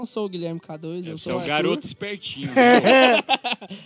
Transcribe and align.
não 0.00 0.04
sou 0.06 0.24
o 0.24 0.28
Guilherme 0.30 0.58
K2, 0.58 1.06
eu 1.06 1.18
sou 1.18 1.32
é 1.32 1.34
o 1.34 1.38
Arthur. 1.38 1.48
garoto 1.48 1.86
espertinho. 1.86 2.48
né? 2.54 3.22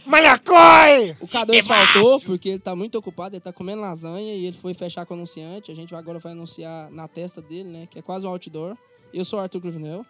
Malhacói! 0.06 1.17
O 1.21 1.26
K2 1.26 1.67
faltou 1.67 2.21
porque 2.21 2.51
ele 2.51 2.58
tá 2.60 2.76
muito 2.76 2.96
ocupado, 2.96 3.35
ele 3.35 3.40
tá 3.40 3.53
comendo 3.53 3.80
lasanha 3.83 4.32
e 4.32 4.46
ele 4.46 4.56
foi 4.56 4.74
fechar 4.74 5.04
com 5.04 5.14
o 5.14 5.17
anunciante. 5.17 5.72
A 5.72 5.74
gente 5.74 5.92
agora 5.92 6.21
vai 6.21 6.32
anunciar 6.32 6.88
na 6.92 7.08
testa 7.08 7.42
dele, 7.42 7.69
né? 7.69 7.88
Que 7.90 7.99
é 7.99 8.03
quase 8.03 8.24
um 8.24 8.28
outdoor. 8.28 8.77
Eu 9.13 9.24
sou 9.24 9.40
o 9.40 9.42
Arthur 9.42 9.60
Cruvinel. 9.60 10.06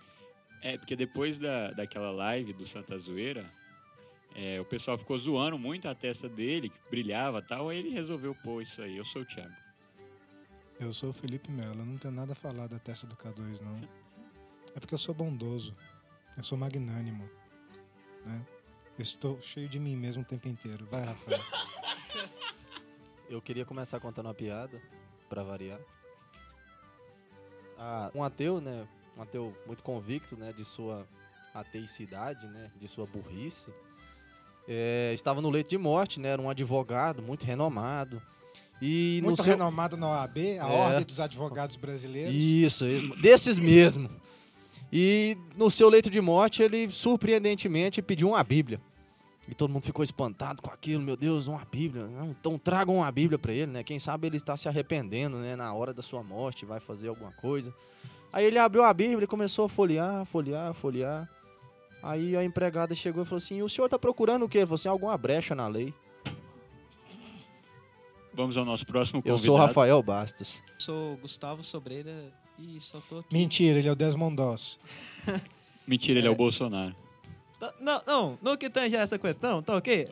É, 0.62 0.76
porque 0.76 0.94
depois 0.94 1.38
da, 1.38 1.70
daquela 1.70 2.10
live 2.10 2.52
do 2.52 2.66
Santa 2.66 2.98
Zoeira, 2.98 3.50
é, 4.34 4.60
o 4.60 4.64
pessoal 4.64 4.98
ficou 4.98 5.16
zoando 5.16 5.58
muito 5.58 5.88
a 5.88 5.94
testa 5.94 6.28
dele, 6.28 6.68
que 6.68 6.78
brilhava 6.90 7.38
e 7.38 7.42
tal, 7.42 7.70
aí 7.70 7.78
ele 7.78 7.90
resolveu 7.90 8.34
pôr 8.34 8.60
isso 8.60 8.82
aí. 8.82 8.96
Eu 8.96 9.06
sou 9.06 9.22
o 9.22 9.24
Thiago. 9.24 9.54
Eu 10.78 10.92
sou 10.92 11.10
o 11.10 11.12
Felipe 11.14 11.50
Melo, 11.50 11.80
eu 11.80 11.86
não 11.86 11.96
tenho 11.96 12.12
nada 12.12 12.32
a 12.32 12.36
falar 12.36 12.66
da 12.66 12.78
testa 12.78 13.06
do 13.06 13.16
K2, 13.16 13.60
não. 13.62 13.88
É 14.74 14.80
porque 14.80 14.94
eu 14.94 14.98
sou 14.98 15.14
bondoso, 15.14 15.74
eu 16.36 16.42
sou 16.42 16.56
magnânimo, 16.58 17.28
né? 18.24 18.40
Eu 18.98 19.02
estou 19.02 19.40
cheio 19.42 19.68
de 19.68 19.78
mim 19.78 19.96
mesmo 19.96 20.22
o 20.22 20.24
tempo 20.24 20.48
inteiro. 20.48 20.86
Vai, 20.90 21.02
Rafael. 21.04 21.40
Eu 23.28 23.40
queria 23.40 23.64
começar 23.64 23.98
contando 23.98 24.26
uma 24.26 24.34
piada, 24.34 24.80
pra 25.28 25.42
variar. 25.42 25.80
Ah, 27.78 28.10
um 28.14 28.22
ateu, 28.22 28.60
né? 28.60 28.86
Um 29.16 29.22
ateu 29.22 29.56
muito 29.66 29.82
convicto, 29.82 30.36
né? 30.36 30.52
De 30.52 30.64
sua 30.64 31.06
ateicidade, 31.52 32.46
né? 32.48 32.70
De 32.78 32.86
sua 32.86 33.06
burrice. 33.06 33.72
é, 34.68 35.10
estava 35.14 35.40
no 35.40 35.50
leito 35.50 35.70
de 35.70 35.78
morte, 35.78 36.20
né? 36.20 36.28
Era 36.28 36.40
um 36.42 36.48
advogado 36.50 37.22
muito 37.22 37.44
renomado. 37.44 38.22
E 38.82 39.20
Muito 39.22 39.42
seu... 39.42 39.52
renomado 39.52 39.96
na 39.96 40.08
OAB, 40.08 40.36
a 40.60 40.66
Ordem 40.66 41.04
dos 41.06 41.18
Advogados 41.20 41.76
Brasileiros. 41.76 42.34
Isso, 42.34 42.84
desses 43.20 43.58
mesmo. 43.58 44.10
E 44.96 45.36
no 45.56 45.72
seu 45.72 45.88
leito 45.88 46.08
de 46.08 46.20
morte, 46.20 46.62
ele 46.62 46.88
surpreendentemente 46.88 48.00
pediu 48.00 48.28
uma 48.28 48.44
Bíblia. 48.44 48.80
E 49.48 49.52
todo 49.52 49.72
mundo 49.72 49.82
ficou 49.82 50.04
espantado 50.04 50.62
com 50.62 50.70
aquilo, 50.70 51.02
meu 51.02 51.16
Deus, 51.16 51.48
uma 51.48 51.64
Bíblia. 51.64 52.06
Não, 52.06 52.30
então 52.30 52.56
tragam 52.56 52.98
uma 52.98 53.10
Bíblia 53.10 53.36
para 53.36 53.52
ele, 53.52 53.72
né? 53.72 53.82
Quem 53.82 53.98
sabe 53.98 54.28
ele 54.28 54.36
está 54.36 54.56
se 54.56 54.68
arrependendo, 54.68 55.36
né? 55.38 55.56
Na 55.56 55.74
hora 55.74 55.92
da 55.92 56.00
sua 56.00 56.22
morte, 56.22 56.64
vai 56.64 56.78
fazer 56.78 57.08
alguma 57.08 57.32
coisa. 57.32 57.74
Aí 58.32 58.44
ele 58.44 58.56
abriu 58.56 58.84
a 58.84 58.94
Bíblia 58.94 59.24
e 59.24 59.26
começou 59.26 59.64
a 59.64 59.68
folhear, 59.68 60.24
folhear, 60.26 60.72
folhear. 60.72 61.28
Aí 62.00 62.36
a 62.36 62.44
empregada 62.44 62.94
chegou 62.94 63.22
e 63.22 63.24
falou 63.24 63.38
assim: 63.38 63.62
O 63.62 63.68
senhor 63.68 63.86
está 63.86 63.98
procurando 63.98 64.44
o 64.44 64.48
quê? 64.48 64.58
Ele 64.58 64.66
falou 64.66 64.76
assim: 64.76 64.88
alguma 64.88 65.18
brecha 65.18 65.56
na 65.56 65.66
lei. 65.66 65.92
Vamos 68.32 68.56
ao 68.56 68.64
nosso 68.64 68.86
próximo 68.86 69.18
Eu 69.18 69.34
convidado. 69.34 69.44
sou 69.44 69.56
Rafael 69.56 70.00
Bastos. 70.04 70.62
Sou 70.78 71.16
Gustavo 71.16 71.64
Sobreira 71.64 72.32
e 72.58 72.80
só 72.80 72.98
tô 73.08 73.18
aqui. 73.18 73.28
Mentira, 73.32 73.78
ele 73.78 73.88
é 73.88 73.92
o 73.92 73.96
Desmond 73.96 74.36
Doss. 74.36 74.78
Mentira, 75.86 76.18
ele 76.18 76.28
é 76.28 76.30
o 76.30 76.34
Bolsonaro. 76.34 76.94
Tá- 77.60 77.72
Não, 77.80 78.02
não, 78.06 78.38
no 78.42 78.56
que 78.56 78.68
tange 78.70 78.96
essa 78.96 79.18
coisa, 79.18 79.36
não, 79.42 79.62
tá 79.62 79.76
ok? 79.76 80.08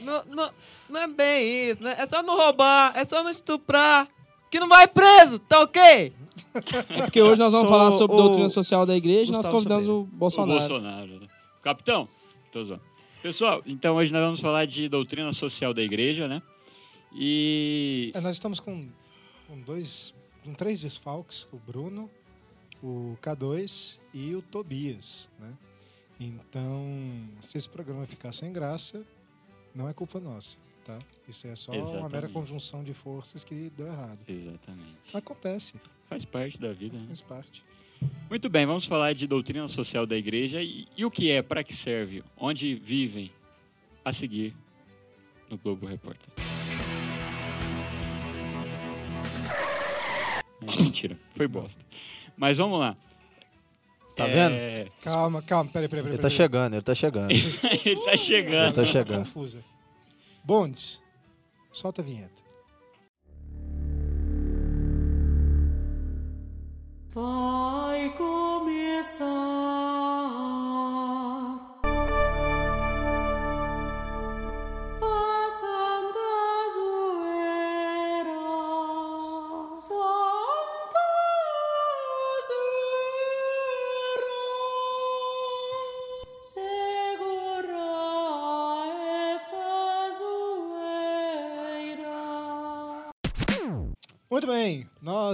Não, 0.00 0.22
não, 0.28 0.50
não 0.90 1.00
é 1.00 1.06
bem 1.08 1.70
isso, 1.70 1.82
né? 1.82 1.94
É 1.98 2.06
só 2.08 2.22
não 2.22 2.36
roubar, 2.36 2.92
é 2.96 3.04
só 3.04 3.22
não 3.22 3.30
estuprar, 3.30 4.06
que 4.50 4.60
não 4.60 4.68
vai 4.68 4.86
preso, 4.86 5.38
tá 5.38 5.60
ok? 5.60 6.12
É 6.90 7.02
porque 7.02 7.22
hoje 7.22 7.38
nós 7.38 7.52
vamos 7.52 7.68
Sou 7.68 7.78
falar 7.78 7.90
sobre 7.92 8.16
o 8.16 8.20
doutrina 8.22 8.48
social 8.48 8.84
da 8.86 8.94
igreja 8.96 9.30
e 9.30 9.32
nós 9.32 9.36
Gustavo 9.46 9.56
convidamos 9.56 9.88
o 9.88 10.04
Bolsonaro. 10.12 10.52
O 10.64 10.68
Bolsonaro. 10.68 11.20
né? 11.20 11.26
Capitão, 11.62 12.08
tô 12.52 12.62
zoando. 12.64 12.82
Pessoal, 13.22 13.62
então 13.66 13.96
hoje 13.96 14.12
nós 14.12 14.22
vamos 14.22 14.40
falar 14.40 14.66
de 14.66 14.88
doutrina 14.88 15.32
social 15.32 15.72
da 15.72 15.82
igreja, 15.82 16.28
né? 16.28 16.42
E 17.14 18.10
É, 18.14 18.20
nós 18.20 18.36
estamos 18.36 18.58
com, 18.60 18.88
com 19.46 19.60
dois, 19.60 20.12
com 20.42 20.52
três 20.54 20.80
desfalques, 20.80 21.46
o 21.52 21.56
Bruno, 21.58 22.10
o 22.82 23.16
K2 23.22 23.98
e 24.12 24.34
o 24.34 24.42
Tobias, 24.42 25.28
né? 25.38 25.52
Então, 26.18 27.28
se 27.42 27.58
esse 27.58 27.68
programa 27.68 28.06
ficar 28.06 28.32
sem 28.32 28.52
graça, 28.52 29.04
não 29.74 29.88
é 29.88 29.92
culpa 29.92 30.20
nossa, 30.20 30.56
tá? 30.84 30.98
Isso 31.28 31.46
é 31.46 31.54
só 31.56 31.72
uma 31.72 31.80
mera 31.82 31.96
Exatamente. 31.98 32.32
conjunção 32.32 32.84
de 32.84 32.94
forças 32.94 33.42
que 33.42 33.70
deu 33.76 33.86
errado. 33.86 34.18
Exatamente. 34.28 34.96
Acontece, 35.12 35.74
Faz 36.08 36.24
parte 36.24 36.60
da 36.60 36.72
vida, 36.72 36.96
né? 36.98 37.06
faz 37.08 37.20
parte. 37.22 37.64
Muito 38.28 38.48
bem, 38.50 38.66
vamos 38.66 38.84
falar 38.84 39.14
de 39.14 39.26
doutrina 39.26 39.66
social 39.68 40.06
da 40.06 40.16
igreja 40.16 40.62
e, 40.62 40.86
e 40.96 41.04
o 41.04 41.10
que 41.10 41.30
é, 41.30 41.42
para 41.42 41.64
que 41.64 41.74
serve, 41.74 42.22
onde 42.36 42.74
vivem, 42.74 43.32
a 44.04 44.12
seguir 44.12 44.54
no 45.50 45.56
Globo 45.56 45.86
Repórter. 45.86 46.43
É, 50.66 50.76
mentira, 50.82 51.16
foi 51.34 51.46
bosta. 51.46 51.84
Mas 52.36 52.56
vamos 52.56 52.78
lá. 52.80 52.96
Tá 54.16 54.28
É, 54.28 54.86
Calma, 55.02 55.42
calma, 55.42 55.70
peraí, 55.70 55.88
peraí, 55.88 56.02
peraí. 56.04 56.14
Ele 56.16 56.22
tá 56.22 56.28
peraí. 56.28 56.36
chegando, 56.36 56.74
ele 56.74 56.82
tá 56.82 56.94
chegando. 56.94 57.30
ele 57.32 57.96
tá 58.04 58.16
chegando. 58.16 58.74
Tá 58.74 58.84
chegando. 58.84 59.24
Confusa. 59.24 59.58
Bondes, 60.44 61.00
solta 61.72 62.00
a 62.00 62.04
vinheta. 62.04 62.42
Vai 67.12 68.10
começar 68.16 69.63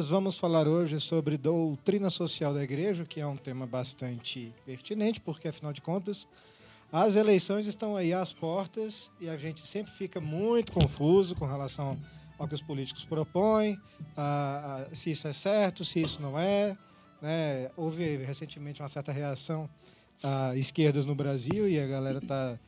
nós 0.01 0.09
vamos 0.09 0.39
falar 0.39 0.67
hoje 0.67 0.99
sobre 0.99 1.37
doutrina 1.37 2.09
social 2.09 2.55
da 2.55 2.63
igreja, 2.65 3.05
que 3.05 3.21
é 3.21 3.27
um 3.27 3.37
tema 3.37 3.67
bastante 3.67 4.51
pertinente, 4.65 5.21
porque 5.21 5.47
afinal 5.47 5.75
de 5.75 5.83
contas, 5.83 6.27
as 6.91 7.17
eleições 7.17 7.67
estão 7.67 7.95
aí 7.99 8.11
às 8.15 8.33
portas 8.33 9.11
e 9.21 9.29
a 9.29 9.37
gente 9.37 9.61
sempre 9.61 9.93
fica 9.93 10.19
muito 10.19 10.73
confuso 10.73 11.37
com 11.37 11.45
relação 11.45 12.01
ao 12.39 12.49
que 12.49 12.55
os 12.55 12.63
políticos 12.63 13.05
propõem, 13.05 13.79
a- 14.17 14.87
a- 14.91 14.95
se 14.95 15.11
isso 15.11 15.29
é 15.29 15.35
certo, 15.35 15.85
se 15.85 16.01
isso 16.01 16.23
não 16.23 16.39
é. 16.39 16.79
né? 17.21 17.71
Houve 17.77 18.17
recentemente 18.25 18.81
uma 18.81 18.89
certa 18.89 19.13
reação 19.13 19.69
a 20.23 20.57
esquerdas 20.57 21.05
no 21.05 21.15
Brasil 21.15 21.69
e 21.69 21.79
a 21.79 21.87
galera 21.87 22.17
está 22.21 22.59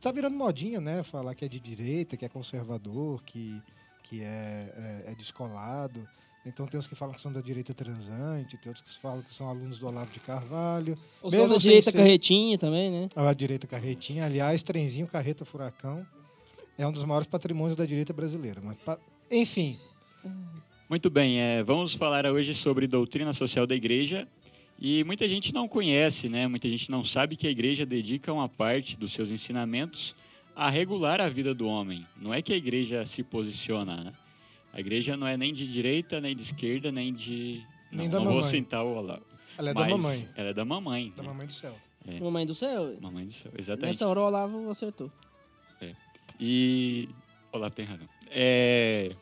tá 0.00 0.10
virando 0.10 0.34
modinha, 0.34 0.80
né? 0.80 1.02
Falar 1.02 1.34
que 1.34 1.44
é 1.44 1.48
de 1.48 1.60
direita, 1.60 2.16
que 2.16 2.24
é 2.24 2.28
conservador, 2.30 3.22
que 3.22 3.60
que 4.04 4.22
é, 4.22 5.04
é, 5.06 5.12
é 5.12 5.14
descolado. 5.14 6.08
Então 6.48 6.66
tem 6.66 6.78
uns 6.78 6.86
que 6.86 6.94
falam 6.94 7.14
que 7.14 7.20
são 7.20 7.32
da 7.32 7.40
direita 7.40 7.72
transante, 7.74 8.56
tem 8.56 8.70
outros 8.70 8.84
que 8.84 9.00
falam 9.00 9.22
que 9.22 9.34
são 9.34 9.48
alunos 9.48 9.78
do 9.78 9.86
Olavo 9.86 10.10
de 10.12 10.20
Carvalho. 10.20 10.94
Ou 11.22 11.30
Mesmo 11.30 11.46
sou 11.46 11.54
da 11.54 11.60
direita 11.60 11.90
ser- 11.90 11.96
carretinha 11.96 12.56
também, 12.58 12.90
né? 12.90 13.08
A 13.14 13.32
direita 13.32 13.66
carretinha, 13.66 14.24
aliás, 14.24 14.62
trenzinho 14.62 15.06
carreta 15.06 15.44
furacão 15.44 16.06
é 16.78 16.86
um 16.86 16.92
dos 16.92 17.04
maiores 17.04 17.26
patrimônios 17.28 17.76
da 17.76 17.84
direita 17.86 18.12
brasileira. 18.12 18.60
Mas, 18.62 18.78
pa- 18.78 18.98
enfim, 19.30 19.76
Muito 20.90 21.10
bem, 21.10 21.38
é, 21.38 21.62
vamos 21.62 21.92
falar 21.94 22.24
hoje 22.26 22.54
sobre 22.54 22.86
doutrina 22.86 23.32
social 23.34 23.66
da 23.66 23.74
igreja. 23.74 24.26
E 24.80 25.02
muita 25.04 25.28
gente 25.28 25.52
não 25.52 25.66
conhece, 25.68 26.28
né? 26.28 26.46
Muita 26.46 26.68
gente 26.68 26.90
não 26.90 27.02
sabe 27.04 27.36
que 27.36 27.46
a 27.46 27.50
igreja 27.50 27.84
dedica 27.84 28.32
uma 28.32 28.48
parte 28.48 28.96
dos 28.96 29.12
seus 29.12 29.30
ensinamentos 29.30 30.14
a 30.56 30.70
regular 30.70 31.20
a 31.20 31.28
vida 31.28 31.52
do 31.54 31.66
homem. 31.66 32.06
Não 32.16 32.32
é 32.32 32.40
que 32.40 32.52
a 32.52 32.56
igreja 32.56 33.04
se 33.04 33.22
posiciona, 33.22 33.96
né? 34.04 34.12
A 34.72 34.80
igreja 34.80 35.16
não 35.16 35.26
é 35.26 35.36
nem 35.36 35.52
de 35.52 35.66
direita, 35.66 36.20
nem 36.20 36.34
de 36.36 36.42
esquerda, 36.42 36.92
nem 36.92 37.12
de. 37.12 37.62
Nem 37.90 38.06
não, 38.06 38.12
da 38.12 38.18
não 38.18 38.24
vou 38.26 38.34
mamãe. 38.36 38.50
citar 38.50 38.84
o 38.84 38.94
Olavo. 38.96 39.22
ela 39.56 39.70
é 39.70 39.74
da 39.74 39.88
mamãe, 39.88 40.28
Ela 40.36 40.48
é 40.50 40.52
da 40.54 40.64
mamãe. 40.64 41.12
da 41.16 41.22
né? 41.22 41.28
mamãe 41.28 41.46
do 41.46 41.52
céu. 41.52 41.74
É. 42.06 42.20
Mamãe 42.20 42.46
do 42.46 42.54
céu. 42.54 42.96
Mamãe 43.00 43.26
do 43.26 43.32
céu, 43.32 43.52
exatamente. 43.58 43.86
Nessa 43.86 44.06
hora 44.06 44.20
o 44.20 44.24
Olavo 44.24 44.70
acertou. 44.70 45.10
E. 46.40 47.08
Olavo 47.52 47.74
tem 47.74 47.84
razão. 47.84 48.08
É, 48.30 49.14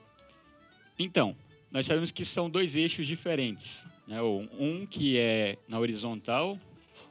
Então, 0.99 1.35
nós 1.71 1.87
sabemos 1.87 2.11
que 2.11 2.25
são 2.25 2.51
dois 2.51 2.75
eixos 2.77 3.07
diferentes. 3.07 3.87
Né? 4.07 4.21
Um 4.23 4.87
que 4.87 5.19
é 5.19 5.57
na 5.69 5.79
horizontal, 5.79 6.59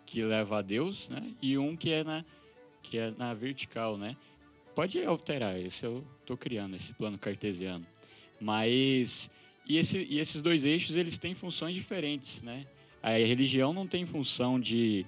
que 0.06 0.24
leva 0.24 0.60
a 0.60 0.62
Deus, 0.62 1.10
né? 1.10 1.34
e 1.42 1.58
um 1.58 1.76
que 1.76 1.92
é 1.92 2.04
na, 2.04 2.24
que 2.84 2.98
é 2.98 3.12
na 3.18 3.34
vertical. 3.34 3.98
Né? 3.98 4.16
Pode 4.76 5.04
alterar, 5.04 5.60
esse 5.60 5.86
eu 5.86 6.04
estou 6.22 6.38
criando, 6.38 6.76
esse 6.76 6.94
plano 6.94 7.18
cartesiano. 7.18 7.86
Mas. 8.40 9.30
E, 9.68 9.78
esse, 9.78 10.06
e 10.10 10.20
esses 10.20 10.42
dois 10.42 10.64
eixos 10.64 10.96
eles 10.96 11.18
têm 11.18 11.34
funções 11.34 11.74
diferentes. 11.74 12.42
Né? 12.44 12.66
A 13.02 13.12
religião 13.12 13.74
não 13.74 13.88
tem 13.88 14.06
função 14.06 14.60
de 14.60 15.06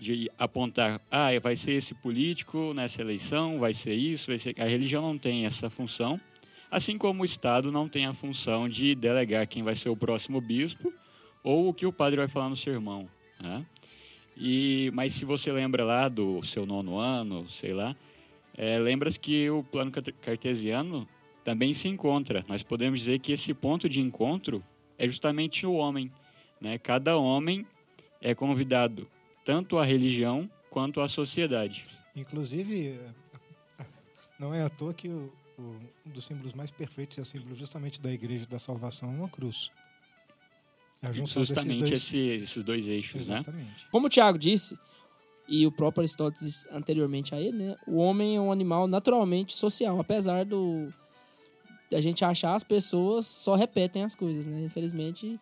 de 0.00 0.30
apontar, 0.38 0.98
ah, 1.10 1.28
vai 1.42 1.54
ser 1.54 1.72
esse 1.72 1.92
político 1.92 2.72
nessa 2.72 3.02
eleição, 3.02 3.58
vai 3.58 3.74
ser 3.74 3.92
isso, 3.92 4.28
vai 4.28 4.38
ser... 4.38 4.54
A 4.58 4.64
religião 4.64 5.02
não 5.02 5.18
tem 5.18 5.44
essa 5.44 5.68
função, 5.68 6.18
assim 6.70 6.96
como 6.96 7.22
o 7.22 7.24
Estado 7.24 7.70
não 7.70 7.86
tem 7.86 8.06
a 8.06 8.14
função 8.14 8.66
de 8.66 8.94
delegar 8.94 9.46
quem 9.46 9.62
vai 9.62 9.76
ser 9.76 9.90
o 9.90 9.96
próximo 9.96 10.40
bispo 10.40 10.90
ou 11.44 11.68
o 11.68 11.74
que 11.74 11.84
o 11.84 11.92
padre 11.92 12.16
vai 12.16 12.28
falar 12.28 12.48
no 12.48 12.56
sermão. 12.56 13.06
Né? 13.38 13.66
E, 14.34 14.90
mas 14.94 15.12
se 15.12 15.26
você 15.26 15.52
lembra 15.52 15.84
lá 15.84 16.08
do 16.08 16.42
seu 16.42 16.64
nono 16.64 16.96
ano, 16.96 17.46
sei 17.50 17.74
lá, 17.74 17.94
é, 18.56 18.78
lembra-se 18.78 19.20
que 19.20 19.50
o 19.50 19.62
plano 19.62 19.90
carte- 19.90 20.12
cartesiano 20.12 21.06
também 21.44 21.72
se 21.74 21.88
encontra. 21.88 22.44
Nós 22.48 22.62
podemos 22.62 23.00
dizer 23.00 23.18
que 23.18 23.32
esse 23.32 23.52
ponto 23.54 23.88
de 23.88 24.00
encontro 24.00 24.62
é 24.98 25.06
justamente 25.06 25.66
o 25.66 25.72
homem. 25.74 26.10
Né? 26.60 26.78
Cada 26.78 27.16
homem 27.16 27.66
é 28.20 28.34
convidado 28.34 29.08
tanto 29.44 29.78
à 29.78 29.84
religião 29.84 30.50
quanto 30.68 31.00
à 31.00 31.08
sociedade. 31.08 31.86
Inclusive, 32.14 33.00
não 34.38 34.54
é 34.54 34.62
à 34.62 34.68
toa 34.68 34.92
que 34.92 35.08
o, 35.08 35.32
o- 35.58 35.76
um 36.06 36.10
dos 36.10 36.24
símbolos 36.24 36.52
mais 36.52 36.70
perfeitos 36.70 37.18
é 37.18 37.22
o 37.22 37.24
símbolo 37.24 37.54
justamente 37.56 38.00
da 38.00 38.12
Igreja 38.12 38.46
da 38.46 38.58
Salvação, 38.58 39.08
uma 39.08 39.28
cruz. 39.28 39.70
É 41.02 41.06
a 41.08 41.12
junção 41.12 41.40
desses 41.40 41.56
Justamente 41.56 41.78
dois- 41.88 41.92
esse- 42.02 42.18
esses 42.18 42.62
dois 42.62 42.86
eixos, 42.86 43.28
né? 43.28 43.42
Como 43.90 44.06
o 44.06 44.10
Tiago 44.10 44.38
disse, 44.38 44.78
e 45.48 45.66
o 45.66 45.72
próprio 45.72 46.02
Aristóteles 46.02 46.66
anteriormente 46.70 47.34
a 47.34 47.40
ele, 47.40 47.56
né? 47.56 47.76
O 47.86 47.96
homem 47.96 48.36
é 48.36 48.40
um 48.40 48.52
animal 48.52 48.86
naturalmente 48.86 49.54
social, 49.56 49.98
apesar 49.98 50.44
do 50.44 50.92
da 51.90 52.00
gente 52.00 52.24
achar 52.24 52.54
as 52.54 52.62
pessoas 52.64 53.26
só 53.26 53.54
repetem 53.54 54.04
as 54.04 54.14
coisas, 54.14 54.46
né? 54.46 54.62
Infelizmente, 54.62 55.38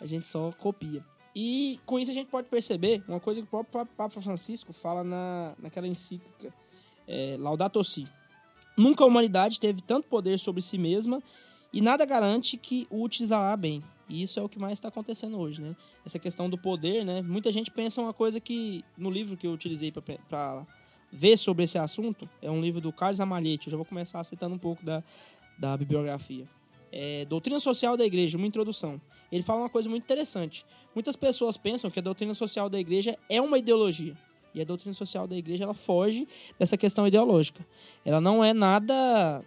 a 0.00 0.06
gente 0.06 0.26
só 0.26 0.52
copia. 0.52 1.04
E 1.34 1.80
com 1.86 1.98
isso 1.98 2.10
a 2.10 2.14
gente 2.14 2.28
pode 2.28 2.48
perceber 2.48 3.02
uma 3.08 3.18
coisa 3.18 3.40
que 3.40 3.46
o 3.46 3.50
próprio 3.50 3.86
Papa 3.96 4.20
Francisco 4.20 4.72
fala 4.72 5.02
na, 5.02 5.54
naquela 5.58 5.86
encíclica 5.86 6.52
é, 7.08 7.36
Laudato 7.38 7.82
Si. 7.82 8.06
Nunca 8.76 9.04
a 9.04 9.06
humanidade 9.06 9.58
teve 9.58 9.80
tanto 9.80 10.08
poder 10.08 10.38
sobre 10.38 10.60
si 10.60 10.76
mesma 10.76 11.22
e 11.72 11.80
nada 11.80 12.04
garante 12.04 12.56
que 12.56 12.86
o 12.90 13.02
utilizará 13.02 13.56
bem. 13.56 13.82
E 14.08 14.22
isso 14.22 14.38
é 14.38 14.42
o 14.42 14.48
que 14.48 14.58
mais 14.58 14.74
está 14.74 14.88
acontecendo 14.88 15.38
hoje, 15.38 15.60
né? 15.62 15.74
Essa 16.04 16.18
questão 16.18 16.50
do 16.50 16.58
poder, 16.58 17.04
né? 17.04 17.22
Muita 17.22 17.50
gente 17.50 17.70
pensa 17.70 18.00
uma 18.00 18.12
coisa 18.12 18.38
que 18.38 18.84
no 18.96 19.10
livro 19.10 19.36
que 19.36 19.46
eu 19.46 19.52
utilizei 19.52 19.90
para 19.92 20.66
ver 21.10 21.36
sobre 21.36 21.64
esse 21.64 21.78
assunto 21.78 22.28
é 22.42 22.50
um 22.50 22.60
livro 22.60 22.80
do 22.80 22.92
Carlos 22.92 23.20
Amalhete. 23.20 23.68
Eu 23.68 23.70
já 23.72 23.76
vou 23.76 23.86
começar 23.86 24.22
citando 24.24 24.54
um 24.54 24.58
pouco 24.58 24.84
da, 24.84 25.02
da 25.62 25.76
bibliografia. 25.76 26.44
É, 26.90 27.24
doutrina 27.24 27.60
Social 27.60 27.96
da 27.96 28.04
Igreja, 28.04 28.36
uma 28.36 28.46
introdução. 28.46 29.00
Ele 29.30 29.42
fala 29.44 29.60
uma 29.60 29.68
coisa 29.70 29.88
muito 29.88 30.02
interessante. 30.02 30.66
Muitas 30.94 31.14
pessoas 31.16 31.56
pensam 31.56 31.88
que 31.90 31.98
a 32.00 32.02
doutrina 32.02 32.34
social 32.34 32.68
da 32.68 32.78
Igreja 32.78 33.16
é 33.30 33.40
uma 33.40 33.56
ideologia. 33.56 34.14
E 34.54 34.60
a 34.60 34.64
doutrina 34.64 34.92
social 34.92 35.26
da 35.26 35.34
Igreja 35.36 35.64
ela 35.64 35.72
foge 35.72 36.26
dessa 36.58 36.76
questão 36.76 37.06
ideológica. 37.06 37.64
Ela 38.04 38.20
não 38.20 38.44
é 38.44 38.52
nada 38.52 39.42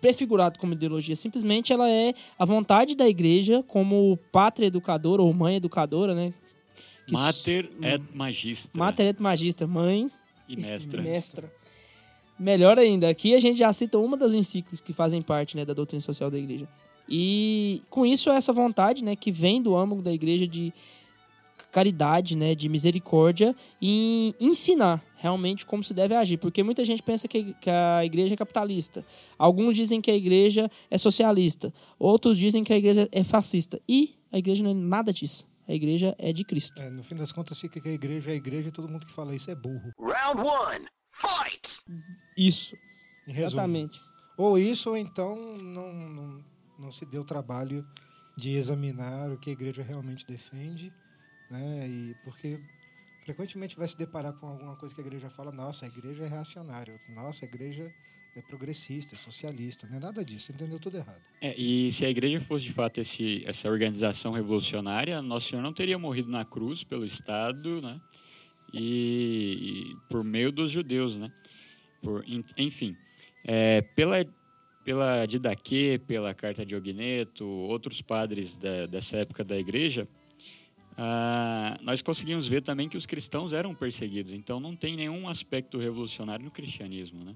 prefigurado 0.00 0.58
como 0.58 0.74
ideologia, 0.74 1.16
simplesmente 1.16 1.72
ela 1.72 1.88
é 1.90 2.12
a 2.38 2.44
vontade 2.44 2.94
da 2.94 3.08
Igreja 3.08 3.64
como 3.66 4.16
pátria 4.30 4.66
educadora 4.66 5.22
ou 5.22 5.32
mãe 5.32 5.56
educadora, 5.56 6.14
né? 6.14 6.34
Que 7.06 7.14
Mater 7.14 7.64
s- 7.64 7.94
et 7.94 8.02
magistra 8.14 8.78
Mater 8.78 9.06
et 9.06 9.18
magistra, 9.20 9.66
mãe 9.66 10.10
e 10.48 10.56
mestra. 10.56 11.00
mestra. 11.02 11.52
Melhor 12.38 12.78
ainda, 12.78 13.08
aqui 13.08 13.34
a 13.34 13.40
gente 13.40 13.58
já 13.58 13.72
cita 13.72 13.98
uma 13.98 14.16
das 14.16 14.32
encíclicas 14.32 14.80
que 14.80 14.92
fazem 14.92 15.22
parte 15.22 15.56
né, 15.56 15.64
da 15.64 15.72
doutrina 15.72 16.00
social 16.00 16.30
da 16.30 16.38
igreja. 16.38 16.68
E 17.08 17.82
com 17.90 18.04
isso, 18.04 18.30
essa 18.30 18.52
vontade 18.52 19.04
né, 19.04 19.14
que 19.14 19.30
vem 19.30 19.60
do 19.62 19.76
âmago 19.76 20.02
da 20.02 20.12
igreja 20.12 20.46
de 20.46 20.72
caridade, 21.70 22.36
né, 22.36 22.54
de 22.54 22.68
misericórdia, 22.68 23.54
em 23.80 24.34
ensinar 24.40 25.04
realmente 25.16 25.66
como 25.66 25.82
se 25.82 25.92
deve 25.92 26.14
agir. 26.14 26.36
Porque 26.38 26.62
muita 26.62 26.84
gente 26.84 27.02
pensa 27.02 27.26
que, 27.26 27.54
que 27.54 27.70
a 27.70 28.04
igreja 28.04 28.34
é 28.34 28.36
capitalista. 28.36 29.04
Alguns 29.38 29.76
dizem 29.76 30.00
que 30.00 30.10
a 30.10 30.14
igreja 30.14 30.70
é 30.90 30.98
socialista. 30.98 31.72
Outros 31.98 32.38
dizem 32.38 32.62
que 32.62 32.72
a 32.72 32.76
igreja 32.76 33.08
é 33.10 33.24
fascista. 33.24 33.80
E 33.88 34.14
a 34.32 34.38
igreja 34.38 34.62
não 34.62 34.70
é 34.70 34.74
nada 34.74 35.12
disso. 35.12 35.44
A 35.66 35.72
igreja 35.72 36.14
é 36.18 36.32
de 36.32 36.44
Cristo. 36.44 36.80
É, 36.80 36.90
no 36.90 37.02
fim 37.02 37.16
das 37.16 37.32
contas, 37.32 37.58
fica 37.58 37.80
que 37.80 37.88
a 37.88 37.92
igreja 37.92 38.30
é 38.30 38.34
a 38.34 38.36
igreja 38.36 38.68
e 38.68 38.72
todo 38.72 38.88
mundo 38.88 39.06
que 39.06 39.12
fala 39.12 39.34
isso 39.34 39.50
é 39.50 39.54
burro. 39.54 39.92
Round 39.98 40.40
one, 40.40 40.86
fight! 41.14 41.82
Isso. 42.36 42.76
Em 43.26 43.32
resumo. 43.32 43.60
Exatamente. 43.60 44.00
Ou 44.36 44.58
isso, 44.58 44.90
ou 44.90 44.96
então 44.96 45.36
não, 45.58 45.92
não, 45.92 46.44
não 46.78 46.92
se 46.92 47.06
deu 47.06 47.22
o 47.22 47.24
trabalho 47.24 47.82
de 48.36 48.50
examinar 48.50 49.30
o 49.30 49.38
que 49.38 49.50
a 49.50 49.52
igreja 49.52 49.82
realmente 49.82 50.26
defende, 50.26 50.92
né? 51.50 51.88
E 51.88 52.14
porque 52.24 52.60
frequentemente 53.24 53.76
vai 53.76 53.86
se 53.86 53.96
deparar 53.96 54.32
com 54.34 54.48
alguma 54.48 54.76
coisa 54.76 54.94
que 54.94 55.00
a 55.00 55.04
igreja 55.04 55.30
fala, 55.30 55.52
nossa, 55.52 55.84
a 55.86 55.88
igreja 55.88 56.24
é 56.24 56.28
reacionária, 56.28 57.00
nossa, 57.08 57.44
a 57.44 57.48
igreja 57.48 57.92
é 58.36 58.42
progressista, 58.42 59.14
é 59.14 59.18
socialista, 59.18 59.86
não 59.86 59.96
é 59.96 60.00
nada 60.00 60.24
disso, 60.24 60.50
entendeu 60.50 60.80
tudo 60.80 60.96
errado. 60.96 61.22
É, 61.40 61.54
e 61.56 61.92
se 61.92 62.04
a 62.04 62.10
igreja 62.10 62.40
fosse 62.40 62.64
de 62.64 62.72
fato 62.72 63.00
esse, 63.00 63.44
essa 63.46 63.68
organização 63.68 64.32
revolucionária, 64.32 65.22
Nosso 65.22 65.50
Senhor 65.50 65.62
não 65.62 65.72
teria 65.72 65.98
morrido 65.98 66.28
na 66.28 66.44
cruz 66.44 66.82
pelo 66.82 67.06
Estado, 67.06 67.80
né? 67.80 68.00
E, 68.76 69.92
e 69.92 69.96
por 70.08 70.24
meio 70.24 70.50
dos 70.50 70.70
judeus, 70.70 71.16
né? 71.16 71.30
Por, 72.02 72.24
en- 72.28 72.42
enfim, 72.56 72.96
é, 73.44 73.80
pela 73.82 74.24
pela 74.84 75.24
Didaquê, 75.24 75.98
pela 76.06 76.34
Carta 76.34 76.66
de 76.66 76.76
Ogneto, 76.76 77.46
outros 77.46 78.02
padres 78.02 78.54
da- 78.54 78.84
dessa 78.84 79.16
época 79.16 79.42
da 79.42 79.58
igreja, 79.58 80.06
ah, 80.96 81.78
nós 81.80 82.02
conseguimos 82.02 82.46
ver 82.46 82.60
também 82.60 82.86
que 82.86 82.96
os 82.98 83.06
cristãos 83.06 83.54
eram 83.54 83.74
perseguidos. 83.74 84.34
Então 84.34 84.60
não 84.60 84.76
tem 84.76 84.94
nenhum 84.94 85.26
aspecto 85.26 85.78
revolucionário 85.78 86.44
no 86.44 86.50
cristianismo, 86.50 87.24
né? 87.24 87.34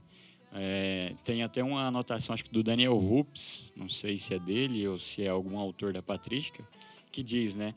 É, 0.53 1.15
tem 1.25 1.43
até 1.43 1.63
uma 1.65 1.87
anotação, 1.87 2.35
acho 2.35 2.45
que 2.45 2.51
do 2.51 2.63
Daniel 2.63 2.97
Rups, 2.97 3.73
não 3.77 3.89
sei 3.89 4.19
se 4.19 4.35
é 4.35 4.39
dele 4.39 4.87
ou 4.87 4.99
se 4.99 5.23
é 5.23 5.29
algum 5.29 5.59
autor 5.59 5.93
da 5.95 6.03
patrística, 6.03 6.63
que 7.11 7.23
diz, 7.23 7.55
né? 7.55 7.75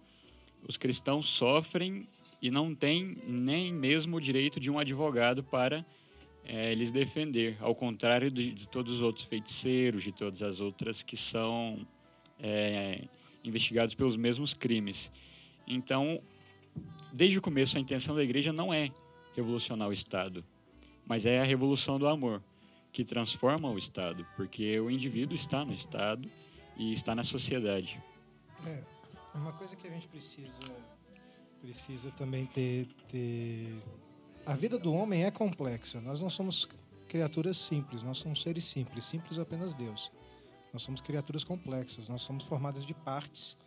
Os 0.68 0.76
cristãos 0.76 1.26
sofrem 1.28 2.08
e 2.42 2.50
não 2.50 2.74
têm 2.74 3.18
nem 3.26 3.72
mesmo 3.72 4.18
o 4.18 4.22
direito 4.22 4.60
de 4.60 4.72
um 4.72 4.80
advogado 4.80 5.44
para 5.44 5.86
é, 6.44 6.74
lhes 6.74 6.92
defender, 6.92 7.56
ao 7.60 7.76
contrário 7.76 8.32
de, 8.32 8.52
de 8.52 8.68
todos 8.68 8.94
os 8.94 9.02
outros 9.02 9.26
feiticeiros, 9.26 10.04
de 10.04 10.12
todas 10.12 10.42
as 10.42 10.60
outras 10.60 11.04
que 11.04 11.16
são 11.16 11.86
é, 12.40 13.08
investigados 13.44 13.94
pelos 13.94 14.18
mesmos 14.18 14.54
crimes. 14.54 15.12
Então, 15.68 16.22
desde 17.14 17.38
o 17.38 17.42
começo, 17.42 17.78
a 17.78 17.80
intenção 17.80 18.16
da 18.16 18.24
igreja 18.24 18.52
não 18.52 18.74
é 18.74 18.90
revolucionar 19.36 19.88
o 19.88 19.94
Estado, 19.94 20.44
mas 21.06 21.26
é 21.26 21.40
a 21.40 21.44
revolução 21.44 22.00
do 22.00 22.08
amor 22.08 22.44
que 22.92 23.06
transforma 23.06 23.70
o 23.70 23.78
Estado, 23.78 24.26
porque 24.36 24.80
o 24.80 24.90
indivíduo 24.90 25.36
está 25.36 25.64
no 25.64 25.74
Estado 25.74 26.30
e 26.76 26.92
está 26.92 27.16
na 27.16 27.24
sociedade. 27.24 28.02
É, 28.66 28.84
uma 29.36 29.54
coisa 29.54 29.76
que 29.76 29.88
a 29.88 29.92
gente 29.92 30.08
precisa 30.08 30.60
precisa 31.62 32.12
também 32.12 32.46
ter, 32.48 32.88
ter 33.08 33.82
a 34.46 34.56
vida 34.56 34.78
do 34.78 34.92
homem 34.94 35.24
é 35.24 35.32
complexa. 35.32 36.02
Nós 36.02 36.20
não 36.20 36.30
somos 36.30 36.68
criaturas 37.08 37.58
simples, 37.58 38.04
nós 38.04 38.18
somos 38.18 38.42
seres 38.42 38.66
simples, 38.66 39.06
simples 39.06 39.38
apenas 39.38 39.74
Deus. 39.74 40.12
Nós 40.74 40.82
somos 40.82 41.02
criaturas 41.02 41.44
complexas, 41.44 42.08
nós 42.08 42.22
somos 42.22 42.44
formadas 42.44 42.86
de 42.86 42.94
partes. 42.94 43.58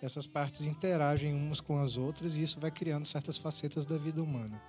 Essas 0.00 0.26
partes 0.26 0.66
interagem 0.66 1.34
umas 1.34 1.60
com 1.60 1.80
as 1.80 1.96
outras 1.96 2.36
e 2.36 2.42
isso 2.42 2.60
vai 2.60 2.70
criando 2.70 3.06
certas 3.06 3.38
facetas 3.38 3.86
da 3.86 3.96
vida 3.96 4.22
humana. 4.22 4.60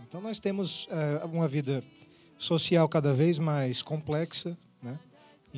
Então 0.00 0.20
nós 0.20 0.38
temos 0.38 0.88
é, 0.90 1.24
uma 1.24 1.48
vida 1.48 1.82
social 2.38 2.88
cada 2.88 3.12
vez 3.12 3.38
mais 3.38 3.82
complexa? 3.82 4.56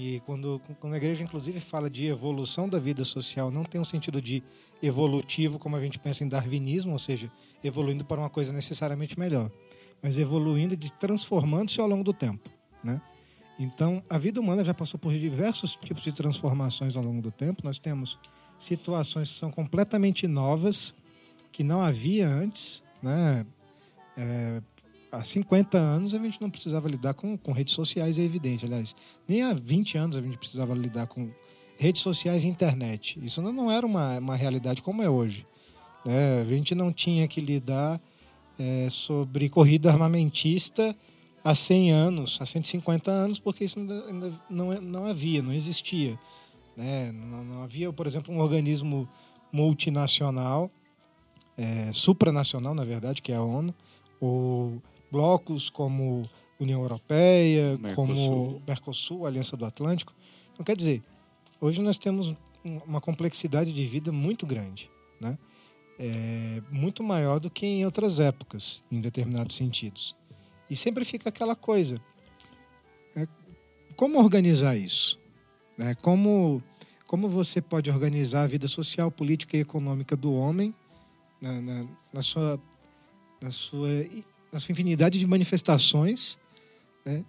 E 0.02 0.18
quando, 0.20 0.58
quando 0.80 0.94
a 0.94 0.96
igreja, 0.96 1.22
inclusive, 1.22 1.60
fala 1.60 1.90
de 1.90 2.06
evolução 2.06 2.66
da 2.66 2.78
vida 2.78 3.04
social, 3.04 3.50
não 3.50 3.64
tem 3.64 3.78
um 3.78 3.84
sentido 3.84 4.22
de 4.22 4.42
evolutivo, 4.82 5.58
como 5.58 5.76
a 5.76 5.80
gente 5.80 5.98
pensa 5.98 6.24
em 6.24 6.28
darwinismo, 6.28 6.92
ou 6.92 6.98
seja, 6.98 7.30
evoluindo 7.62 8.02
para 8.02 8.18
uma 8.18 8.30
coisa 8.30 8.50
necessariamente 8.50 9.18
melhor, 9.18 9.50
mas 10.02 10.16
evoluindo 10.16 10.72
e 10.72 10.78
transformando-se 10.78 11.78
ao 11.82 11.86
longo 11.86 12.02
do 12.02 12.14
tempo. 12.14 12.48
Né? 12.82 12.98
Então, 13.58 14.02
a 14.08 14.16
vida 14.16 14.40
humana 14.40 14.64
já 14.64 14.72
passou 14.72 14.98
por 14.98 15.12
diversos 15.12 15.76
tipos 15.76 16.02
de 16.02 16.12
transformações 16.12 16.96
ao 16.96 17.04
longo 17.04 17.20
do 17.20 17.30
tempo. 17.30 17.60
Nós 17.62 17.78
temos 17.78 18.18
situações 18.58 19.30
que 19.30 19.38
são 19.38 19.50
completamente 19.50 20.26
novas, 20.26 20.94
que 21.52 21.62
não 21.62 21.82
havia 21.82 22.26
antes. 22.26 22.82
Né? 23.02 23.44
É, 24.16 24.62
há 25.12 25.22
50 25.24 25.76
anos 25.78 26.14
a 26.14 26.18
gente 26.18 26.40
não 26.40 26.50
precisava 26.50 26.88
lidar 26.88 27.14
com, 27.14 27.36
com 27.36 27.52
redes 27.52 27.74
sociais, 27.74 28.18
é 28.18 28.22
evidente. 28.22 28.64
Aliás, 28.64 28.94
nem 29.28 29.42
há 29.42 29.52
20 29.52 29.98
anos 29.98 30.16
a 30.16 30.22
gente 30.22 30.38
precisava 30.38 30.74
lidar 30.74 31.06
com 31.06 31.30
redes 31.78 32.02
sociais 32.02 32.44
e 32.44 32.46
internet. 32.48 33.18
Isso 33.22 33.40
não- 33.42 33.52
não 33.52 33.70
era 33.70 33.86
uma, 33.86 34.18
uma 34.18 34.36
realidade 34.36 34.82
como 34.82 35.02
é 35.02 35.08
hoje. 35.10 35.46
né? 36.04 36.40
A 36.40 36.44
gente 36.44 36.74
não 36.74 36.92
tinha 36.92 37.26
que 37.28 37.40
lidar 37.40 38.00
é, 38.58 38.88
sobre 38.90 39.48
corrida 39.48 39.90
armamentista 39.90 40.94
há 41.42 41.54
100 41.54 41.92
anos, 41.92 42.38
há 42.40 42.46
150 42.46 43.10
anos, 43.10 43.38
porque 43.38 43.64
isso 43.64 43.78
ainda, 43.78 44.04
ainda 44.06 44.40
não, 44.50 44.72
não 44.80 45.06
havia, 45.06 45.42
não 45.42 45.52
existia. 45.52 46.18
né? 46.76 47.10
Não, 47.12 47.42
não 47.44 47.62
havia, 47.62 47.92
por 47.92 48.06
exemplo, 48.06 48.34
um 48.34 48.40
organismo 48.40 49.08
multinacional, 49.52 50.70
é, 51.56 51.90
supranacional, 51.92 52.74
na 52.74 52.84
verdade, 52.84 53.22
que 53.22 53.32
é 53.32 53.36
a 53.36 53.42
ONU, 53.42 53.74
ou 54.20 54.82
blocos 55.10 55.68
como 55.70 56.28
União 56.58 56.80
Europeia, 56.82 57.78
Mercosul. 57.78 57.94
como 57.94 58.62
Mercosul, 58.66 59.26
Aliança 59.26 59.56
do 59.56 59.64
Atlântico. 59.64 60.12
Então, 60.52 60.64
quer 60.64 60.76
dizer, 60.76 61.02
hoje 61.60 61.80
nós 61.80 61.98
temos 61.98 62.34
um- 62.64 62.78
uma 62.86 63.00
complexidade 63.00 63.72
de 63.72 63.86
vida 63.86 64.12
muito 64.12 64.46
grande, 64.46 64.90
né? 65.20 65.38
É, 65.98 66.62
muito 66.70 67.02
maior 67.02 67.38
do 67.40 67.50
que 67.50 67.66
em 67.66 67.84
outras 67.84 68.20
épocas, 68.20 68.82
em 68.90 69.00
determinados 69.00 69.56
sentidos. 69.56 70.16
E 70.68 70.74
sempre 70.76 71.04
fica 71.04 71.28
aquela 71.28 71.54
coisa: 71.54 72.00
é, 73.14 73.26
como 73.96 74.18
organizar 74.18 74.76
isso? 74.76 75.18
Né? 75.76 75.94
Como, 75.96 76.62
como 77.06 77.28
você 77.28 77.60
pode 77.60 77.90
organizar 77.90 78.42
a 78.42 78.46
vida 78.46 78.66
social, 78.68 79.10
política 79.10 79.56
e 79.56 79.60
econômica 79.60 80.16
do 80.16 80.32
homem 80.32 80.74
na, 81.40 81.60
na, 81.60 81.86
na 82.12 82.22
sua, 82.22 82.58
na, 83.42 83.50
sua, 83.50 83.88
na 84.52 84.58
sua 84.60 84.72
infinidade 84.72 85.18
de 85.18 85.26
manifestações? 85.26 86.38
né? 87.04 87.24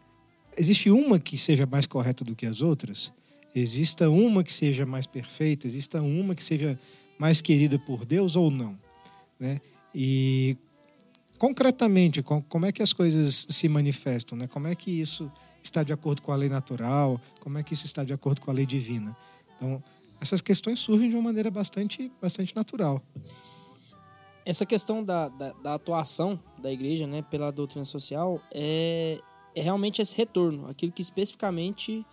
Existe 0.57 0.89
uma 0.91 1.17
que 1.19 1.37
seja 1.37 1.65
mais 1.65 1.85
correta 1.85 2.23
do 2.25 2.35
que 2.35 2.45
as 2.45 2.61
outras? 2.61 3.13
Exista 3.55 4.09
uma 4.09 4.43
que 4.43 4.51
seja 4.51 4.85
mais 4.85 5.05
perfeita? 5.07 5.65
Exista 5.67 6.01
uma 6.01 6.35
que 6.35 6.43
seja 6.43 6.79
mais 7.17 7.41
querida 7.41 7.77
por 7.79 8.05
Deus 8.05 8.35
ou 8.35 8.49
não? 8.51 8.77
Né? 9.39 9.61
E 9.95 10.57
concretamente, 11.37 12.21
com- 12.21 12.41
como 12.41 12.65
é 12.65 12.71
que 12.71 12.81
as 12.83 12.93
coisas 12.93 13.45
se 13.49 13.67
manifestam? 13.69 14.37
Né? 14.37 14.47
Como 14.47 14.67
é 14.67 14.75
que 14.75 14.91
isso 14.91 15.31
está 15.63 15.83
de 15.83 15.93
acordo 15.93 16.21
com 16.21 16.31
a 16.31 16.35
lei 16.35 16.49
natural? 16.49 17.19
Como 17.39 17.57
é 17.57 17.63
que 17.63 17.73
isso 17.73 17.85
está 17.85 18.03
de 18.03 18.13
acordo 18.13 18.41
com 18.41 18.51
a 18.51 18.53
lei 18.53 18.65
divina? 18.65 19.15
Então, 19.57 19.81
essas 20.19 20.41
questões 20.41 20.79
surgem 20.79 21.09
de 21.09 21.15
uma 21.15 21.23
maneira 21.23 21.49
bastante, 21.49 22.11
bastante 22.21 22.55
natural. 22.55 23.01
Essa 24.45 24.65
questão 24.65 25.03
da, 25.03 25.29
da, 25.29 25.53
da 25.53 25.73
atuação 25.75 26.39
da 26.59 26.71
igreja 26.71 27.05
né, 27.05 27.21
pela 27.21 27.51
doutrina 27.51 27.85
social 27.85 28.41
é, 28.51 29.19
é 29.55 29.61
realmente 29.61 30.01
esse 30.01 30.15
retorno, 30.15 30.67
aquilo 30.67 30.91
que 30.91 31.01
especificamente 31.01 32.05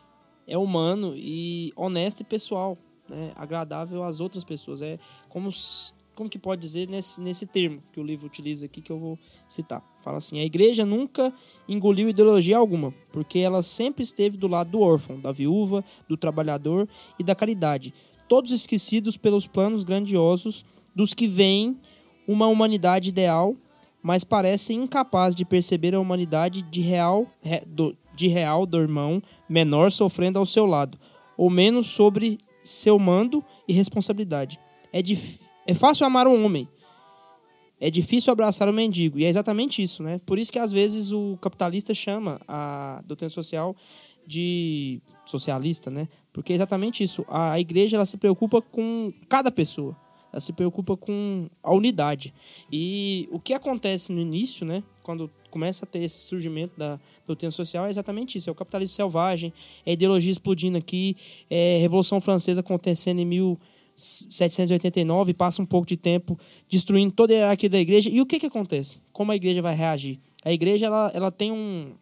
é 0.47 0.57
humano 0.57 1.15
e 1.17 1.73
honesto 1.77 2.21
e 2.21 2.25
pessoal, 2.25 2.77
né, 3.09 3.33
agradável 3.37 4.03
às 4.03 4.21
outras 4.21 4.45
pessoas. 4.45 4.83
É 4.83 4.99
como, 5.29 5.51
como 6.15 6.29
que 6.29 6.39
pode 6.39 6.61
dizer 6.61 6.89
nesse, 6.89 7.21
nesse 7.21 7.47
termo 7.47 7.81
que 7.93 8.01
o 8.01 8.03
livro 8.03 8.27
utiliza 8.27 8.67
aqui, 8.67 8.81
que 8.81 8.93
eu 8.93 8.99
vou 8.99 9.19
citar. 9.47 9.83
Fala 10.03 10.19
assim, 10.19 10.39
a 10.39 10.45
igreja 10.45 10.85
nunca 10.85 11.33
engoliu 11.69 12.09
ideologia 12.09 12.57
alguma, 12.57 12.93
porque 13.13 13.39
ela 13.39 13.63
sempre 13.63 14.03
esteve 14.03 14.37
do 14.37 14.49
lado 14.49 14.71
do 14.71 14.81
órfão, 14.81 15.21
da 15.21 15.33
viúva, 15.33 15.85
do 16.09 16.17
trabalhador 16.17 16.89
e 17.19 17.23
da 17.23 17.35
caridade, 17.35 17.93
todos 18.29 18.53
esquecidos 18.53 19.17
pelos 19.17 19.47
planos 19.47 19.85
grandiosos 19.85 20.65
dos 20.95 21.15
que 21.15 21.27
veem 21.27 21.79
uma 22.29 22.47
humanidade 22.47 23.09
ideal, 23.09 23.57
mas 24.03 24.23
parecem 24.23 24.83
incapazes 24.83 25.35
de 25.35 25.45
perceber 25.45 25.95
a 25.95 26.01
humanidade 26.01 26.63
de 26.63 26.81
real, 26.81 27.27
re- 27.41 27.65
do, 27.67 27.97
de 28.15 28.29
real 28.29 28.67
do 28.67 28.79
irmão 28.79 29.21
menor 29.49 29.91
sofrendo 29.91 30.39
ao 30.39 30.47
seu 30.47 30.67
lado, 30.67 30.99
ou 31.37 31.49
menos 31.51 31.89
sobre 31.89 32.39
seu 32.63 32.99
mando 32.99 33.43
e 33.67 33.73
responsabilidade. 33.73 34.61
É, 34.93 35.01
dif- 35.03 35.41
é 35.67 35.75
fácil 35.75 36.07
amar 36.07 36.29
um 36.29 36.45
homem, 36.45 36.69
é 37.81 37.91
difícil 37.91 38.33
abraçar 38.33 38.69
o 38.69 38.73
mendigo, 38.73 39.19
e 39.19 39.25
é 39.25 39.29
exatamente 39.29 39.83
isso, 39.83 40.03
né? 40.03 40.21
Por 40.27 40.39
isso 40.39 40.53
que 40.53 40.59
às 40.59 40.71
vezes 40.73 41.13
o 41.13 41.39
capitalista 41.41 41.95
chama 41.95 42.41
a 42.47 43.03
doutrina 43.07 43.31
social 43.31 43.75
de 44.27 45.01
socialista, 45.25 45.91
né? 45.91 46.09
Porque 46.33 46.53
é 46.53 46.57
exatamente 46.57 47.03
isso. 47.03 47.25
A 47.29 47.59
igreja 47.59 47.97
ela 47.97 48.05
se 48.05 48.17
preocupa 48.17 48.61
com 48.61 49.13
cada 49.29 49.51
pessoa. 49.51 49.97
Ela 50.33 50.41
se 50.41 50.53
preocupa 50.53 50.97
com 50.97 51.49
a 51.63 51.73
unidade. 51.73 52.35
E 52.71 53.29
o 53.33 53.41
que 53.41 53.55
acontece 53.55 54.13
no 54.13 54.21
início, 54.21 54.67
né? 54.67 54.83
Quando 55.03 55.31
começa 55.51 55.85
a 55.85 55.89
ter 55.89 56.01
esse 56.01 56.19
surgimento 56.19 56.79
da 56.79 57.01
doutrina 57.27 57.51
social, 57.51 57.87
é 57.87 57.91
exatamente 57.91 58.39
isso. 58.39 58.49
É 58.49 58.53
o 58.53 58.55
capitalismo 58.55 58.95
selvagem, 58.95 59.53
é 59.85 59.91
a 59.91 59.95
ideologia 59.95 60.31
explodindo 60.31 60.77
aqui, 60.77 61.17
é 61.51 61.77
a 61.77 61.81
Revolução 61.81 62.21
Francesa 62.21 62.61
acontecendo 62.61 63.21
em 63.21 63.25
1789, 63.25 65.35
passa 65.35 65.63
um 65.63 65.67
pouco 65.67 65.87
de 65.87 65.97
tempo 65.97 66.39
destruindo 66.69 67.13
toda 67.13 67.33
a 67.33 67.37
hierarquia 67.37 67.69
da 67.69 67.79
igreja. 67.79 68.11
E 68.11 68.21
o 68.21 68.27
que, 68.27 68.39
que 68.39 68.47
acontece? 68.47 69.01
Como 69.13 69.33
a 69.33 69.37
igreja 69.37 69.63
vai 69.63 69.75
reagir? 69.75 70.21
A 70.45 70.53
igreja 70.53 70.87
ela, 70.87 71.11
ela 71.15 71.33
tem 71.33 71.51
um, 71.51 71.95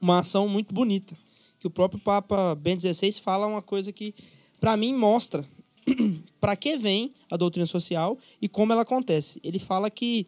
uma 0.00 0.18
ação 0.18 0.48
muito 0.48 0.74
bonita, 0.74 1.16
que 1.58 1.66
o 1.66 1.70
próprio 1.70 2.00
Papa 2.00 2.54
Bento 2.54 2.82
XVI 2.82 3.12
fala 3.12 3.46
uma 3.46 3.62
coisa 3.62 3.92
que, 3.92 4.14
para 4.60 4.76
mim, 4.76 4.92
mostra 4.92 5.46
para 6.40 6.56
que 6.56 6.76
vem 6.76 7.12
a 7.30 7.36
doutrina 7.36 7.66
social 7.66 8.18
e 8.40 8.48
como 8.48 8.72
ela 8.72 8.82
acontece. 8.82 9.40
Ele 9.42 9.58
fala 9.58 9.90
que 9.90 10.26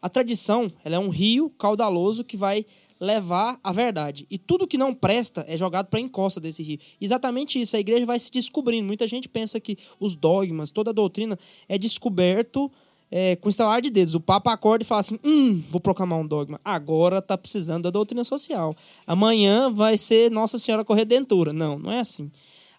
a 0.00 0.08
tradição 0.08 0.70
ela 0.84 0.96
é 0.96 0.98
um 0.98 1.08
rio 1.08 1.50
caudaloso 1.58 2.24
que 2.24 2.36
vai 2.36 2.64
levar 2.98 3.58
a 3.62 3.72
verdade. 3.72 4.26
E 4.30 4.38
tudo 4.38 4.66
que 4.66 4.78
não 4.78 4.94
presta 4.94 5.44
é 5.48 5.56
jogado 5.56 5.86
para 5.86 5.98
a 5.98 6.02
encosta 6.02 6.40
desse 6.40 6.62
rio. 6.62 6.78
Exatamente 7.00 7.60
isso. 7.60 7.76
A 7.76 7.80
igreja 7.80 8.06
vai 8.06 8.18
se 8.18 8.30
descobrindo. 8.30 8.86
Muita 8.86 9.06
gente 9.06 9.28
pensa 9.28 9.60
que 9.60 9.76
os 10.00 10.16
dogmas, 10.16 10.70
toda 10.70 10.90
a 10.90 10.94
doutrina 10.94 11.38
é 11.68 11.76
descoberto 11.76 12.70
é, 13.10 13.36
com 13.36 13.48
estalar 13.48 13.80
de 13.80 13.90
dedos. 13.90 14.14
O 14.14 14.20
Papa 14.20 14.52
acorda 14.52 14.82
e 14.82 14.86
fala 14.86 15.00
assim: 15.00 15.18
hum, 15.24 15.62
vou 15.70 15.80
proclamar 15.80 16.18
um 16.18 16.26
dogma. 16.26 16.60
Agora 16.64 17.22
tá 17.22 17.36
precisando 17.36 17.84
da 17.84 17.90
doutrina 17.90 18.24
social. 18.24 18.74
Amanhã 19.06 19.70
vai 19.70 19.98
ser 19.98 20.30
Nossa 20.30 20.58
Senhora 20.58 20.84
Corredentora. 20.84 21.52
Não, 21.52 21.78
não 21.78 21.92
é 21.92 22.00
assim. 22.00 22.30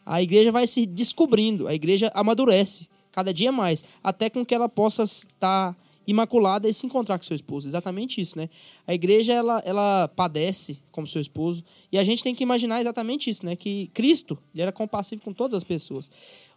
A 0.10 0.22
igreja 0.22 0.54
vai 0.54 0.66
se 0.66 0.86
descobrindo, 0.86 1.68
a 1.68 1.74
igreja 1.74 2.10
amadurece 2.14 2.88
cada 3.12 3.34
dia 3.34 3.52
mais, 3.52 3.84
até 4.02 4.30
com 4.30 4.46
que 4.46 4.56
ela 4.56 4.70
possa 4.70 5.04
estar 5.04 5.76
imaculada 6.08 6.70
e 6.70 6.74
se 6.74 6.86
encontrar 6.86 7.18
com 7.18 7.26
seu 7.26 7.36
esposo. 7.36 7.68
Exatamente 7.68 8.22
isso, 8.22 8.38
né? 8.38 8.50
A 8.88 8.94
igreja 8.94 9.34
ela, 9.34 9.62
ela 9.66 10.08
padece 10.16 10.80
como 10.90 11.06
seu 11.06 11.22
esposo 11.22 11.62
e 11.92 11.98
a 11.98 12.04
gente 12.06 12.24
tem 12.24 12.34
que 12.34 12.42
imaginar 12.42 12.80
exatamente 12.80 13.30
isso, 13.30 13.46
né? 13.46 13.58
Que 13.58 13.88
Cristo 13.88 14.38
ele 14.54 14.62
era 14.62 14.72
compassivo 14.72 15.22
com 15.22 15.34
todas 15.34 15.56
as 15.56 15.66
pessoas. 15.66 16.10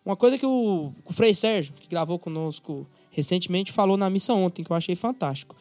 Uma 0.07 0.15
coisa 0.15 0.39
que 0.39 0.47
o, 0.47 0.93
o 1.05 1.13
Frei 1.13 1.35
Sérgio, 1.35 1.75
que 1.75 1.89
gravou 1.89 2.21
conosco 2.21 2.87
recentemente, 3.11 3.73
falou 3.73 3.97
na 3.97 4.09
missa 4.09 4.33
ontem, 4.33 4.63
que 4.63 4.71
eu 4.71 4.77
achei 4.77 4.95
fantástico. 4.95 5.57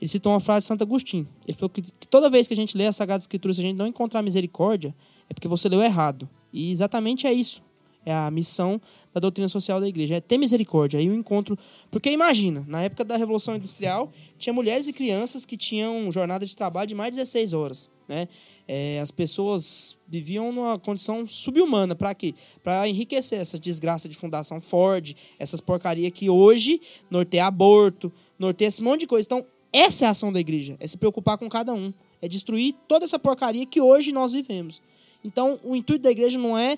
Ele 0.00 0.08
citou 0.08 0.32
uma 0.32 0.40
frase 0.40 0.64
de 0.64 0.68
Santo 0.68 0.82
Agostinho. 0.82 1.28
Ele 1.46 1.56
falou 1.56 1.68
que, 1.68 1.82
toda 2.08 2.30
vez 2.30 2.48
que 2.48 2.54
a 2.54 2.56
gente 2.56 2.76
lê 2.76 2.86
a 2.86 2.92
Sagrada 2.92 3.20
Escritura, 3.20 3.52
se 3.52 3.60
a 3.60 3.64
gente 3.64 3.76
não 3.76 3.86
encontrar 3.86 4.22
misericórdia, 4.22 4.94
é 5.28 5.34
porque 5.34 5.46
você 5.46 5.68
leu 5.68 5.82
errado. 5.82 6.28
E 6.54 6.70
exatamente 6.70 7.26
é 7.26 7.32
isso. 7.32 7.60
É 8.06 8.14
a 8.14 8.30
missão 8.30 8.80
da 9.12 9.20
doutrina 9.20 9.48
social 9.48 9.80
da 9.80 9.88
igreja. 9.88 10.16
É 10.16 10.20
ter 10.20 10.38
misericórdia. 10.38 11.00
Aí 11.00 11.08
o 11.08 11.14
encontro. 11.14 11.58
Porque 11.90 12.10
imagina, 12.10 12.64
na 12.68 12.82
época 12.82 13.04
da 13.04 13.16
Revolução 13.16 13.56
Industrial, 13.56 14.12
tinha 14.38 14.52
mulheres 14.52 14.86
e 14.86 14.92
crianças 14.92 15.44
que 15.44 15.56
tinham 15.56 16.12
jornada 16.12 16.46
de 16.46 16.54
trabalho 16.56 16.86
de 16.86 16.94
mais 16.94 17.10
de 17.10 17.16
16 17.16 17.52
horas. 17.54 17.90
Né? 18.06 18.28
É, 18.68 19.00
as 19.00 19.10
pessoas 19.10 19.98
viviam 20.06 20.52
numa 20.52 20.78
condição 20.78 21.26
subhumana. 21.26 21.94
Para 21.94 22.14
quê? 22.14 22.34
Para 22.62 22.86
enriquecer 22.88 23.40
essa 23.40 23.58
desgraça 23.58 24.08
de 24.08 24.14
Fundação 24.14 24.60
Ford, 24.60 25.16
essas 25.38 25.60
porcaria 25.60 26.10
que 26.10 26.28
hoje 26.28 26.80
norteia 27.10 27.46
aborto, 27.46 28.12
norteia 28.38 28.68
esse 28.68 28.82
monte 28.82 29.00
de 29.00 29.06
coisa. 29.06 29.26
Então, 29.26 29.46
essa 29.72 30.04
é 30.04 30.08
a 30.08 30.10
ação 30.10 30.32
da 30.32 30.38
igreja. 30.38 30.76
É 30.78 30.86
se 30.86 30.96
preocupar 30.96 31.36
com 31.36 31.48
cada 31.48 31.72
um. 31.72 31.92
É 32.22 32.28
destruir 32.28 32.74
toda 32.86 33.04
essa 33.04 33.18
porcaria 33.18 33.66
que 33.66 33.80
hoje 33.80 34.12
nós 34.12 34.32
vivemos. 34.32 34.80
Então, 35.24 35.58
o 35.64 35.74
intuito 35.74 36.02
da 36.02 36.10
igreja 36.10 36.38
não 36.38 36.56
é, 36.56 36.76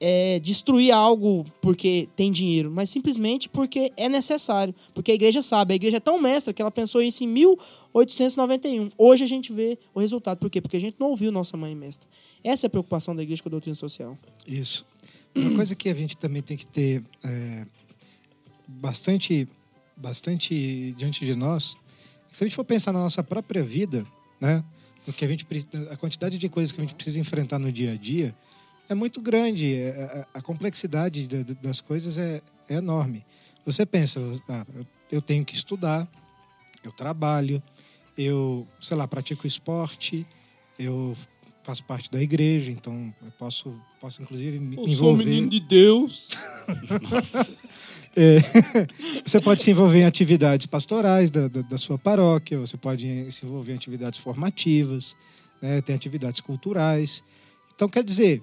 é, 0.00 0.38
destruir 0.40 0.92
algo 0.92 1.44
porque 1.60 2.08
tem 2.16 2.30
dinheiro, 2.30 2.70
mas 2.70 2.88
simplesmente 2.90 3.48
porque 3.48 3.92
é 3.96 4.08
necessário. 4.08 4.74
Porque 4.94 5.12
a 5.12 5.14
igreja 5.14 5.42
sabe, 5.42 5.74
a 5.74 5.76
igreja 5.76 5.98
é 5.98 6.00
tão 6.00 6.20
mestra 6.20 6.52
que 6.52 6.62
ela 6.62 6.70
pensou 6.70 7.02
isso 7.02 7.22
em 7.22 7.26
1891. 7.26 8.90
Hoje 8.96 9.24
a 9.24 9.26
gente 9.26 9.52
vê 9.52 9.78
o 9.94 10.00
resultado. 10.00 10.38
Por 10.38 10.48
quê? 10.48 10.60
Porque 10.60 10.76
a 10.76 10.80
gente 10.80 10.96
não 10.98 11.10
ouviu 11.10 11.30
nossa 11.30 11.56
mãe 11.56 11.74
mestra. 11.74 12.08
Essa 12.42 12.66
é 12.66 12.68
a 12.68 12.70
preocupação 12.70 13.14
da 13.14 13.22
igreja 13.22 13.42
com 13.42 13.48
a 13.48 13.50
doutrina 13.50 13.74
social. 13.74 14.18
Isso. 14.46 14.86
Uma 15.34 15.54
coisa 15.56 15.74
que 15.74 15.88
a 15.88 15.94
gente 15.94 16.16
também 16.16 16.42
tem 16.42 16.56
que 16.56 16.66
ter 16.66 17.02
é, 17.24 17.66
bastante, 18.66 19.48
bastante 19.96 20.92
diante 20.92 21.24
de 21.24 21.34
nós, 21.34 21.76
é 22.30 22.34
se 22.34 22.44
a 22.44 22.46
gente 22.46 22.56
for 22.56 22.64
pensar 22.64 22.92
na 22.92 23.00
nossa 23.00 23.22
própria 23.22 23.62
vida, 23.62 24.06
né, 24.40 24.64
no 25.06 25.12
que 25.12 25.24
a 25.24 25.28
gente 25.28 25.46
a 25.90 25.96
quantidade 25.96 26.38
de 26.38 26.48
coisas 26.48 26.70
que 26.72 26.80
a 26.80 26.84
gente 26.84 26.94
precisa 26.94 27.18
enfrentar 27.20 27.58
no 27.58 27.70
dia 27.72 27.92
a 27.92 27.96
dia 27.96 28.34
é 28.88 28.94
muito 28.94 29.20
grande. 29.20 29.74
É- 29.74 30.26
A, 30.34 30.38
a 30.38 30.42
complexidade 30.42 31.26
da- 31.26 31.42
da- 31.42 31.54
das 31.62 31.80
coisas 31.80 32.18
é, 32.18 32.40
é 32.68 32.74
enorme. 32.74 33.24
Você 33.64 33.86
pensa, 33.86 34.20
ah, 34.48 34.66
eu- 34.74 34.86
eu 35.10 35.22
tenho 35.22 35.44
que 35.44 35.54
estudar, 35.54 36.06
eu 36.84 36.92
trabalho, 36.92 37.62
eu, 38.18 38.66
sei 38.80 38.96
lá, 38.96 39.06
pratico 39.08 39.46
esporte, 39.46 40.26
eu 40.78 41.16
faço 41.64 41.84
parte 41.84 42.10
da 42.10 42.20
igreja, 42.20 42.70
então 42.72 43.14
eu 43.22 43.30
posso, 43.38 43.72
posso 44.00 44.20
inclusive 44.20 44.58
me 44.58 44.76
me 44.76 44.92
envolver. 44.92 45.46
de 45.48 45.60
Deus. 45.60 46.28
É, 48.16 48.38
você 49.24 49.40
pode 49.40 49.62
se 49.62 49.70
envolver 49.70 50.00
em 50.00 50.04
atividades 50.04 50.66
pastorais 50.66 51.30
da, 51.30 51.48
da, 51.48 51.62
da 51.62 51.78
sua 51.78 51.98
paróquia, 51.98 52.58
você 52.58 52.76
pode 52.76 53.30
se 53.32 53.46
envolver 53.46 53.72
em 53.72 53.76
atividades 53.76 54.18
formativas, 54.18 55.16
né, 55.60 55.80
tem 55.80 55.94
atividades 55.94 56.40
culturais. 56.40 57.22
Então, 57.74 57.88
quer 57.88 58.04
dizer, 58.04 58.42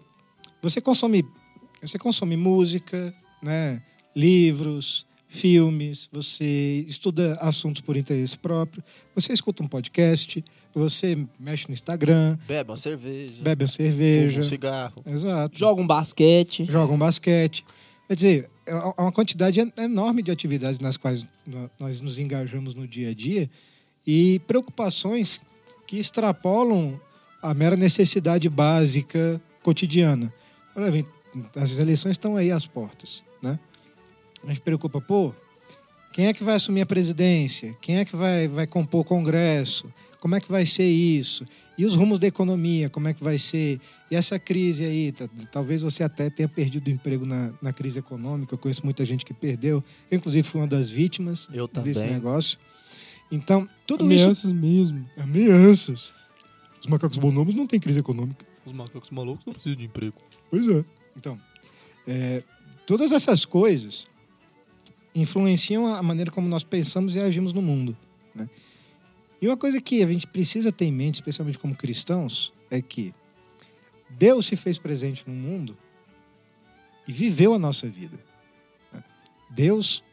você 0.61 0.81
consome, 0.81 1.23
você 1.81 1.99
consome 1.99 2.35
música, 2.35 3.13
né, 3.43 3.81
livros, 4.15 5.05
filmes, 5.27 6.09
você 6.11 6.83
estuda 6.87 7.35
assuntos 7.39 7.81
por 7.81 7.95
interesse 7.95 8.35
próprio, 8.35 8.83
você 9.13 9.31
escuta 9.31 9.61
um 9.63 9.67
podcast, 9.67 10.43
você 10.73 11.15
mexe 11.39 11.67
no 11.67 11.73
Instagram, 11.73 12.37
Bebe 12.47 12.71
uma 12.71 12.77
cerveja. 12.77 13.35
bebe 13.39 13.63
uma 13.63 13.67
fuma 13.67 13.77
cerveja. 13.77 14.39
um 14.39 14.43
cigarro. 14.43 15.03
Exato. 15.05 15.57
Joga 15.57 15.81
um 15.81 15.87
basquete. 15.87 16.65
Joga 16.65 16.91
um 16.91 16.97
basquete. 16.97 17.63
Quer 18.09 18.15
dizer, 18.15 18.49
é 18.65 18.71
é 18.71 19.01
uma 19.01 19.11
quantidade 19.11 19.61
en- 19.61 19.71
enorme 19.77 20.23
de 20.23 20.31
atividades 20.31 20.79
nas 20.79 20.97
quais 20.97 21.25
nós 21.79 22.01
nos 22.01 22.17
engajamos 22.17 22.73
no 22.73 22.87
dia 22.87 23.11
a 23.11 23.13
dia 23.13 23.47
e 24.05 24.41
preocupações 24.47 25.39
que 25.85 25.97
extrapolam 25.99 26.99
a 27.41 27.53
mera 27.53 27.77
necessidade 27.77 28.49
básica 28.49 29.39
cotidiana. 29.61 30.33
Exemplo, 30.75 31.11
as 31.55 31.77
eleições 31.77 32.11
estão 32.13 32.35
aí 32.35 32.51
às 32.51 32.65
portas, 32.65 33.23
né? 33.43 33.59
A 34.43 34.47
gente 34.47 34.61
preocupa, 34.61 34.99
pô, 34.99 35.31
quem 36.11 36.25
é 36.27 36.33
que 36.33 36.43
vai 36.43 36.55
assumir 36.55 36.81
a 36.81 36.85
presidência? 36.87 37.77
Quem 37.79 37.97
é 37.99 38.05
que 38.05 38.15
vai, 38.15 38.47
vai 38.47 38.65
compor 38.65 39.01
o 39.01 39.03
Congresso? 39.03 39.85
Como 40.19 40.35
é 40.35 40.41
que 40.41 40.51
vai 40.51 40.65
ser 40.65 40.85
isso? 40.89 41.45
E 41.77 41.85
os 41.85 41.95
rumos 41.95 42.19
da 42.19 42.27
economia, 42.27 42.89
como 42.89 43.07
é 43.07 43.13
que 43.13 43.23
vai 43.23 43.37
ser? 43.39 43.79
E 44.11 44.15
essa 44.15 44.37
crise 44.37 44.83
aí, 44.83 45.11
tá- 45.13 45.29
talvez 45.51 45.81
você 45.81 46.03
até 46.03 46.29
tenha 46.29 46.47
perdido 46.49 46.87
o 46.87 46.91
emprego 46.91 47.25
na, 47.25 47.51
na 47.61 47.71
crise 47.71 47.99
econômica. 47.99 48.53
Eu 48.53 48.57
conheço 48.57 48.81
muita 48.83 49.05
gente 49.05 49.23
que 49.25 49.33
perdeu. 49.33 49.81
Eu, 50.11 50.17
inclusive, 50.17 50.45
fui 50.45 50.59
uma 50.59 50.67
das 50.67 50.89
vítimas 50.89 51.47
Eu 51.53 51.67
desse 51.67 52.01
também. 52.01 52.15
negócio. 52.15 52.59
Então, 53.31 53.67
tudo 53.87 54.11
isso... 54.11 54.23
Ameaças 54.25 54.51
mesmo. 54.51 55.05
Ameaças. 55.17 56.13
Os 56.81 56.87
macacos 56.87 57.17
bonobos 57.17 57.55
não 57.55 57.65
têm 57.65 57.79
crise 57.79 57.99
econômica. 57.99 58.45
Os 58.65 58.73
macacos 58.73 59.09
malucos 59.11 59.45
não 59.45 59.53
precisam 59.53 59.77
de 59.77 59.85
emprego. 59.85 60.15
Pois 60.51 60.67
é. 60.67 60.83
Então, 61.15 61.39
é, 62.07 62.43
todas 62.85 63.11
essas 63.13 63.45
coisas 63.45 64.07
influenciam 65.15 65.87
a 65.93 66.01
maneira 66.03 66.29
como 66.31 66.47
nós 66.47 66.63
pensamos 66.63 67.15
e 67.15 67.19
agimos 67.19 67.53
no 67.53 67.61
mundo. 67.61 67.95
né? 68.35 68.49
E 69.41 69.47
uma 69.47 69.57
coisa 69.57 69.79
que 69.79 70.03
a 70.03 70.07
gente 70.07 70.27
precisa 70.27 70.71
ter 70.71 70.85
em 70.85 70.91
mente, 70.91 71.15
especialmente 71.15 71.57
como 71.57 71.75
cristãos, 71.75 72.53
é 72.69 72.81
que 72.81 73.13
Deus 74.09 74.47
se 74.47 74.55
fez 74.55 74.77
presente 74.77 75.23
no 75.27 75.33
mundo 75.33 75.77
e 77.07 77.13
viveu 77.13 77.53
a 77.53 77.59
nossa 77.59 77.87
vida. 77.87 78.19
Deus 79.49 80.03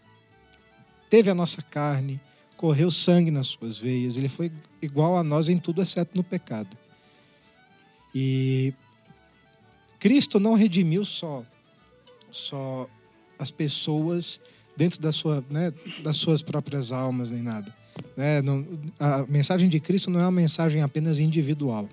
teve 1.11 1.31
a 1.31 1.35
nossa 1.35 1.61
carne, 1.61 2.21
correu 2.57 2.91
sangue 2.91 3.31
nas 3.31 3.49
suas 3.49 3.77
veias, 3.77 4.17
ele 4.17 4.29
foi 4.29 4.51
igual 4.81 5.17
a 5.17 5.23
nós 5.23 5.49
em 5.49 5.59
tudo, 5.59 5.83
exceto 5.83 6.13
no 6.17 6.25
pecado. 6.25 6.77
E 8.15 8.73
Cristo 9.99 10.41
não 10.41 10.55
redimiu 10.55 11.05
só, 11.05 11.45
só 12.31 12.89
as 13.39 13.51
pessoas 13.51 14.41
dentro 14.75 15.01
da 15.01 15.13
sua, 15.13 15.45
né, 15.51 15.73
das 16.03 16.17
suas 16.17 16.41
próprias 16.41 16.93
almas 16.93 17.31
nem 17.31 17.43
nada. 17.43 17.76
Né? 18.17 18.41
A 18.99 19.25
mensagem 19.29 19.69
de 19.69 19.79
Cristo 19.81 20.11
não 20.11 20.21
é 20.21 20.25
uma 20.25 20.31
mensagem 20.33 20.83
apenas 20.83 21.19
individual. 21.19 21.89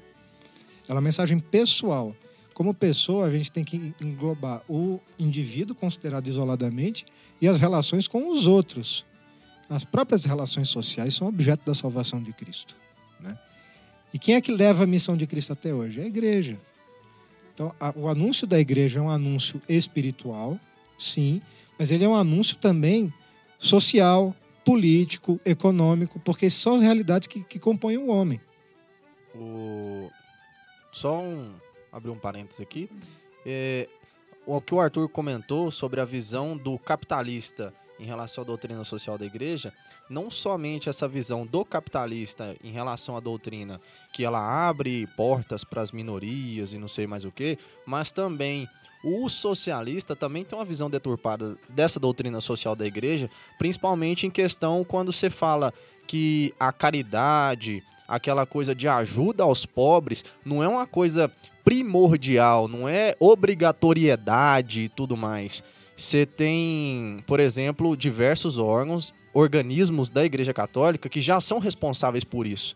Ela 0.87 0.89
é 0.89 0.93
uma 0.93 1.01
mensagem 1.01 1.39
pessoal. 1.39 2.15
Como 2.53 2.73
pessoa, 2.73 3.25
a 3.25 3.31
gente 3.31 3.51
tem 3.51 3.63
que 3.63 3.93
englobar 3.99 4.61
o 4.69 4.99
indivíduo 5.17 5.75
considerado 5.75 6.27
isoladamente 6.27 7.03
e 7.41 7.47
as 7.47 7.57
relações 7.59 8.07
com 8.07 8.29
os 8.31 8.45
outros. 8.45 9.03
As 9.69 9.83
próprias 9.83 10.23
relações 10.23 10.69
sociais 10.69 11.15
são 11.15 11.27
objeto 11.27 11.65
da 11.65 11.73
salvação 11.73 12.21
de 12.21 12.31
Cristo. 12.33 12.75
né? 13.19 13.37
E 14.13 14.19
quem 14.19 14.35
é 14.35 14.41
que 14.41 14.51
leva 14.51 14.83
a 14.83 14.87
missão 14.87 15.17
de 15.17 15.25
Cristo 15.25 15.53
até 15.53 15.73
hoje? 15.73 15.99
É 15.99 16.03
a 16.03 16.07
igreja. 16.07 16.59
Então, 17.53 17.73
a- 17.79 17.93
o 17.95 18.07
anúncio 18.07 18.45
da 18.45 18.59
igreja 18.59 18.99
é 18.99 19.01
um 19.01 19.09
anúncio 19.09 19.61
espiritual, 19.69 20.59
sim, 20.99 21.41
mas 21.79 21.89
ele 21.89 22.03
é 22.03 22.07
um 22.07 22.15
anúncio 22.15 22.55
também 22.57 23.11
social, 23.57 24.35
político, 24.63 25.39
econômico, 25.45 26.19
porque 26.19 26.49
são 26.49 26.75
as 26.75 26.81
realidades 26.81 27.27
que, 27.27 27.43
que 27.43 27.59
compõem 27.59 27.97
o 27.97 28.07
homem. 28.07 28.39
O... 29.35 30.09
Só 30.91 31.19
um. 31.19 31.55
abrir 31.91 32.11
um 32.11 32.19
parênteses 32.19 32.61
aqui. 32.61 32.89
É, 33.45 33.89
o 34.45 34.59
que 34.61 34.73
o 34.73 34.79
Arthur 34.79 35.07
comentou 35.09 35.71
sobre 35.71 35.99
a 35.99 36.05
visão 36.05 36.57
do 36.57 36.77
capitalista 36.77 37.73
em 37.99 38.05
relação 38.05 38.43
à 38.43 38.45
doutrina 38.45 38.83
social 38.83 39.17
da 39.17 39.25
igreja, 39.25 39.73
não 40.09 40.29
somente 40.29 40.89
essa 40.89 41.07
visão 41.07 41.45
do 41.45 41.63
capitalista 41.63 42.55
em 42.63 42.71
relação 42.71 43.15
à 43.15 43.19
doutrina, 43.19 43.79
que 44.11 44.25
ela 44.25 44.67
abre 44.67 45.07
portas 45.15 45.63
para 45.63 45.81
as 45.81 45.91
minorias 45.91 46.73
e 46.73 46.77
não 46.77 46.87
sei 46.87 47.07
mais 47.07 47.23
o 47.23 47.31
que, 47.31 47.57
mas 47.85 48.11
também 48.11 48.67
o 49.03 49.27
socialista 49.27 50.15
também 50.15 50.45
tem 50.45 50.57
uma 50.57 50.63
visão 50.63 50.89
deturpada 50.89 51.57
dessa 51.67 51.99
doutrina 51.99 52.39
social 52.39 52.75
da 52.75 52.85
igreja, 52.85 53.29
principalmente 53.57 54.25
em 54.25 54.29
questão 54.29 54.83
quando 54.83 55.11
você 55.11 55.29
fala 55.29 55.73
que 56.07 56.53
a 56.59 56.71
caridade, 56.71 57.83
aquela 58.07 58.45
coisa 58.45 58.73
de 58.73 58.87
ajuda 58.87 59.43
aos 59.43 59.65
pobres, 59.65 60.23
não 60.45 60.63
é 60.63 60.67
uma 60.67 60.87
coisa 60.87 61.29
primordial, 61.63 62.67
não 62.67 62.87
é 62.87 63.15
obrigatoriedade 63.19 64.83
e 64.83 64.89
tudo 64.89 65.17
mais. 65.17 65.63
Você 65.95 66.25
tem, 66.25 67.23
por 67.27 67.39
exemplo, 67.39 67.95
diversos 67.95 68.57
órgãos, 68.57 69.13
organismos 69.33 70.09
da 70.09 70.23
Igreja 70.23 70.53
Católica 70.53 71.09
que 71.09 71.21
já 71.21 71.39
são 71.41 71.59
responsáveis 71.59 72.23
por 72.23 72.47
isso. 72.47 72.75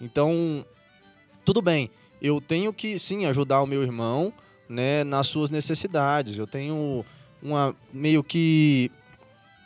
Então, 0.00 0.64
tudo 1.44 1.60
bem, 1.60 1.90
eu 2.20 2.40
tenho 2.40 2.72
que 2.72 2.98
sim 2.98 3.26
ajudar 3.26 3.62
o 3.62 3.66
meu 3.66 3.82
irmão, 3.82 4.32
né, 4.70 5.02
nas 5.02 5.26
suas 5.26 5.50
necessidades. 5.50 6.38
Eu 6.38 6.46
tenho 6.46 7.04
uma 7.42 7.74
meio 7.92 8.22
que 8.22 8.90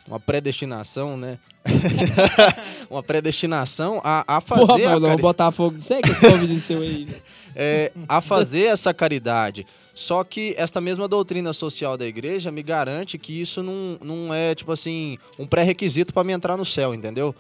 uma 0.09 0.19
predestinação, 0.19 1.17
né? 1.17 1.39
uma 2.91 3.03
predestinação 3.03 4.01
a, 4.03 4.37
a 4.37 4.41
fazer 4.41 4.61
Porra, 4.67 4.75
a 4.75 4.79
Rafael, 4.79 5.01
vou 5.01 5.09
cari- 5.11 5.23
botar 5.23 5.51
fogo. 5.51 5.79
Sei 5.79 6.01
que 6.03 6.11
esse 6.11 6.21
convite 6.29 6.61
seu 6.61 6.81
aí. 6.81 7.05
né? 7.07 7.15
é, 7.55 7.93
a 8.09 8.21
fazer 8.21 8.65
essa 8.65 8.93
caridade. 8.93 9.67
Só 9.95 10.25
que 10.25 10.55
esta 10.59 10.81
mesma 10.81 11.07
doutrina 11.07 11.53
social 11.53 11.97
da 11.97 12.07
igreja 12.07 12.51
me 12.51 12.63
garante 12.63 13.17
que 13.17 13.41
isso 13.41 13.63
não, 13.63 13.97
não 14.03 14.35
é, 14.35 14.55
tipo 14.55 14.73
assim, 14.73 15.19
um 15.39 15.47
pré-requisito 15.47 16.13
para 16.13 16.25
me 16.25 16.33
entrar 16.33 16.57
no 16.57 16.65
céu, 16.65 16.93
entendeu? 16.95 17.35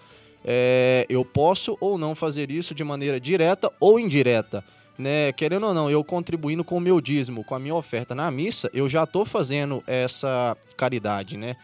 É, 0.44 1.04
eu 1.08 1.24
posso 1.24 1.76
ou 1.80 1.98
não 1.98 2.14
fazer 2.14 2.50
isso 2.50 2.74
de 2.74 2.84
maneira 2.84 3.18
direta 3.18 3.72
ou 3.80 3.98
indireta. 3.98 4.62
Né? 4.96 5.32
Querendo 5.32 5.66
ou 5.66 5.74
não, 5.74 5.90
eu 5.90 6.04
contribuindo 6.04 6.62
com 6.62 6.76
o 6.76 6.80
meu 6.80 7.00
dízimo, 7.00 7.42
com 7.44 7.54
a 7.54 7.58
minha 7.58 7.74
oferta 7.74 8.14
na 8.14 8.30
missa, 8.30 8.70
eu 8.72 8.88
já 8.88 9.04
estou 9.04 9.24
fazendo 9.24 9.82
essa 9.86 10.56
caridade, 10.76 11.36
né? 11.36 11.56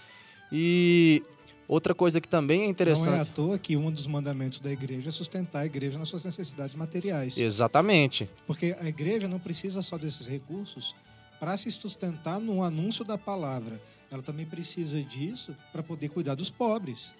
E 0.50 1.22
outra 1.68 1.94
coisa 1.94 2.20
que 2.20 2.26
também 2.26 2.58
é 2.58 2.62
Não 2.62 2.64
é 2.64 2.68
à 2.68 2.70
interessante. 2.70 3.30
toa 3.30 3.56
que 3.56 3.76
um 3.76 3.90
dos 3.90 4.08
mandamentos 4.08 4.58
da 4.58 4.72
igreja 4.72 5.10
é 5.10 5.12
sustentar 5.12 5.60
a 5.60 5.66
igreja 5.66 5.96
nas 5.98 6.08
suas 6.08 6.24
necessidades 6.24 6.74
materiais. 6.74 7.38
Exatamente. 7.38 8.28
Porque 8.46 8.74
a 8.80 8.88
igreja 8.88 9.28
não 9.28 9.38
precisa 9.38 9.80
só 9.80 9.96
desses 9.96 10.26
recursos 10.26 10.96
para 11.38 11.56
se 11.56 11.70
sustentar 11.70 12.40
no 12.40 12.64
anúncio 12.64 13.04
da 13.04 13.16
palavra. 13.16 13.80
Ela 14.10 14.22
também 14.22 14.44
precisa 14.44 15.00
disso 15.00 15.54
para 15.72 15.84
poder 15.84 16.08
cuidar 16.08 16.34
dos 16.34 16.50
pobres. 16.50 17.12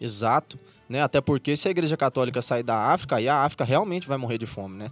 Exato, 0.00 0.58
né? 0.88 1.00
Até 1.00 1.20
porque 1.20 1.56
se 1.56 1.68
a 1.68 1.70
Igreja 1.70 1.96
Católica 1.96 2.42
sair 2.42 2.64
da 2.64 2.92
África, 2.92 3.16
aí 3.16 3.28
a 3.28 3.44
África 3.44 3.64
realmente 3.64 4.08
vai 4.08 4.18
morrer 4.18 4.38
de 4.38 4.46
fome, 4.46 4.76
né? 4.76 4.90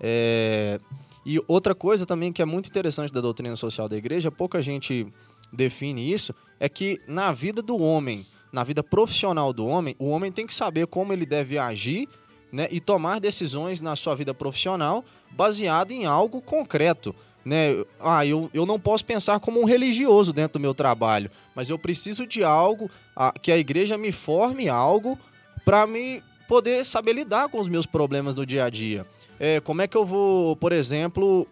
É, 0.00 0.78
E 1.24 1.40
outra 1.48 1.74
coisa 1.74 2.06
também 2.06 2.32
que 2.32 2.40
é 2.40 2.44
muito 2.44 2.68
interessante 2.68 3.12
da 3.12 3.20
doutrina 3.20 3.56
social 3.56 3.88
da 3.88 3.96
Igreja, 3.96 4.30
pouca 4.30 4.62
gente 4.62 5.06
define 5.52 6.12
isso, 6.12 6.32
é 6.60 6.68
que 6.68 7.00
na 7.08 7.32
vida 7.32 7.60
do 7.60 7.76
homem, 7.78 8.24
na 8.52 8.62
vida 8.62 8.82
profissional 8.82 9.52
do 9.52 9.66
homem, 9.66 9.96
o 9.98 10.08
homem 10.08 10.30
tem 10.30 10.46
que 10.46 10.54
saber 10.54 10.86
como 10.86 11.12
ele 11.12 11.26
deve 11.26 11.58
agir, 11.58 12.08
né? 12.52 12.68
E 12.70 12.80
tomar 12.80 13.18
decisões 13.18 13.80
na 13.80 13.96
sua 13.96 14.14
vida 14.14 14.32
profissional 14.32 15.04
baseado 15.32 15.90
em 15.90 16.06
algo 16.06 16.40
concreto. 16.40 17.12
Né? 17.44 17.84
Ah, 18.00 18.24
eu, 18.24 18.48
eu 18.54 18.64
não 18.64 18.78
posso 18.78 19.04
pensar 19.04 19.38
como 19.40 19.60
um 19.60 19.64
religioso 19.64 20.32
dentro 20.32 20.58
do 20.58 20.62
meu 20.62 20.74
trabalho, 20.74 21.30
mas 21.54 21.68
eu 21.68 21.78
preciso 21.78 22.26
de 22.26 22.42
algo 22.44 22.88
a- 23.14 23.32
que 23.32 23.50
a 23.52 23.58
igreja 23.58 23.98
me 23.98 24.10
forme 24.12 24.68
algo 24.68 25.18
para 25.64 25.86
me 25.86 26.22
poder 26.48 26.84
saber 26.86 27.12
lidar 27.14 27.48
com 27.48 27.58
os 27.60 27.68
meus 27.68 27.86
problemas 27.86 28.34
do 28.34 28.46
dia 28.46 28.64
a 28.64 28.70
dia. 28.70 29.04
É, 29.38 29.60
como 29.60 29.82
é 29.82 29.86
que 29.86 29.96
eu 29.96 30.04
vou, 30.04 30.56
por 30.56 30.72
exemplo, 30.72 31.46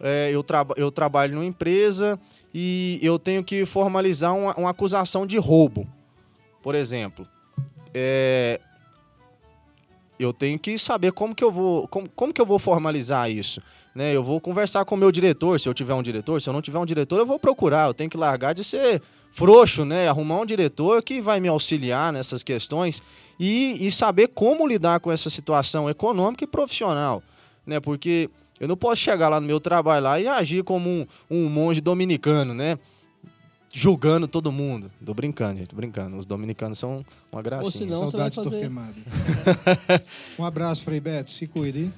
é, 0.00 0.30
eu, 0.32 0.42
traba 0.42 0.74
eu 0.76 0.90
trabalho 0.90 1.34
numa 1.34 1.44
empresa 1.44 2.18
e 2.52 2.98
eu 3.02 3.18
tenho 3.18 3.42
que 3.42 3.64
formalizar 3.64 4.36
uma, 4.36 4.54
uma 4.54 4.70
acusação 4.70 5.26
de 5.26 5.38
roubo, 5.38 5.86
por 6.62 6.74
exemplo. 6.74 7.26
É, 7.94 8.60
eu 10.18 10.32
tenho 10.32 10.58
que 10.58 10.76
saber 10.78 11.12
como 11.12 11.34
que 11.34 11.42
eu 11.42 11.50
vou, 11.50 11.88
como, 11.88 12.08
como 12.10 12.32
que 12.32 12.40
eu 12.40 12.46
vou 12.46 12.58
formalizar 12.58 13.30
isso. 13.30 13.62
Né, 13.94 14.16
eu 14.16 14.24
vou 14.24 14.40
conversar 14.40 14.86
com 14.86 14.94
o 14.94 14.98
meu 14.98 15.12
diretor, 15.12 15.60
se 15.60 15.68
eu 15.68 15.74
tiver 15.74 15.92
um 15.92 16.02
diretor. 16.02 16.40
Se 16.40 16.48
eu 16.48 16.52
não 16.52 16.62
tiver 16.62 16.78
um 16.78 16.86
diretor, 16.86 17.18
eu 17.18 17.26
vou 17.26 17.38
procurar. 17.38 17.88
Eu 17.88 17.94
tenho 17.94 18.08
que 18.08 18.16
largar 18.16 18.54
de 18.54 18.64
ser 18.64 19.02
frouxo, 19.32 19.84
né? 19.84 20.08
Arrumar 20.08 20.40
um 20.40 20.46
diretor 20.46 21.02
que 21.02 21.20
vai 21.20 21.40
me 21.40 21.48
auxiliar 21.48 22.12
nessas 22.12 22.42
questões 22.42 23.02
e, 23.40 23.84
e 23.86 23.90
saber 23.90 24.28
como 24.28 24.66
lidar 24.66 25.00
com 25.00 25.10
essa 25.10 25.28
situação 25.30 25.88
econômica 25.90 26.44
e 26.44 26.46
profissional, 26.46 27.22
né? 27.66 27.80
Porque 27.80 28.30
eu 28.60 28.68
não 28.68 28.76
posso 28.76 29.00
chegar 29.00 29.28
lá 29.28 29.40
no 29.40 29.46
meu 29.46 29.58
trabalho 29.58 30.04
lá 30.04 30.20
e 30.20 30.28
agir 30.28 30.62
como 30.62 30.88
um, 30.88 31.06
um 31.30 31.48
monge 31.48 31.80
dominicano, 31.80 32.54
né? 32.54 32.78
Julgando 33.74 34.28
todo 34.28 34.52
mundo. 34.52 34.90
Tô 35.04 35.14
brincando, 35.14 35.58
gente, 35.58 35.68
tô 35.68 35.76
brincando. 35.76 36.18
Os 36.18 36.26
dominicanos 36.26 36.78
são 36.78 37.02
uma 37.32 37.40
gracinha. 37.40 37.64
Ou 37.64 37.70
senão- 37.70 38.06
você 38.06 38.16
vai 38.18 38.30
Saudades 38.30 38.36
fazer- 38.36 38.50
Torquemada. 38.50 38.94
um 40.38 40.44
abraço, 40.44 40.84
Frei 40.84 41.00
Beto. 41.00 41.32
Se 41.32 41.46
cuide, 41.46 41.84
hein? 41.84 41.94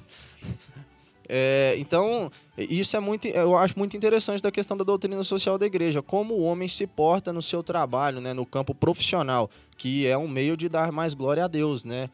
É, 1.27 1.75
então, 1.77 2.31
isso 2.57 2.95
é 2.95 2.99
muito, 2.99 3.27
eu 3.27 3.57
acho 3.57 3.77
muito 3.77 3.97
interessante 3.97 4.41
da 4.41 4.51
questão 4.51 4.77
da 4.77 4.83
doutrina 4.83 5.23
social 5.23 5.57
da 5.57 5.65
igreja, 5.65 6.01
como 6.01 6.35
o 6.35 6.43
homem 6.43 6.67
se 6.67 6.85
porta 6.85 7.33
no 7.33 7.41
seu 7.41 7.63
trabalho, 7.63 8.21
né, 8.21 8.33
no 8.33 8.45
campo 8.45 8.73
profissional, 8.75 9.49
que 9.77 10.05
é 10.07 10.17
um 10.17 10.27
meio 10.27 10.55
de 10.55 10.69
dar 10.69 10.91
mais 10.91 11.13
glória 11.13 11.45
a 11.45 11.47
Deus, 11.47 11.83
né? 11.83 12.09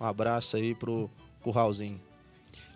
Um 0.00 0.04
abraço 0.04 0.56
aí 0.56 0.74
pro 0.74 1.10
Curralzinho. 1.42 2.00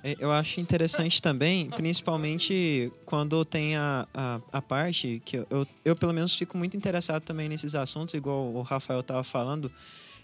É, 0.03 0.17
Eu 0.19 0.33
acho 0.33 0.61
interessante 0.61 1.21
também, 1.21 1.69
principalmente 1.71 2.91
quando 3.05 3.45
tem 3.45 3.77
a, 3.77 4.09
a, 4.15 4.41
a 4.51 4.63
parte 4.63 5.21
que 5.25 5.39
eu, 5.39 5.47
eu, 5.51 5.67
eu, 5.85 5.97
pelo 5.97 6.13
menos, 6.13 6.35
fico 6.35 6.57
muito 6.57 6.77
interessado 6.77 7.23
também 7.23 7.49
nesses 7.49 7.75
assuntos, 7.75 8.15
igual 8.15 8.47
o 8.47 8.63
Rafael 8.63 9.01
estava 9.01 9.23
falando, 9.23 9.71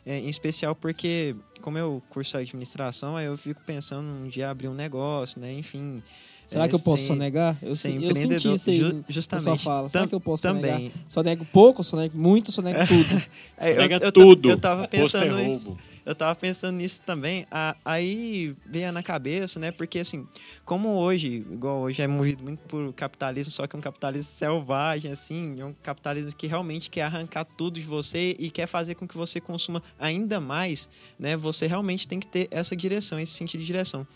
é, 0.07 0.21
em 0.21 0.29
especial 0.29 0.75
porque, 0.75 1.35
como 1.61 1.77
eu 1.77 2.01
curso 2.09 2.37
administração, 2.37 3.17
aí 3.17 3.27
eu 3.27 3.37
fico 3.37 3.61
pensando 3.67 4.07
um 4.07 4.29
dia 4.29 4.49
abrir 4.49 4.69
um 4.69 4.75
negócio, 4.75 5.41
né? 5.41 5.53
Enfim. 5.53 6.01
Será 6.47 6.65
é, 6.65 6.69
que 6.69 6.75
eu 6.77 6.79
posso 6.79 6.99
sem- 6.99 7.07
sonegar? 7.09 7.59
Eu, 7.61 7.75
se- 7.75 7.89
eu 7.89 7.93
senti 7.95 8.07
empreendedor, 8.07 8.55
isso 8.55 8.71
aí. 8.71 8.79
ju- 8.79 9.05
justamente. 9.09 9.65
fala. 9.65 9.89
Será 9.89 10.07
que 10.07 10.15
eu 10.15 10.21
posso 10.21 10.45
também. 10.45 10.71
sonegar? 10.73 10.93
Sonego 11.09 11.45
pouco, 11.53 11.83
sonego 11.83 12.17
muito, 12.17 12.53
sonego 12.53 12.79
tudo. 12.87 13.23
É, 13.59 13.73
eu, 13.73 13.77
Nega 13.79 13.97
eu, 13.97 14.13
tudo. 14.13 14.51
Eu 14.51 14.59
tava 14.59 14.85
é 14.85 14.87
pensando 14.87 15.35
roubo. 15.43 15.79
Eu 16.05 16.15
tava 16.15 16.37
pensando 16.37 16.77
nisso 16.77 17.01
também. 17.05 17.47
aí 17.85 18.55
veio 18.65 18.93
na 18.93 19.03
cabeça, 19.03 19.59
né? 19.59 19.73
Porque 19.73 19.99
assim, 19.99 20.25
como 20.65 20.91
hoje, 20.91 21.45
igual 21.51 21.81
hoje 21.81 22.01
é 22.01 22.07
movido 22.07 22.45
muito 22.45 22.61
por 22.69 22.93
capitalismo, 22.93 23.53
só 23.53 23.67
que 23.67 23.75
é 23.75 23.79
um 23.79 23.83
capitalismo 23.83 24.31
selvagem, 24.31 25.11
assim, 25.11 25.59
é 25.61 25.65
um 25.65 25.75
capitalismo 25.83 26.33
que 26.37 26.47
realmente 26.47 26.91
quer 26.91 27.03
arrancar 27.03 27.45
tudo 27.45 27.81
de 27.81 27.87
você 27.87 28.37
e 28.39 28.51
quer 28.51 28.67
fazer 28.69 28.95
com 28.95 29.09
que 29.09 29.17
você 29.17 29.41
consuma 29.41 29.83
ainda 29.99 30.39
mais, 30.39 30.89
né? 31.19 31.37
Você 31.37 31.67
realmente 31.67 32.07
tem 32.07 32.21
que 32.21 32.27
ter 32.29 32.47
essa 32.53 32.77
direção, 32.77 33.19
esse 33.19 33.33
sentido 33.33 33.61
de 33.63 33.67
direção. 33.67 34.07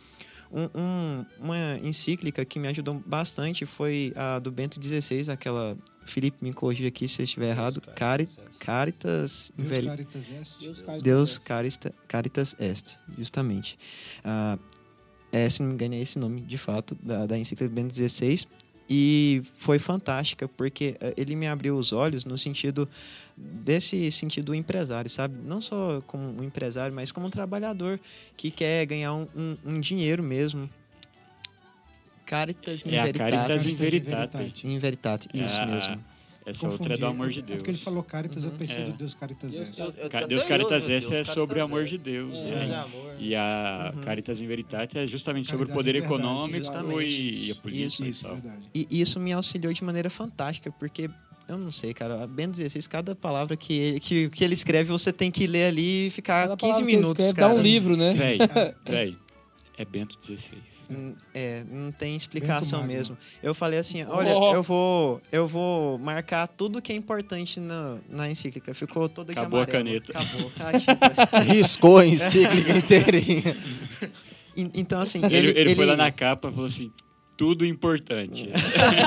Um- 0.53 0.69
um- 0.81 1.27
uma 1.41 1.79
encíclica 1.83 2.45
que 2.45 2.59
me 2.59 2.67
ajudou 2.69 3.01
bastante 3.07 3.65
foi 3.65 4.13
a 4.17 4.39
do 4.39 4.51
Bento 4.51 4.81
XVI, 4.83 5.31
aquela. 5.31 5.77
Felipe, 6.05 6.39
me 6.43 6.53
corrija 6.53 6.89
aqui 6.89 7.07
se 7.07 7.21
eu 7.23 7.25
estiver 7.25 7.51
errado. 7.51 7.81
Cari, 7.95 8.29
Caritas 8.59 9.53
Deus 9.57 9.69
Veri- 9.69 9.87
Caritas 9.87 10.15
Est. 10.31 10.61
Deus 10.61 10.83
Caritas 10.83 11.03
Deus. 11.03 11.39
Carista, 11.39 11.95
Caritas 12.09 12.57
Est, 12.59 12.97
justamente. 13.17 13.79
Ah, 14.25 14.59
é, 15.33 15.49
se 15.49 15.63
não 15.63 15.69
me 15.69 15.75
engano, 15.75 15.95
é 15.95 16.01
esse 16.01 16.19
nome, 16.19 16.41
de 16.41 16.59
fato, 16.59 16.97
da, 17.03 17.27
da 17.27 17.39
encíclica 17.39 17.69
do 17.69 17.75
Bento 17.75 17.95
XVI. 17.95 18.47
E 18.93 19.41
foi 19.57 19.79
fantástica, 19.79 20.49
porque 20.49 20.97
eh, 21.01 21.15
ele 21.17 21.37
me 21.37 21.47
abriu 21.47 21.79
os 21.79 21.93
olhos 21.93 22.25
no 22.25 22.37
sentido 22.37 22.89
desse 23.37 24.11
sentido 24.11 24.53
empresário, 24.53 25.09
sabe? 25.09 25.37
Não 25.47 25.61
só 25.61 26.03
como 26.09 26.25
um 26.25 26.43
empresário, 26.43 26.93
mas 26.95 27.13
como 27.13 27.29
um 27.29 27.31
trabalhador 27.31 28.01
que 28.37 28.51
quer 28.51 28.85
ganhar 28.87 29.15
um, 29.15 29.29
um- 29.37 29.57
um 29.65 29.81
dinheiro 29.81 30.25
mesmo. 30.25 30.69
Caritas 32.27 32.85
in 32.85 32.91
É 32.95 32.99
a 33.01 33.05
Veritate. 33.05 33.31
Caritas 33.31 33.67
in. 33.67 33.77
Veritate. 33.77 34.67
In 34.67 34.79
Veritate, 34.79 35.29
isso 35.35 35.61
Ah, 35.61 35.67
mesmo. 35.67 36.05
Essa 36.47 36.69
outra 36.69 36.95
é 36.95 36.97
do 36.97 37.01
Confundi. 37.03 37.05
amor 37.21 37.29
de 37.31 37.39
É 37.39 37.43
Deus. 37.43 37.57
porque 37.59 37.71
ele 37.71 37.79
falou 37.79 38.03
Caritas, 38.03 38.45
eu 38.45 38.51
pensei 38.53 38.83
É. 38.83 38.85
do 38.85 38.93
Deus 38.93 39.15
Caritas 39.15 39.53
Deus 39.53 39.69
Est. 39.69 40.09
Ca- 40.11 40.27
Deus 40.27 40.45
Caritas 40.45 40.89
é 40.89 41.25
sobre 41.25 41.61
o 41.61 41.65
amor 41.65 41.85
de 41.85 41.99
Deus. 41.99 42.33
É. 42.35 42.67
né? 42.67 42.85
E 43.19 43.35
a 43.37 43.93
Uhum. 43.95 44.01
Caritas 44.01 44.41
in 44.41 44.47
Veritate 44.47 44.99
é 44.99 45.07
justamente 45.07 45.47
sobre 45.51 45.65
o 45.65 45.69
Caridade 45.69 45.79
poder 45.79 45.93
verdade, 46.01 46.15
econômico 46.15 46.59
justamente. 46.59 47.47
e, 47.47 47.51
a 47.51 47.55
política 47.57 48.09
Isso, 48.09 48.25
e 48.25 48.27
tal. 48.27 48.37
verdade. 48.37 48.69
E 48.75 48.87
e 48.91 49.01
isso 49.03 49.21
me 49.21 49.33
auxiliou 49.33 49.73
de 49.73 49.85
maneira 49.85 50.09
fantástica, 50.09 50.73
porque 50.73 51.11
eu 51.47 51.59
não 51.59 51.71
sei, 51.71 51.93
cara, 51.93 52.23
a 52.23 52.27
Bento 52.27 52.53
16, 52.57 52.87
cada 52.87 53.15
palavra 53.15 53.57
que 53.57 53.73
ele, 53.75 54.01
que, 54.01 54.29
que 54.31 54.43
ele 54.45 54.55
escreve, 54.55 54.91
você 54.91 55.13
tem 55.13 55.31
que 55.31 55.47
ler 55.47 55.65
ali 55.67 56.07
e 56.07 56.11
ficar 56.11 56.43
Cada 56.49 56.57
15 56.57 56.61
palavra 56.73 56.87
que 56.87 56.93
ele 56.93 57.01
minutos, 57.03 57.25
escreve 57.25 57.41
cara. 57.41 57.55
Dá 57.55 57.61
um 57.61 57.63
livro, 57.63 57.97
né? 57.97 58.15
Véi, 58.15 58.39
véi, 58.87 59.17
é 59.81 59.85
Bento 59.87 60.19
XVI. 60.23 60.59
Hum, 60.91 61.15
É, 61.33 61.65
não 61.71 61.91
tem 61.91 62.15
explicação 62.15 62.85
mesmo. 62.85 63.17
Eu 63.43 63.55
falei 63.55 63.79
assim, 63.79 64.05
olha, 64.05 64.37
Oh. 64.37 64.55
eu 64.55 64.63
vou 64.63 65.23
eu 65.33 65.49
vou 65.49 65.99
marcar 65.99 66.47
tudo 66.49 66.83
que 66.83 66.93
é 66.93 66.95
importante 66.97 67.59
na, 67.59 67.97
na 68.09 68.31
encíclica. 68.31 68.75
Ficou 68.75 69.09
toda 69.09 69.33
de 69.33 69.39
Acabou 69.41 69.61
a 69.61 69.67
caneta. 69.67 70.13
Acabou. 70.13 70.53
A. 71.33 71.41
Riscou 71.53 71.97
a 71.99 72.07
encíclica 72.07 72.77
inteirinha. 72.77 73.57
En- 74.57 74.71
então, 74.75 75.01
assim, 75.01 75.25
Ele, 75.25 75.37
ele, 75.37 75.61
ele, 75.61 75.75
foi 75.77 75.87
lá 75.87 75.97
na 75.97 76.11
capa 76.11 76.49
e 76.49 76.51
falou 76.51 76.67
assim: 76.67 76.91
tudo 77.37 77.65
importante. 77.65 78.51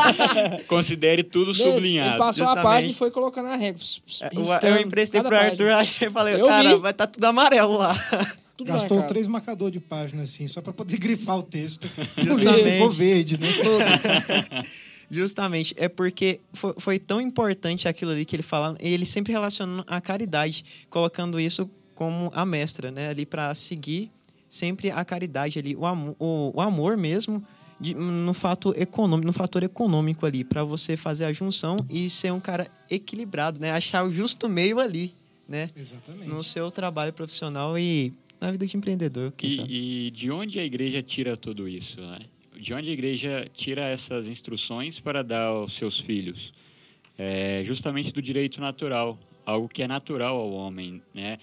Considere 0.68 1.22
tudo 1.22 1.50
Nesse, 1.50 1.62
Ele 1.64 1.72
sublinhado. 1.74 2.18
passou 2.18 2.44
a 2.44 2.48
Justamente. 2.48 2.64
página 2.64 2.92
e 2.92 2.96
foi 2.96 3.12
colocando 3.12 3.50
a 3.50 3.56
régua. 3.56 3.80
É, 4.22 4.70
eu 4.70 4.80
emprestei 4.82 5.22
pro. 5.22 5.36
Arthur, 5.36 5.70
aí 5.72 5.90
eu 6.02 6.12
falei, 6.12 6.40
Eu 6.42 6.46
cara, 6.48 6.70
vi. 6.76 6.82
vai 6.82 6.92
estar 6.92 7.08
tudo 7.08 7.26
amarelo 7.26 7.78
lá. 7.78 7.94
Tudo 8.56 8.68
Gastou 8.68 8.98
marcado. 8.98 9.08
três 9.14 9.26
marcadores 9.28 9.74
de 9.74 9.80
página, 9.80 10.24
assim, 10.24 10.48
só 10.48 10.62
para 10.62 10.72
poder 10.74 10.98
grifar 11.00 11.38
o 11.40 11.44
texto. 11.44 11.90
Justamente. 12.18 12.72
Ficou 12.74 12.90
verde, 12.92 13.38
né? 13.40 13.48
Justamente, 15.10 15.76
é 15.78 15.88
porque 15.88 16.40
foi, 16.54 16.74
foi 16.78 17.00
tão 17.00 17.22
importante 17.22 17.88
aquilo 17.88 18.12
ali 18.12 18.26
que 18.26 18.36
ele 18.36 18.44
falava, 18.44 18.78
e 18.82 18.90
ele 18.92 19.06
sempre 19.06 19.32
relacionando 19.32 19.84
a 19.88 20.02
caridade, 20.02 20.64
colocando 20.90 21.40
isso 21.40 21.70
como 21.94 22.32
a 22.34 22.46
mestra, 22.46 22.90
né, 22.90 23.10
ali 23.10 23.26
para 23.26 23.54
seguir 23.54 24.10
sempre 24.50 24.90
a 24.90 25.04
caridade 25.06 25.60
ali, 25.60 25.76
o, 25.76 25.86
amo, 25.86 26.16
o, 26.20 26.52
o 26.56 26.62
amor 26.62 26.96
mesmo 26.98 27.44
de- 27.80 27.94
no 27.94 28.34
fato 28.34 28.74
econômico, 28.78 29.28
no 29.28 29.34
fator 29.34 29.62
econômico 29.62 30.26
ali, 30.26 30.44
para 30.44 30.64
você 30.64 30.96
fazer 30.98 31.26
a 31.26 31.34
junção 31.34 31.78
e 31.90 32.10
ser 32.10 32.32
um 32.32 32.40
cara 32.40 32.68
equilibrado, 32.90 33.60
né, 33.60 33.72
achar 33.72 34.04
o 34.04 34.12
justo 34.12 34.50
meio 34.50 34.80
ali, 34.80 35.14
né, 35.48 35.70
Exatamente. 35.76 36.28
no 36.28 36.44
seu 36.44 36.72
trabalho 36.72 37.14
profissional 37.14 37.78
e 37.78 38.14
na 38.44 38.52
vida 38.52 38.66
de 38.68 38.76
empreendedor. 38.78 39.32
E, 39.70 40.08
e 40.08 40.12
de 40.12 40.30
onde 40.32 40.60
a 40.60 40.66
igreja 40.66 41.02
tira 41.02 41.38
tudo 41.38 41.68
isso? 41.68 42.00
Né? 42.02 42.20
De 42.60 42.74
onde 42.74 42.90
a 42.90 42.94
igreja 42.94 43.48
tira 43.54 43.82
essas 43.84 44.28
instruções 44.28 45.00
para 45.00 45.24
dar 45.24 45.44
aos 45.46 45.74
seus 45.74 46.00
filhos? 46.00 46.54
É 47.18 47.64
justamente 47.66 48.12
do 48.12 48.22
direito 48.22 48.60
natural, 48.60 49.18
algo 49.46 49.68
que 49.70 49.82
é 49.84 49.88
natural 49.88 50.36
ao 50.38 50.52
homem. 50.52 51.02
Né? 51.14 51.38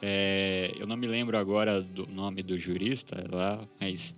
É, 0.00 0.72
eu 0.78 0.86
não 0.86 0.96
me 0.96 1.06
lembro 1.06 1.38
agora 1.38 1.80
do 1.80 2.06
nome 2.06 2.42
do 2.42 2.58
jurista 2.58 3.24
lá, 3.30 3.66
mas 3.80 4.14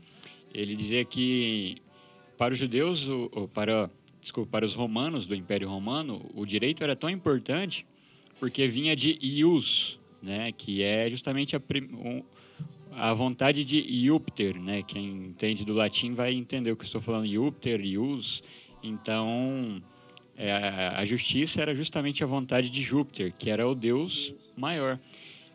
ele 0.53 0.75
dizia 0.75 1.05
que 1.05 1.77
para 2.37 2.53
os 2.53 2.59
judeus, 2.59 3.07
o, 3.07 3.31
o- 3.35 3.49
para, 3.49 3.88
desculpa, 4.20 4.51
para 4.51 4.66
os 4.66 4.75
romanos 4.75 5.27
do 5.27 5.35
Império 5.37 5.68
Romano, 5.68 6.29
o 6.35 6.44
direito 6.44 6.83
era 6.83 6.97
tão 6.97 7.09
importante 7.11 7.87
porque 8.40 8.66
vinha 8.66 8.97
de 8.97 9.16
ius, 9.23 10.01
né, 10.24 10.50
que 10.52 10.82
é 10.82 11.08
justamente 11.10 11.54
a, 11.54 11.60
a 12.92 13.12
vontade 13.14 13.64
de 13.64 13.78
Iúpter, 13.80 14.58
né? 14.60 14.82
Quem 14.82 15.06
entende 15.06 15.64
do 15.64 15.74
latim 15.74 16.14
vai 16.14 16.32
entender 16.32 16.72
o 16.72 16.76
que 16.76 16.84
estou 16.84 17.00
falando, 17.00 17.26
Iúpter, 17.26 17.80
ius. 17.80 18.42
Então, 18.82 19.82
é, 20.37 20.52
a 20.96 21.04
justiça 21.04 21.60
era 21.60 21.74
justamente 21.74 22.24
a 22.24 22.26
vontade 22.26 22.70
de 22.70 22.82
Júpiter, 22.82 23.32
que 23.38 23.50
era 23.50 23.68
o 23.68 23.74
deus 23.74 24.34
maior. 24.56 24.98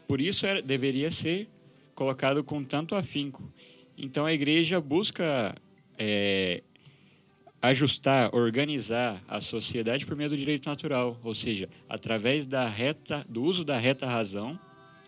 Por 0.08 0.22
isso 0.22 0.46
era- 0.46 0.62
deveria 0.62 1.12
ser 1.12 1.48
colocado 1.94 2.44
com 2.44 2.64
tanto 2.64 2.96
afinco. 2.96 3.52
Então 3.98 4.26
a 4.26 4.34
igreja 4.34 4.80
busca 4.80 5.54
é, 5.98 6.64
ajustar, 7.62 8.34
organizar 8.34 9.22
a 9.28 9.42
sociedade 9.42 10.06
por 10.06 10.16
meio 10.16 10.30
do 10.30 10.38
direito 10.38 10.68
natural, 10.70 11.18
ou 11.24 11.36
seja, 11.36 11.70
através 11.88 12.48
da 12.48 12.68
reta, 12.68 13.26
do 13.28 13.42
uso 13.44 13.64
da 13.66 13.78
reta 13.78 14.06
razão, 14.06 14.60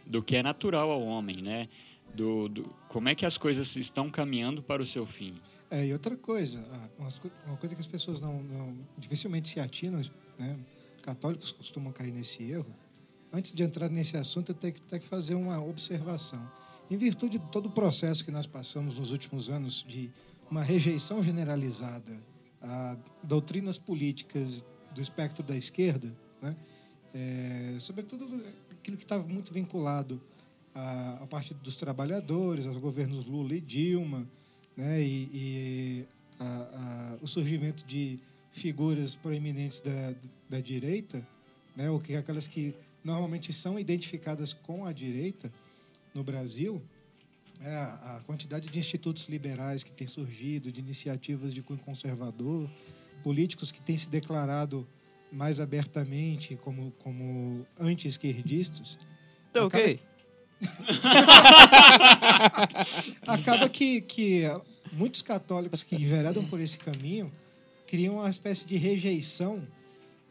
do 0.06 0.22
que 0.22 0.36
é 0.36 0.44
natural 0.44 0.92
ao 0.92 1.02
homem, 1.02 1.42
né? 1.42 1.68
Do, 2.14 2.50
do- 2.50 2.64
como 2.90 3.08
é 3.08 3.16
que 3.16 3.26
as 3.26 3.38
coisas 3.38 3.76
estão 3.78 4.10
caminhando 4.10 4.62
para 4.62 4.82
o 4.82 4.86
seu 4.86 5.06
fim. 5.06 5.36
É, 5.70 5.86
e 5.88 5.94
outra 5.94 6.18
coisa, 6.18 6.62
ah, 6.74 6.90
uma 7.48 7.56
coisa 7.56 7.74
que 7.74 7.80
as 7.80 7.88
pessoas 7.88 8.20
não, 8.20 8.44
não- 8.44 8.76
dificilmente 8.98 9.48
se 9.48 9.60
atinam, 9.62 10.02
né? 10.38 10.58
católicos 11.02 11.52
costumam 11.54 11.92
cair 11.94 12.12
nesse 12.12 12.44
erro. 12.44 12.76
Antes 13.32 13.54
de 13.54 13.64
entrar 13.64 13.90
nesse 13.90 14.18
assunto, 14.18 14.50
eu 14.50 14.56
tenho 14.56 14.74
que, 14.74 14.82
tenho 14.82 15.02
que 15.02 15.08
fazer 15.08 15.36
uma 15.36 15.64
observação. 15.64 16.46
Em 16.90 16.98
virtude 16.98 17.40
de 17.40 17.46
todo 17.50 17.68
o 17.68 17.72
processo 17.72 18.26
que 18.26 18.32
nós 18.32 18.46
passamos 18.46 18.94
nos 18.96 19.14
últimos 19.14 19.50
anos 19.50 19.86
de 19.88 20.12
uma 20.50 20.62
rejeição 20.62 21.24
generalizada 21.24 22.12
a 22.62 22.98
doutrinas 23.24 23.78
políticas 23.78 24.64
do 24.94 25.02
espectro 25.02 25.44
da 25.44 25.56
esquerda, 25.56 26.12
né? 26.42 26.56
É, 27.14 27.76
sobretudo 27.80 28.26
aquilo 28.72 28.96
que 28.98 29.04
estava 29.04 29.24
muito 29.28 29.54
vinculado 29.54 30.22
à, 30.74 31.16
à 31.24 31.28
parte 31.28 31.54
dos 31.56 31.76
trabalhadores, 31.76 32.66
aos 32.66 32.78
governos 32.78 33.26
Lula 33.26 33.56
e 33.56 33.62
Dilma, 33.62 34.28
né? 34.78 35.02
e, 35.02 35.30
e 35.34 36.06
a- 36.40 36.46
a- 36.46 37.18
o 37.22 37.28
surgimento 37.28 37.86
de 37.86 38.18
figuras 38.54 39.14
proeminentes 39.16 39.82
da, 39.82 40.14
da 40.50 40.60
direita, 40.62 41.26
né? 41.76 41.90
o 41.90 42.00
que 42.00 42.16
aquelas 42.16 42.48
que 42.48 42.74
normalmente 43.04 43.52
são 43.52 43.78
identificadas 43.80 44.54
com 44.54 44.86
a 44.86 44.94
direita 44.94 45.52
no 46.14 46.24
Brasil, 46.24 46.82
é 47.64 47.76
a, 47.76 48.22
quantidade 48.26 48.70
de 48.70 48.80
institutos 48.80 49.28
liberais 49.30 49.84
que 49.84 49.92
tem 49.92 50.08
surgido, 50.08 50.72
de 50.72 50.80
iniciativas 50.80 51.54
de 51.54 51.62
cunho 51.62 51.80
conservador, 51.80 52.70
políticos 53.24 53.72
que 53.72 53.82
têm 53.82 53.96
se 53.96 54.10
declarado 54.10 54.88
mais 55.32 55.60
abertamente 55.60 56.56
como, 56.56 56.92
como 57.00 57.66
anti-esquerdistas, 57.80 58.98
Tá 59.54 59.66
Acaba- 59.66 59.84
ok? 59.84 60.00
acaba 63.28 63.70
que, 63.70 64.02
que 64.02 64.44
muitos 64.92 65.22
católicos 65.22 65.84
que 65.84 65.96
enveredam 65.96 66.44
por 66.46 66.60
esse 66.60 66.78
caminho 66.78 67.32
criam 67.88 68.16
uma 68.16 68.30
espécie 68.30 68.66
de 68.66 68.78
rejeição 68.78 69.66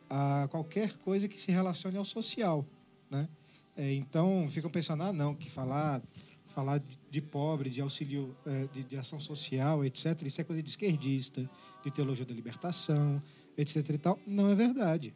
a 0.09 0.49
qualquer 0.51 0.93
coisa 0.99 1.29
que 1.29 1.41
se 1.41 1.53
relacione 1.53 1.97
ao 1.97 2.05
social, 2.05 2.65
né? 3.11 3.29
É, 3.77 3.93
então 3.95 4.49
ficam 4.51 4.71
pensando, 4.71 5.03
ah, 5.05 5.13
não, 5.13 5.35
que 5.35 5.49
falar 5.51 6.03
falar 6.51 6.83
de, 7.11 7.21
pobre, 7.21 7.71
de 7.71 7.81
auxílio, 7.81 8.37
é, 8.47 8.67
de, 8.73 8.85
de 8.85 8.97
ação 8.97 9.19
social, 9.19 9.85
etc. 9.85 10.23
Isso 10.25 10.41
é 10.41 10.45
coisa 10.45 10.63
de 10.63 10.71
esquerdista, 10.71 11.49
de 11.83 11.91
teologia 11.91 12.25
da 12.25 12.35
libertação, 12.35 13.23
etc. 13.57 13.77
E 13.91 13.99
tal. 13.99 14.19
Não 14.27 14.51
é 14.51 14.55
verdade. 14.55 15.15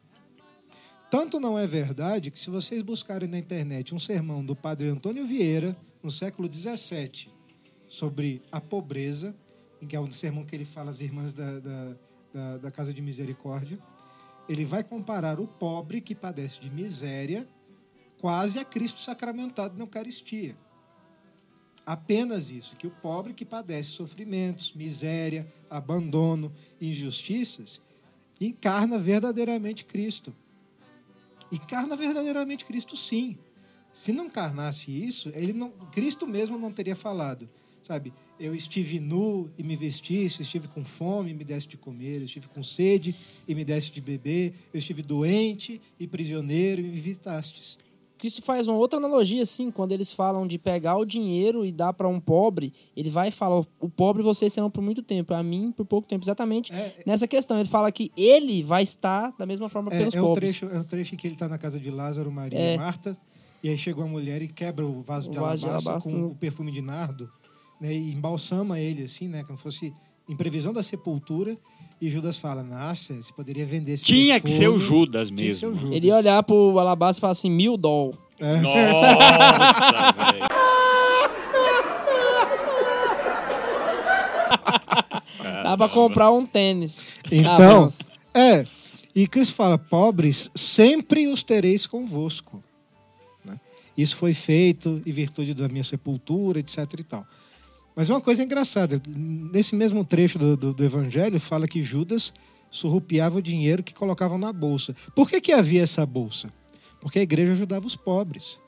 Tanto 1.10 1.38
não 1.38 1.58
é 1.58 1.66
verdade 1.66 2.30
que 2.30 2.38
se 2.38 2.50
vocês 2.50 2.82
buscarem 2.82 3.28
na 3.28 3.38
internet 3.38 3.94
um 3.94 4.00
sermão 4.00 4.44
do 4.44 4.56
padre 4.56 4.88
Antônio 4.88 5.26
Vieira, 5.26 5.76
no 6.02 6.10
século 6.10 6.52
XVII, 6.52 7.28
sobre 7.86 8.42
a 8.50 8.60
pobreza, 8.60 9.34
em 9.80 9.86
que 9.86 9.94
é 9.94 10.00
um 10.00 10.10
sermão 10.10 10.44
que 10.44 10.54
ele 10.54 10.64
fala 10.64 10.90
às 10.90 11.00
irmãs 11.00 11.32
da, 11.32 11.60
da, 11.60 11.96
da, 12.32 12.58
da 12.58 12.70
Casa 12.70 12.92
de 12.92 13.00
Misericórdia, 13.00 13.78
ele 14.48 14.64
vai 14.64 14.82
comparar 14.82 15.40
o 15.40 15.46
pobre 15.46 16.00
que 16.00 16.14
padece 16.14 16.60
de 16.60 16.70
miséria 16.70 17.48
quase 18.20 18.58
a 18.58 18.64
Cristo 18.64 19.00
sacramentado 19.00 19.76
na 19.76 19.84
Eucaristia. 19.84 20.56
Apenas 21.86 22.50
isso, 22.50 22.76
que 22.76 22.86
o 22.86 22.90
pobre 22.90 23.34
que 23.34 23.44
padece 23.44 23.90
sofrimentos, 23.90 24.72
miséria, 24.72 25.46
abandono, 25.68 26.50
injustiças, 26.80 27.82
encarna 28.40 28.98
verdadeiramente 28.98 29.84
Cristo. 29.84 30.34
Encarna 31.52 31.94
verdadeiramente 31.94 32.64
Cristo, 32.64 32.96
sim. 32.96 33.36
Se 33.92 34.12
não 34.12 34.26
encarnasse 34.26 34.90
isso, 34.90 35.30
ele 35.34 35.52
não, 35.52 35.70
Cristo 35.92 36.26
mesmo 36.26 36.58
não 36.58 36.72
teria 36.72 36.96
falado, 36.96 37.48
sabe? 37.82 38.12
Eu 38.40 38.54
estive 38.54 38.98
nu 38.98 39.50
e 39.56 39.62
me 39.62 39.76
vestisse, 39.76 40.42
estive 40.42 40.66
com 40.66 40.84
fome 40.84 41.30
e 41.30 41.34
me 41.34 41.44
desse 41.44 41.68
de 41.68 41.76
comer, 41.76 42.16
eu 42.16 42.24
estive 42.24 42.48
com 42.48 42.62
sede 42.62 43.14
e 43.46 43.54
me 43.54 43.64
desse 43.64 43.92
de 43.92 44.00
beber, 44.00 44.54
eu 44.72 44.78
estive 44.78 45.02
doente 45.02 45.80
e 46.00 46.08
prisioneiro 46.08 46.80
e 46.80 46.84
me 46.84 46.98
visitastes. 46.98 47.78
Cristo 48.24 48.40
faz 48.40 48.66
uma 48.68 48.78
outra 48.78 48.98
analogia, 48.98 49.42
assim, 49.42 49.70
quando 49.70 49.92
eles 49.92 50.10
falam 50.10 50.46
de 50.46 50.56
pegar 50.58 50.96
o 50.96 51.04
dinheiro 51.04 51.62
e 51.62 51.70
dar 51.70 51.92
para 51.92 52.08
um 52.08 52.18
pobre, 52.18 52.72
ele 52.96 53.10
vai 53.10 53.30
falar, 53.30 53.62
o 53.78 53.88
pobre 53.90 54.22
vocês 54.22 54.50
terão 54.50 54.70
por 54.70 54.80
muito 54.80 55.02
tempo, 55.02 55.34
a 55.34 55.42
mim 55.42 55.70
por 55.76 55.84
pouco 55.84 56.08
tempo. 56.08 56.24
Exatamente 56.24 56.72
É, 56.72 57.02
nessa 57.04 57.28
questão. 57.28 57.58
Ele 57.58 57.68
fala 57.68 57.92
que 57.92 58.10
ele 58.16 58.62
vai 58.62 58.82
estar 58.82 59.30
da 59.38 59.44
mesma 59.44 59.68
forma 59.68 59.92
É, 59.92 59.98
pelos 59.98 60.14
é, 60.14 60.20
pobres. 60.22 60.56
trecho, 60.58 60.74
é 60.74 60.80
o 60.80 60.84
trecho 60.84 61.14
que 61.18 61.26
ele 61.26 61.34
está 61.34 61.46
na 61.48 61.58
casa 61.58 61.78
de 61.78 61.90
Lázaro, 61.90 62.32
Maria 62.32 62.58
É. 62.58 62.74
e 62.76 62.78
Marta. 62.78 63.14
E 63.62 63.68
aí 63.68 63.76
chegou 63.76 64.02
a 64.02 64.06
mulher 64.08 64.40
e 64.40 64.48
quebra 64.48 64.86
o 64.86 65.02
vaso, 65.02 65.28
O 65.28 65.32
de, 65.32 65.38
vaso 65.38 65.60
de 65.60 65.66
alabastro 65.68 65.90
alabastro. 65.90 66.12
com 66.18 66.26
o 66.28 66.34
perfume 66.34 66.72
de 66.72 66.80
nardo. 66.80 67.30
Né, 67.78 67.92
e 67.92 68.12
embalsama 68.14 68.80
ele, 68.80 69.04
assim, 69.04 69.28
né? 69.28 69.44
Como 69.44 69.58
fosse 69.58 69.92
em 70.26 70.34
previsão 70.34 70.72
da 70.72 70.82
sepultura. 70.82 71.58
E 72.00 72.10
Judas 72.10 72.36
fala, 72.36 72.62
nossa, 72.62 73.14
você 73.14 73.32
poderia 73.32 73.64
vender 73.64 73.92
esse 73.92 74.04
Tinha 74.04 74.38
que 74.40 74.50
ser 74.50 74.68
o 74.68 74.72
perfume." 74.72 74.88
Judas 75.00 75.28
Tinha 75.28 75.48
que 75.48 75.54
ser 75.54 75.66
o 75.66 75.70
mesmo. 75.70 75.80
Judas. 75.86 75.96
Ele 75.96 76.06
ia 76.08 76.16
olhar 76.16 76.42
pro 76.42 76.78
alabastro 76.78 77.20
e 77.20 77.22
falar 77.22 77.32
assim, 77.32 77.50
mil 77.50 77.76
doll. 77.76 78.14
Nossa, 78.40 80.12
velho. 80.12 80.44
Dá 85.62 85.76
pra 85.76 85.88
comprar 85.88 86.30
um 86.32 86.44
tênis. 86.44 87.08
Então, 87.30 87.82
Avança. 87.84 88.04
é. 88.34 88.66
E 89.14 89.26
Cristo 89.28 89.54
fala, 89.54 89.78
pobres, 89.78 90.50
sempre 90.54 91.28
os 91.28 91.42
tereis 91.42 91.86
convosco. 91.86 92.62
Né? 93.44 93.58
Isso 93.96 94.16
foi 94.16 94.34
feito 94.34 95.00
em 95.06 95.12
virtude 95.12 95.54
da 95.54 95.68
minha 95.68 95.84
sepultura, 95.84 96.58
etc 96.58 96.78
e 96.98 97.04
tal. 97.04 97.24
Mas 97.94 98.10
uma 98.10 98.20
coisa 98.20 98.42
engraçada, 98.42 99.00
nesse 99.06 99.74
mesmo 99.74 100.04
trecho 100.04 100.38
do, 100.38 100.56
do, 100.56 100.72
do 100.74 100.84
Evangelho, 100.84 101.38
fala 101.38 101.68
que 101.68 101.82
Judas 101.82 102.32
surrupiava 102.70 103.38
o 103.38 103.42
dinheiro 103.42 103.82
que 103.84 103.94
colocavam 103.94 104.36
na 104.36 104.52
bolsa. 104.52 104.96
Por 105.14 105.30
que, 105.30 105.40
que 105.40 105.52
havia 105.52 105.82
essa 105.82 106.04
bolsa? 106.04 106.52
Porque 107.00 107.20
a 107.20 107.22
igreja 107.22 107.52
ajudava 107.52 107.86
os 107.86 107.94
pobres. 107.94 108.58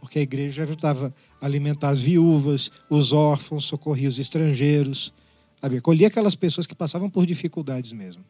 Porque 0.00 0.18
a 0.18 0.22
igreja 0.22 0.64
ajudava 0.64 1.14
a 1.40 1.46
alimentar 1.46 1.90
as 1.90 2.00
viúvas, 2.00 2.72
os 2.90 3.12
órfãos, 3.12 3.64
socorria 3.64 4.08
os 4.08 4.18
estrangeiros. 4.18 5.12
Sabe? 5.60 5.76
Acolhia 5.78 6.08
aquelas 6.08 6.34
pessoas 6.34 6.66
que 6.66 6.74
passavam 6.74 7.08
por 7.08 7.24
dificuldades 7.24 7.92
mesmo. 7.92 8.24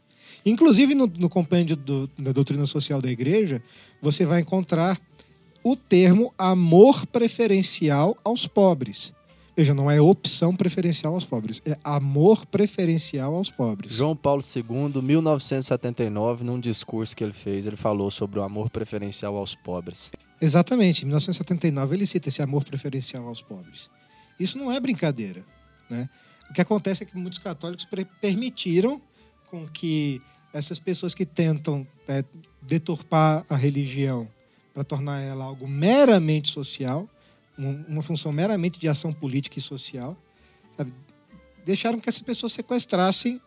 Inclusive, 0.45 0.95
no, 0.95 1.07
no 1.07 1.29
compêndio 1.31 1.77
do- 1.77 2.11
da 2.19 2.33
doutrina 2.33 2.67
social 2.67 3.01
da 3.01 3.11
igreja, 3.11 3.63
você 4.03 4.27
vai 4.27 4.41
encontrar 4.43 5.01
o 5.65 5.75
termo 5.75 6.33
amor 6.37 7.07
preferencial 7.07 8.17
aos 8.23 8.47
pobres. 8.47 9.13
Veja, 9.57 9.73
não 9.73 9.91
é 9.91 9.99
opção 9.99 10.55
preferencial 10.55 11.15
aos 11.15 11.25
pobres, 11.25 11.63
é 11.65 11.75
amor 11.83 12.45
preferencial 12.45 13.35
aos 13.35 13.51
pobres. 13.51 13.95
João 13.95 14.15
Paulo 14.15 14.43
II, 14.43 15.01
1979, 15.01 16.45
num 16.45 16.61
discurso 16.61 17.17
que 17.17 17.25
ele 17.25 17.33
fez, 17.33 17.67
ele 17.67 17.77
falou 17.77 18.11
sobre 18.11 18.39
o 18.39 18.43
amor 18.43 18.69
preferencial 18.69 19.35
aos 19.35 19.55
pobres. 19.55 20.11
Exatamente, 20.43 21.03
em 21.03 21.07
1979 21.07 21.97
ele 21.97 22.05
cita 22.05 22.29
esse 22.29 22.43
amor 22.43 22.65
preferencial 22.65 23.27
aos 23.27 23.41
pobres. 23.41 23.89
Isso 24.39 24.59
não 24.59 24.71
é 24.71 24.79
brincadeira. 24.79 25.43
Né? 25.89 26.07
O 26.51 26.53
que 26.53 26.61
acontece 26.61 27.03
é 27.03 27.07
que 27.07 27.17
muitos 27.17 27.39
católicos 27.39 27.89
permitiram 28.21 29.01
com 29.51 29.67
que 29.67 30.21
essas 30.53 30.79
pessoas 30.79 31.15
que 31.15 31.25
tentam 31.25 31.87
é, 32.07 32.23
deturpar 32.61 33.45
a 33.49 33.57
religião 33.57 34.29
para 34.75 34.85
tornar 34.85 35.21
ela 35.21 35.45
algo 35.45 35.67
meramente 35.67 36.53
social, 36.53 37.09
uma 37.59 38.03
função 38.03 38.33
meramente 38.33 38.79
de 38.79 38.89
ação 38.89 39.13
política 39.13 39.59
e 39.59 39.63
social, 39.63 40.17
sabe? 40.77 40.93
deixaram 41.65 41.99
que 41.99 42.09
essas 42.09 42.23
pessoas 42.23 42.53
sequestrassem 42.53 43.41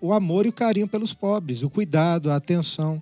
o 0.00 0.12
amor 0.12 0.46
e 0.46 0.48
o 0.48 0.52
carinho 0.52 0.88
pelos 0.88 1.12
pobres, 1.12 1.62
o 1.62 1.68
cuidado, 1.68 2.30
a 2.30 2.36
atenção. 2.36 3.00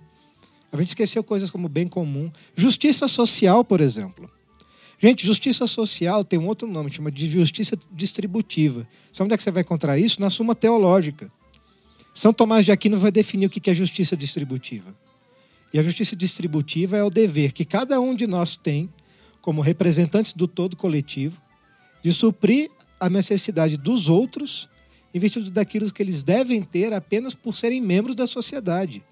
A 0.71 0.77
gente 0.77 0.89
esqueceu 0.89 1.23
coisas 1.23 1.49
como 1.49 1.69
bem 1.69 1.87
comum. 1.87 2.29
Justiça 2.55 3.07
social, 3.07 3.63
por 3.63 3.79
exemplo. 3.79 4.29
Gente, 4.99 5.25
justiça 5.25 5.67
social 5.67 6.23
tem 6.23 6.39
um 6.39 6.47
outro 6.47 6.67
nome, 6.67 6.91
chama 6.91 7.11
de 7.11 7.29
justiça 7.29 7.77
distributiva. 7.91 8.87
Sabe 9.13 9.25
onde 9.25 9.33
é 9.33 9.37
que 9.37 9.43
você 9.43 9.51
vai 9.51 9.61
encontrar 9.61 9.97
isso? 9.97 10.19
Na 10.19 10.29
Suma 10.29 10.55
Teológica. 10.55 11.31
São 12.13 12.33
Tomás 12.33 12.65
de 12.65 12.71
Aquino 12.71 12.97
vai 12.97 13.11
definir 13.11 13.45
o 13.45 13.49
que 13.49 13.69
é 13.69 13.73
justiça 13.73 14.15
distributiva. 14.15 14.95
E 15.73 15.79
a 15.79 15.83
justiça 15.83 16.15
distributiva 16.15 16.97
é 16.97 17.03
o 17.03 17.09
dever 17.09 17.51
que 17.51 17.65
cada 17.65 17.99
um 17.99 18.15
de 18.15 18.25
nós 18.25 18.55
tem, 18.55 18.89
como 19.45 19.61
representantes 19.61 20.33
do 20.33 20.47
todo 20.47 20.75
coletivo, 20.75 21.39
de 22.03 22.11
suprir 22.11 22.71
a 22.99 23.07
necessidade 23.11 23.77
dos 23.77 24.09
outros 24.09 24.67
em 25.13 25.19
virtude 25.19 25.51
daquilo 25.51 25.93
que 25.93 26.01
eles 26.01 26.23
devem 26.23 26.63
ter 26.63 26.91
apenas 26.91 27.35
por 27.35 27.55
serem 27.55 27.79
membros 27.79 28.15
da 28.15 28.25
sociedade. 28.25 29.03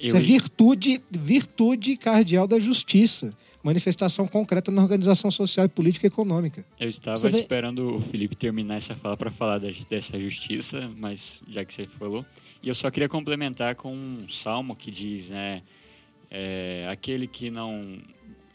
Isso 0.00 0.16
Eu, 0.16 0.18
é 0.18 0.20
virtude, 0.20 1.00
virtude 1.08 1.96
cardial 1.96 2.48
da 2.48 2.58
justiça. 2.58 3.32
Manifestação 3.62 4.26
concreta 4.26 4.72
na 4.72 4.82
organização 4.82 5.30
social 5.30 5.64
e 5.66 5.68
política 5.68 6.06
e 6.06 6.08
econômica. 6.08 6.64
eu 6.80 6.90
estava 6.90 7.16
Você 7.16 7.30
vê- 7.30 7.38
esperando 7.40 7.96
o 7.98 8.00
Felipe 8.00 8.34
terminar 8.34 8.76
essa 8.78 8.96
fala 8.96 9.16
para 9.16 9.30
falar 9.30 9.58
dessa 9.88 10.18
justiça, 10.18 10.90
mas 10.96 11.40
já 11.48 11.64
que 11.64 11.72
você 11.72 11.86
falou. 11.86 12.26
E 12.62 12.68
eu 12.68 12.74
só 12.74 12.90
queria 12.90 13.08
complementar 13.08 13.76
com 13.76 13.94
um 13.94 14.28
salmo 14.28 14.74
que 14.74 14.90
diz, 14.90 15.30
né? 15.30 15.62
é, 16.30 16.86
aquele 16.90 17.26
que 17.28 17.50
não 17.50 17.98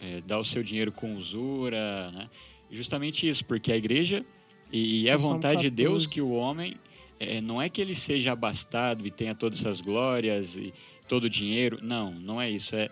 é, 0.02 0.22
dá 0.26 0.40
o 0.40 0.44
seu 0.44 0.64
dinheiro 0.64 0.92
com 0.92 1.16
usura, 1.16 2.12
né? 2.12 2.30
Justamente 2.72 3.28
isso, 3.30 3.46
porque 3.46 3.72
a 3.72 3.78
igreja, 3.78 4.26
e 4.72 5.08
é 5.08 5.16
O 5.16 5.20
Salmo 5.20 5.36
vontade 5.36 5.62
de 5.62 5.70
Deus 5.70 6.06
14. 6.06 6.10
que 6.10 6.22
o 6.22 6.32
homem, 6.32 6.76
é, 7.20 7.40
não 7.40 7.62
é 7.62 7.70
que 7.70 7.80
ele 7.80 7.94
seja 7.94 8.32
abastado 8.32 9.06
e 9.06 9.12
tenha 9.12 9.36
todas 9.36 9.60
essas 9.60 9.80
glórias 9.80 10.56
e 10.56 10.74
todo 11.08 11.26
o 11.26 11.30
dinheiro, 11.30 11.80
não, 11.82 12.12
não 12.14 12.42
é 12.42 12.50
isso, 12.50 12.76
é, 12.76 12.90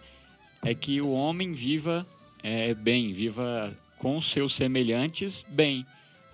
é 0.64 0.76
que 0.76 1.02
o 1.02 1.12
homem 1.12 1.54
viva 1.54 2.06
é, 2.44 2.74
bem, 2.74 3.12
viva 3.12 3.76
com 3.98 4.20
seus 4.22 4.54
semelhantes 4.54 5.44
bem, 5.50 5.86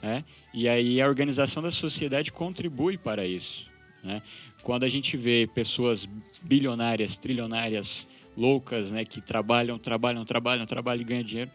né? 0.02 0.24
E 0.54 0.68
aí 0.68 1.02
a 1.02 1.08
organização 1.08 1.64
da 1.64 1.72
sociedade 1.72 2.32
contribui 2.32 2.98
para 2.98 3.26
isso, 3.26 3.68
né? 4.04 4.22
Quando 4.64 4.84
a 4.84 4.90
gente 4.90 5.16
vê 5.16 5.48
pessoas 5.54 6.10
bilionárias, 6.42 7.20
trilionárias, 7.20 8.08
loucas, 8.38 8.92
né, 8.92 9.06
que 9.06 9.22
trabalham, 9.22 9.78
trabalham, 9.80 10.26
trabalham, 10.26 10.66
trabalham 10.66 11.02
e 11.02 11.06
ganham 11.06 11.24
dinheiro, 11.24 11.52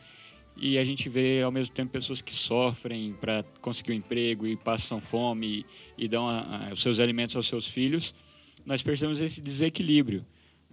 e 0.57 0.77
a 0.79 0.85
gente 0.85 1.09
vê 1.09 1.43
ao 1.43 1.51
mesmo 1.53 1.75
tempo 1.75 1.91
pessoas 1.93 2.21
que 2.21 2.35
sofrem 2.35 3.13
para 3.15 3.45
conseguir 3.61 3.93
um 3.93 3.95
emprego 3.95 4.47
e 4.47 4.57
passam 4.57 5.01
fome 5.01 5.65
e, 5.99 6.05
e 6.05 6.09
dão 6.09 6.29
a- 6.29 6.69
a- 6.69 6.73
os 6.73 6.83
seus 6.83 6.99
alimentos 6.99 7.35
aos 7.37 7.47
seus 7.49 7.67
filhos, 7.67 8.15
nós 8.67 8.83
percebemos 8.83 9.21
esse 9.21 9.41
desequilíbrio. 9.41 10.25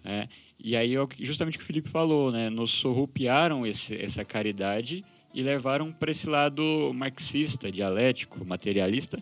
né? 0.04 0.28
E 0.60 0.76
aí 0.76 0.96
é 0.96 1.00
justamente 1.20 1.56
o 1.56 1.60
que 1.60 1.64
o 1.64 1.68
Felipe 1.68 1.90
falou, 1.90 2.32
né? 2.32 2.50
nos 2.50 2.72
surrupiaram 2.72 3.66
esse, 3.66 3.96
essa 3.96 4.24
caridade 4.26 5.04
e 5.34 5.42
levaram 5.42 5.92
para 5.92 6.12
esse 6.12 6.28
lado 6.30 6.92
marxista, 6.94 7.72
dialético, 7.72 8.44
materialista, 8.46 9.22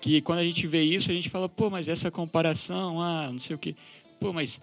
que 0.00 0.20
quando 0.20 0.38
a 0.40 0.44
gente 0.44 0.66
vê 0.66 0.82
isso, 0.82 1.10
a 1.10 1.14
gente 1.14 1.28
fala, 1.30 1.48
pô, 1.48 1.70
mas 1.70 1.88
essa 1.88 2.10
comparação, 2.10 3.00
ah, 3.00 3.28
não 3.30 3.38
sei 3.38 3.54
o 3.56 3.58
quê. 3.58 3.74
Pô, 4.18 4.32
mas 4.32 4.60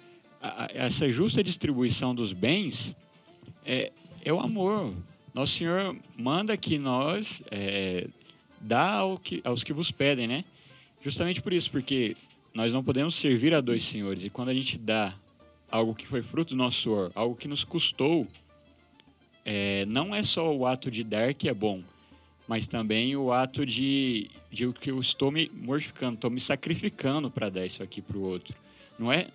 essa 0.73 1.09
justa 1.09 1.43
distribuição 1.43 2.13
dos 2.13 2.33
bens 2.33 2.95
é, 3.65 3.91
é 4.23 4.33
o 4.33 4.39
amor. 4.39 4.93
Nosso 5.33 5.53
Senhor 5.53 5.95
manda 6.17 6.55
que 6.57 6.77
nós 6.77 7.43
é, 7.51 8.07
dá 8.59 8.93
ao 8.93 9.17
que, 9.17 9.41
aos 9.43 9.63
que 9.63 9.73
vos 9.73 9.91
pedem, 9.91 10.27
né? 10.27 10.43
Justamente 11.01 11.41
por 11.41 11.53
isso, 11.53 11.69
porque 11.69 12.15
nós 12.53 12.73
não 12.73 12.83
podemos 12.83 13.15
servir 13.15 13.53
a 13.53 13.61
dois 13.61 13.83
senhores. 13.83 14.23
E 14.23 14.29
quando 14.29 14.49
a 14.49 14.53
gente 14.53 14.77
dá 14.77 15.13
algo 15.69 15.93
que 15.93 16.07
foi 16.07 16.21
fruto 16.21 16.55
do 16.55 16.57
nosso 16.57 16.81
suor, 16.81 17.11
algo 17.13 17.35
que 17.35 17.47
nos 17.47 17.63
custou, 17.63 18.27
é, 19.45 19.85
não 19.85 20.13
é 20.13 20.23
só 20.23 20.53
o 20.53 20.65
ato 20.65 20.89
de 20.89 21.03
dar 21.03 21.33
que 21.33 21.47
é 21.47 21.53
bom, 21.53 21.83
mas 22.47 22.67
também 22.67 23.15
o 23.15 23.31
ato 23.31 23.65
de, 23.65 24.29
de 24.51 24.71
que 24.73 24.91
eu 24.91 24.99
estou 24.99 25.31
me 25.31 25.51
mortificando, 25.53 26.15
estou 26.15 26.31
me 26.31 26.39
sacrificando 26.39 27.29
para 27.29 27.49
dar 27.49 27.65
isso 27.65 27.83
aqui 27.83 28.01
para 28.01 28.17
o 28.17 28.21
outro. 28.21 28.55
Não 28.97 29.11
é 29.11 29.27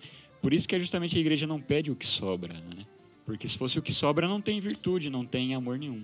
por 0.43 0.53
isso 0.53 0.67
que 0.67 0.75
é 0.75 0.79
justamente 0.79 1.17
a 1.17 1.21
igreja 1.21 1.47
não 1.47 1.61
pede 1.61 1.89
o 1.89 1.95
que 1.95 2.05
sobra, 2.05 2.53
né? 2.53 2.85
Porque 3.25 3.47
se 3.47 3.57
fosse 3.57 3.79
o 3.79 3.81
que 3.81 3.93
sobra, 3.93 4.27
não 4.27 4.41
tem 4.41 4.59
virtude, 4.59 5.09
não 5.09 5.25
tem 5.25 5.55
amor 5.55 5.79
nenhum. 5.79 6.03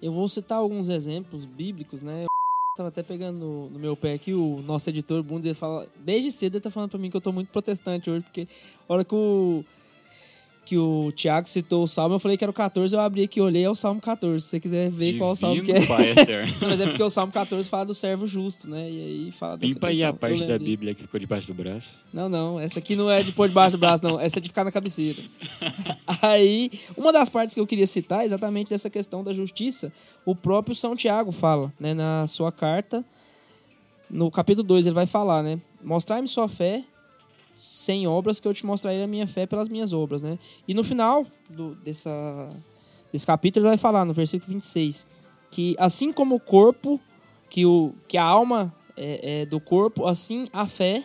Eu 0.00 0.12
vou 0.12 0.28
citar 0.28 0.58
alguns 0.58 0.88
exemplos 0.88 1.44
bíblicos, 1.44 2.00
né? 2.00 2.22
Eu 2.22 2.28
tava 2.76 2.88
até 2.88 3.02
pegando 3.02 3.68
no, 3.68 3.78
meu 3.80 3.96
pé 3.96 4.14
aqui, 4.14 4.32
o 4.32 4.62
nosso 4.64 4.88
editor 4.88 5.20
Bundes, 5.24 5.46
ele 5.46 5.54
fala, 5.54 5.88
desde 5.98 6.30
cedo 6.30 6.54
ele 6.54 6.62
tá 6.62 6.70
falando 6.70 6.90
pra 6.90 7.00
mim 7.00 7.10
que 7.10 7.16
eu 7.16 7.20
tô 7.20 7.32
muito 7.32 7.48
protestante 7.48 8.08
hoje, 8.08 8.22
porque 8.22 8.46
a 8.88 8.92
hora 8.92 9.04
que 9.04 9.12
o, 9.12 9.64
que 10.70 10.78
o 10.78 11.10
Tiago 11.10 11.48
citou 11.48 11.82
o 11.82 11.88
Salmo, 11.88 12.14
eu 12.14 12.20
falei 12.20 12.36
que 12.36 12.44
era 12.44 12.50
o 12.50 12.54
14, 12.54 12.94
eu 12.94 13.00
abri 13.00 13.24
aqui, 13.24 13.40
olhei, 13.40 13.64
é 13.64 13.68
o 13.68 13.74
Salmo 13.74 14.00
14. 14.00 14.44
Se 14.44 14.50
você 14.50 14.60
quiser 14.60 14.88
ver 14.88 15.18
qual 15.18 15.34
Salmo 15.34 15.64
que 15.64 15.72
é. 15.72 15.80
Divino 15.80 15.98
Mas 16.62 16.80
é 16.80 16.86
porque 16.86 17.02
o 17.02 17.10
Salmo 17.10 17.32
14 17.32 17.68
fala 17.68 17.86
do 17.86 17.92
servo 17.92 18.24
justo, 18.24 18.70
né? 18.70 18.88
E 18.88 19.00
aí 19.00 19.32
fala 19.32 19.56
dessa 19.56 19.72
Limpa 19.72 19.88
aí 19.88 20.04
a 20.04 20.12
parte 20.12 20.44
da. 20.44 20.60
Bíblia 20.60 20.94
que 20.94 21.02
ficou 21.02 21.18
debaixo 21.18 21.48
do 21.48 21.54
braço. 21.54 21.90
Não, 22.12 22.28
não. 22.28 22.60
Essa 22.60 22.78
aqui 22.78 22.94
não 22.94 23.10
é 23.10 23.20
de 23.20 23.32
pôr 23.32 23.48
debaixo 23.48 23.76
do 23.76 23.80
braço, 23.80 24.04
não. 24.04 24.20
Essa 24.20 24.38
é 24.38 24.40
de 24.40 24.48
ficar 24.48 24.62
na 24.62 24.70
cabeceira. 24.70 25.20
Aí, 26.22 26.70
uma 26.96 27.12
das 27.12 27.28
partes 27.28 27.52
que 27.52 27.60
eu 27.60 27.66
queria 27.66 27.88
citar 27.88 28.22
é 28.22 28.26
exatamente 28.26 28.70
dessa 28.70 28.88
questão 28.88 29.24
da 29.24 29.32
justiça. 29.32 29.92
O 30.24 30.36
próprio 30.36 30.76
São 30.76 30.94
Tiago 30.94 31.32
fala, 31.32 31.72
né, 31.80 31.94
na 31.94 32.28
sua 32.28 32.52
carta, 32.52 33.04
no 34.08 34.30
capítulo 34.30 34.62
2, 34.68 34.86
ele 34.86 34.94
vai 34.94 35.06
falar, 35.06 35.42
né? 35.42 35.58
Mostrai-me 35.82 36.28
sua 36.28 36.46
fé 36.46 36.84
sem 37.60 38.06
obras, 38.06 38.40
que 38.40 38.48
eu 38.48 38.54
te 38.54 38.64
mostrarei 38.64 39.02
a 39.02 39.06
minha 39.06 39.26
fé 39.26 39.44
pelas 39.44 39.68
minhas 39.68 39.92
obras, 39.92 40.22
né? 40.22 40.38
E 40.66 40.72
no 40.72 40.82
final 40.82 41.26
do, 41.50 41.74
dessa, 41.74 42.48
desse 43.12 43.26
capítulo, 43.26 43.66
ele 43.66 43.72
vai 43.72 43.76
falar, 43.76 44.06
no 44.06 44.14
versículo 44.14 44.50
26, 44.54 45.06
que 45.50 45.76
assim 45.78 46.10
como 46.10 46.36
o 46.36 46.40
corpo, 46.40 46.98
que, 47.50 47.66
o, 47.66 47.92
que 48.08 48.16
a 48.16 48.24
alma 48.24 48.74
é, 48.96 49.42
é 49.42 49.46
do 49.46 49.60
corpo, 49.60 50.06
assim 50.06 50.48
a 50.54 50.66
fé 50.66 51.04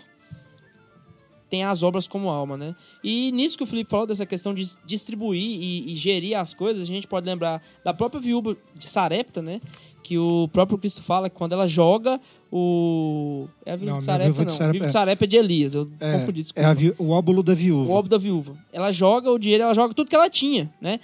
tem 1.49 1.65
as 1.65 1.83
obras 1.83 2.07
como 2.07 2.29
alma, 2.29 2.55
né? 2.55 2.73
E 3.03 3.33
nisso 3.33 3.57
que 3.57 3.63
o 3.65 3.67
Felipe 3.67 3.89
falou, 3.89 4.07
dessa 4.07 4.25
questão 4.25 4.53
de 4.53 4.65
distribuir 4.85 5.59
e, 5.59 5.91
e 5.91 5.95
gerir 5.97 6.39
as 6.39 6.53
coisas, 6.53 6.83
a 6.83 6.85
gente 6.85 7.05
pode 7.05 7.25
lembrar 7.25 7.61
da 7.83 7.93
própria 7.93 8.21
viúva 8.21 8.55
de 8.73 8.85
Sarepta, 8.85 9.41
né? 9.41 9.59
Que 10.07 10.19
o 10.19 10.47
próprio 10.53 10.77
Cristo 10.77 11.01
fala 11.01 11.31
que 11.31 11.35
quando 11.35 11.53
ela 11.53 11.67
joga 11.67 12.21
o... 12.51 13.47
É 13.65 13.71
a 13.71 13.75
viúva 13.75 13.93
Não, 13.93 13.99
de 14.01 14.05
não 14.07 14.13
é 14.13 14.15
a 14.15 14.19
Sarepta, 14.19 14.33
viúva 14.33 14.45
de 14.45 14.51
não. 14.51 14.55
Sarepta, 14.57 14.71
viúva 14.73 14.85
é. 14.85 14.87
de 14.87 14.93
Sarepta 14.93 15.25
é 15.25 15.27
de 15.27 15.37
Elias, 15.37 15.73
eu 15.73 15.91
É, 15.99 16.11
confundi, 16.19 16.39
é 16.39 16.43
desculpa. 16.43 16.69
a 16.69 16.73
vi- 16.75 16.93
o 16.99 17.09
óbulo 17.09 17.41
da 17.41 17.55
viúva. 17.55 17.91
O 17.91 17.95
óbito 17.95 18.11
da 18.15 18.19
viúva. 18.21 18.55
Ela 18.71 18.91
joga 18.91 19.31
o 19.31 19.39
dinheiro, 19.39 19.63
ela 19.63 19.73
joga 19.73 19.95
tudo 19.95 20.07
que 20.07 20.15
ela 20.15 20.29
tinha, 20.29 20.71
né? 20.79 20.99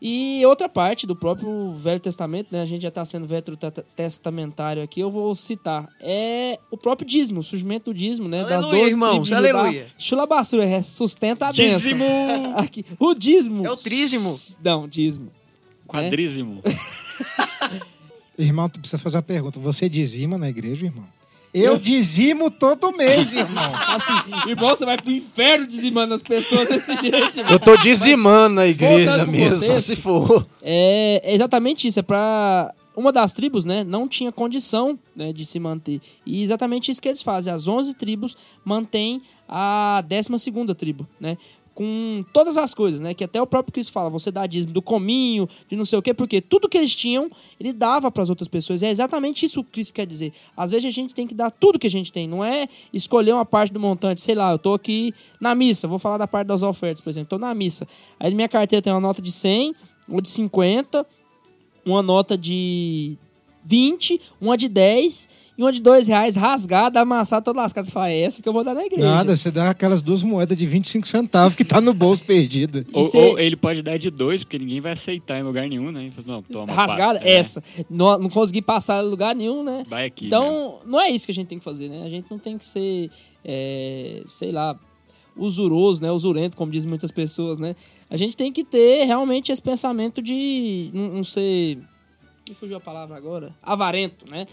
E 0.00 0.40
outra 0.46 0.70
parte 0.70 1.06
do 1.06 1.14
próprio 1.14 1.70
Velho 1.74 2.00
Testamento, 2.00 2.46
né? 2.50 2.62
A 2.62 2.64
gente 2.64 2.80
já 2.80 2.88
está 2.88 3.04
sendo 3.04 3.26
veterotestamentário 3.26 4.82
aqui, 4.82 5.00
eu 5.00 5.10
vou 5.10 5.34
citar. 5.34 5.86
É 6.00 6.58
o 6.70 6.78
próprio 6.78 7.06
dízimo, 7.06 7.40
o 7.40 7.42
surgimento 7.42 7.92
do 7.92 7.94
dízimo, 7.94 8.26
né? 8.26 8.42
das 8.44 8.52
Aleluia, 8.64 8.78
12 8.78 8.90
irmãos, 8.90 9.28
tribos 9.28 9.32
aleluia. 9.32 9.86
Chula 9.98 10.24
bastura, 10.24 10.64
é, 10.64 10.80
sustenta 10.80 11.48
a 11.48 11.52
bênção. 11.52 11.78
Dízimo! 11.78 12.04
Aqui. 12.56 12.86
O 12.98 13.12
dízimo. 13.12 13.66
É 13.66 13.70
o 13.70 13.76
trízimo. 13.76 14.34
Não, 14.64 14.88
dízimo. 14.88 15.30
Quadrízimo. 15.86 16.62
Irmão, 18.40 18.68
tu 18.68 18.80
precisa 18.80 19.00
fazer 19.00 19.16
uma 19.18 19.22
pergunta. 19.22 19.60
Você 19.60 19.88
dizima 19.88 20.38
na 20.38 20.48
igreja, 20.48 20.86
irmão? 20.86 21.04
Eu 21.52 21.78
dizimo 21.78 22.50
todo 22.50 22.92
mês, 22.96 23.34
irmão. 23.34 23.72
Assim, 23.88 24.48
irmão, 24.48 24.70
você 24.70 24.84
vai 24.84 24.96
pro 24.96 25.10
inferno 25.10 25.66
dizimando 25.66 26.14
as 26.14 26.22
pessoas 26.22 26.68
desse 26.68 26.94
jeito, 26.96 27.38
irmão. 27.38 27.52
Eu 27.52 27.58
tô 27.58 27.76
dizimando 27.76 28.60
a 28.60 28.66
igreja 28.66 29.26
mesmo, 29.26 29.60
contexto. 29.60 29.80
se 29.80 29.96
for. 29.96 30.46
É, 30.62 31.20
é 31.24 31.34
exatamente 31.34 31.86
isso. 31.88 31.98
É 31.98 32.02
pra. 32.02 32.72
Uma 32.96 33.12
das 33.12 33.32
tribos, 33.32 33.64
né, 33.64 33.82
não 33.82 34.06
tinha 34.06 34.30
condição 34.32 34.98
né, 35.14 35.32
de 35.32 35.46
se 35.46 35.58
manter. 35.58 36.00
E 36.26 36.42
exatamente 36.42 36.90
isso 36.90 37.00
que 37.00 37.08
eles 37.08 37.22
fazem. 37.22 37.52
As 37.52 37.66
11 37.66 37.94
tribos 37.94 38.36
mantêm 38.64 39.22
a 39.48 40.04
12 40.06 40.74
tribo, 40.74 41.08
né? 41.18 41.38
Com 41.80 42.22
todas 42.30 42.58
as 42.58 42.74
coisas, 42.74 43.00
né? 43.00 43.14
Que 43.14 43.24
até 43.24 43.40
o 43.40 43.46
próprio 43.46 43.72
Cristo 43.72 43.90
fala, 43.90 44.10
você 44.10 44.30
dá 44.30 44.46
dízimo 44.46 44.70
do 44.70 44.82
cominho, 44.82 45.48
de 45.66 45.74
não 45.74 45.86
sei 45.86 45.98
o 45.98 46.02
quê, 46.02 46.12
porque 46.12 46.38
tudo 46.38 46.68
que 46.68 46.76
eles 46.76 46.94
tinham, 46.94 47.30
ele 47.58 47.72
dava 47.72 48.10
para 48.10 48.22
as 48.22 48.28
outras 48.28 48.48
pessoas. 48.48 48.82
É 48.82 48.90
exatamente 48.90 49.46
isso 49.46 49.64
que 49.64 49.70
Cristo 49.70 49.94
quer 49.94 50.06
dizer. 50.06 50.30
Às 50.54 50.72
vezes 50.72 50.84
a 50.84 50.90
gente 50.90 51.14
tem 51.14 51.26
que 51.26 51.34
dar 51.34 51.50
tudo 51.50 51.78
que 51.78 51.86
a 51.86 51.90
gente 51.90 52.12
tem, 52.12 52.28
não 52.28 52.44
é 52.44 52.68
escolher 52.92 53.32
uma 53.32 53.46
parte 53.46 53.72
do 53.72 53.80
montante. 53.80 54.20
Sei 54.20 54.34
lá, 54.34 54.52
eu 54.52 54.58
tô 54.58 54.74
aqui 54.74 55.14
na 55.40 55.54
missa, 55.54 55.88
vou 55.88 55.98
falar 55.98 56.18
da 56.18 56.28
parte 56.28 56.48
das 56.48 56.62
ofertas, 56.62 57.00
por 57.00 57.08
exemplo. 57.08 57.30
Tô 57.30 57.38
na 57.38 57.54
missa. 57.54 57.88
Aí 58.18 58.34
minha 58.34 58.46
carteira 58.46 58.82
tem 58.82 58.92
uma 58.92 59.00
nota 59.00 59.22
de 59.22 59.32
100, 59.32 59.74
uma 60.06 60.20
de 60.20 60.28
50, 60.28 61.06
uma 61.86 62.02
nota 62.02 62.36
de 62.36 63.16
20, 63.64 64.20
uma 64.38 64.54
de 64.54 64.68
10 64.68 65.30
e 65.60 65.62
uma 65.62 65.70
de 65.70 65.82
2 65.82 66.06
reais 66.06 66.36
rasgada, 66.36 67.00
amassada, 67.02 67.42
toda 67.44 67.60
lascada. 67.60 67.84
Você 67.86 67.92
fala, 67.92 68.08
é 68.10 68.20
essa 68.22 68.40
que 68.40 68.48
eu 68.48 68.52
vou 68.52 68.64
dar 68.64 68.72
na 68.72 68.82
igreja. 68.86 69.06
Nada, 69.06 69.36
você 69.36 69.50
dá 69.50 69.68
aquelas 69.68 70.00
duas 70.00 70.22
moedas 70.22 70.56
de 70.56 70.64
25 70.66 71.06
centavos 71.06 71.54
que 71.54 71.64
tá 71.66 71.82
no 71.82 71.92
bolso 71.92 72.24
perdida. 72.24 72.86
Ou, 72.94 73.02
cê- 73.02 73.18
ou 73.18 73.38
ele 73.38 73.56
pode 73.56 73.82
dar 73.82 73.98
de 73.98 74.08
dois, 74.10 74.42
porque 74.42 74.58
ninguém 74.58 74.80
vai 74.80 74.92
aceitar 74.92 75.38
em 75.38 75.42
lugar 75.42 75.68
nenhum, 75.68 75.92
né? 75.92 76.10
Não, 76.24 76.42
toma, 76.42 76.72
Rasgada. 76.72 77.20
É, 77.22 77.34
essa. 77.34 77.62
Não, 77.90 78.18
não 78.18 78.30
consegui 78.30 78.62
passar 78.62 79.04
em 79.04 79.08
lugar 79.08 79.34
nenhum, 79.36 79.62
né? 79.62 79.84
Vai 79.86 80.06
aqui. 80.06 80.22
né? 80.24 80.28
Então, 80.28 80.80
não 80.86 80.98
é 80.98 81.10
isso 81.10 81.26
que 81.26 81.32
a 81.32 81.34
gente 81.34 81.48
tem 81.48 81.58
que 81.58 81.64
fazer, 81.64 81.90
né? 81.90 82.04
A 82.06 82.08
gente 82.08 82.24
não 82.30 82.38
tem 82.38 82.56
que 82.56 82.64
ser, 82.64 83.10
é, 83.44 84.22
sei 84.28 84.52
lá, 84.52 84.74
usuroso, 85.36 86.02
né? 86.02 86.10
Usurento, 86.10 86.56
como 86.56 86.72
dizem 86.72 86.88
muitas 86.88 87.10
pessoas, 87.10 87.58
né? 87.58 87.76
A 88.08 88.16
gente 88.16 88.36
tem 88.36 88.52
que 88.52 88.64
ter 88.64 89.04
realmente 89.04 89.52
esse 89.52 89.60
pensamento 89.62 90.22
de 90.22 90.90
não, 90.92 91.08
não 91.08 91.24
ser... 91.24 91.78
Me 92.48 92.54
fugiu 92.54 92.76
a 92.78 92.80
palavra 92.80 93.16
agora? 93.16 93.54
Avarento, 93.62 94.24
né? 94.28 94.46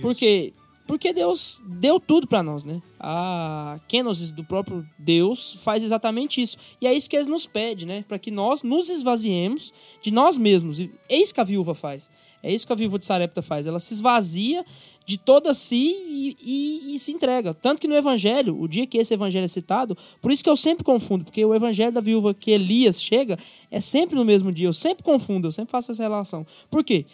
Porque, 0.00 0.52
porque 0.86 1.12
Deus 1.12 1.60
deu 1.66 1.98
tudo 2.00 2.26
pra 2.26 2.42
nós, 2.42 2.64
né? 2.64 2.80
A 3.00 3.80
kenosis 3.88 4.30
do 4.30 4.44
próprio 4.44 4.86
Deus 4.98 5.54
faz 5.62 5.82
exatamente 5.82 6.40
isso. 6.40 6.56
E 6.80 6.86
é 6.86 6.94
isso 6.94 7.08
que 7.10 7.16
ele 7.16 7.28
nos 7.28 7.46
pede, 7.46 7.84
né? 7.86 8.04
Para 8.06 8.18
que 8.18 8.30
nós 8.30 8.62
nos 8.62 8.88
esvaziemos 8.90 9.72
de 10.00 10.10
nós 10.12 10.38
mesmos. 10.38 10.78
E 10.80 10.90
é 11.08 11.16
isso 11.16 11.34
que 11.34 11.40
a 11.40 11.44
viúva 11.44 11.74
faz. 11.74 12.10
É 12.42 12.52
isso 12.52 12.66
que 12.66 12.72
a 12.72 12.76
viúva 12.76 12.98
de 12.98 13.06
Sarepta 13.06 13.42
faz. 13.42 13.66
Ela 13.66 13.78
se 13.80 13.94
esvazia 13.94 14.64
de 15.04 15.18
toda 15.18 15.52
si 15.52 15.96
e, 16.08 16.36
e- 16.40 16.94
e 16.94 16.98
se 16.98 17.10
entrega. 17.10 17.52
Tanto 17.54 17.80
que 17.80 17.88
no 17.88 17.94
Evangelho, 17.96 18.60
o 18.60 18.68
dia 18.68 18.86
que 18.86 18.98
esse 18.98 19.12
Evangelho 19.14 19.44
é 19.44 19.48
citado, 19.48 19.96
por 20.20 20.30
isso 20.30 20.44
que 20.44 20.50
eu 20.50 20.56
sempre 20.56 20.84
confundo, 20.84 21.24
porque 21.24 21.44
o 21.44 21.52
Evangelho 21.54 21.90
da 21.92 22.00
viúva 22.00 22.32
que 22.32 22.50
Elias 22.52 23.02
chega 23.02 23.36
é 23.70 23.80
sempre 23.80 24.14
no 24.14 24.24
mesmo 24.24 24.52
dia. 24.52 24.66
Eu 24.68 24.72
sempre 24.72 25.02
confundo, 25.02 25.48
eu 25.48 25.52
sempre 25.52 25.72
faço 25.72 25.90
essa 25.90 26.02
relação. 26.04 26.46
Por 26.70 26.84
quê? 26.84 27.04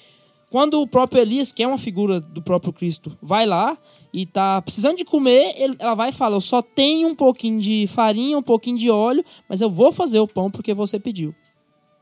Quando 0.51 0.81
o 0.81 0.87
próprio 0.87 1.21
Elias, 1.21 1.53
que 1.53 1.63
é 1.63 1.67
uma 1.69 1.77
figura 1.79 2.21
do 2.21 2.41
próprio 2.43 2.73
Cristo, 2.73 3.17
vai 3.21 3.45
lá 3.45 3.77
e 4.15 4.25
tá 4.25 4.63
precisando 4.63 4.97
de 4.97 5.05
comer, 5.05 5.53
ele- 5.61 5.77
ela 5.79 5.95
vai 5.95 6.09
e 6.09 6.13
fala: 6.13 6.37
Eu 6.37 6.41
só 6.41 6.63
tenho 6.63 7.07
um 7.09 7.15
pouquinho 7.15 7.61
de 7.61 7.87
farinha, 7.87 8.39
um 8.39 8.43
pouquinho 8.43 8.79
de 8.79 8.91
óleo, 8.91 9.23
mas 9.49 9.61
eu 9.61 9.71
vou 9.71 9.93
fazer 9.93 10.19
o 10.21 10.27
pão 10.27 10.51
porque 10.51 10.73
você 10.73 10.99
pediu. 10.99 11.35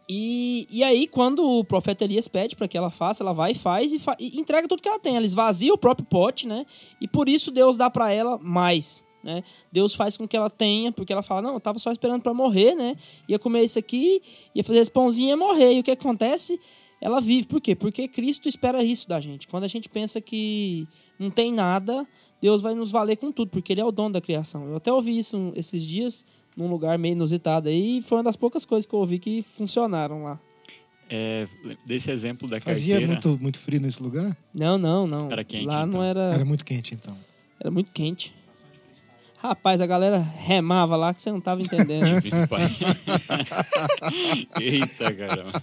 E, 0.09 0.69
e 0.71 0.85
aí, 0.85 1.09
quando 1.09 1.43
o 1.45 1.65
profeta 1.65 2.05
Elias 2.05 2.29
pede 2.29 2.55
para 2.55 2.69
que 2.69 2.79
ela 2.79 2.91
faça, 2.93 3.25
ela 3.25 3.33
vai 3.33 3.51
e 3.51 3.55
faz 3.57 3.93
e, 3.93 3.99
fa- 3.99 4.17
e 4.21 4.39
entrega 4.39 4.69
tudo 4.69 4.81
que 4.81 4.89
ela 4.89 5.01
tem. 5.01 5.17
Ela 5.17 5.27
esvazia 5.27 5.75
o 5.75 5.79
próprio 5.79 6.07
pote, 6.07 6.47
né? 6.47 6.65
E 7.01 7.09
por 7.09 7.29
isso 7.29 7.51
Deus 7.51 7.77
dá 7.77 7.91
para 7.91 8.13
ela 8.13 8.39
mais. 8.39 9.05
Né? 9.25 9.43
Deus 9.73 9.97
faz 9.97 10.17
com 10.17 10.29
que 10.29 10.37
ela 10.37 10.49
tenha, 10.49 10.93
porque 10.93 11.13
ela 11.13 11.23
fala: 11.25 11.43
Não, 11.43 11.55
eu 11.55 11.61
tava 11.61 11.81
só 11.81 11.91
esperando 11.91 12.23
para 12.23 12.33
morrer, 12.33 12.77
né? 12.77 12.95
Ia 13.29 13.41
comer 13.41 13.65
isso 13.65 13.77
aqui, 13.81 14.23
ia 14.55 14.63
fazer 14.63 14.79
esse 14.79 14.91
pãozinho 14.93 15.27
e 15.27 15.31
ia 15.31 15.37
morrer. 15.37 15.73
E 15.73 15.81
o 15.81 15.83
que 15.83 15.91
acontece? 15.91 16.57
Ela 17.01 17.21
vive. 17.21 17.47
Por 17.47 17.61
quê? 17.61 17.75
Porque 17.75 18.09
Cristo 18.09 18.49
espera 18.49 18.83
isso 18.83 19.09
da 19.09 19.21
gente. 19.21 19.47
Quando 19.49 19.65
a 19.65 19.69
gente 19.69 19.89
pensa 19.89 20.21
que 20.21 20.87
não 21.19 21.31
tem 21.31 21.53
nada, 21.53 22.07
Deus 22.41 22.63
vai 22.63 22.75
nos 22.75 22.91
valer 22.91 23.17
com 23.17 23.31
tudo, 23.31 23.51
porque 23.51 23.73
Ele 23.73 23.81
é 23.81 23.85
o 23.85 23.93
dono 23.93 24.15
da 24.15 24.21
criação. 24.21 24.65
Eu 24.69 24.77
até 24.77 24.93
ouvi 24.93 25.19
isso 25.19 25.53
esses 25.55 25.83
dias, 25.83 26.25
num 26.57 26.69
lugar 26.69 26.99
meio 26.99 27.13
inusitado 27.13 27.69
aí, 27.69 27.99
e 27.99 28.03
foi 28.03 28.19
uma 28.19 28.25
das 28.25 28.37
poucas 28.37 28.65
coisas 28.65 28.87
que 28.87 28.95
eu 28.95 28.99
ouvi 29.01 29.19
que 29.19 29.43
funcionaram 29.43 30.23
lá. 30.25 30.41
É, 31.09 31.47
desse 31.87 32.11
exemplo 32.11 32.49
da 32.49 32.61
Fazia 32.61 32.95
carteira. 32.95 33.13
muito, 33.13 33.39
muito 33.41 33.61
frio 33.61 33.81
nesse 33.81 34.03
lugar? 34.03 34.37
Não, 34.53 34.77
não, 34.77 35.07
não. 35.07 35.31
Era 35.31 35.45
quente, 35.45 35.67
Lá 35.67 35.87
não 35.87 35.89
então. 35.99 36.03
era. 36.03 36.21
Era 36.35 36.45
muito 36.45 36.65
quente, 36.65 36.95
então. 36.95 37.17
Era 37.61 37.71
muito 37.71 37.93
quente. 37.93 38.35
Rapaz, 39.47 39.81
a 39.81 39.87
galera 39.87 40.19
remava 40.19 40.97
lá 40.97 41.15
que 41.15 41.23
você 41.23 41.31
não 41.31 41.41
tava 41.41 41.63
entendendo. 41.63 42.21
Eita, 44.61 45.15
caramba. 45.15 45.63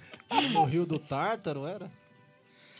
No 0.53 0.63
Rio 0.63 0.85
do 0.85 0.97
Tártaro, 0.97 1.67
era? 1.67 1.91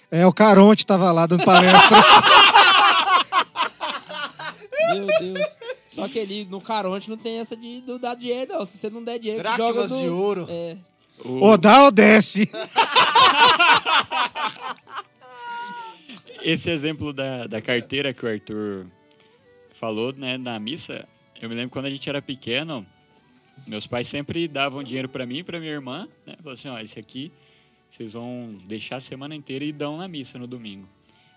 É, 0.10 0.26
o 0.26 0.32
Caronte 0.32 0.86
tava 0.86 1.12
lá 1.12 1.26
dando 1.26 1.44
palestra. 1.44 1.98
Meu 4.94 5.08
Deus. 5.08 5.58
Só 5.90 6.08
que 6.08 6.20
ele, 6.20 6.48
no 6.50 6.62
Caronte, 6.62 7.10
não 7.10 7.18
tem 7.18 7.40
essa 7.40 7.58
de 7.58 7.84
não 7.86 8.00
dar 8.00 8.16
dinheiro, 8.16 8.54
não. 8.54 8.66
Se 8.66 8.78
você 8.78 8.90
não 8.90 9.04
der 9.04 9.20
dinheiro, 9.20 9.44
joga 9.58 9.58
Dracmas 9.58 9.92
no... 9.92 10.00
de 10.00 10.08
ouro. 10.08 10.48
É. 10.50 10.78
O- 11.20 11.48
ou 11.48 11.58
dá 11.58 11.84
ou 11.84 11.92
desce. 11.92 12.50
esse 16.42 16.70
exemplo 16.70 17.12
da, 17.12 17.46
da 17.46 17.62
carteira 17.62 18.14
que 18.14 18.26
o 18.26 18.30
Arthur 18.30 18.86
falou, 19.84 20.14
né, 20.14 20.38
na 20.38 20.58
missa, 20.60 21.06
eu 21.42 21.50
me 21.50 21.56
lembro 21.56 21.70
quando 21.70 21.88
a 21.88 21.90
gente 21.90 22.08
era 22.08 22.22
pequeno, 22.22 22.88
meus 23.68 23.86
pais 23.86 24.08
sempre 24.08 24.48
davam 24.48 24.82
dinheiro 24.82 25.10
para 25.10 25.26
mim 25.26 25.40
e 25.40 25.44
para 25.44 25.60
minha 25.60 25.74
irmã, 25.74 26.08
né? 26.26 26.38
Assim, 26.46 26.70
ó, 26.70 26.80
esse 26.80 26.98
aqui 26.98 27.34
vocês 27.90 28.14
vão 28.14 28.58
deixar 28.66 28.96
a 28.96 29.02
semana 29.02 29.36
inteira 29.36 29.66
e 29.66 29.74
dão 29.74 29.98
na 29.98 30.08
missa 30.08 30.40
no 30.40 30.48
domingo. 30.48 30.88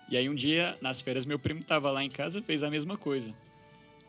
E 0.09 0.15
aí 0.15 0.29
um 0.29 0.33
dia, 0.33 0.77
nas 0.79 1.01
férias, 1.01 1.25
meu 1.25 1.37
primo 1.37 1.61
tava 1.61 1.91
lá 1.91 2.01
em 2.01 2.09
casa, 2.09 2.41
fez 2.41 2.63
a 2.63 2.69
mesma 2.69 2.95
coisa. 2.95 3.35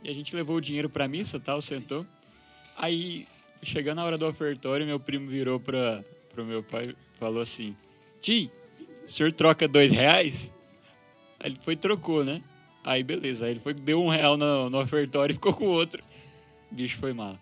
E 0.05 0.09
a 0.09 0.15
gente 0.15 0.37
levou 0.37 0.59
o 0.59 0.61
dinheiro 0.61 0.89
pra 0.89 1.09
missa, 1.09 1.41
tal, 1.41 1.61
sentou. 1.61 2.07
Aí, 2.77 3.27
chegando 3.61 4.01
a 4.01 4.05
hora 4.05 4.17
do 4.17 4.25
ofertório, 4.25 4.87
meu 4.87 5.01
primo 5.01 5.29
virou 5.29 5.59
para 5.59 6.05
pro 6.33 6.45
meu 6.45 6.63
pai 6.63 6.95
falou 7.19 7.43
assim, 7.43 7.77
Tim, 8.21 8.49
o 9.05 9.11
senhor 9.11 9.33
troca 9.33 9.67
dois 9.67 9.91
reais? 9.91 10.55
Aí 11.41 11.51
ele 11.51 11.59
foi 11.61 11.75
e 11.75 11.77
trocou, 11.77 12.25
né? 12.25 12.41
Aí 12.85 13.03
beleza, 13.03 13.45
aí 13.45 13.53
ele 13.53 13.61
foi 13.61 13.75
deu 13.75 14.03
um 14.03 14.09
real 14.09 14.37
no, 14.37 14.71
no 14.71 14.81
ofertório 14.81 15.33
e 15.33 15.35
ficou 15.35 15.53
com 15.53 15.65
o 15.65 15.71
outro. 15.71 16.03
O 16.71 16.75
bicho 16.75 16.97
foi 16.99 17.13
mal. 17.13 17.37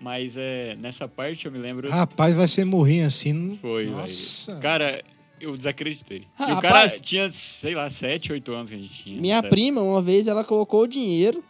Mas 0.00 0.36
é, 0.36 0.76
nessa 0.78 1.08
parte 1.08 1.46
eu 1.46 1.52
me 1.52 1.58
lembro. 1.58 1.88
Rapaz, 1.90 2.34
vai 2.34 2.46
ser 2.46 2.64
morrinho 2.64 3.06
assim. 3.06 3.32
não- 3.32 3.56
Foi, 3.56 3.86
Nossa. 3.86 4.52
velho. 4.52 4.62
Cara, 4.62 5.02
eu 5.40 5.56
desacreditei. 5.56 6.26
Ah, 6.38 6.50
e 6.50 6.52
o 6.52 6.60
cara 6.60 6.74
rapaz. 6.74 7.00
tinha, 7.00 7.28
sei 7.30 7.74
lá, 7.74 7.88
7, 7.88 8.32
8 8.32 8.52
anos 8.52 8.70
que 8.70 8.76
a 8.76 8.78
gente 8.78 8.92
tinha. 9.02 9.20
Minha 9.20 9.42
prima, 9.42 9.80
uma 9.80 10.02
vez, 10.02 10.26
ela 10.26 10.44
colocou 10.44 10.82
o 10.82 10.86
dinheiro 10.86 11.42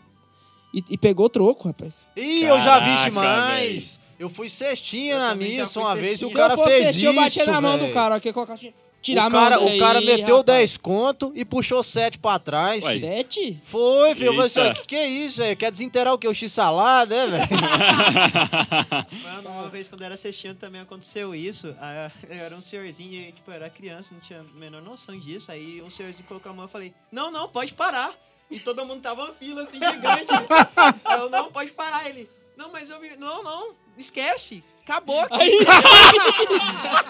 e, 0.72 0.82
e 0.91 0.97
pegou 0.99 1.28
troco, 1.28 1.68
rapaz. 1.68 2.05
Ih, 2.16 2.45
eu 2.45 2.61
já 2.61 2.78
vi 2.78 2.85
Caraca, 2.87 3.05
demais. 3.11 4.01
Eu 4.18 4.28
fui 4.30 4.49
cestinha 4.49 5.14
Eu 5.14 5.18
na 5.20 5.35
missa 5.35 5.80
uma 5.80 5.97
vez 5.97 6.07
e 6.07 6.18
cestinha. 6.18 6.28
o 6.28 6.30
Se 6.30 6.37
cara 6.37 6.53
eu 6.53 6.57
fosse 6.59 6.70
fez 6.70 6.82
assistir, 6.89 6.99
isso, 7.07 7.07
eu 7.09 7.14
batia 7.14 7.47
na 7.47 7.61
mão 7.61 7.76
do 7.76 7.82
velho. 7.82 7.95
cara. 7.95 8.14
ó, 8.16 8.20
Que 8.20 8.32
colocar, 8.32 8.57
tirar 9.05 9.29
o 9.29 9.31
cara, 9.31 9.59
daí, 9.59 9.77
o 9.77 9.81
cara 9.81 10.01
meteu 10.01 10.39
rapaz. 10.39 10.45
10 10.45 10.77
conto 10.79 11.33
e 11.35 11.45
puxou 11.45 11.83
7 11.83 12.19
pra 12.19 12.39
trás. 12.39 12.83
Ué. 12.83 12.95
filho. 12.95 13.07
Sete? 13.07 13.61
Foi, 13.65 14.15
filho. 14.15 14.27
Eu 14.29 14.33
falei 14.33 14.47
assim, 14.47 14.81
que 14.81 14.87
que 14.87 14.97
é 14.97 15.07
isso, 15.07 15.37
velho? 15.39 15.57
Quer 15.57 15.71
desenterrar 15.71 16.15
o 16.15 16.19
que? 16.19 16.27
O 16.27 16.35
x-salada, 16.35 17.27
né, 17.27 17.39
velho? 17.39 17.49
Mano, 19.23 19.51
uma 19.51 19.69
vez 19.69 19.89
quando 19.89 20.01
eu 20.01 20.07
era 20.07 20.15
assistindo 20.15 20.55
também 20.57 20.81
aconteceu 20.81 21.35
isso. 21.35 21.75
Ah, 21.81 22.11
Eu 22.29 22.37
era 22.37 22.57
um 22.57 22.61
senhorzinho 22.61 23.29
e, 23.29 23.33
tipo, 23.33 23.51
eu 23.51 23.55
era 23.55 23.69
criança, 23.71 24.15
não 24.15 24.21
tinha 24.21 24.41
a 24.41 24.59
menor 24.59 24.83
noção 24.83 25.19
disso. 25.19 25.53
Aí 25.53 25.83
um 25.83 25.91
senhorzinho 25.91 26.27
colocou 26.27 26.51
a 26.51 26.55
mão 26.55 26.65
e 26.65 26.69
falei, 26.69 26.95
não, 27.13 27.31
não, 27.31 27.49
pode 27.49 27.75
parar. 27.75 28.13
E 28.51 28.59
todo 28.61 28.85
mundo 28.85 29.01
tava 29.01 29.25
uma 29.25 29.33
fila 29.35 29.63
assim, 29.63 29.79
gigante. 29.79 30.33
Eu, 31.19 31.31
não, 31.31 31.51
pode 31.51 31.71
parar. 31.73 32.09
Ele, 32.09 32.29
não, 32.57 32.71
mas 32.73 32.91
eu 32.91 33.01
vi. 33.01 33.17
Não, 33.17 33.43
não, 33.43 33.75
esquece. 33.97 34.63
Acabou 34.83 35.19
aqui. 35.21 35.35
Aí 35.41 35.59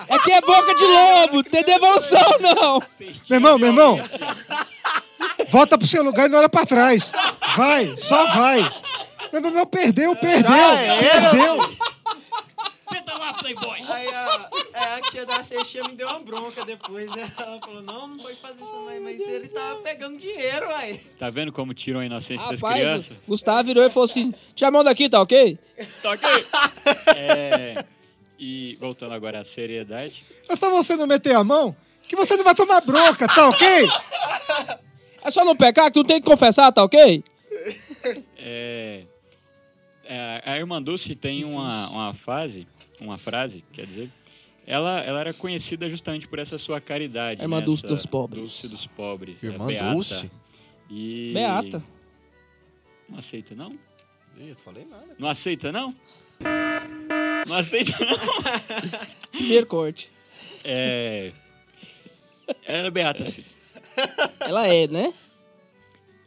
É 0.09 0.19
que 0.21 0.31
é 0.31 0.41
boca 0.41 0.75
de 0.75 0.85
lobo, 0.85 1.43
tem 1.43 1.65
devolução 1.65 2.39
não. 2.41 2.83
Meu 3.29 3.37
irmão, 3.37 3.59
meu 3.59 3.69
irmão. 3.69 4.01
Volta 5.51 5.77
pro 5.77 5.87
seu 5.87 6.03
lugar 6.05 6.27
e 6.27 6.29
não 6.29 6.39
olha 6.39 6.49
pra 6.49 6.65
trás. 6.65 7.11
Vai, 7.57 7.97
só 7.97 8.27
vai. 8.27 8.61
Não, 9.33 9.41
não, 9.41 9.51
não, 9.51 9.67
perdeu, 9.67 10.15
perdeu, 10.15 10.55
perdeu. 11.01 11.77
Senta 13.15 13.19
lá, 13.19 13.35
Playboy! 13.35 13.81
Aí 13.89 14.09
a, 14.09 14.97
a 14.97 15.01
tia 15.11 15.25
da 15.25 15.45
cestinha 15.45 15.85
me 15.85 15.95
deu 15.95 16.09
uma 16.09 16.21
bronca 16.21 16.65
depois, 16.65 17.11
né? 17.13 17.31
Ela 17.39 17.61
falou, 17.61 17.83
não, 17.83 18.09
não 18.09 18.19
pode 18.19 18.37
fazer 18.37 18.63
isso, 18.63 18.85
mas, 18.85 19.03
mas 19.03 19.21
ele 19.21 19.49
tava 19.49 19.81
pegando 19.81 20.19
dinheiro, 20.19 20.69
aí. 20.75 20.99
Tá 21.19 21.31
vendo 21.31 21.53
como 21.53 21.73
tiram 21.73 22.01
a 22.01 22.07
inocência 22.07 22.47
das 22.49 22.61
Rapaz, 22.61 22.81
crianças? 22.83 23.11
o 23.11 23.29
Gustavo 23.29 23.65
virou 23.65 23.85
e 23.85 23.91
falou 23.91 24.05
assim: 24.05 24.35
tira 24.55 24.69
a 24.69 24.71
mão 24.71 24.85
daqui, 24.85 25.09
tá 25.09 25.21
ok? 25.21 25.59
Tá 26.03 26.11
ok? 26.11 26.29
É, 27.17 27.85
e 28.39 28.77
voltando 28.81 29.15
agora 29.15 29.41
à 29.41 29.45
seriedade. 29.45 30.25
É 30.49 30.57
só 30.57 30.71
você 30.71 30.97
não 30.97 31.07
meter 31.07 31.35
a 31.37 31.45
mão 31.45 31.75
que 32.09 32.17
você 32.17 32.37
não 32.37 32.45
vai 32.45 32.55
tomar 32.55 32.81
bronca, 32.81 33.27
tá 33.27 33.49
ok? 33.49 33.89
É 35.23 35.31
só 35.31 35.45
não 35.45 35.57
pecar 35.57 35.87
que 35.87 35.93
tu 35.93 36.05
tem 36.05 36.21
que 36.21 36.27
confessar, 36.27 36.71
tá 36.73 36.83
ok? 36.85 37.25
É, 38.37 39.05
é, 40.05 40.43
a 40.45 40.57
irmã 40.59 40.83
Dulce 40.83 41.15
tem 41.15 41.45
uma, 41.45 41.89
uma 41.89 42.15
fase, 42.15 42.67
uma 43.01 43.19
frase, 43.19 43.65
quer 43.73 43.87
dizer, 43.87 44.11
ela, 44.67 45.01
ela 45.01 45.21
era 45.21 45.35
conhecida 45.35 45.89
justamente 45.91 46.27
por 46.27 46.39
essa 46.39 46.59
sua 46.59 46.81
caridade. 46.81 47.43
Irmã 47.43 47.61
né? 47.61 47.67
Dulce 47.67 47.87
dos 47.87 48.07
pobres. 48.07 48.43
Dulce 48.43 48.69
dos 48.69 48.87
pobres. 48.87 49.43
é 49.43 49.47
Irmã 49.47 49.67
Beata. 49.67 49.93
Dulce? 49.93 50.31
E... 50.91 51.33
Beata. 51.35 51.85
Não 53.09 53.19
aceita, 53.19 53.55
não? 53.55 53.71
Ih, 54.39 54.51
eu 54.51 54.57
falei 54.57 54.85
nada. 54.87 55.15
Não 55.19 55.29
aceita, 55.29 55.71
não? 55.71 55.95
Não 57.47 57.57
aceita, 57.57 57.93
não? 58.05 58.19
Primeiro 59.31 59.67
corte. 59.67 60.11
É... 60.65 61.33
Ela 62.65 62.79
era 62.79 62.91
Beata, 62.91 63.31
sim. 63.31 63.45
Ela 64.41 64.67
é, 64.67 64.87
né? 64.89 65.15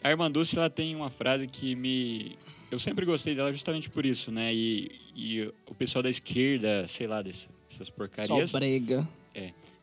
A 0.03 0.09
irmã 0.09 0.31
Dulce, 0.31 0.57
ela 0.57 0.69
tem 0.69 0.95
uma 0.95 1.09
frase 1.09 1.47
que 1.47 1.75
me... 1.75 2.37
Eu 2.69 2.79
sempre 2.79 3.05
gostei 3.05 3.33
dela 3.33 3.51
justamente 3.51 3.89
por 3.89 4.05
isso, 4.05 4.31
né? 4.31 4.53
E, 4.53 4.91
e 5.15 5.41
o 5.69 5.73
pessoal 5.73 6.03
da 6.03 6.09
esquerda, 6.09 6.85
sei 6.87 7.07
lá, 7.07 7.21
desse- 7.21 7.47
dessas 7.69 7.89
porcarias, 7.89 8.51
Só 8.51 8.57
brega. 8.59 9.07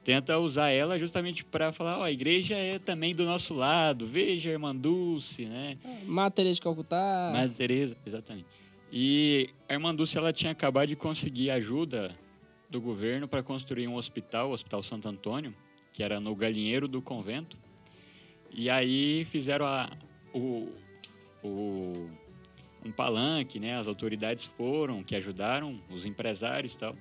tenta 0.05 0.39
usar 0.39 0.69
ela 0.69 0.99
justamente 0.99 1.43
para 1.47 1.73
falar, 1.73 1.99
ó, 1.99 2.03
a 2.03 2.11
igreja 2.13 2.55
é 2.55 2.79
também 2.79 3.15
do 3.15 3.25
nosso 3.25 3.55
lado, 3.55 4.07
veja 4.07 4.51
irmã 4.51 4.77
Dulce, 4.77 5.47
né? 5.47 5.79
Mata 6.05 6.37
Teresa 6.37 6.57
de 6.57 6.61
Calcutá. 6.61 7.31
Madre 7.33 7.55
Teresa, 7.57 7.97
exatamente. 8.05 8.45
E 8.93 9.49
a 9.67 9.73
irmã 9.73 9.95
Dulce, 9.95 10.19
ela 10.19 10.31
tinha 10.33 10.53
acabado 10.53 10.89
de 10.89 10.97
conseguir 10.97 11.51
ajuda 11.51 12.15
do 12.69 12.83
governo 12.83 13.27
para 13.27 13.43
construir 13.43 13.89
um 13.89 13.95
hospital, 13.95 14.51
o 14.51 14.53
Hospital 14.53 14.83
Santo 14.83 15.09
Antônio, 15.09 15.55
que 15.93 16.03
era 16.03 16.21
no 16.21 16.35
galinheiro 16.37 16.87
do 16.87 17.01
convento. 17.01 17.57
E 18.53 18.69
aí 18.69 19.25
fizeram 19.25 19.65
a, 19.65 19.91
o, 20.35 20.69
o, 21.43 22.09
um 22.85 22.93
palanque, 22.93 23.59
né? 23.59 23.77
As 23.79 23.89
autoridades 23.89 24.45
foram, 24.45 25.03
que 25.03 25.17
ajudaram, 25.17 25.81
os 25.89 26.05
empresários 26.05 26.75
e 26.75 26.79
tal. 26.79 26.97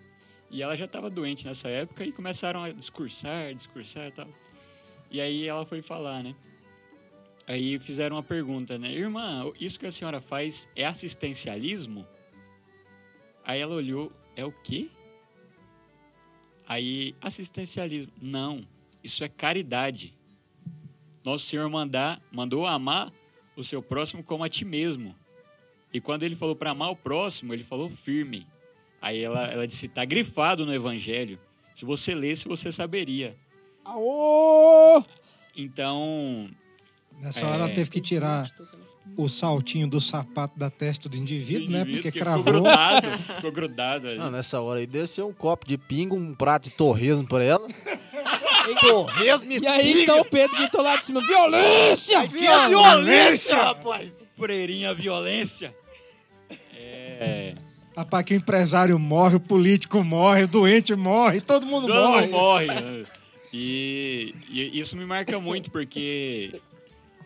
E 0.50 0.62
ela 0.62 0.76
já 0.76 0.86
estava 0.86 1.10
doente 1.10 1.46
nessa 1.46 1.68
época 1.68 2.06
e 2.06 2.12
começaram 2.12 2.64
a 2.64 2.72
discursar, 2.72 3.54
discursar 3.54 4.08
e 4.08 4.12
tal. 4.12 4.30
E 5.12 5.20
aí 5.20 5.48
ela 5.48 5.66
foi 5.66 5.82
falar, 5.82 6.24
né? 6.24 6.36
Aí 7.46 7.78
fizeram 7.80 8.16
uma 8.16 8.24
pergunta, 8.24 8.78
né? 8.78 8.92
Irmã, 8.92 9.52
isso 9.60 9.80
que 9.80 9.86
a 9.86 9.92
senhora 9.92 10.22
faz 10.22 10.70
é 10.76 10.86
assistencialismo? 10.86 12.08
Aí 13.44 13.60
ela 13.60 13.76
olhou, 13.76 14.12
é 14.36 14.46
o 14.46 14.52
quê? 14.52 14.90
Aí, 16.66 17.14
assistencialismo. 17.22 18.14
Não, 18.22 18.66
isso 19.04 19.24
é 19.24 19.28
caridade. 19.28 20.16
Nosso 21.24 21.46
Senhor 21.46 21.70
mandar, 21.70 22.22
mandou 22.32 22.66
amar 22.66 23.12
o 23.56 23.64
seu 23.64 23.82
próximo 23.82 24.24
como 24.24 24.44
a 24.44 24.50
ti 24.50 24.64
mesmo. 24.64 25.16
E 25.94 26.02
quando 26.02 26.24
ele 26.24 26.36
falou 26.36 26.56
para 26.56 26.72
amar 26.72 26.90
o 26.92 26.96
próximo, 26.96 27.54
ele 27.54 27.64
falou 27.64 27.90
firme. 27.90 28.48
Aí 29.02 29.20
ela, 29.22 29.46
ela 29.46 29.68
disse, 29.68 29.88
tá 29.88 30.04
grifado 30.04 30.66
no 30.66 30.74
Evangelho. 30.74 31.40
Se 31.76 31.86
você 31.86 32.16
lesse, 32.16 32.48
você 32.48 32.72
saberia. 32.72 33.36
Aô! 33.86 35.04
Então, 35.56 36.50
Nessa 37.20 37.46
hora 37.46 37.64
ela 37.64 37.70
É. 37.70 37.74
teve 37.74 37.90
que 37.90 38.02
tirar 38.02 38.50
o 39.16 39.30
saltinho 39.30 39.88
do 39.88 40.02
sapato 40.02 40.58
da 40.58 40.70
testa 40.70 41.08
do 41.08 41.16
indivíduo, 41.18 41.70
né? 41.70 41.82
indivíduo 41.82 42.02
Porque 42.04 42.12
que 42.12 42.20
cravou. 42.20 42.44
Ficou 42.44 42.62
grudado, 42.62 43.08
ficou 43.36 43.52
grudado 43.52 44.08
ali. 44.08 44.18
Não, 44.18 44.32
nessa 44.32 44.62
hora 44.62 44.80
aí 44.80 44.88
desceu 44.88 45.28
um 45.28 45.34
copo 45.34 45.68
de 45.68 45.78
pingo, 45.78 46.16
um 46.16 46.34
prato 46.34 46.70
de 46.70 46.72
torresmo 46.72 47.28
pra 47.28 47.44
ela. 47.44 47.68
torresmo 48.80 49.52
E 49.52 49.68
aí 49.68 50.06
São 50.06 50.24
Pedro 50.24 50.56
gritou 50.58 50.82
lá 50.82 50.96
de 50.96 51.06
cima: 51.06 51.22
violência! 51.26 52.26
Violência! 52.26 53.58
rapaz! 53.58 54.16
Freirinha 54.38 54.94
violência. 54.94 55.76
É. 57.24 57.56
Rapaz, 57.96 58.26
que 58.26 58.34
o 58.34 58.38
empresário 58.38 58.98
morre, 58.98 59.36
o 59.36 59.40
político 59.40 60.04
morre, 60.04 60.44
o 60.44 60.48
doente 60.48 60.96
morre, 60.96 61.40
todo 61.42 61.66
mundo 61.66 61.88
Todo 61.88 62.02
morre. 62.02 62.28
morre. 62.28 62.68
E, 63.56 64.34
e 64.50 64.80
isso 64.80 64.98
me 64.98 65.06
marca 65.06 65.40
muito, 65.40 65.70
porque 65.70 66.60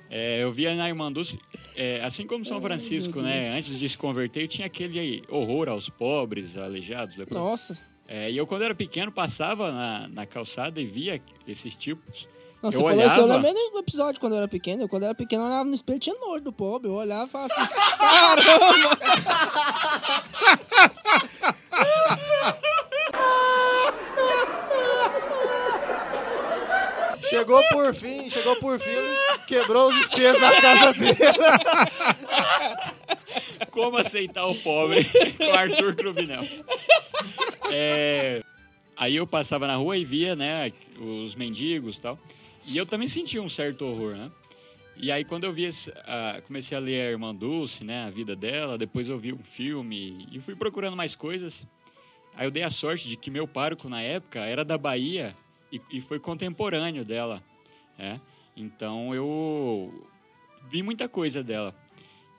é, 0.09 0.43
eu 0.43 0.51
via 0.51 0.75
na 0.75 1.09
Dulce, 1.09 1.39
é, 1.73 2.01
assim 2.03 2.27
como 2.27 2.43
São 2.43 2.61
Francisco, 2.61 3.21
né? 3.21 3.57
Antes 3.57 3.79
de 3.79 3.87
se 3.87 3.97
converter, 3.97 4.45
tinha 4.49 4.65
aquele 4.65 5.23
horror 5.29 5.69
aos 5.69 5.89
pobres, 5.89 6.57
aleijados. 6.57 7.15
depois. 7.15 7.39
Nossa. 7.39 7.77
É, 8.05 8.29
e 8.29 8.35
eu, 8.35 8.45
quando 8.45 8.63
era 8.63 8.75
pequeno, 8.75 9.09
passava 9.09 9.71
na, 9.71 10.07
na 10.09 10.25
calçada 10.25 10.81
e 10.81 10.85
via 10.85 11.21
esses 11.47 11.77
tipos. 11.77 12.27
Não, 12.62 12.72
você 12.72 12.78
Eu 12.78 12.82
falou 12.82 13.05
isso, 13.05 13.18
eu 13.20 13.24
olhava- 13.26 13.47
lembrei 13.47 13.72
do 13.72 13.78
episódio 13.80 14.20
quando 14.20 14.34
eu 14.34 14.39
era 14.39 14.47
pequeno. 14.47 14.82
Eu, 14.84 14.89
quando 14.89 15.03
eu 15.03 15.08
era 15.10 15.16
pequeno, 15.16 15.43
eu 15.43 15.47
olhava 15.47 15.64
no 15.66 15.76
espelho, 15.76 15.99
tinha 15.99 16.16
nojo 16.20 16.43
do 16.43 16.51
pobre. 16.51 16.89
Eu 16.89 16.95
olhava 16.95 17.26
e 17.26 17.30
falava 17.30 17.53
assim: 17.53 17.68
caramba! 17.99 18.97
Chegou 27.30 27.62
por 27.72 27.93
fim, 27.93 28.30
chegou 28.30 28.55
por 28.58 28.80
fim, 28.80 28.95
quebrou 29.47 29.89
os 29.89 29.97
espelhos 29.99 30.39
da 30.39 30.62
casa 30.62 30.93
dele. 30.93 31.18
Como 33.72 33.97
aceitar 33.97 34.45
o 34.45 34.55
pobre 34.55 35.03
com 35.38 35.51
Arthur 35.53 35.95
Cruvinel. 35.95 36.43
É, 37.72 38.41
aí 38.95 39.16
eu 39.18 39.28
passava 39.28 39.68
na 39.68 39.76
rua 39.76 39.97
e 39.97 40.05
via, 40.05 40.36
né, 40.36 40.72
os 40.99 41.36
mendigos 41.36 41.97
e 41.97 42.01
tal. 42.01 42.18
E 42.68 42.76
eu 42.76 42.86
também 42.86 43.07
senti 43.07 43.39
um 43.39 43.47
certo 43.47 43.86
horror, 43.86 44.15
né? 44.15 44.30
E 44.97 45.11
aí 45.11 45.24
quando 45.24 45.45
eu 45.45 45.53
vi 45.53 45.63
esse, 45.63 45.91
comecei 46.45 46.78
a 46.78 46.82
ler 46.82 47.07
a 47.07 47.11
Irmã 47.11 47.34
Dulce, 47.34 47.84
né, 47.84 48.05
a 48.05 48.09
vida 48.09 48.36
dela, 48.36 48.78
depois 48.78 49.07
eu 49.07 49.18
vi 49.18 49.32
um 49.32 49.43
filme 49.43 50.28
e 50.32 50.39
fui 50.41 50.55
procurando 50.55 50.97
mais 50.97 51.15
coisas. 51.15 51.65
Aí 52.36 52.45
eu 52.45 52.51
dei 52.51 52.63
a 52.63 52.70
sorte 52.70 53.07
de 53.07 53.15
que 53.15 53.32
meu 53.32 53.47
pároco 53.47 53.88
na 53.88 54.01
época 54.01 54.39
era 54.39 54.65
da 54.65 54.78
Bahia 54.78 55.36
e, 55.72 55.80
e 55.91 56.01
foi 56.01 56.20
contemporâneo 56.20 57.05
dela, 57.05 57.41
né? 57.97 58.20
Então 58.55 59.13
eu 59.13 60.09
vi 60.68 60.84
muita 60.84 61.07
coisa 61.07 61.43
dela. 61.43 61.76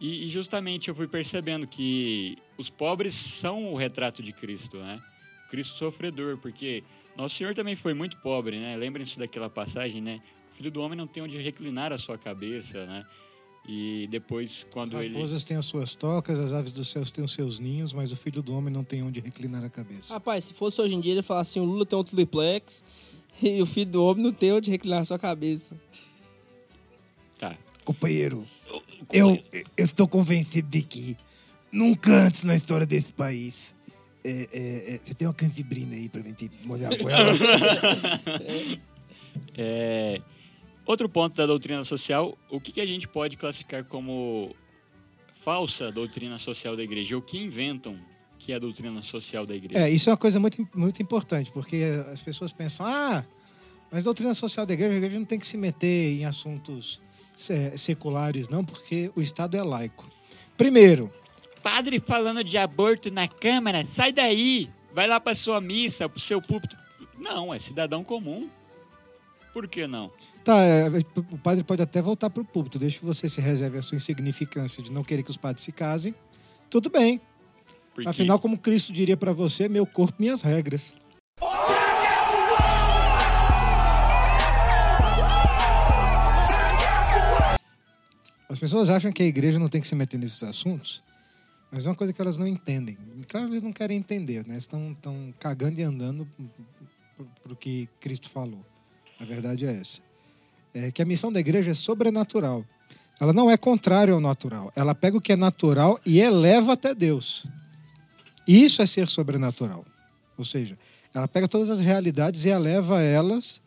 E, 0.01 0.27
e 0.27 0.29
justamente 0.29 0.89
eu 0.89 0.95
fui 0.95 1.09
percebendo 1.09 1.67
que 1.67 2.37
os 2.57 2.69
pobres 2.69 3.15
são 3.15 3.73
o 3.73 3.77
retrato 3.77 4.23
de 4.23 4.33
Cristo, 4.33 4.79
né? 4.79 5.01
Cristo 5.49 5.77
sofredor, 5.77 6.39
porque 6.39 6.83
nosso 7.17 7.37
Senhor 7.37 7.55
também 7.55 7.75
foi 7.75 7.95
muito 7.95 8.17
pobre, 8.19 8.59
né? 8.59 8.77
Lembrem-se 8.77 9.19
daquela 9.19 9.49
passagem, 9.51 10.01
né? 10.01 10.21
O 10.53 10.57
filho 10.57 10.71
do 10.71 10.81
homem 10.81 10.97
não 10.97 11.07
tem 11.07 11.23
onde 11.23 11.39
reclinar 11.39 11.93
a 11.93 11.99
sua 11.99 12.19
cabeça, 12.19 12.87
né? 12.87 13.05
E 13.67 14.07
depois, 14.11 14.67
quando 14.71 14.97
As 14.97 15.05
ele. 15.05 15.15
raposas 15.15 15.45
têm 15.45 15.57
as 15.57 15.67
suas 15.67 15.95
tocas, 15.95 16.39
as 16.39 16.53
aves 16.55 16.73
dos 16.73 16.89
céus 16.89 17.11
têm 17.11 17.23
os 17.23 17.33
seus 17.33 17.59
ninhos, 17.59 17.93
mas 17.93 18.11
o 18.13 18.17
filho 18.17 18.41
do 18.43 18.55
homem 18.55 18.73
não 18.73 18.83
tem 18.83 19.03
onde 19.03 19.21
reclinar 19.21 19.63
a 19.63 19.69
cabeça. 19.69 20.15
Rapaz, 20.15 20.45
se 20.45 20.55
fosse 20.55 20.81
hoje 20.81 20.95
em 20.95 21.01
dia, 21.01 21.13
ele 21.13 21.23
falar 21.23 21.41
assim: 21.41 21.61
o 21.61 21.65
Lula 21.65 21.85
tem 21.85 21.99
um 21.99 22.03
triplex 22.03 22.83
e 23.43 23.61
o 23.61 23.67
filho 23.67 23.91
do 23.91 24.05
homem 24.05 24.25
não 24.25 24.33
tem 24.33 24.53
onde 24.53 24.71
reclinar 24.71 25.01
a 25.01 25.05
sua 25.05 25.19
cabeça. 25.19 25.77
Tá. 27.39 27.57
Companheiro, 27.85 28.47
eu, 29.13 29.39
eu 29.77 29.85
estou 29.85 30.09
convencido 30.09 30.69
de 30.69 30.83
que 30.83 31.17
nunca 31.71 32.11
antes 32.11 32.43
na 32.45 32.57
história 32.57 32.87
desse 32.87 33.13
país. 33.13 33.75
É, 34.25 34.31
é, 34.53 34.95
é, 34.95 35.01
você 35.05 35.15
tem 35.15 35.27
uma 35.29 35.35
cantibrina 35.35 35.95
aí 35.95 36.09
pra 36.09 36.21
gente 36.23 36.51
molhar 36.65 36.97
com 36.99 37.09
ela? 37.09 37.33
É, 39.57 40.21
Outro 40.89 41.07
ponto 41.07 41.37
da 41.37 41.45
doutrina 41.45 41.85
social, 41.85 42.37
o 42.51 42.59
que, 42.59 42.73
que 42.73 42.81
a 42.81 42.87
gente 42.87 43.07
pode 43.07 43.37
classificar 43.37 43.85
como 43.85 44.55
falsa 45.35 45.93
doutrina 45.93 46.39
social 46.39 46.75
da 46.75 46.83
igreja? 46.83 47.15
O 47.15 47.21
que 47.21 47.39
inventam 47.39 47.99
que 48.39 48.53
é 48.53 48.57
a 48.57 48.59
doutrina 48.59 49.03
social 49.03 49.45
da 49.45 49.55
igreja? 49.55 49.79
É, 49.85 49.91
isso 49.91 50.09
é 50.09 50.13
uma 50.13 50.17
coisa 50.17 50.41
muito, 50.41 50.67
muito 50.75 51.03
importante, 51.03 51.53
porque 51.53 51.85
as 52.11 52.21
pessoas 52.21 52.53
pensam, 52.55 52.87
ah, 52.87 53.23
mas 53.93 54.03
doutrina 54.03 54.33
social 54.35 54.65
da 54.65 54.73
igreja, 54.73 54.95
a 54.95 54.97
igreja 54.97 55.19
não 55.19 55.27
tem 55.27 55.39
que 55.39 55.47
se 55.47 55.59
meter 55.59 56.15
em 56.21 56.25
assuntos 56.25 57.03
se- 57.37 57.77
seculares, 57.77 58.49
não, 58.49 58.65
porque 58.65 59.11
o 59.15 59.21
Estado 59.21 59.59
é 59.59 59.63
laico. 59.63 60.09
Primeiro, 60.57 61.13
Padre 61.63 62.01
falando 62.01 62.43
de 62.43 62.57
aborto 62.57 63.13
na 63.13 63.29
Câmara, 63.29 63.85
sai 63.85 64.13
daí! 64.13 64.71
Vai 64.93 65.07
lá 65.07 65.21
para 65.21 65.35
sua 65.35 65.61
missa, 65.61 66.09
para 66.09 66.19
o 66.19 66.21
seu 66.21 66.41
púlpito. 66.41 66.77
Não, 67.19 67.53
é 67.53 67.59
cidadão 67.59 68.03
comum. 68.03 68.49
Por 69.53 69.69
que 69.69 69.87
não? 69.87 70.11
tá, 70.49 70.63
é, 70.63 70.89
o 71.31 71.37
padre 71.37 71.63
pode 71.63 71.83
até 71.83 72.01
voltar 72.01 72.31
para 72.31 72.41
o 72.41 72.45
púlpito, 72.45 72.79
desde 72.79 73.01
que 73.01 73.05
você 73.05 73.29
se 73.29 73.39
reserve 73.39 73.77
a 73.77 73.83
sua 73.83 73.97
insignificância 73.97 74.83
de 74.83 74.91
não 74.91 75.05
querer 75.05 75.23
que 75.23 75.31
os 75.31 75.37
padres 75.37 75.63
se 75.63 75.73
casem, 75.73 76.15
tudo 76.71 76.89
bem. 76.89 77.21
Porque 77.95 78.09
Afinal, 78.09 78.39
como 78.39 78.57
Cristo 78.57 78.93
diria 78.93 79.17
para 79.17 79.33
você, 79.33 79.69
meu 79.69 79.85
corpo, 79.85 80.15
minhas 80.19 80.41
regras. 80.41 80.95
As 88.49 88.59
pessoas 88.59 88.89
acham 88.89 89.13
que 89.13 89.23
a 89.23 89.27
igreja 89.27 89.59
não 89.59 89.69
tem 89.69 89.83
que 89.83 89.87
se 89.87 89.95
meter 89.95 90.19
nesses 90.19 90.43
assuntos, 90.43 91.03
mas 91.71 91.87
é 91.87 91.89
uma 91.91 91.95
coisa 91.95 92.13
que 92.13 92.21
elas 92.21 92.37
não 92.37 92.47
entendem. 92.47 92.97
Claro, 93.29 93.49
eles 93.49 93.63
não 93.63 93.73
querem 93.73 93.99
entender, 93.99 94.47
né? 94.47 94.57
Estão, 94.57 94.93
estão 94.93 95.35
cagando 95.39 95.81
e 95.81 95.83
andando 95.83 96.27
para 97.43 97.53
o 97.53 97.57
que 97.57 97.89
Cristo 98.01 98.31
falou. 98.31 98.65
A 99.21 99.25
verdade 99.25 99.67
é 99.67 99.73
essa. 99.73 100.01
É 100.73 100.91
que 100.91 101.03
a 101.03 101.05
missão 101.05 101.33
da 101.33 101.41
igreja 101.41 101.73
é 101.73 101.75
sobrenatural. 101.75 102.65
Ela 103.21 103.33
não 103.33 103.51
é 103.51 103.57
contrária 103.57 104.15
ao 104.15 104.21
natural. 104.21 104.73
Ela 104.77 104.95
pega 104.95 105.17
o 105.17 105.21
que 105.21 105.33
é 105.33 105.37
natural 105.37 105.99
e 106.07 106.21
eleva 106.21 106.75
até 106.75 106.95
Deus. 106.95 107.47
Isso 108.47 108.81
é 108.81 108.87
ser 108.87 109.09
sobrenatural. 109.09 109.85
Ou 110.37 110.45
seja, 110.45 110.79
ela 111.13 111.27
pega 111.27 111.49
todas 111.49 111.69
as 111.69 111.81
realidades 111.81 112.45
e 112.45 112.49
eleva 112.49 113.03
elas 113.03 113.61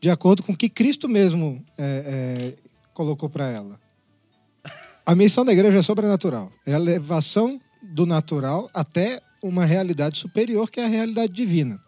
de 0.00 0.10
acordo 0.10 0.42
com 0.42 0.52
o 0.52 0.56
que 0.56 0.68
Cristo 0.68 1.08
mesmo 1.08 1.64
é, 1.78 2.54
é, 2.58 2.62
colocou 2.92 3.28
para 3.28 3.48
ela. 3.48 3.80
A 5.06 5.14
missão 5.14 5.44
da 5.44 5.52
igreja 5.52 5.78
é 5.78 5.82
sobrenatural. 5.82 6.50
É 6.64 6.72
a 6.72 6.76
elevação 6.76 7.60
do 7.82 8.06
natural 8.06 8.70
até 8.72 9.20
uma 9.42 9.66
realidade 9.66 10.18
superior, 10.18 10.70
que 10.70 10.80
é 10.80 10.84
a 10.84 10.88
realidade 10.88 11.32
divina. 11.32 11.78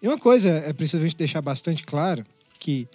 E 0.00 0.06
uma 0.06 0.18
coisa 0.18 0.50
é 0.50 0.72
preciso 0.72 1.02
a 1.02 1.06
gente 1.06 1.16
deixar 1.16 1.42
bastante 1.42 1.82
claro, 1.82 2.24
que 2.60 2.88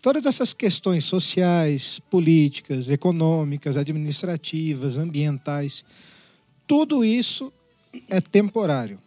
todas 0.00 0.24
essas 0.24 0.52
questões 0.52 1.04
sociais, 1.04 1.98
políticas, 2.08 2.88
econômicas, 2.88 3.76
administrativas, 3.76 4.96
ambientais, 4.96 5.84
tudo 6.64 7.04
isso 7.04 7.52
é 8.08 8.20
temporário. 8.20 9.00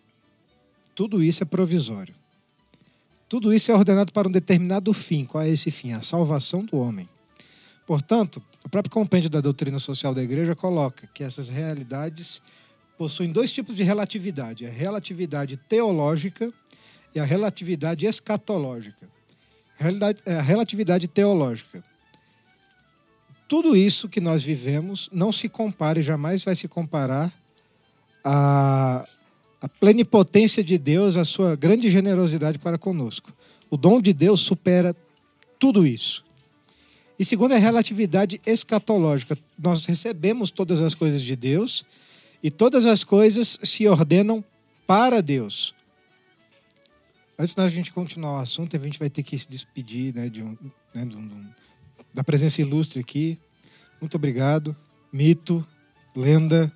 Tudo 0.93 1.23
isso 1.23 1.43
é 1.43 1.45
provisório. 1.45 2.13
Tudo 3.29 3.53
isso 3.53 3.71
é 3.71 3.75
ordenado 3.75 4.11
para 4.11 4.27
um 4.27 4.31
determinado 4.31 4.91
fim. 4.93 5.23
Qual 5.23 5.41
é 5.41 5.49
esse 5.49 5.71
fim? 5.71 5.93
A 5.93 6.01
salvação 6.01 6.65
do 6.65 6.77
homem. 6.77 7.07
Portanto, 7.87 8.43
o 8.63 8.69
próprio 8.69 8.91
compêndio 8.91 9.29
da 9.29 9.41
doutrina 9.41 9.79
social 9.79 10.13
da 10.13 10.21
igreja 10.21 10.55
coloca 10.55 11.07
que 11.13 11.23
essas 11.23 11.49
realidades 11.49 12.41
possuem 12.97 13.31
dois 13.31 13.51
tipos 13.51 13.75
de 13.75 13.83
relatividade: 13.83 14.65
a 14.65 14.69
relatividade 14.69 15.57
teológica 15.57 16.53
e 17.13 17.19
a 17.19 17.25
relatividade 17.25 18.05
escatológica. 18.05 19.09
É, 20.25 20.35
A 20.35 20.41
relatividade 20.41 21.07
teológica. 21.07 21.83
Tudo 23.47 23.75
isso 23.75 24.07
que 24.07 24.21
nós 24.21 24.43
vivemos 24.43 25.09
não 25.11 25.31
se 25.31 25.49
compara 25.49 25.99
e 25.99 26.03
jamais 26.03 26.43
vai 26.43 26.55
se 26.55 26.67
comparar 26.67 27.33
à, 28.23 29.05
à 29.59 29.67
plenipotência 29.67 30.63
de 30.63 30.77
Deus, 30.77 31.17
à 31.17 31.25
sua 31.25 31.55
grande 31.55 31.89
generosidade 31.89 32.59
para 32.59 32.77
conosco. 32.77 33.33
O 33.69 33.75
dom 33.75 33.99
de 33.99 34.13
Deus 34.13 34.41
supera 34.41 34.95
tudo 35.59 35.85
isso. 35.85 36.23
E 37.21 37.25
segundo 37.25 37.51
a 37.53 37.57
relatividade 37.59 38.41
escatológica, 38.47 39.37
nós 39.55 39.85
recebemos 39.85 40.49
todas 40.49 40.81
as 40.81 40.95
coisas 40.95 41.21
de 41.21 41.35
Deus 41.35 41.85
e 42.41 42.49
todas 42.49 42.87
as 42.87 43.03
coisas 43.03 43.59
se 43.63 43.87
ordenam 43.87 44.43
para 44.87 45.21
Deus. 45.21 45.75
Antes 47.37 47.53
da 47.53 47.69
gente 47.69 47.91
continuar 47.91 48.37
o 48.37 48.41
assunto, 48.41 48.75
a 48.75 48.79
gente 48.79 48.97
vai 48.97 49.07
ter 49.07 49.21
que 49.21 49.37
se 49.37 49.47
despedir 49.47 50.15
né, 50.15 50.29
de 50.29 50.41
um, 50.41 50.57
né, 50.95 51.05
de 51.05 51.15
um- 51.15 51.27
de 51.27 51.33
um- 51.35 51.49
da 52.11 52.23
presença 52.23 52.59
ilustre 52.59 52.99
aqui. 52.99 53.37
Muito 54.01 54.15
obrigado. 54.15 54.75
Mito, 55.13 55.63
lenda. 56.15 56.73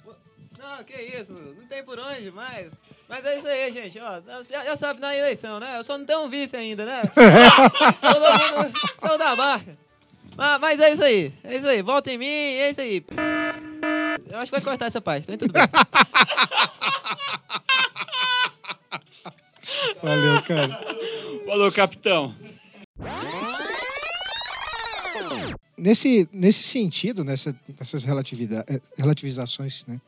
Não, 0.60 0.84
que 0.84 0.93
isso, 0.93 1.34
não 1.34 1.66
tem 1.66 1.84
por 1.84 1.98
onde, 1.98 2.30
mas. 2.30 2.70
Mas 3.10 3.26
é 3.26 3.38
isso 3.39 3.48
aí, 3.48 3.74
gente, 3.74 3.98
ó. 4.00 4.22
Já, 4.43 4.64
já 4.64 4.78
sabe 4.78 5.00
na 5.02 5.16
eleição, 5.18 5.60
né? 5.60 5.80
Eu 5.80 5.84
só 5.84 5.98
não 5.98 6.06
tenho 6.06 6.22
um 6.24 6.30
vice 6.30 6.56
ainda, 6.56 6.86
né? 6.86 7.02
Todo 8.00 8.64
mundo 8.64 8.80
saiu 9.02 9.18
da 9.18 9.36
barca. 9.36 9.84
Mas, 10.36 10.59
mas 10.61 10.79
é 10.79 10.93
isso 10.93 11.03
aí, 11.03 11.33
é 11.43 11.57
isso 11.57 11.67
aí. 11.67 11.81
Volta 11.81 12.11
em 12.11 12.17
mim, 12.17 12.25
é 12.25 12.69
isso 12.71 12.81
aí. 12.81 13.03
Eu 14.29 14.38
acho 14.39 14.45
que 14.51 14.57
vai 14.57 14.61
cortar 14.61 14.86
essa 14.88 14.99
parte, 15.01 15.23
então 15.31 15.38
tudo 15.38 15.53
bem. 15.53 15.63
Valeu, 20.01 20.41
cara. 20.43 20.79
Falou, 21.45 21.71
capitão. 21.71 22.36
Nesse, 25.77 26.27
nesse 26.31 26.63
sentido, 26.63 27.23
nessa, 27.23 27.55
nessas 27.77 28.03
eh, 28.05 28.81
relativizações 28.97 29.86
né, 29.86 29.99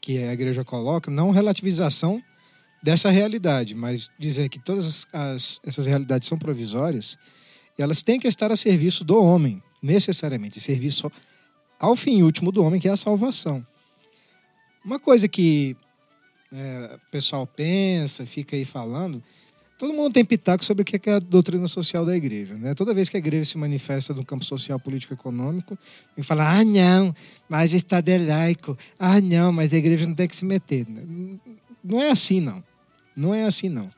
que 0.00 0.18
a 0.18 0.32
igreja 0.32 0.64
coloca, 0.64 1.10
não 1.10 1.30
relativização 1.30 2.22
dessa 2.82 3.10
realidade, 3.10 3.74
mas 3.74 4.08
dizer 4.18 4.48
que 4.48 4.58
todas 4.58 4.86
as- 4.86 5.06
as- 5.12 5.60
essas 5.66 5.86
realidades 5.86 6.26
são 6.28 6.38
provisórias, 6.38 7.16
elas 7.78 8.02
têm 8.02 8.18
que 8.18 8.28
estar 8.28 8.50
a 8.52 8.56
serviço 8.56 9.04
do 9.04 9.22
homem, 9.22 9.62
necessariamente, 9.82 10.60
serviço 10.60 11.10
ao 11.78 11.96
fim 11.96 12.22
último 12.22 12.52
do 12.52 12.62
homem, 12.62 12.80
que 12.80 12.88
é 12.88 12.92
a 12.92 12.96
salvação. 12.96 13.66
Uma 14.84 14.98
coisa 14.98 15.28
que 15.28 15.76
eh, 16.52 16.96
o 16.96 17.10
pessoal 17.10 17.46
pensa, 17.46 18.26
fica 18.26 18.56
aí 18.56 18.64
falando, 18.64 19.22
Todo 19.82 19.92
mundo 19.92 20.12
tem 20.12 20.24
pitaco 20.24 20.64
sobre 20.64 20.82
o 20.82 20.84
que 20.84 21.10
é 21.10 21.14
a 21.14 21.18
doutrina 21.18 21.66
social 21.66 22.06
da 22.06 22.16
igreja. 22.16 22.54
Né? 22.54 22.72
Toda 22.72 22.94
vez 22.94 23.08
que 23.08 23.16
a 23.16 23.18
igreja 23.18 23.50
se 23.50 23.58
manifesta 23.58 24.14
no 24.14 24.24
campo 24.24 24.44
social, 24.44 24.78
político 24.78 25.12
e 25.12 25.16
econômico, 25.16 25.76
que 26.14 26.22
falar: 26.22 26.56
ah, 26.56 26.64
não, 26.64 27.12
mas 27.48 27.72
o 27.72 27.74
Estado 27.74 28.08
é 28.08 28.16
laico. 28.16 28.78
Ah, 28.96 29.20
não, 29.20 29.52
mas 29.52 29.72
a 29.72 29.76
igreja 29.76 30.06
não 30.06 30.14
tem 30.14 30.28
que 30.28 30.36
se 30.36 30.44
meter. 30.44 30.86
Não 31.82 32.00
é 32.00 32.12
assim, 32.12 32.40
não. 32.40 32.62
Não 33.16 33.34
é 33.34 33.42
assim, 33.42 33.68
não. 33.68 33.90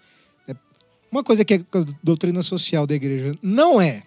É- 1.14 1.16
Uma 1.16 1.22
coisa 1.24 1.44
que 1.44 1.54
a 1.54 1.60
doutrina 2.02 2.42
social 2.42 2.86
da 2.86 2.94
igreja 2.94 3.38
não 3.40 3.80
é, 3.80 4.02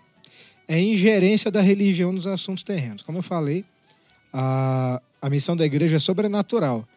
é 0.68 0.80
ingerência 0.80 1.50
da 1.50 1.62
religião 1.62 2.12
nos 2.12 2.28
assuntos 2.28 2.64
terrenos. 2.64 3.02
Como 3.02 3.20
eu 3.20 3.24
falei, 3.24 3.64
a, 4.34 5.02
a 5.22 5.30
missão 5.30 5.56
da 5.56 5.66
igreja 5.66 5.96
é 5.96 6.00
sobrenatural. 6.00 6.88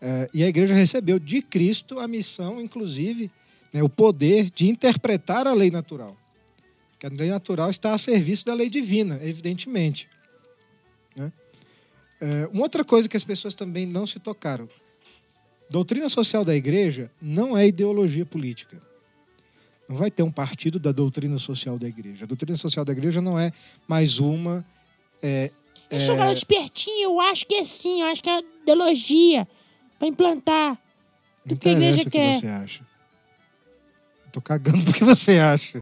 É, 0.00 0.28
e 0.34 0.44
a 0.44 0.48
igreja 0.48 0.74
recebeu 0.74 1.18
de 1.18 1.40
Cristo 1.40 1.98
a 1.98 2.06
missão, 2.06 2.60
inclusive, 2.60 3.30
né, 3.72 3.82
o 3.82 3.88
poder 3.88 4.50
de 4.50 4.68
interpretar 4.68 5.46
a 5.46 5.54
lei 5.54 5.70
natural. 5.70 6.14
Porque 6.92 7.06
a 7.06 7.10
lei 7.10 7.30
natural 7.30 7.70
está 7.70 7.94
a 7.94 7.98
serviço 7.98 8.44
da 8.44 8.52
lei 8.54 8.68
divina, 8.68 9.18
evidentemente. 9.22 10.06
né? 11.16 11.32
É, 12.20 12.46
uma 12.52 12.62
outra 12.62 12.84
coisa 12.84 13.08
que 13.08 13.16
as 13.16 13.24
pessoas 13.24 13.54
também 13.54 13.86
não 13.86 14.06
se 14.06 14.18
tocaram. 14.18 14.68
Doutrina 15.70 16.08
social 16.08 16.44
da 16.44 16.54
igreja 16.54 17.10
não 17.20 17.56
é 17.56 17.66
ideologia 17.66 18.26
política. 18.26 18.78
Não 19.88 19.96
vai 19.96 20.10
ter 20.10 20.22
um 20.22 20.30
partido 20.30 20.78
da 20.78 20.90
doutrina 20.90 21.38
social 21.38 21.78
da 21.78 21.86
igreja. 21.86 22.24
A 22.24 22.26
doutrina 22.26 22.56
social 22.56 22.84
da 22.84 22.92
igreja 22.92 23.20
não 23.20 23.38
é 23.38 23.52
mais 23.86 24.18
uma. 24.18 24.66
é, 25.22 25.52
Eu 25.90 26.00
sou 26.00 26.16
cara 26.16 26.32
espertinho, 26.32 27.10
eu 27.10 27.20
acho 27.20 27.46
que 27.46 27.54
é 27.54 27.64
sim, 27.64 28.00
eu 28.00 28.08
acho 28.08 28.22
que 28.22 28.28
é 28.28 28.42
ideologia 28.62 29.46
pra 29.98 30.08
implantar. 30.08 30.76
Tudo 31.46 31.60
que 31.60 31.68
a 31.68 31.72
igreja 31.72 32.02
o 32.02 32.04
que 32.04 32.10
quer. 32.10 32.32
você 32.34 32.48
acha. 32.48 32.86
Eu 34.24 34.30
tô 34.32 34.40
cagando 34.40 34.84
porque 34.84 35.04
você 35.04 35.38
acha. 35.38 35.78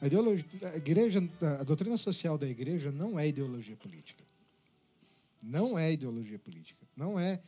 A, 0.00 0.06
ideologia, 0.06 0.44
a 0.72 0.76
igreja, 0.76 1.22
a 1.60 1.62
doutrina 1.64 1.96
social 1.96 2.38
da 2.38 2.46
igreja 2.48 2.90
não 2.90 3.18
é 3.18 3.28
ideologia 3.28 3.76
política. 3.76 4.22
Não 5.42 5.76
é 5.76 5.92
ideologia 5.92 6.38
política. 6.38 6.86
Não 6.96 7.18
é 7.18 7.40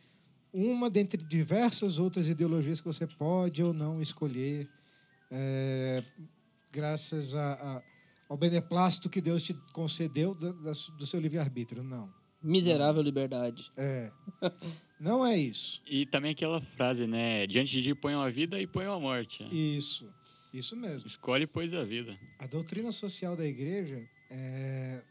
uma 0.54 0.88
dentre 0.88 1.20
diversas 1.22 1.98
outras 1.98 2.28
ideologias 2.28 2.80
que 2.80 2.86
você 2.86 3.06
pode 3.06 3.60
ou 3.62 3.74
não 3.74 4.00
escolher, 4.00 4.68
é, 5.30 6.00
graças 6.72 7.34
a- 7.34 7.52
a- 7.54 7.82
ao 8.28 8.36
beneplácito 8.36 9.10
que 9.10 9.20
Deus 9.20 9.42
te 9.42 9.52
concedeu 9.72 10.34
do, 10.34 10.52
do 10.52 11.06
seu 11.06 11.20
livre-arbítrio. 11.20 11.82
Não. 11.82 12.08
Miserável 12.42 13.02
liberdade. 13.02 13.70
É. 13.76 14.10
Não 15.00 15.26
é 15.26 15.36
isso. 15.36 15.82
E 15.86 16.06
também 16.06 16.30
aquela 16.30 16.60
frase, 16.60 17.06
né? 17.06 17.46
Diante 17.46 17.72
de 17.72 17.82
ti 17.82 17.94
ponham 17.94 18.22
a 18.22 18.30
vida 18.30 18.60
e 18.60 18.66
ponham 18.66 18.94
a 18.94 19.00
morte. 19.00 19.42
Isso. 19.50 20.08
Isso 20.52 20.76
mesmo. 20.76 21.06
Escolhe, 21.08 21.46
pois, 21.46 21.74
a 21.74 21.82
vida. 21.84 22.16
A 22.38 22.46
doutrina 22.46 22.92
social 22.92 23.34
da 23.36 23.44
igreja 23.44 24.02
é, 24.30 25.02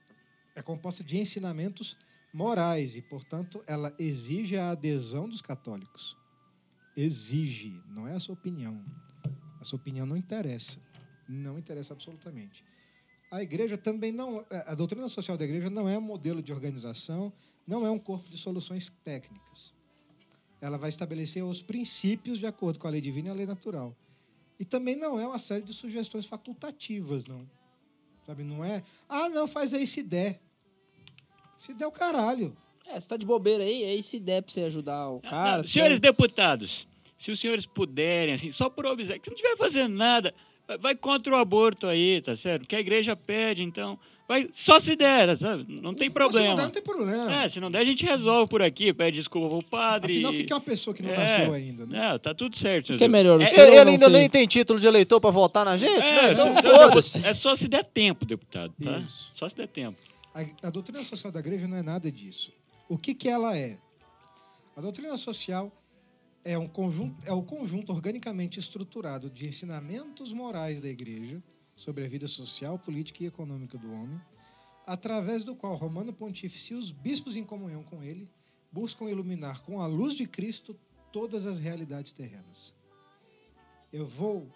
é 0.56 0.62
composta 0.62 1.04
de 1.04 1.18
ensinamentos 1.18 1.98
morais 2.34 2.96
e, 2.96 3.02
portanto, 3.02 3.64
ela 3.68 3.94
exige 4.00 4.58
a 4.58 4.72
adesão 4.72 5.30
dos 5.30 5.42
católicos. 5.42 6.18
Exige, 6.98 7.80
não 7.88 8.08
é 8.08 8.14
a 8.14 8.20
sua 8.20 8.34
opinião. 8.34 8.84
A 9.62 9.64
sua 9.64 9.78
opinião 9.78 10.06
não 10.06 10.18
interessa. 10.18 10.80
Não 11.30 11.58
interessa 11.58 11.94
absolutamente. 11.94 12.66
A 13.32 13.42
igreja 13.42 13.78
também 13.78 14.12
não. 14.12 14.46
A 14.50 14.76
doutrina 14.76 15.08
social 15.08 15.38
da 15.38 15.46
igreja 15.46 15.70
não 15.70 15.88
é 15.88 15.98
um 15.98 16.02
modelo 16.02 16.42
de 16.42 16.52
organização, 16.52 17.32
não 17.66 17.86
é 17.86 17.90
um 17.90 17.98
corpo 17.98 18.30
de 18.30 18.38
soluções 18.38 18.90
técnicas. 19.04 19.74
Ela 20.62 20.78
vai 20.78 20.90
estabelecer 20.90 21.44
os 21.44 21.62
princípios 21.62 22.40
de 22.40 22.46
acordo 22.46 22.80
com 22.80 22.88
a 22.88 22.92
lei 22.92 23.02
divina 23.02 23.30
e 23.30 23.32
a 23.32 23.34
lei 23.34 23.46
natural. 23.46 23.96
E 24.60 24.66
também 24.66 24.96
não 24.96 25.20
é 25.20 25.28
uma 25.28 25.40
série 25.40 25.64
de 25.64 25.74
sugestões 25.74 26.26
facultativas, 26.26 27.26
não. 27.26 27.50
Sabe, 28.26 28.44
não 28.44 28.64
é, 28.64 28.84
ah, 29.10 29.28
não, 29.28 29.48
faz 29.48 29.74
aí 29.74 29.86
se 29.86 30.02
der. 30.02 30.40
Se 31.58 31.74
der 31.74 31.88
o 31.88 31.92
caralho. 31.92 32.56
É, 32.88 33.00
você 33.00 33.08
tá 33.10 33.18
de 33.18 33.26
bobeira 33.26 33.64
aí, 33.64 33.84
aí 33.86 34.04
se 34.04 34.20
der 34.20 34.42
pra 34.44 34.54
você 34.54 34.62
ajudar 34.62 35.10
o 35.10 35.22
cara. 35.22 35.60
Ah, 35.60 35.64
se 35.64 35.70
senhores 35.72 36.00
der- 36.00 36.10
deputados, 36.12 36.86
se 37.18 37.32
os 37.32 37.40
senhores 37.40 37.66
puderem, 37.66 38.34
assim, 38.34 38.52
só 38.52 38.70
por 38.70 38.86
observar, 38.86 39.20
que 39.20 39.30
não 39.30 39.36
estiver 39.36 39.56
fazendo 39.56 39.96
nada, 39.96 40.34
vai- 40.68 40.78
vai 40.78 40.96
contra 40.96 41.34
o 41.34 41.38
aborto 41.38 41.88
aí, 41.88 42.22
tá 42.22 42.36
certo? 42.36 42.68
Que 42.68 42.76
a 42.76 42.80
igreja 42.80 43.16
pede, 43.16 43.64
então. 43.64 43.98
Vai, 44.28 44.48
só 44.54 44.80
se 44.80 44.96
der, 44.96 45.38
sabe? 45.38 45.66
Não 45.82 45.94
tem 45.94 46.08
Se 46.08 46.10
não 46.10 46.14
problema. 46.14 46.56
der, 46.56 46.62
não 46.64 46.70
tem 46.72 46.82
problema. 46.82 47.36
É, 47.44 47.48
se 47.50 47.60
não 47.60 47.70
der, 47.70 47.80
a 47.80 47.84
gente 47.84 48.06
resolve 48.06 48.50
por 48.50 48.62
aqui, 48.62 48.94
pede 48.94 49.18
desculpa 49.18 49.50
pro 49.50 49.70
padre. 49.70 50.14
Afinal, 50.14 50.32
o 50.32 50.36
que 50.36 50.52
é 50.52 50.56
uma 50.56 50.62
pessoa 50.62 50.94
que 50.94 51.04
não 51.04 51.10
É. 51.12 51.18
nasceu 51.18 51.54
ainda? 51.54 51.86
Né? 51.86 52.10
Não, 52.10 52.20
tá 52.20 52.34
tudo 52.34 52.58
certo. 52.58 52.94
O 52.94 52.98
que 52.98 53.04
é 53.04 53.08
melhor, 53.10 53.40
o 53.40 53.44
É, 53.44 53.50
Ele, 53.54 53.90
ainda 53.92 54.06
ser? 54.06 54.12
nem 54.12 54.30
tem 54.30 54.48
título 54.48 54.80
de 54.80 54.88
eleitor 54.88 55.20
pra 55.20 55.30
votar 55.30 55.66
na 55.66 55.76
gente, 55.78 55.92
É, 56.02 56.22
né? 56.24 56.32
Então 56.34 56.56
se- 56.56 56.62
foda-se. 56.62 57.26
é 57.28 57.34
só 57.34 57.54
se 57.56 57.68
der 57.68 57.86
tempo, 57.86 58.26
deputado, 58.26 58.74
tá? 58.82 58.98
Isso. 59.00 59.32
Só 59.36 59.48
se 59.50 59.56
der 59.58 59.68
tempo. 59.68 59.98
A, 60.34 60.68
a 60.68 60.70
doutrina 60.70 61.04
social 61.04 61.32
da 61.32 61.40
igreja 61.40 61.68
não 61.68 61.78
é 61.78 61.84
nada 61.84 62.12
disso. 62.12 62.52
O 62.90 62.98
que, 62.98 63.14
que 63.14 63.30
ela 63.30 63.58
é? 63.58 63.78
A 64.76 64.82
doutrina 64.82 65.16
social 65.16 65.72
é, 66.44 66.58
um 66.58 66.68
conjunto, 66.68 67.16
é 67.26 67.32
o 67.32 67.44
conjunto 67.44 67.92
organicamente 67.92 68.60
estruturado 68.60 69.30
de 69.30 69.48
ensinamentos 69.48 70.34
morais 70.34 70.82
da 70.82 70.90
igreja 70.90 71.42
sobre 71.76 72.04
a 72.04 72.08
vida 72.08 72.28
social, 72.28 72.78
política 72.78 73.24
e 73.24 73.28
econômica 73.28 73.78
do 73.78 73.92
homem, 73.92 74.20
através 74.86 75.44
do 75.44 75.56
qual 75.56 75.76
Romano 75.76 76.12
Pontífice 76.12 76.74
e 76.74 76.76
os 76.76 76.92
bispos 76.92 77.36
em 77.36 77.44
comunhão 77.44 77.84
com 77.84 78.04
ele 78.04 78.30
buscam 78.72 79.10
iluminar 79.10 79.62
com 79.62 79.80
a 79.82 79.88
luz 79.88 80.16
de 80.16 80.28
Cristo 80.28 80.76
todas 81.12 81.46
as 81.46 81.60
realidades 81.60 82.12
terrenas. 82.12 82.74
Eu 83.92 84.08
vou, 84.08 84.48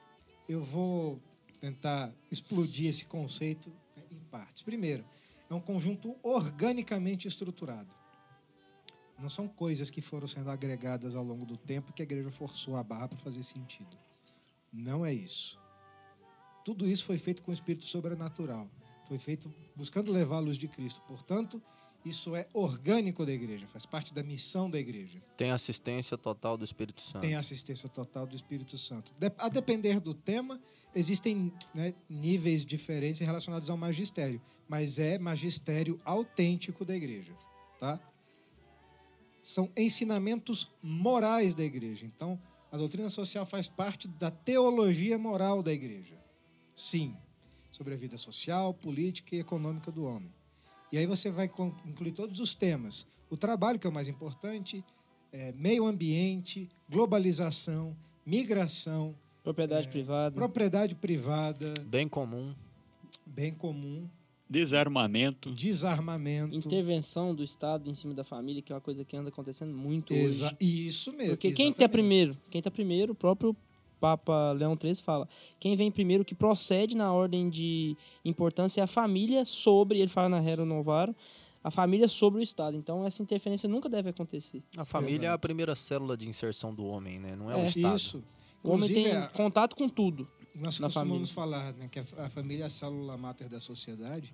eu 0.50 0.64
vou 0.64 1.22
tentar 1.62 2.12
explodir 2.32 2.88
esse 2.88 3.06
conceito 3.06 3.70
né, 3.96 4.04
em 4.12 4.20
partes. 4.32 4.64
Primeiro, 4.64 5.06
é 5.50 5.54
um 5.54 5.60
conjunto 5.60 6.16
organicamente 6.22 7.28
estruturado. 7.28 7.94
Não 9.20 9.30
são 9.30 9.48
coisas 9.48 9.90
que 9.90 10.02
foram 10.02 10.28
sendo 10.28 10.50
agregadas 10.50 11.16
ao 11.16 11.24
longo 11.24 11.46
do 11.46 11.58
tempo 11.58 11.92
que 11.92 12.02
a 12.02 12.06
igreja 12.06 12.32
forçou 12.32 12.76
a 12.76 12.84
barra 12.84 13.08
para 13.08 13.18
fazer 13.18 13.42
sentido. 13.44 13.98
Não 14.72 15.06
é 15.06 15.14
isso. 15.14 15.60
Tudo 16.64 16.88
isso 16.88 17.06
foi 17.06 17.18
feito 17.18 17.42
com 17.42 17.50
o 17.50 17.54
espírito 17.54 17.86
sobrenatural. 17.86 18.70
Foi 19.08 19.18
feito 19.18 19.52
buscando 19.76 20.12
luz 20.40 20.58
de 20.58 20.68
Cristo. 20.68 21.02
Portanto, 21.08 21.62
isso 22.08 22.36
é 22.36 22.48
orgânico 22.54 23.26
da 23.26 23.32
igreja, 23.32 23.68
faz 23.68 23.86
parte 23.86 24.14
da 24.14 24.24
missão 24.24 24.70
da 24.70 24.80
igreja. 24.80 25.22
Tem 25.36 25.52
assistência 25.52 26.18
total 26.18 26.58
do 26.58 26.66
Espírito 26.66 27.02
Santo. 27.02 27.22
Tem 27.22 27.36
assistência 27.36 27.90
total 27.90 28.26
do 28.26 28.36
Espírito 28.36 28.78
Santo. 28.78 29.14
A 29.38 29.50
depender 29.50 30.00
do 30.00 30.14
tema, 30.14 30.60
existem 30.96 31.54
né, 31.74 31.94
níveis 32.10 32.66
diferentes 32.66 33.22
relacionados 33.22 33.70
ao 33.70 33.78
magistério, 33.78 34.42
mas 34.68 35.00
é 35.00 35.18
magistério 35.18 36.00
autêntico 36.04 36.84
da 36.84 36.96
igreja, 36.96 37.34
tá? 37.80 38.00
São 39.42 39.72
ensinamentos 39.78 40.70
morais 40.82 41.54
da 41.54 41.64
igreja. 41.64 42.06
Então, 42.06 42.40
a 42.72 42.78
doutrina 42.78 43.10
social 43.10 43.46
faz 43.46 43.68
parte 43.68 44.08
da 44.08 44.30
teologia 44.30 45.18
moral 45.18 45.64
da 45.64 45.72
igreja. 45.72 46.18
Sim, 46.76 47.16
sobre 47.72 47.94
a 47.94 47.98
vida 47.98 48.18
social, 48.18 48.74
política 48.74 49.36
e 49.36 49.40
econômica 49.40 49.92
do 49.92 50.04
homem. 50.04 50.34
E 50.92 50.98
aí 50.98 51.06
você 51.06 51.30
vai 51.30 51.50
incluir 51.86 52.12
todos 52.14 52.40
os 52.40 52.54
temas. 52.54 53.06
O 53.30 53.36
trabalho, 53.38 53.78
que 53.78 53.86
é 53.86 53.90
o 53.90 53.94
mais 53.94 54.08
importante, 54.08 54.84
é, 55.32 55.52
meio 55.54 55.86
ambiente, 55.86 56.70
globalização, 56.90 57.96
migração, 58.26 59.16
Propriedade 59.44 59.88
privada. 59.88 60.36
propriedade 60.36 60.96
privada, 60.96 61.74
Bem 61.86 62.08
comum. 62.08 62.54
bem 63.26 63.54
comum, 63.54 64.08
Desarmamento. 64.50 65.52
desarmamento. 65.52 66.56
Intervenção 66.56 67.36
do 67.36 67.44
Estado 67.44 67.90
em 67.90 67.94
cima 67.96 68.14
da 68.14 68.24
família, 68.24 68.62
que 68.62 68.72
é 68.72 68.76
uma 68.76 68.82
coisa 68.82 69.04
que 69.04 69.16
anda 69.18 69.28
acontecendo 69.30 69.74
muito 69.74 70.14
Exa- 70.14 70.48
hoje. 70.48 70.56
Isso 70.88 71.12
mesmo. 71.12 71.32
Porque 71.32 71.52
quem 71.52 71.72
tá 71.74 71.80
exatamente. 71.84 71.92
primeiro? 71.92 72.38
Quem 72.50 72.62
tá 72.62 72.72
primeiro, 72.72 73.12
o 73.12 73.16
próprio 73.16 73.56
Papa 74.00 74.52
Leão 74.54 74.78
XIII 74.80 74.96
fala. 74.96 75.28
Quem 75.60 75.76
vem 75.76 75.92
primeiro, 75.92 76.24
que 76.26 76.36
procede 76.36 76.96
na 76.96 77.12
ordem 77.14 77.50
de 77.50 77.96
importância 78.24 78.82
é 78.82 78.84
a 78.84 78.88
família 78.88 79.46
sobre, 79.46 80.00
ele 80.00 80.08
fala 80.10 80.30
na 80.30 80.42
Hero 80.44 80.66
Novaro, 80.66 81.16
a 81.64 81.72
família 81.72 82.08
sobre 82.08 82.40
o 82.40 82.44
Estado. 82.44 82.78
Então 82.78 83.06
essa 83.06 83.22
interferência 83.22 83.68
nunca 83.68 83.90
deve 83.90 84.10
acontecer. 84.10 84.64
A 84.78 84.86
família 84.86 85.26
é 85.26 85.30
a 85.30 85.32
Exato. 85.32 85.42
primeira 85.42 85.76
célula 85.76 86.16
de 86.16 86.28
inserção 86.30 86.74
do 86.74 86.86
homem, 86.86 87.20
né? 87.20 87.36
Não 87.36 87.52
é, 87.52 87.60
É. 87.60 87.64
o 87.64 87.66
Estado. 87.66 87.96
Isso. 87.98 88.24
O 88.64 88.70
homem 88.72 88.90
Inclusive, 88.90 89.04
tem 89.04 89.12
a- 89.18 89.28
contato 89.30 89.76
com 89.76 89.88
tudo. 89.90 90.28
Nós 90.56 90.80
na 90.80 90.88
costumamos 90.88 91.30
família. 91.30 91.62
falar 91.62 91.74
né, 91.74 91.88
que 91.92 92.00
a, 92.00 92.06
a 92.26 92.30
família 92.30 92.64
é 92.64 92.66
a 92.68 92.70
célula 92.70 93.16
máter 93.18 93.48
da 93.50 93.60
sociedade. 93.60 94.34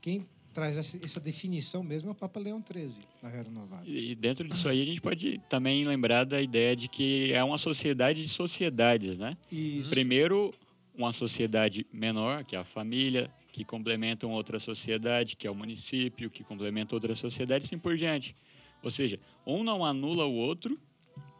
Quem 0.00 0.26
traz 0.52 0.76
essa, 0.76 1.20
definição 1.20 1.82
mesmo 1.82 2.08
é 2.08 2.12
o 2.12 2.14
Papa 2.14 2.38
Leão 2.38 2.62
XIII, 2.62 3.04
na 3.22 3.30
Hero 3.30 3.50
Novaro. 3.50 3.88
E 3.88 4.14
dentro 4.14 4.48
disso 4.48 4.68
aí 4.68 4.82
a 4.82 4.84
gente 4.84 5.00
pode 5.00 5.40
também 5.48 5.84
lembrar 5.84 6.24
da 6.24 6.40
ideia 6.40 6.76
de 6.76 6.88
que 6.88 7.32
é 7.32 7.42
uma 7.42 7.58
sociedade 7.58 8.22
de 8.22 8.28
sociedades, 8.28 9.18
né? 9.18 9.36
Isso. 9.50 9.90
Primeiro, 9.90 10.52
uma 10.94 11.12
sociedade 11.12 11.86
menor, 11.92 12.44
que 12.44 12.54
é 12.54 12.58
a 12.58 12.64
família, 12.64 13.30
que 13.50 13.64
complementa 13.64 14.26
uma 14.26 14.36
outra 14.36 14.58
sociedade, 14.58 15.36
que 15.36 15.46
é 15.46 15.50
o 15.50 15.54
município, 15.54 16.30
que 16.30 16.44
complementa 16.44 16.94
outra 16.94 17.14
sociedade, 17.14 17.64
e 17.64 17.66
assim 17.66 17.78
por 17.78 17.96
diante. 17.96 18.34
Ou 18.82 18.90
seja, 18.90 19.18
um 19.46 19.62
não 19.62 19.84
anula 19.84 20.26
o 20.26 20.34
outro, 20.34 20.78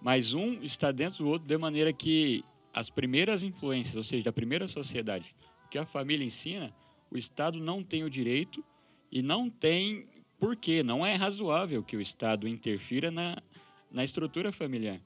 mas 0.01 0.35
um 0.35 0.63
está 0.63 0.91
dentro 0.93 1.25
do 1.25 1.31
outro 1.31 1.47
de 1.47 1.59
maneira 1.59 1.93
que 1.93 2.45
as 2.73 2.89
primeiras 2.89 3.43
influências, 3.43 3.97
ou 3.97 4.05
seja, 4.05 4.25
da 4.25 4.33
primeira 4.33 4.67
sociedade, 4.67 5.35
que 5.71 5.79
a 5.79 5.85
família 5.85 6.25
ensina, 6.25 6.73
o 7.11 7.19
Estado 7.19 7.59
não 7.61 7.83
tem 7.83 8.05
o 8.05 8.11
direito 8.11 8.65
e 9.13 9.21
não 9.21 9.51
tem 9.51 10.09
porquê, 10.41 10.83
não 10.83 11.05
é 11.07 11.15
razoável 11.15 11.85
que 11.85 11.97
o 11.97 12.01
Estado 12.01 12.49
interfira 12.49 13.11
na, 13.11 13.37
na 13.91 14.03
estrutura 14.03 14.51
familiar. 14.51 15.01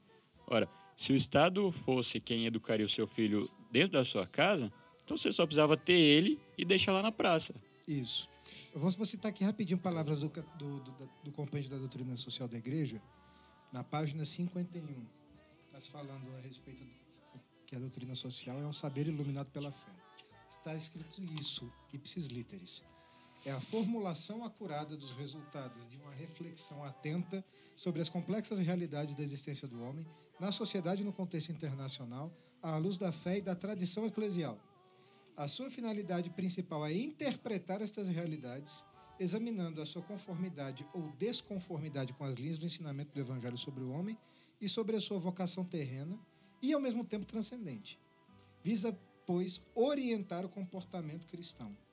Ora, 0.47 0.67
se 0.95 1.11
o 1.11 1.15
Estado 1.15 1.71
fosse 1.71 2.19
quem 2.19 2.45
educaria 2.45 2.85
o 2.85 2.89
seu 2.89 3.05
filho 3.05 3.51
dentro 3.69 3.91
da 3.91 4.05
sua 4.05 4.25
casa, 4.25 4.71
então 5.03 5.17
você 5.17 5.31
só 5.31 5.45
precisava 5.45 5.75
ter 5.75 5.93
ele 5.93 6.39
e 6.57 6.63
deixar 6.63 6.93
lá 6.93 7.03
na 7.03 7.11
praça. 7.11 7.53
Isso. 7.87 8.29
Eu 8.73 8.79
vou, 8.79 9.05
citar 9.05 9.29
aqui 9.29 9.43
rapidinho 9.43 9.77
palavras 9.77 10.19
do, 10.19 10.29
do, 10.29 10.79
do, 10.79 11.09
do 11.25 11.31
compêndio 11.31 11.69
da 11.69 11.77
doutrina 11.77 12.15
social 12.15 12.47
da 12.47 12.57
igreja, 12.57 13.01
na 13.71 13.83
página 13.83 14.23
51. 14.23 15.05
Está 15.65 15.79
se 15.79 15.89
falando 15.89 16.35
a 16.37 16.41
respeito 16.41 16.83
que 17.65 17.75
a 17.75 17.79
doutrina 17.79 18.15
social 18.15 18.57
é 18.59 18.65
um 18.65 18.73
saber 18.73 19.07
iluminado 19.07 19.49
pela 19.51 19.71
fé. 19.71 19.91
Está 20.49 20.75
escrito 20.75 21.21
isso, 21.39 21.71
ipsis 21.93 22.27
literis. 22.27 22.83
É 23.47 23.51
a 23.51 23.61
formulação 23.61 24.43
acurada 24.43 24.97
dos 24.97 25.13
resultados 25.13 25.87
de 25.87 25.95
uma 25.95 26.11
reflexão 26.11 26.83
atenta 26.83 27.45
sobre 27.77 28.01
as 28.01 28.09
complexas 28.09 28.59
realidades 28.59 29.15
da 29.15 29.23
existência 29.23 29.65
do 29.65 29.81
homem 29.81 30.05
na 30.37 30.51
sociedade 30.51 31.01
e 31.01 31.05
no 31.05 31.13
contexto 31.13 31.49
internacional, 31.49 32.29
à 32.61 32.75
luz 32.75 32.97
da 32.97 33.09
fé 33.09 33.37
e 33.37 33.41
da 33.41 33.55
tradição 33.55 34.05
eclesial. 34.05 34.59
A 35.37 35.47
sua 35.47 35.71
finalidade 35.71 36.29
principal 36.29 36.85
é 36.85 36.93
interpretar 36.93 37.81
estas 37.81 38.09
realidades, 38.09 38.85
examinando 39.17 39.81
a 39.81 39.85
sua 39.85 40.01
conformidade 40.01 40.85
ou 40.93 41.09
desconformidade 41.13 42.11
com 42.11 42.25
as 42.25 42.35
linhas 42.35 42.57
do 42.57 42.65
ensinamento 42.65 43.13
do 43.13 43.21
Evangelho 43.21 43.57
sobre 43.57 43.81
o 43.81 43.91
homem 43.91 44.17
e 44.59 44.67
sobre 44.67 44.97
a 44.97 44.99
sua 44.99 45.19
vocação 45.19 45.63
terrena 45.63 46.19
e, 46.61 46.73
ao 46.73 46.81
mesmo 46.81 47.05
tempo, 47.05 47.25
transcendente. 47.25 47.97
Visa, 48.61 48.91
pois, 49.25 49.61
orientar 49.73 50.43
o 50.43 50.49
comportamento 50.49 51.25
cristão. 51.25 51.86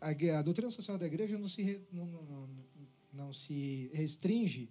A, 0.00 0.10
a- 0.10 0.42
doutrina 0.42 0.70
social 0.70 0.98
da 0.98 1.06
igreja 1.06 1.38
não 1.38 1.48
se, 1.48 1.62
re- 1.62 1.80
não, 1.92 2.06
não- 2.06 2.48
não- 3.12 3.32
se 3.32 3.90
restringe 3.94 4.68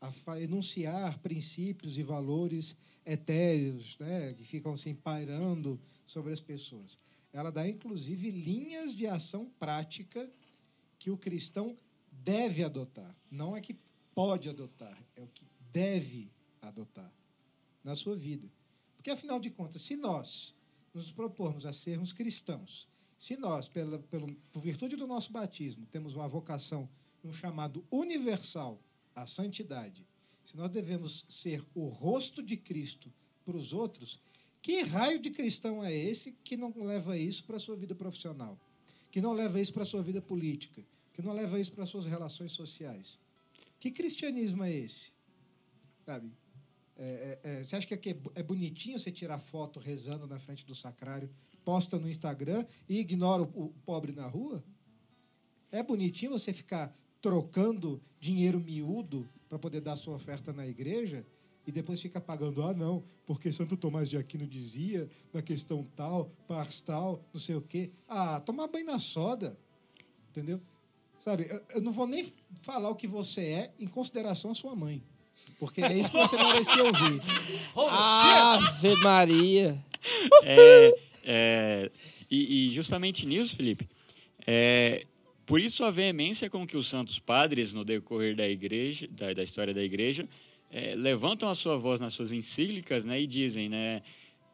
a 0.00 0.40
enunciar 0.40 1.18
princípios 1.18 1.98
e 1.98 2.02
valores 2.02 2.76
etéreos, 3.04 3.98
né, 3.98 4.32
que 4.34 4.44
ficam 4.44 4.72
assim 4.72 4.94
pairando 4.94 5.80
sobre 6.06 6.32
as 6.32 6.40
pessoas. 6.40 6.98
Ela 7.32 7.50
dá, 7.50 7.68
inclusive, 7.68 8.30
linhas 8.30 8.94
de 8.94 9.06
ação 9.06 9.50
prática 9.58 10.30
que 10.98 11.10
o 11.10 11.16
cristão 11.16 11.76
deve 12.10 12.62
adotar. 12.62 13.14
Não 13.30 13.56
é 13.56 13.60
que 13.60 13.76
pode 14.14 14.48
adotar, 14.48 14.96
é 15.16 15.22
o 15.22 15.26
que 15.26 15.44
deve 15.72 16.30
adotar 16.62 17.12
na 17.84 17.94
sua 17.94 18.16
vida. 18.16 18.48
Porque, 18.96 19.10
afinal 19.10 19.38
de 19.40 19.50
contas, 19.50 19.82
se 19.82 19.96
nós 19.96 20.54
nos 20.94 21.10
propormos 21.10 21.66
a 21.66 21.72
sermos 21.72 22.12
cristãos, 22.12 22.88
se 23.18 23.36
nós, 23.36 23.68
pela, 23.68 23.98
pelo, 23.98 24.32
por 24.52 24.62
virtude 24.62 24.94
do 24.96 25.06
nosso 25.06 25.32
batismo, 25.32 25.84
temos 25.86 26.14
uma 26.14 26.28
vocação, 26.28 26.88
um 27.24 27.32
chamado 27.32 27.84
universal 27.90 28.80
à 29.14 29.26
santidade, 29.26 30.06
se 30.44 30.56
nós 30.56 30.70
devemos 30.70 31.24
ser 31.28 31.62
o 31.74 31.88
rosto 31.88 32.42
de 32.42 32.56
Cristo 32.56 33.12
para 33.44 33.56
os 33.56 33.72
outros, 33.72 34.18
que 34.62 34.82
raio 34.82 35.18
de 35.18 35.30
cristão 35.30 35.84
é 35.84 35.94
esse 35.94 36.32
que 36.44 36.56
não 36.56 36.72
leva 36.76 37.18
isso 37.18 37.44
para 37.44 37.56
a 37.56 37.60
sua 37.60 37.76
vida 37.76 37.94
profissional? 37.94 38.58
Que 39.10 39.20
não 39.20 39.32
leva 39.32 39.60
isso 39.60 39.72
para 39.72 39.82
a 39.82 39.86
sua 39.86 40.02
vida 40.02 40.22
política? 40.22 40.82
Que 41.12 41.22
não 41.22 41.32
leva 41.32 41.58
isso 41.60 41.72
para 41.72 41.84
as 41.84 41.90
suas 41.90 42.06
relações 42.06 42.52
sociais? 42.52 43.18
Que 43.80 43.90
cristianismo 43.90 44.64
é 44.64 44.72
esse? 44.72 45.12
Sabe? 46.04 46.32
É, 46.96 47.38
é, 47.44 47.50
é, 47.50 47.64
você 47.64 47.76
acha 47.76 47.96
que 47.96 48.10
é, 48.10 48.16
é 48.34 48.42
bonitinho 48.42 48.98
você 48.98 49.12
tirar 49.12 49.38
foto 49.38 49.78
rezando 49.78 50.26
na 50.26 50.38
frente 50.38 50.64
do 50.66 50.74
sacrário, 50.74 51.30
posta 51.68 51.98
no 51.98 52.08
Instagram 52.08 52.64
e 52.88 52.98
ignora 52.98 53.42
o, 53.42 53.64
o 53.66 53.74
pobre 53.84 54.10
na 54.12 54.26
rua? 54.26 54.64
É 55.70 55.82
bonitinho 55.82 56.32
você 56.32 56.50
ficar 56.50 56.96
trocando 57.20 58.00
dinheiro 58.18 58.58
miúdo 58.58 59.28
para 59.50 59.58
poder 59.58 59.82
dar 59.82 59.94
sua 59.96 60.14
oferta 60.14 60.50
na 60.50 60.66
igreja 60.66 61.26
e 61.66 61.70
depois 61.70 62.00
fica 62.00 62.22
pagando, 62.22 62.62
ah, 62.62 62.72
não, 62.72 63.04
porque 63.26 63.52
Santo 63.52 63.76
Tomás 63.76 64.08
de 64.08 64.16
Aquino 64.16 64.46
dizia 64.46 65.10
na 65.30 65.42
questão 65.42 65.86
tal, 65.94 66.32
pars 66.46 66.80
tal, 66.80 67.22
não 67.34 67.38
sei 67.38 67.56
o 67.56 67.60
quê. 67.60 67.90
Ah, 68.08 68.40
tomar 68.40 68.66
banho 68.68 68.86
na 68.86 68.98
soda, 68.98 69.54
entendeu? 70.30 70.62
Sabe, 71.20 71.48
eu, 71.50 71.62
eu 71.74 71.82
não 71.82 71.92
vou 71.92 72.06
nem 72.06 72.32
falar 72.62 72.88
o 72.88 72.96
que 72.96 73.06
você 73.06 73.42
é 73.42 73.74
em 73.78 73.86
consideração 73.86 74.52
à 74.52 74.54
sua 74.54 74.74
mãe, 74.74 75.02
porque 75.58 75.82
é 75.82 75.92
isso 75.92 76.10
que 76.10 76.16
você 76.16 76.38
merecia 76.38 76.82
ouvir. 76.82 77.20
Ave 77.76 78.94
Maria. 79.02 79.84
É, 80.44 81.07
é, 81.30 81.90
e, 82.30 82.68
e 82.68 82.70
justamente 82.70 83.26
nisso, 83.26 83.54
Felipe, 83.54 83.86
é, 84.46 85.04
por 85.44 85.60
isso 85.60 85.84
a 85.84 85.90
veemência 85.90 86.48
com 86.48 86.66
que 86.66 86.74
os 86.74 86.88
santos 86.88 87.18
padres, 87.18 87.74
no 87.74 87.84
decorrer 87.84 88.34
da 88.34 88.48
igreja, 88.48 89.06
da, 89.10 89.34
da 89.34 89.42
história 89.42 89.74
da 89.74 89.82
igreja, 89.82 90.26
é, 90.70 90.94
levantam 90.94 91.50
a 91.50 91.54
sua 91.54 91.76
voz 91.76 92.00
nas 92.00 92.14
suas 92.14 92.32
encíclicas 92.32 93.04
né, 93.04 93.20
e 93.20 93.26
dizem 93.26 93.68
né, 93.68 94.02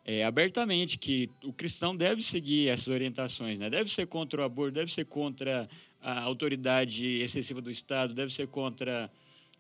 é, 0.04 0.24
abertamente 0.24 0.98
que 0.98 1.30
o 1.44 1.52
cristão 1.52 1.96
deve 1.96 2.22
seguir 2.22 2.68
essas 2.68 2.88
orientações, 2.88 3.60
né, 3.60 3.70
deve 3.70 3.88
ser 3.88 4.08
contra 4.08 4.42
o 4.42 4.44
aborto, 4.44 4.72
deve 4.72 4.92
ser 4.92 5.04
contra 5.04 5.68
a 6.02 6.22
autoridade 6.22 7.06
excessiva 7.20 7.60
do 7.60 7.70
Estado, 7.70 8.12
deve 8.14 8.32
ser 8.32 8.48
contra 8.48 9.08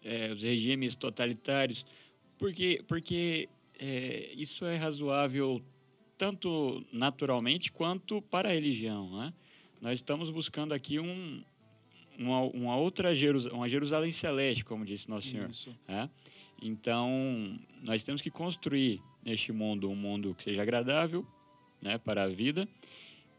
é, 0.02 0.32
os 0.32 0.42
regimes 0.42 0.96
totalitários, 0.96 1.86
porque, 2.36 2.82
porque 2.88 3.48
é, 3.78 4.30
isso 4.36 4.64
é 4.66 4.76
razoável 4.76 5.62
tanto 6.16 6.84
naturalmente 6.92 7.72
quanto 7.72 8.22
para 8.22 8.48
a 8.48 8.52
religião. 8.52 9.10
Né? 9.18 9.32
Nós 9.80 9.98
estamos 9.98 10.30
buscando 10.30 10.72
aqui 10.72 10.98
um, 10.98 11.42
uma, 12.18 12.40
uma 12.40 12.76
outra 12.76 13.14
Jerus, 13.14 13.46
uma 13.46 13.68
Jerusalém 13.68 14.12
celeste, 14.12 14.64
como 14.64 14.84
disse 14.84 15.08
Nosso 15.08 15.28
Senhor. 15.28 15.50
Né? 15.88 16.10
Então, 16.62 17.58
nós 17.82 18.04
temos 18.04 18.20
que 18.22 18.30
construir 18.30 19.02
neste 19.24 19.52
mundo 19.52 19.90
um 19.90 19.96
mundo 19.96 20.34
que 20.34 20.44
seja 20.44 20.62
agradável 20.62 21.26
né, 21.80 21.98
para 21.98 22.24
a 22.24 22.28
vida 22.28 22.68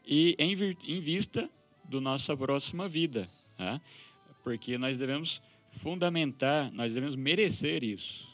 e 0.05 0.35
em, 0.37 0.53
em 0.87 0.99
vista 0.99 1.49
da 1.83 1.99
nossa 2.01 2.35
próxima 2.35 2.87
vida. 2.87 3.29
né? 3.57 3.81
Porque 4.43 4.77
nós 4.77 4.97
devemos 4.97 5.41
fundamentar, 5.71 6.71
nós 6.71 6.93
devemos 6.93 7.15
merecer 7.15 7.83
isso. 7.83 8.27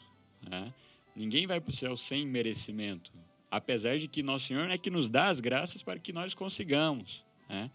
né? 0.48 0.72
Ninguém 1.14 1.46
vai 1.46 1.60
para 1.60 1.70
o 1.70 1.74
céu 1.74 1.96
sem 1.96 2.26
merecimento, 2.26 3.12
apesar 3.52 3.98
de 3.98 4.08
que 4.08 4.22
Nosso 4.22 4.46
Senhor 4.46 4.70
é 4.70 4.78
que 4.78 4.90
nos 4.90 5.10
dá 5.10 5.26
as 5.26 5.38
graças 5.38 5.82
para 5.82 5.98
que 5.98 6.10
nós 6.10 6.32
consigamos. 6.32 7.22
né? 7.50 7.70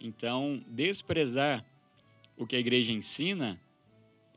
Então, 0.00 0.62
desprezar 0.68 1.64
o 2.36 2.46
que 2.46 2.54
a 2.54 2.60
igreja 2.60 2.92
ensina 2.92 3.60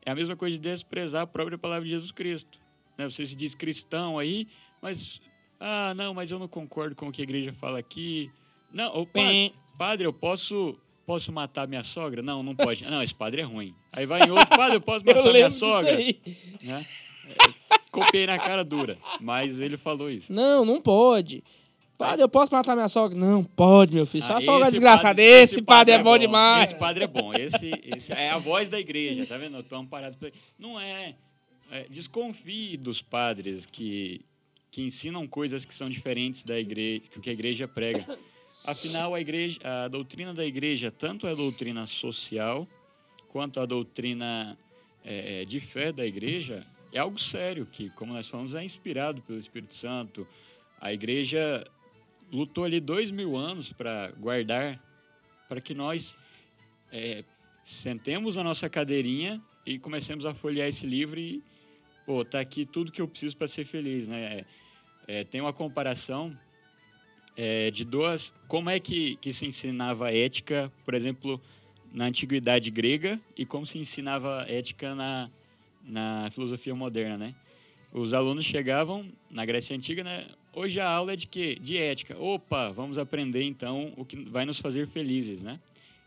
é 0.04 0.10
a 0.10 0.14
mesma 0.16 0.34
coisa 0.34 0.56
de 0.56 0.62
desprezar 0.62 1.22
a 1.22 1.26
própria 1.28 1.56
palavra 1.56 1.84
de 1.84 1.90
Jesus 1.90 2.10
Cristo. 2.10 2.60
Né? 2.98 3.08
Você 3.08 3.24
se 3.24 3.36
diz 3.36 3.54
cristão 3.54 4.18
aí, 4.18 4.48
mas 4.82 5.20
ah, 5.60 5.94
não, 5.94 6.12
mas 6.12 6.32
eu 6.32 6.40
não 6.40 6.48
concordo 6.48 6.96
com 6.96 7.06
o 7.06 7.12
que 7.12 7.22
a 7.22 7.24
igreja 7.24 7.52
fala 7.52 7.78
aqui. 7.78 8.28
Não, 8.72 8.92
ô, 8.96 9.06
padre, 9.06 9.54
padre, 9.78 10.06
eu 10.06 10.12
posso 10.12 10.76
posso 11.06 11.30
matar 11.30 11.68
minha 11.68 11.84
sogra? 11.84 12.20
Não, 12.20 12.42
não 12.42 12.54
pode. 12.54 12.84
Não, 12.84 13.02
esse 13.02 13.14
padre 13.14 13.42
é 13.42 13.44
ruim. 13.44 13.74
Aí 13.92 14.06
vai 14.06 14.22
em 14.22 14.30
outro, 14.30 14.56
padre, 14.56 14.76
eu 14.76 14.80
posso 14.80 15.04
Eu 15.06 15.14
matar 15.14 15.22
minha 15.22 15.32
lembro 15.32 15.48
disso 15.50 15.58
sogra? 15.60 15.96
Né? 16.62 16.86
É, 17.30 17.78
Copiei 17.90 18.26
na 18.26 18.38
cara 18.38 18.64
dura, 18.64 18.96
mas 19.20 19.58
ele 19.58 19.76
falou 19.76 20.10
isso. 20.10 20.32
Não, 20.32 20.64
não 20.64 20.80
pode. 20.80 21.42
Padre, 21.98 22.22
eu 22.22 22.28
posso 22.28 22.50
matar 22.54 22.74
minha 22.74 22.88
sogra? 22.88 23.18
Não, 23.18 23.44
pode, 23.44 23.92
meu 23.94 24.06
filho. 24.06 24.24
Só 24.24 24.34
Ah, 24.34 24.36
a 24.38 24.40
sogra 24.40 24.62
esse 24.62 24.70
desgraçada. 24.72 25.08
padre- 25.08 25.22
Esse, 25.24 25.60
padre, 25.62 25.94
é 25.94 26.02
bom 26.02 26.16
demais. 26.16 26.70
Esse 26.70 26.78
padre 26.78 27.04
é 27.04 27.06
bom. 27.06 27.34
Esse, 27.34 27.70
esse 27.84 28.12
é 28.12 28.30
a 28.30 28.38
voz 28.38 28.68
da 28.70 28.78
igreja, 28.80 29.26
tá 29.26 29.36
vendo? 29.36 29.56
Eu 29.58 29.62
tô 29.62 29.76
amparado. 29.76 30.16
Não 30.58 30.80
é, 30.80 31.14
é. 31.70 31.84
Desconfie 31.90 32.78
dos 32.78 33.02
padres 33.02 33.66
que, 33.66 34.22
que 34.70 34.80
ensinam 34.82 35.26
coisas 35.26 35.66
que 35.66 35.74
são 35.74 35.90
diferentes 35.90 36.42
da 36.42 36.58
igreja, 36.58 37.02
que 37.20 37.28
a 37.28 37.32
igreja 37.34 37.68
prega. 37.68 38.06
Afinal, 38.64 39.14
a, 39.14 39.20
igreja, 39.20 39.58
a 39.62 39.88
doutrina 39.88 40.32
da 40.32 40.46
igreja, 40.46 40.90
tanto 40.90 41.26
a 41.26 41.34
doutrina 41.34 41.86
social 41.86 42.66
quanto 43.28 43.60
a 43.60 43.66
doutrina 43.66 44.56
é, 45.04 45.44
de 45.44 45.60
fé 45.60 45.92
da 45.92 46.06
igreja, 46.06 46.66
é 46.92 46.98
algo 46.98 47.18
sério, 47.18 47.66
que, 47.66 47.90
como 47.90 48.12
nós 48.12 48.28
falamos, 48.28 48.54
é 48.54 48.64
inspirado 48.64 49.22
pelo 49.22 49.38
Espírito 49.38 49.74
Santo. 49.74 50.26
A 50.80 50.92
igreja 50.92 51.64
lutou 52.32 52.64
ali 52.64 52.80
dois 52.80 53.10
mil 53.10 53.36
anos 53.36 53.72
para 53.72 54.10
guardar, 54.12 54.82
para 55.48 55.60
que 55.60 55.74
nós 55.74 56.14
é, 56.92 57.24
sentemos 57.64 58.36
na 58.36 58.44
nossa 58.44 58.68
cadeirinha 58.68 59.40
e 59.64 59.78
comecemos 59.78 60.24
a 60.24 60.34
folhear 60.34 60.68
esse 60.68 60.86
livro 60.86 61.18
e, 61.18 61.42
pô, 62.06 62.24
tá 62.24 62.40
aqui 62.40 62.64
tudo 62.64 62.90
que 62.90 63.00
eu 63.00 63.08
preciso 63.08 63.36
para 63.36 63.48
ser 63.48 63.64
feliz, 63.64 64.08
né? 64.08 64.44
É, 65.06 65.24
tem 65.24 65.40
uma 65.40 65.52
comparação 65.52 66.36
é, 67.36 67.70
de 67.70 67.84
duas, 67.84 68.32
como 68.48 68.70
é 68.70 68.78
que, 68.78 69.16
que 69.16 69.32
se 69.32 69.46
ensinava 69.46 70.12
ética, 70.12 70.72
por 70.84 70.94
exemplo, 70.94 71.40
na 71.92 72.06
antiguidade 72.06 72.70
grega 72.70 73.20
e 73.36 73.44
como 73.44 73.66
se 73.66 73.78
ensinava 73.78 74.44
ética 74.48 74.94
na, 74.94 75.30
na 75.84 76.28
filosofia 76.32 76.74
moderna, 76.74 77.16
né? 77.18 77.34
Os 77.92 78.14
alunos 78.14 78.44
chegavam 78.44 79.06
na 79.30 79.44
Grécia 79.44 79.74
Antiga, 79.76 80.04
né? 80.04 80.26
Hoje 80.52 80.80
a 80.80 80.88
aula 80.88 81.12
é 81.12 81.16
de 81.16 81.26
quê? 81.26 81.56
De 81.60 81.76
ética. 81.78 82.16
Opa, 82.18 82.70
vamos 82.70 82.98
aprender 82.98 83.42
então 83.42 83.92
o 83.96 84.04
que 84.04 84.16
vai 84.16 84.44
nos 84.44 84.58
fazer 84.60 84.86
felizes, 84.88 85.42
né? 85.42 85.58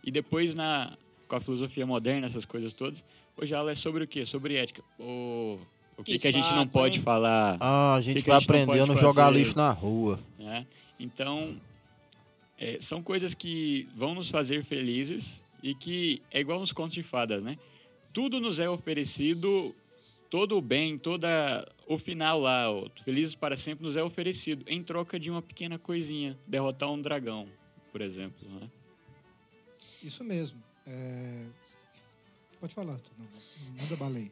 E 0.04 0.12
depois 0.12 0.54
na 0.56 0.94
com 1.28 1.36
a 1.38 1.40
filosofia 1.42 1.86
moderna, 1.86 2.26
essas 2.28 2.46
coisas 2.46 2.74
todas, 2.74 3.04
hoje 3.38 3.56
a 3.56 3.60
aula 3.60 3.72
é 3.72 3.76
sobre 3.76 4.04
o 4.04 4.08
quê? 4.08 4.26
Sobre 4.26 4.56
ética. 4.56 4.84
O, 5.00 5.58
o 5.98 6.04
que, 6.04 6.14
Que 6.14 6.20
que 6.20 6.28
a 6.28 6.32
gente 6.32 6.54
não 6.54 6.68
pode 6.68 6.98
hein? 6.98 7.04
falar? 7.04 7.58
Ah, 7.60 7.96
a 7.96 8.02
gente 8.02 8.22
que 8.22 8.28
vai 8.30 8.38
a 8.38 8.40
gente 8.40 8.50
não 8.50 8.56
aprender 8.62 8.80
a 8.82 8.86
não 8.86 8.96
jogar 8.98 9.26
fazer? 9.28 9.38
lixo 9.40 9.58
na 9.58 9.72
rua. 9.72 10.20
né? 10.38 10.68
Então, 11.00 11.56
é, 12.60 12.78
são 12.80 13.02
coisas 13.02 13.34
que 13.34 13.88
vão 13.96 14.14
nos 14.14 14.30
fazer 14.30 14.64
felizes 14.64 15.44
e 15.62 15.74
que 15.74 16.22
é 16.32 16.40
igual 16.42 16.60
nos 16.60 16.72
contos 16.74 16.94
de 16.94 17.04
fadas, 17.04 17.42
né? 17.42 17.58
Tudo 18.14 18.40
nos 18.40 18.60
é 18.60 18.70
oferecido, 18.70 19.76
todo 20.30 20.56
o 20.58 20.62
bem, 20.62 20.98
toda 20.98 21.68
o 21.88 21.98
final 21.98 22.40
lá, 22.40 22.72
o 22.72 22.90
Felizes 23.04 23.36
para 23.36 23.58
Sempre, 23.58 23.84
nos 23.84 23.96
é 23.98 24.04
oferecido 24.04 24.64
em 24.68 24.82
troca 24.84 25.20
de 25.20 25.30
uma 25.32 25.42
pequena 25.42 25.78
coisinha, 25.80 26.38
derrotar 26.48 26.92
um 26.92 27.02
dragão, 27.02 27.48
por 27.92 28.02
exemplo. 28.02 28.48
Né? 28.50 28.70
Isso 30.04 30.24
mesmo. 30.24 30.62
É, 30.86 31.46
Pode 32.60 32.74
falar, 32.74 32.98
tu 32.98 33.12
não- 33.20 33.28
manda 33.84 33.96
bala 33.98 34.18
aí. 34.18 34.32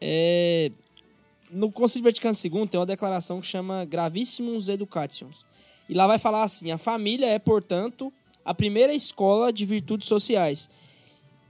É, 0.00 0.70
no 1.50 1.72
Concílio 1.72 2.04
Vaticano 2.04 2.34
II 2.36 2.68
tem 2.68 2.78
uma 2.78 2.86
declaração 2.86 3.40
que 3.40 3.46
chama 3.46 3.84
Gravissimus 3.84 4.68
Educations. 4.68 5.44
E 5.88 5.94
lá 5.94 6.06
vai 6.06 6.16
falar 6.18 6.44
assim: 6.44 6.70
a 6.70 6.78
família 6.78 7.26
é, 7.26 7.40
portanto, 7.40 8.12
a 8.44 8.54
primeira 8.54 8.94
escola 8.94 9.52
de 9.52 9.66
virtudes 9.66 10.06
sociais, 10.06 10.70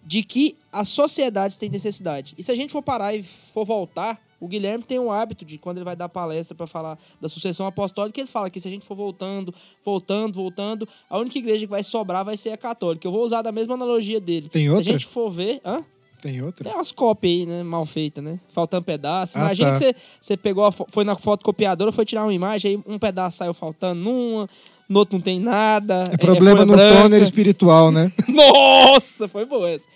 de 0.05 0.23
que 0.23 0.57
as 0.73 0.89
sociedades 0.89 1.57
têm 1.57 1.69
necessidade. 1.69 2.35
E 2.39 2.43
se 2.43 2.51
a 2.51 2.55
gente 2.55 2.73
for 2.73 2.83
parar 2.83 3.15
e 3.15 3.23
for 3.23 3.65
voltar, 3.65 4.21
o 4.41 4.49
Guilherme 4.49 4.83
tem 4.83 4.99
o 4.99 5.11
hábito 5.13 5.45
de, 5.45 5.59
quando 5.59 5.77
ele 5.79 5.85
vai 5.85 5.95
dar 5.95 6.09
palestra 6.09 6.55
para 6.55 6.67
falar 6.67 6.99
da 7.21 7.29
sucessão 7.29 7.67
apostólica, 7.67 8.19
ele 8.19 8.27
fala 8.29 8.49
que 8.49 8.59
se 8.59 8.67
a 8.67 8.71
gente 8.71 8.87
for 8.87 8.95
voltando, 8.95 9.55
voltando, 9.85 10.35
voltando, 10.35 10.89
a 11.09 11.19
única 11.19 11.39
igreja 11.39 11.67
que 11.67 11.71
vai 11.71 11.83
sobrar 11.83 12.25
vai 12.25 12.37
ser 12.37 12.51
a 12.51 12.57
católica. 12.57 13.07
Eu 13.07 13.13
vou 13.13 13.23
usar 13.23 13.43
da 13.43 13.53
mesma 13.53 13.75
analogia 13.75 14.19
dele. 14.19 14.49
Tem 14.49 14.65
Se 14.65 14.71
outra? 14.71 14.81
a 14.89 14.93
gente 14.93 15.07
for 15.07 15.31
ver. 15.31 15.61
Hã? 15.65 15.85
Tem 16.23 16.43
outra? 16.43 16.65
Tem 16.65 16.75
umas 16.75 16.93
cópias 16.93 17.33
aí, 17.33 17.47
né? 17.47 17.63
Mal 17.63 17.85
feitas, 17.87 18.23
né? 18.23 18.41
Faltando 18.49 18.85
pedaço. 18.85 19.39
Ah, 19.39 19.43
Imagina 19.43 19.73
tá. 19.73 19.79
que 19.79 19.85
você, 19.85 19.95
você 20.21 20.37
pegou, 20.37 20.71
foi 20.73 21.05
na 21.05 21.17
fotocopiadora, 21.17 21.93
foi 21.93 22.05
tirar 22.05 22.25
uma 22.25 22.35
imagem, 22.35 22.73
aí 22.73 22.83
um 22.87 22.99
pedaço 22.99 23.39
saiu 23.39 23.55
faltando 23.55 24.01
numa, 24.03 24.49
no 24.91 24.99
outro 24.99 25.17
não 25.17 25.23
tem 25.23 25.39
nada. 25.39 26.11
É 26.13 26.17
problema 26.17 26.67
folha 26.67 26.67
no 26.67 26.77
branca. 26.77 27.19
espiritual, 27.19 27.93
né? 27.93 28.13
Nossa, 28.27 29.29
foi 29.29 29.45
boa 29.45 29.71
essa. 29.71 29.87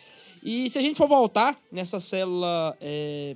E 0.40 0.70
se 0.70 0.78
a 0.78 0.82
gente 0.82 0.97
for 0.97 1.09
voltar 1.09 1.57
nessa 1.72 1.99
célula 1.99 2.76
é, 2.80 3.34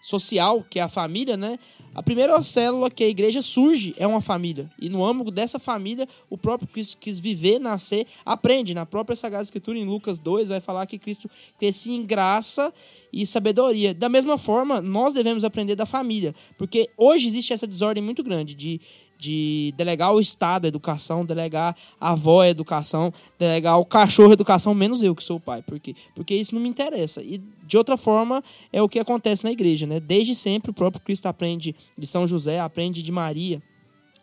social, 0.00 0.64
que 0.70 0.78
é 0.78 0.82
a 0.82 0.88
família, 0.88 1.36
né? 1.36 1.58
A 1.94 2.02
primeira 2.02 2.40
célula 2.40 2.90
que 2.90 3.04
a 3.04 3.08
igreja 3.08 3.42
surge 3.42 3.94
é 3.98 4.06
uma 4.06 4.22
família. 4.22 4.70
E 4.80 4.88
no 4.88 5.04
âmbito 5.04 5.30
dessa 5.30 5.58
família, 5.58 6.08
o 6.30 6.38
próprio 6.38 6.66
Cristo 6.66 6.96
quis 6.98 7.20
viver, 7.20 7.58
nascer, 7.58 8.06
aprende. 8.24 8.72
Na 8.72 8.86
própria 8.86 9.14
Sagrada 9.14 9.44
Escritura, 9.44 9.78
em 9.78 9.84
Lucas 9.84 10.18
2, 10.18 10.48
vai 10.48 10.60
falar 10.60 10.86
que 10.86 10.98
Cristo 10.98 11.28
crescia 11.58 11.94
em 11.94 12.02
graça 12.02 12.72
e 13.12 13.26
sabedoria. 13.26 13.92
Da 13.92 14.08
mesma 14.08 14.38
forma, 14.38 14.80
nós 14.80 15.12
devemos 15.12 15.44
aprender 15.44 15.76
da 15.76 15.84
família. 15.84 16.34
Porque 16.56 16.88
hoje 16.96 17.28
existe 17.28 17.52
essa 17.52 17.66
desordem 17.66 18.02
muito 18.02 18.22
grande 18.22 18.54
de 18.54 18.80
de 19.22 19.72
delegar 19.76 20.12
o 20.12 20.20
Estado 20.20 20.64
a 20.64 20.68
educação, 20.68 21.24
delegar 21.24 21.76
a 22.00 22.10
avó 22.10 22.42
a 22.42 22.48
educação, 22.48 23.14
delegar 23.38 23.78
o 23.78 23.84
cachorro 23.84 24.30
a 24.30 24.32
educação, 24.32 24.74
menos 24.74 25.00
eu 25.00 25.14
que 25.14 25.22
sou 25.22 25.36
o 25.36 25.40
pai. 25.40 25.62
Por 25.62 25.78
quê? 25.78 25.94
Porque 26.12 26.34
isso 26.34 26.52
não 26.52 26.60
me 26.60 26.68
interessa. 26.68 27.22
E, 27.22 27.40
de 27.64 27.76
outra 27.76 27.96
forma, 27.96 28.42
é 28.72 28.82
o 28.82 28.88
que 28.88 28.98
acontece 28.98 29.44
na 29.44 29.52
igreja, 29.52 29.86
né? 29.86 30.00
Desde 30.00 30.34
sempre, 30.34 30.72
o 30.72 30.74
próprio 30.74 31.00
Cristo 31.00 31.26
aprende 31.26 31.72
de 31.96 32.04
São 32.04 32.26
José, 32.26 32.58
aprende 32.58 33.00
de 33.00 33.12
Maria. 33.12 33.62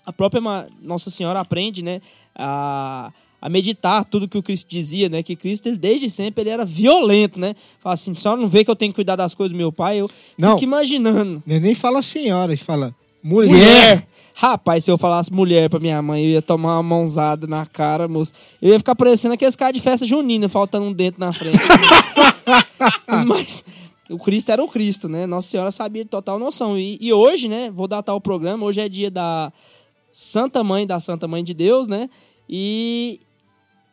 A 0.06 0.12
própria 0.12 0.42
Nossa 0.82 1.10
Senhora 1.10 1.40
aprende, 1.40 1.82
né? 1.82 2.02
A 2.36 3.14
a 3.42 3.48
meditar 3.48 4.04
tudo 4.04 4.28
que 4.28 4.38
o 4.38 4.44
Cristo 4.44 4.68
dizia, 4.70 5.08
né? 5.08 5.24
Que 5.24 5.34
Cristo, 5.34 5.68
ele, 5.68 5.78
desde 5.78 6.10
sempre, 6.10 6.44
ele 6.44 6.50
era 6.50 6.66
violento, 6.66 7.40
né? 7.40 7.56
Fala 7.80 7.94
assim, 7.94 8.14
só 8.14 8.36
não 8.36 8.50
vê 8.50 8.66
que 8.66 8.70
eu 8.70 8.76
tenho 8.76 8.92
que 8.92 8.96
cuidar 8.96 9.16
das 9.16 9.34
coisas 9.34 9.54
do 9.54 9.58
meu 9.58 9.72
pai, 9.72 10.02
eu 10.02 10.10
Não. 10.38 10.56
fico 10.56 10.66
imaginando. 10.66 11.42
Nem 11.46 11.58
nem 11.58 11.74
fala 11.74 12.02
senhora, 12.02 12.52
ele 12.52 12.62
fala 12.62 12.94
mulher. 13.24 13.50
Mulher! 13.50 14.08
Rapaz, 14.42 14.86
se 14.86 14.90
eu 14.90 14.98
falasse 14.98 15.34
mulher 15.34 15.70
pra 15.70 15.82
minha 15.82 16.02
mãe, 16.02 16.24
eu 16.24 16.30
ia 16.30 16.42
tomar 16.42 16.76
uma 16.78 16.84
mãozada 16.84 17.46
na 17.46 17.66
cara, 17.66 18.08
moço. 18.08 18.32
Eu 18.62 18.70
ia 18.70 18.80
ficar 18.80 18.96
parecendo 18.96 19.34
aqueles 19.34 19.54
caras 19.54 19.74
de 19.74 19.82
festa 19.82 20.06
junina, 20.06 20.48
faltando 20.48 20.86
um 20.86 20.94
dente 20.94 21.20
na 21.20 21.34
frente. 21.34 21.58
Mas 23.28 23.66
o 24.10 24.18
Cristo 24.18 24.50
era 24.50 24.64
o 24.64 24.68
Cristo, 24.70 25.10
né? 25.10 25.28
Nossa 25.28 25.50
Senhora 25.50 25.72
sabia 25.72 26.06
de 26.06 26.10
total 26.10 26.40
noção. 26.40 26.78
E, 26.78 26.98
e 27.02 27.12
hoje, 27.12 27.50
né? 27.50 27.70
Vou 27.70 27.86
datar 27.86 28.16
o 28.16 28.22
programa. 28.22 28.66
Hoje 28.66 28.80
é 28.80 28.88
dia 28.88 29.12
da 29.12 29.52
Santa 30.10 30.64
Mãe, 30.64 30.88
da 30.88 31.02
Santa 31.02 31.28
Mãe 31.28 31.44
de 31.44 31.54
Deus, 31.54 31.86
né? 31.86 32.10
E 32.48 33.20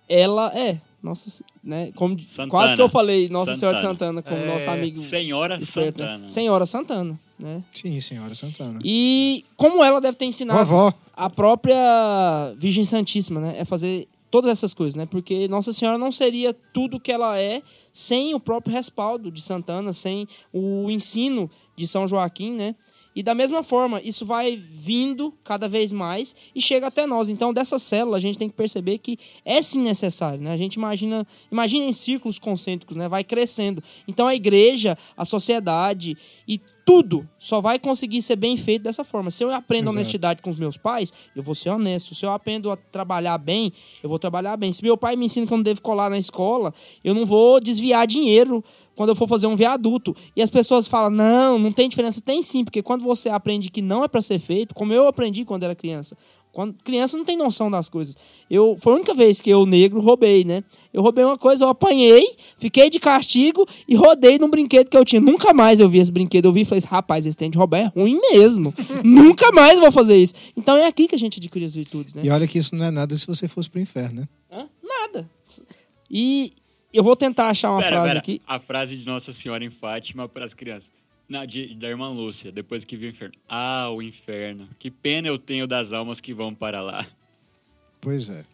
ela 0.08 0.56
é. 0.56 0.80
Nossa, 1.06 1.44
né? 1.62 1.90
Como, 1.94 2.18
Santana. 2.20 2.50
quase 2.50 2.74
que 2.76 2.82
eu 2.82 2.88
falei 2.88 3.28
Nossa 3.28 3.54
Senhora 3.54 3.76
de 3.76 3.82
Santana. 3.82 4.20
Santana, 4.20 4.22
como 4.22 4.36
É, 4.38 4.52
nosso 4.54 4.68
amigo. 4.70 5.00
Senhora 5.00 5.56
esperto, 5.58 6.02
né? 6.02 6.08
Santana. 6.08 6.28
Senhora 6.28 6.66
Santana, 6.66 7.20
né? 7.38 7.62
Sim, 7.72 8.00
senhora 8.00 8.34
Santana. 8.34 8.80
E 8.84 9.44
como 9.56 9.82
ela 9.84 10.00
deve 10.00 10.16
ter 10.16 10.24
ensinado 10.24 10.58
Vovó. 10.64 10.92
a 11.16 11.30
própria 11.30 12.54
Virgem 12.58 12.84
Santíssima, 12.84 13.40
né? 13.40 13.54
É 13.58 13.64
fazer 13.64 14.08
todas 14.30 14.50
essas 14.50 14.74
coisas, 14.74 14.94
né? 14.94 15.06
Porque 15.06 15.46
Nossa 15.48 15.72
Senhora 15.72 15.96
não 15.96 16.10
seria 16.10 16.52
tudo 16.72 16.98
que 17.00 17.12
ela 17.12 17.38
é 17.38 17.62
sem 17.92 18.34
o 18.34 18.40
próprio 18.40 18.74
respaldo 18.74 19.30
de 19.30 19.40
Santana, 19.40 19.92
sem 19.92 20.26
o 20.52 20.90
ensino 20.90 21.50
de 21.76 21.86
São 21.86 22.06
Joaquim, 22.08 22.52
né? 22.52 22.74
E 23.16 23.22
da 23.22 23.34
mesma 23.34 23.62
forma, 23.62 23.98
isso 24.02 24.26
vai 24.26 24.56
vindo 24.56 25.32
cada 25.42 25.66
vez 25.66 25.90
mais 25.90 26.36
e 26.54 26.60
chega 26.60 26.88
até 26.88 27.06
nós. 27.06 27.30
Então, 27.30 27.50
dessa 27.50 27.78
célula, 27.78 28.18
a 28.18 28.20
gente 28.20 28.36
tem 28.36 28.46
que 28.46 28.54
perceber 28.54 28.98
que 28.98 29.18
é 29.42 29.62
sim 29.62 29.80
necessário, 29.80 30.38
né? 30.38 30.52
A 30.52 30.56
gente 30.58 30.74
imagina, 30.74 31.26
imagina 31.50 31.86
em 31.86 31.94
círculos 31.94 32.38
concêntricos, 32.38 32.94
né? 32.94 33.08
Vai 33.08 33.24
crescendo. 33.24 33.82
Então, 34.06 34.26
a 34.26 34.34
igreja, 34.34 34.98
a 35.16 35.24
sociedade 35.24 36.14
e 36.46 36.60
tudo 36.86 37.28
só 37.36 37.60
vai 37.60 37.80
conseguir 37.80 38.22
ser 38.22 38.36
bem 38.36 38.56
feito 38.56 38.82
dessa 38.82 39.02
forma. 39.02 39.28
Se 39.28 39.42
eu 39.42 39.52
aprendo 39.52 39.86
Exato. 39.86 39.96
honestidade 39.98 40.40
com 40.40 40.50
os 40.50 40.56
meus 40.56 40.76
pais, 40.76 41.12
eu 41.34 41.42
vou 41.42 41.52
ser 41.52 41.70
honesto. 41.70 42.14
Se 42.14 42.24
eu 42.24 42.30
aprendo 42.30 42.70
a 42.70 42.76
trabalhar 42.76 43.38
bem, 43.38 43.72
eu 44.00 44.08
vou 44.08 44.20
trabalhar 44.20 44.56
bem. 44.56 44.72
Se 44.72 44.84
meu 44.84 44.96
pai 44.96 45.16
me 45.16 45.26
ensina 45.26 45.44
que 45.46 45.52
eu 45.52 45.56
não 45.56 45.64
devo 45.64 45.82
colar 45.82 46.08
na 46.08 46.16
escola, 46.16 46.72
eu 47.02 47.12
não 47.12 47.26
vou 47.26 47.58
desviar 47.58 48.06
dinheiro 48.06 48.62
quando 48.96 49.10
eu 49.10 49.14
for 49.14 49.28
fazer 49.28 49.46
um 49.46 49.54
viaduto. 49.54 50.16
E 50.34 50.42
as 50.42 50.50
pessoas 50.50 50.88
falam: 50.88 51.10
"Não, 51.10 51.58
não 51.58 51.70
tem 51.70 51.88
diferença". 51.88 52.20
Tem 52.20 52.42
sim, 52.42 52.64
porque 52.64 52.82
quando 52.82 53.04
você 53.04 53.28
aprende 53.28 53.70
que 53.70 53.80
não 53.82 54.02
é 54.02 54.08
para 54.08 54.20
ser 54.20 54.40
feito, 54.40 54.74
como 54.74 54.92
eu 54.92 55.06
aprendi 55.06 55.44
quando 55.44 55.62
era 55.62 55.74
criança. 55.74 56.16
Quando 56.56 56.74
criança 56.82 57.18
não 57.18 57.24
tem 57.26 57.36
noção 57.36 57.70
das 57.70 57.86
coisas. 57.86 58.16
Eu 58.50 58.76
foi 58.78 58.94
a 58.94 58.96
única 58.96 59.12
vez 59.12 59.42
que 59.42 59.50
eu 59.50 59.66
negro 59.66 60.00
roubei, 60.00 60.42
né? 60.42 60.64
Eu 60.90 61.02
roubei 61.02 61.22
uma 61.22 61.36
coisa, 61.36 61.66
eu 61.66 61.68
apanhei, 61.68 62.34
fiquei 62.56 62.88
de 62.88 62.98
castigo 62.98 63.68
e 63.86 63.94
rodei 63.94 64.38
num 64.38 64.48
brinquedo 64.48 64.88
que 64.88 64.96
eu 64.96 65.04
tinha. 65.04 65.20
Nunca 65.20 65.52
mais 65.52 65.80
eu 65.80 65.86
vi 65.86 65.98
esse 65.98 66.10
brinquedo. 66.10 66.46
Eu 66.46 66.54
vi 66.54 66.62
e 66.62 66.64
falei: 66.64 66.82
"Rapaz, 66.88 67.26
esse 67.26 67.36
tem 67.36 67.50
de 67.50 67.58
roubar 67.58 67.80
é 67.80 67.92
ruim 67.94 68.18
mesmo. 68.32 68.72
Nunca 69.04 69.52
mais 69.52 69.78
vou 69.78 69.92
fazer 69.92 70.16
isso". 70.16 70.32
Então 70.56 70.78
é 70.78 70.86
aqui 70.86 71.06
que 71.06 71.14
a 71.14 71.18
gente 71.18 71.38
adquire 71.38 71.66
as 71.66 71.74
virtudes, 71.74 72.14
né? 72.14 72.22
E 72.24 72.30
olha 72.30 72.46
que 72.46 72.58
isso 72.58 72.74
não 72.74 72.86
é 72.86 72.90
nada 72.90 73.14
se 73.14 73.26
você 73.26 73.46
fosse 73.46 73.68
pro 73.68 73.78
inferno, 73.78 74.22
né? 74.22 74.28
Hã? 74.50 74.66
Nada. 74.82 75.30
E 76.10 76.54
eu 76.96 77.02
vou 77.04 77.14
tentar 77.16 77.48
achar 77.48 77.70
uma 77.70 77.78
Pera, 77.80 77.90
frase 77.96 78.08
pera. 78.08 78.18
aqui. 78.18 78.42
A 78.46 78.58
frase 78.58 78.96
de 78.96 79.06
Nossa 79.06 79.32
Senhora 79.32 79.64
em 79.64 79.70
Fátima 79.70 80.28
para 80.28 80.44
as 80.44 80.54
crianças. 80.54 80.90
Na, 81.28 81.44
de- 81.44 81.74
da 81.74 81.88
irmã 81.88 82.08
Lúcia, 82.10 82.52
depois 82.52 82.84
que 82.84 82.96
viu 82.96 83.08
o 83.08 83.12
inferno. 83.12 83.34
Ah, 83.48 83.88
o 83.90 84.00
inferno. 84.00 84.68
Que 84.78 84.90
pena 84.90 85.26
eu 85.26 85.38
tenho 85.38 85.66
das 85.66 85.92
almas 85.92 86.20
que 86.20 86.32
vão 86.32 86.54
para 86.54 86.80
lá. 86.80 87.04
Pois 88.00 88.30
é. 88.30 88.44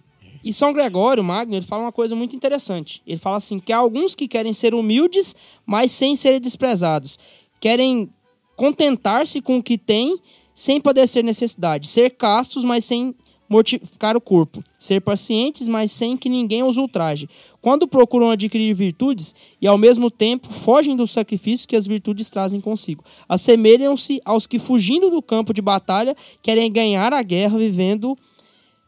E 0.43 0.53
São 0.53 0.73
Gregório 0.73 1.23
Magno, 1.23 1.55
ele 1.55 1.65
fala 1.67 1.85
uma 1.85 1.93
coisa 1.93 2.17
muito 2.17 2.35
interessante. 2.35 3.03
Ele 3.07 3.19
fala 3.19 3.37
assim, 3.37 3.61
que 3.61 3.73
há 3.73 3.77
alguns 3.77 4.15
que 4.15 4.27
querem 4.27 4.53
ser 4.53 4.75
humildes, 4.75 5.37
mas 5.67 5.93
sem 5.93 6.17
serem 6.17 6.41
desprezados. 6.41 7.19
Querem 7.61 8.11
contentar-se 8.57 9.41
com 9.41 9.59
o 9.59 9.63
que 9.63 9.77
têm, 9.79 10.19
sem 10.55 10.81
padecer 10.81 11.23
necessidade. 11.23 11.87
Ser 11.89 12.11
castos, 12.11 12.65
mas 12.65 12.85
sem 12.85 13.15
mortificar 13.53 14.17
o 14.17 14.21
corpo. 14.21 14.63
Ser 14.79 15.01
pacientes, 15.03 15.69
mas 15.69 15.93
sem 15.93 16.17
que 16.17 16.29
ninguém 16.29 16.63
os 16.63 16.79
ultraje. 16.79 17.29
Quando 17.61 17.87
procuram 17.87 18.31
adquirir 18.31 18.75
virtudes 18.75 19.35
e, 19.61 19.67
ao 19.67 19.77
mesmo 19.77 20.11
tempo, 20.11 20.51
fogem 20.53 20.97
do 20.97 21.07
sacrifício 21.07 21.69
que 21.69 21.77
as 21.77 21.87
virtudes 21.87 22.31
trazem 22.31 22.61
consigo. 22.61 23.05
Assemelham-se 23.29 24.21
aos 24.25 24.47
que, 24.47 24.59
fugindo 24.59 25.11
do 25.11 25.21
campo 25.21 25.53
de 25.53 25.61
batalha, 25.61 26.17
querem 26.43 26.73
ganhar 26.73 27.13
a 27.13 27.23
guerra 27.23 27.59
vivendo 27.59 28.17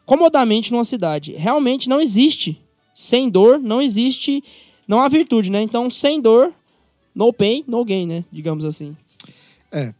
comodamente 0.06 0.72
numa 0.72 0.84
cidade. 0.84 1.32
Realmente 1.32 1.88
não 1.88 2.00
existe. 2.00 2.58
Sem 2.94 3.28
dor, 3.28 3.58
não 3.58 3.82
existe. 3.82 4.42
Não 4.88 5.00
há 5.02 5.08
virtude, 5.08 5.50
né? 5.50 5.62
Então, 5.62 5.90
sem 5.90 6.20
dor, 6.20 6.52
no 7.14 7.32
pain, 7.32 7.64
no 7.66 7.84
gain, 7.84 8.06
né? 8.06 8.24
Digamos 8.32 8.64
assim. 8.64 8.96
É. 9.70 9.92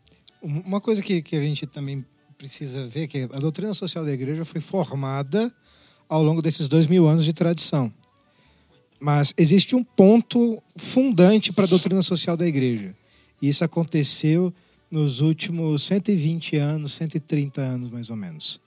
Um- 0.42 0.60
Uma 0.66 0.80
coisa 0.80 1.02
que, 1.02 1.20
que 1.22 1.36
a 1.36 1.40
gente 1.40 1.66
também 1.66 2.04
precisa 2.44 2.86
ver 2.86 3.08
que 3.08 3.22
a 3.32 3.38
doutrina 3.38 3.72
social 3.72 4.04
da 4.04 4.12
igreja 4.12 4.44
foi 4.44 4.60
formada 4.60 5.50
ao 6.06 6.22
longo 6.22 6.42
desses 6.42 6.68
dois 6.68 6.86
mil 6.86 7.08
anos 7.08 7.24
de 7.24 7.32
tradição. 7.32 7.90
Mas 9.00 9.32
existe 9.38 9.74
um 9.74 9.82
ponto 9.82 10.62
fundante 10.76 11.54
para 11.54 11.64
a 11.64 11.66
doutrina 11.66 12.02
social 12.02 12.36
da 12.36 12.46
igreja. 12.46 12.94
E 13.40 13.48
isso 13.48 13.64
aconteceu 13.64 14.52
nos 14.90 15.22
últimos 15.22 15.84
120 15.84 16.58
anos, 16.58 16.92
130 16.92 17.62
anos 17.62 17.90
mais 17.90 18.10
ou 18.10 18.16
menos. 18.16 18.60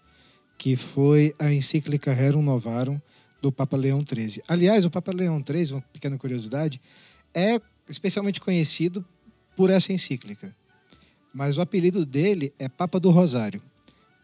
Que 0.57 0.75
foi 0.75 1.35
a 1.37 1.53
encíclica 1.53 2.11
Rerum 2.11 2.41
Novarum 2.41 2.99
do 3.43 3.51
Papa 3.51 3.77
Leão 3.77 4.01
XIII. 4.01 4.41
Aliás, 4.47 4.85
o 4.85 4.89
Papa 4.89 5.11
Leão 5.11 5.43
XIII, 5.47 5.73
uma 5.73 5.81
pequena 5.93 6.17
curiosidade, 6.17 6.81
é 7.31 7.61
especialmente 7.87 8.41
conhecido 8.41 9.05
por 9.55 9.69
essa 9.69 9.93
encíclica 9.93 10.51
mas 11.37 11.55
o 11.55 11.61
apelido 11.61 12.03
dele 12.03 12.51
é 12.57 12.67
Papa 12.67 12.99
do 12.99 13.11
Rosário, 13.11 13.61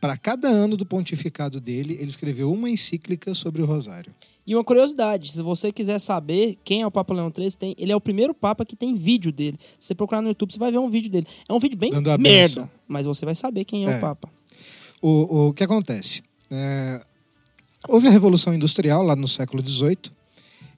para 0.04 0.18
cada 0.18 0.49
ano 0.49 0.76
do 0.76 0.86
pontificado 0.86 1.62
dele, 1.62 1.93
ele 1.93 2.10
escreveu 2.10 2.51
uma 2.51 2.70
encíclica 2.70 3.34
sobre 3.34 3.62
o 3.62 3.66
Rosário. 3.66 4.14
E 4.45 4.54
uma 4.54 4.62
curiosidade, 4.62 5.32
se 5.32 5.41
você 5.41 5.72
quiser 5.72 5.97
saber 5.97 6.58
quem 6.62 6.82
é 6.82 6.86
o 6.86 6.91
Papa 6.91 7.14
Leão 7.14 7.32
XIII, 7.34 7.51
tem, 7.51 7.76
ele 7.78 7.89
é 7.89 7.95
o 7.95 8.01
primeiro 8.01 8.34
Papa 8.34 8.66
que 8.66 8.76
tem 8.76 8.93
vídeo 8.95 9.32
dele. 9.32 9.58
Se 9.80 9.88
você 9.88 9.95
procurar 9.95 10.22
no 10.22 10.28
YouTube, 10.28 10.51
você 10.51 10.60
vai 10.60 10.74
ver 10.74 10.78
um 10.80 10.89
vídeo 10.89 11.10
dele. 11.10 11.26
É 11.47 11.54
um 11.54 11.58
vídeo 11.60 11.78
bem 11.78 11.89
merda, 11.89 12.18
bênção. 12.18 12.70
mas 12.86 13.06
você 13.06 13.24
vai 13.24 13.34
saber 13.34 13.64
quem 13.64 13.86
é, 13.88 13.93
É. 13.93 13.97
o 13.97 14.01
Papa. 14.01 14.28
O, 15.01 15.47
o 15.47 15.54
que 15.54 15.64
acontece? 15.64 16.22
É, 16.51 16.99
houve 17.88 18.10
a 18.10 18.12
Revolução 18.12 18.54
Industrial 18.54 19.01
lá 19.04 19.16
no 19.16 19.30
século 19.30 19.66
XVIII, 19.66 20.12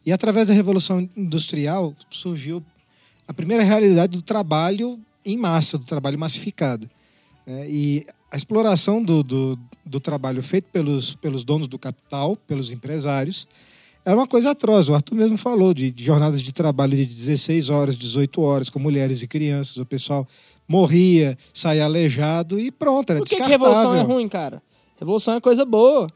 e 0.06 0.12
através 0.12 0.50
da 0.50 0.54
Revolução 0.54 1.10
Industrial 1.18 1.96
surgiu 2.12 2.64
a 3.28 3.34
primeira 3.34 3.64
realidade 3.64 4.16
do 4.16 4.22
trabalho 4.22 5.00
em 5.26 5.36
massa, 5.36 5.80
do 5.80 5.86
trabalho 5.86 6.20
massificado. 6.20 6.88
Né? 7.46 7.70
e 7.70 8.06
a 8.32 8.38
exploração 8.38 9.02
do, 9.04 9.24
do, 9.24 9.60
do 9.86 10.00
trabalho 10.00 10.41
feito 10.43 10.68
pelos, 10.72 11.16
pelos 11.16 11.43
donos 11.43 11.68
do 11.68 11.80
capital, 11.80 12.36
pelos 12.36 12.72
empresários, 12.72 13.48
era 14.06 14.16
uma 14.16 14.28
coisa 14.28 14.52
atroz. 14.52 14.88
O 14.88 14.93
Arthur 14.93 15.16
mesmo 15.16 15.38
falou 15.38 15.74
de, 15.74 15.89
de 15.89 16.04
jornadas 16.04 16.41
de 16.41 16.54
trabalho 16.54 16.96
de 16.96 17.06
16 17.06 17.70
horas, 17.70 17.98
18 17.98 18.41
horas, 18.41 18.70
com 18.70 18.78
mulheres 18.78 19.22
e 19.22 19.28
crianças. 19.28 19.78
O 19.78 19.86
pessoal 19.86 20.28
morria, 20.68 21.38
saía 21.54 21.86
aleijado 21.86 22.60
e 22.60 22.72
pronto, 22.72 23.10
era 23.12 23.20
Por 23.20 23.28
que, 23.28 23.36
que 23.36 23.43
revolução 23.43 23.96
é 23.96 24.02
ruim, 24.02 24.28
cara? 24.28 24.62
Revolução 24.98 25.36
é 25.36 25.41
coisa 25.41 25.66
boa. 25.66 26.08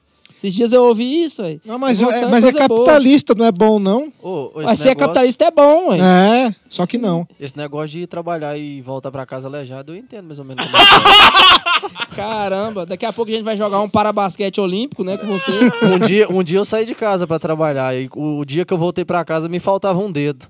Esses 0.41 0.53
dias 0.55 0.71
eu 0.71 0.85
ouvi 0.85 1.23
isso, 1.23 1.41
aí. 1.41 1.59
Não, 1.65 1.77
mas, 1.77 2.01
é, 2.01 2.05
mas 2.27 2.45
é 2.45 2.51
coisa 2.53 2.67
boa. 2.69 2.85
capitalista, 2.85 3.35
não 3.35 3.45
é 3.45 3.51
bom, 3.51 3.77
não? 3.77 4.11
Ô, 4.23 4.51
Mas 4.55 4.79
ser 4.79 4.89
negócio- 4.89 4.95
capitalista 5.07 5.43
é 5.45 5.51
bom, 5.51 5.89
ué. 5.89 5.99
É, 5.99 6.55
só 6.69 6.87
que 6.87 6.97
não. 6.97 7.27
Esse 7.37 7.57
negócio 7.57 7.89
de 7.89 8.01
ir 8.03 8.07
trabalhar 8.07 8.57
e 8.57 8.81
voltar 8.81 9.11
pra 9.11 9.25
casa 9.25 9.49
aleijado, 9.49 9.91
eu 9.91 9.97
entendo 9.97 10.27
mais 10.27 10.39
ou 10.39 10.45
menos. 10.45 10.65
como 10.65 10.77
é 10.77 10.81
que 10.81 12.15
Caramba, 12.15 12.85
daqui 12.85 13.05
a 13.05 13.11
pouco 13.11 13.29
a 13.31 13.33
gente 13.33 13.43
vai 13.43 13.57
jogar 13.57 13.81
um 13.81 13.89
parabasquete 13.89 14.61
olímpico, 14.61 15.03
né, 15.03 15.17
com 15.17 15.27
você. 15.27 15.51
é. 15.51 15.85
um, 15.87 15.99
dia, 15.99 16.29
um 16.31 16.41
dia 16.43 16.57
eu 16.57 16.65
saí 16.65 16.85
de 16.85 16.95
casa 16.95 17.27
pra 17.27 17.37
trabalhar 17.37 17.93
e 17.95 18.09
o, 18.15 18.45
dia 18.45 18.63
que 18.65 18.73
eu 18.73 18.77
voltei 18.77 19.03
pra 19.03 19.25
casa 19.25 19.49
me 19.49 19.59
faltava 19.59 19.99
um 19.99 20.09
dedo. 20.11 20.45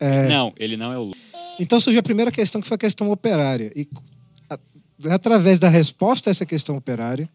É, 0.00 0.26
Não, 0.28 0.52
ele 0.58 0.76
não 0.76 0.92
é 0.92 0.98
o 0.98 1.02
Lula. 1.04 1.16
Então 1.60 1.78
surgiu 1.78 2.00
a 2.00 2.02
primeira 2.02 2.32
questão, 2.32 2.60
que 2.60 2.66
foi 2.66 2.74
a 2.74 2.78
questão 2.78 3.10
operária. 3.12 3.70
E 3.76 3.86
a- 4.50 4.58
através 5.14 5.60
da 5.60 5.68
resposta 5.68 6.30
a 6.30 6.32
essa 6.32 6.44
questão 6.44 6.76
operária, 6.76 7.28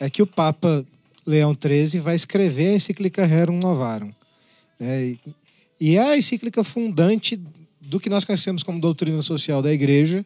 é 0.00 0.08
que 0.08 0.22
o 0.22 0.26
Papa 0.26 0.84
Leão 1.26 1.54
XIII 1.54 2.00
vai 2.00 2.14
escrever 2.14 2.68
a 2.68 2.74
encíclica 2.74 3.24
Rerum 3.24 3.58
Novarum. 3.58 4.12
né? 4.78 5.16
e, 5.80 5.96
é 5.96 6.00
a 6.00 6.16
encíclica 6.16 6.62
fundante 6.62 7.40
do 7.80 8.00
que 8.00 8.10
nós 8.10 8.24
conhecemos 8.24 8.62
como 8.62 8.80
doutrina 8.80 9.20
social 9.22 9.62
da 9.62 9.72
Igreja 9.72 10.24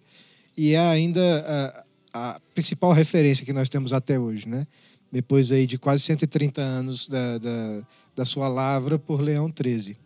e 0.56 0.74
é 0.74 0.78
ainda 0.80 1.84
a, 2.12 2.32
a 2.34 2.40
principal 2.54 2.92
referência 2.92 3.44
que 3.44 3.52
nós 3.52 3.68
temos 3.68 3.92
até 3.92 4.18
hoje, 4.18 4.48
né? 4.48 4.66
Depois 5.10 5.52
aí 5.52 5.66
de 5.66 5.78
quase 5.78 6.02
130 6.02 6.60
anos 6.60 7.06
da, 7.06 7.38
da, 7.38 7.80
da 8.14 8.24
sua 8.24 8.48
lavra 8.48 8.98
por 8.98 9.20
Leão 9.20 9.52
XIII. 9.54 9.96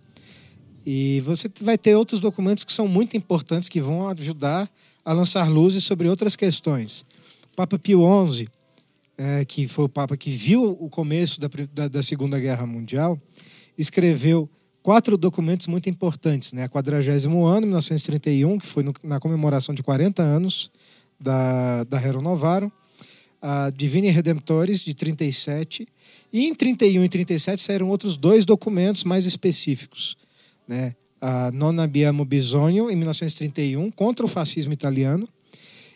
E 0.85 1.21
você 1.25 1.51
vai 1.61 1.79
ter 1.79 1.95
outros 1.97 2.21
documentos 2.21 2.65
que 2.65 2.73
são 2.73 2.87
muito 2.87 3.17
importantes 3.17 3.69
que 3.69 3.81
vão 3.81 4.09
ajudar 4.09 4.71
a 5.05 5.13
lançar 5.13 5.49
luzes 5.49 5.85
sobre 5.85 6.09
outras 6.09 6.37
questões. 6.37 7.05
O 7.53 7.57
Papa 7.57 7.79
Pio 7.79 8.03
XI, 8.31 8.49
eh, 9.23 9.45
que 9.45 9.69
foi 9.69 9.85
o 9.85 9.89
Papa 9.89 10.17
que 10.17 10.31
viu 10.33 10.77
o 10.81 10.89
começo 10.89 11.41
da, 11.41 11.49
da, 11.73 11.87
da 11.89 12.03
Segunda 12.03 12.41
Guerra 12.41 12.67
Mundial, 12.67 13.21
escreveu 13.79 14.49
quatro 14.83 15.17
documentos 15.17 15.69
muito 15.69 15.89
importantes. 15.89 16.53
Né? 16.53 16.65
A 16.65 16.69
40 16.69 17.29
ano, 17.29 17.67
1931, 17.67 18.59
que 18.59 18.67
foi 18.67 18.83
no- 18.83 18.95
na 19.03 19.21
comemoração 19.21 19.73
de 19.75 19.83
40 19.83 20.23
anos 20.23 20.71
da, 21.21 21.85
da 21.85 21.99
Rerum 21.99 22.21
Novarum. 22.23 22.71
A 23.41 23.71
Divini 23.71 24.09
Redemptores, 24.11 24.81
de 24.81 24.95
37. 24.95 25.87
E 26.33 26.47
em 26.47 26.55
31 26.55 27.05
e 27.05 27.09
37 27.09 27.63
saíram 27.63 27.89
outros 27.89 28.17
dois 28.17 28.45
documentos 28.45 29.05
mais 29.05 29.25
específicos 29.25 30.17
né, 30.67 30.95
a 31.21 31.51
Non 31.53 31.79
abbiamo 31.81 32.25
bisogno, 32.25 32.91
em 32.91 32.97
1931, 32.97 33.91
contra 33.93 34.25
o 34.25 34.29
fascismo 34.29 34.73
italiano, 34.73 35.29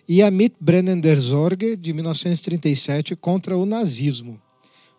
e 0.08 0.22
a 0.22 0.30
Mit 0.30 0.54
brennender 0.60 1.20
Sorge, 1.20 1.76
de 1.76 1.92
1937, 1.92 3.16
contra 3.16 3.56
o 3.56 3.66
nazismo. 3.66 4.40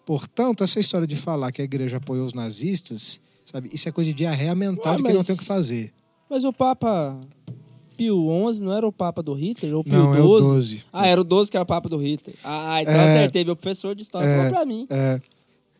Portanto, 0.05 0.63
essa 0.63 0.79
história 0.79 1.07
de 1.07 1.15
falar 1.15 1.51
que 1.51 1.61
a 1.61 1.65
igreja 1.65 1.97
apoiou 1.97 2.25
os 2.25 2.33
nazistas, 2.33 3.19
sabe, 3.45 3.69
isso 3.73 3.89
é 3.89 3.91
coisa 3.91 4.09
de 4.09 4.15
diarreia 4.15 4.55
mental 4.55 4.93
Ué, 4.93 4.97
de 4.97 5.03
que 5.03 5.13
não 5.13 5.23
tem 5.23 5.35
o 5.35 5.37
que 5.37 5.45
fazer. 5.45 5.93
Mas 6.29 6.43
o 6.43 6.53
Papa 6.53 7.19
Pio 7.97 8.25
XI 8.53 8.61
não 8.63 8.73
era 8.73 8.87
o 8.87 8.91
Papa 8.91 9.23
do 9.23 9.33
Hitler? 9.33 9.75
Ou 9.75 9.83
Pio 9.83 9.93
Não, 9.93 10.15
é 10.15 10.21
o 10.21 10.39
12. 10.39 10.83
Ah, 10.93 11.07
era 11.07 11.19
o 11.19 11.23
12 11.23 11.49
que 11.49 11.57
era 11.57 11.63
o 11.63 11.67
Papa 11.67 11.89
do 11.89 11.97
Hitler. 11.97 12.35
Ah, 12.43 12.81
então 12.81 12.93
É. 12.93 13.15
acertei. 13.15 13.43
Meu 13.43 13.55
professor 13.55 13.95
de 13.95 14.03
história 14.03 14.29
falou 14.29 14.51
pra 14.51 14.65
mim. 14.65 14.85
É, 14.89 15.19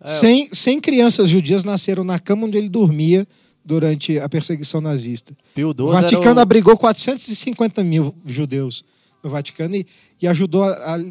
100, 0.04 0.50
100 0.54 0.80
crianças 0.82 1.30
judias 1.30 1.64
nasceram 1.64 2.04
na 2.04 2.20
cama 2.20 2.48
onde 2.48 2.58
ele 2.58 2.70
dormia 2.70 3.28
durante 3.64 4.18
a 4.20 4.28
perseguição 4.28 4.82
nazista. 4.82 5.36
Pio 5.54 5.70
O 5.70 5.74
XII 5.74 5.86
Vaticano 5.86 6.40
o... 6.40 6.42
abrigou 6.42 6.78
450 6.78 7.84
mil 7.84 8.16
judeus 8.26 8.84
no 9.28 9.32
Vaticano 9.32 9.76
e, 9.76 9.86
e 10.22 10.28
ajudou 10.28 10.64
a, 10.64 10.96
a 10.96 11.06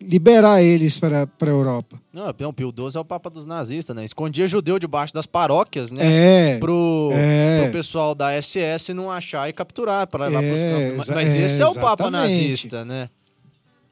liberar 0.00 0.62
eles 0.62 0.98
para 0.98 1.22
a 1.40 1.46
Europa. 1.46 2.00
Não, 2.12 2.28
o 2.28 2.52
Pio 2.52 2.72
XII 2.76 2.96
é 2.96 3.00
o 3.00 3.04
papa 3.04 3.30
dos 3.30 3.46
nazistas, 3.46 3.94
né? 3.94 4.04
Escondia 4.04 4.46
judeu 4.48 4.78
debaixo 4.78 5.14
das 5.14 5.26
paróquias, 5.26 5.90
né? 5.92 6.54
É. 6.54 6.58
Pro, 6.58 7.08
É. 7.12 7.62
pro 7.62 7.72
pessoal 7.72 8.14
da 8.14 8.30
SS 8.40 8.92
não 8.92 9.10
achar 9.10 9.48
e 9.48 9.52
capturar 9.52 10.06
para 10.08 10.26
levar 10.26 10.42
É, 10.42 10.48
pros 10.48 10.60
campos. 10.60 10.96
Mas, 10.98 11.10
mas 11.10 11.36
é, 11.36 11.42
esse 11.46 11.62
é 11.62 11.66
o 11.66 11.74
papa 11.74 12.04
exatamente. 12.08 12.32
nazista, 12.32 12.84
né? 12.84 13.08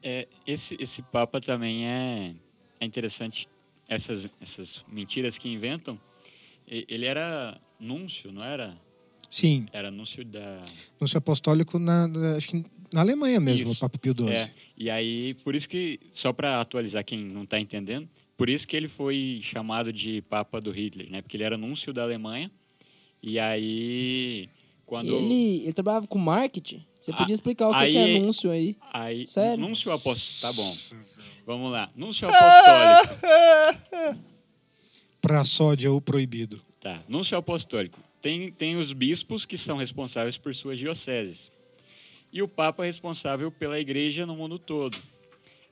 É, 0.03 0.27
esse, 0.47 0.75
esse 0.79 1.01
Papa 1.03 1.39
também 1.39 1.85
é, 1.87 2.33
é 2.79 2.85
interessante. 2.85 3.47
Essas, 3.87 4.27
essas 4.41 4.83
mentiras 4.91 5.37
que 5.37 5.47
inventam. 5.47 5.99
Ele 6.67 7.05
era 7.05 7.57
núncio, 7.79 8.31
não 8.31 8.43
era? 8.43 8.73
Sim, 9.29 9.65
Era 9.71 9.91
núncio 9.91 10.25
da. 10.25 10.57
no 10.99 11.07
apostólico 11.17 11.77
na, 11.77 12.07
na- 12.07 12.35
acho 12.35 12.49
que 12.49 12.65
na 12.93 13.01
Alemanha 13.01 13.39
mesmo, 13.39 13.63
Isso. 13.71 13.73
o 13.73 13.79
Papa 13.79 13.97
Pio 13.97 14.13
XII. 14.17 14.29
É, 14.29 14.51
e 14.77 14.89
aí, 14.89 15.33
por 15.43 15.55
isso 15.55 15.67
que, 15.69 15.99
só 16.13 16.31
para 16.33 16.59
atualizar 16.61 17.03
quem 17.05 17.19
não 17.23 17.43
está 17.43 17.59
entendendo, 17.59 18.07
por 18.37 18.49
isso 18.49 18.67
que 18.67 18.75
ele 18.75 18.87
foi 18.87 19.39
chamado 19.43 19.93
de 19.93 20.21
Papa 20.23 20.59
do 20.59 20.71
Hitler, 20.71 21.09
né? 21.09 21.21
Porque 21.21 21.37
ele 21.37 21.43
era 21.43 21.57
núncio 21.57 21.93
da 21.93 22.03
Alemanha. 22.03 22.51
E 23.23 23.37
aí, 23.39 24.49
quando. 24.85 25.15
Ele, 25.15 25.63
ele 25.63 25.73
trabalhava 25.73 26.07
com 26.07 26.17
marketing. 26.17 26.83
Você 26.99 27.11
Ah, 27.11 27.15
podia 27.17 27.33
explicar 27.35 27.67
o 27.69 27.71
que, 27.71 27.77
aí- 27.77 27.91
que 27.91 27.97
é 27.97 28.15
anúncio 28.17 28.51
aí. 28.51 28.75
Aí, 28.93 29.27
Sério? 29.27 29.63
Núncio 29.63 29.91
apostólico. 29.91 30.41
Tá 30.41 30.53
bom. 30.53 30.75
Vamos 31.45 31.71
lá. 31.71 31.89
Núncio 31.95 32.27
apostólico. 32.29 34.21
Pra 35.21 35.43
sódia 35.43 35.91
ou 35.91 36.01
proibido. 36.01 36.61
Tá. 36.79 37.01
Núncio 37.07 37.37
apostólico. 37.37 37.99
Tem, 38.21 38.51
tem 38.51 38.75
os 38.75 38.91
bispos 38.93 39.45
que 39.45 39.57
são 39.57 39.77
responsáveis 39.77 40.37
por 40.37 40.53
suas 40.55 40.77
dioceses. 40.79 41.49
E 42.31 42.41
o 42.41 42.47
Papa 42.47 42.83
é 42.83 42.87
responsável 42.87 43.51
pela 43.51 43.79
igreja 43.79 44.25
no 44.25 44.35
mundo 44.35 44.57
todo. 44.57 44.97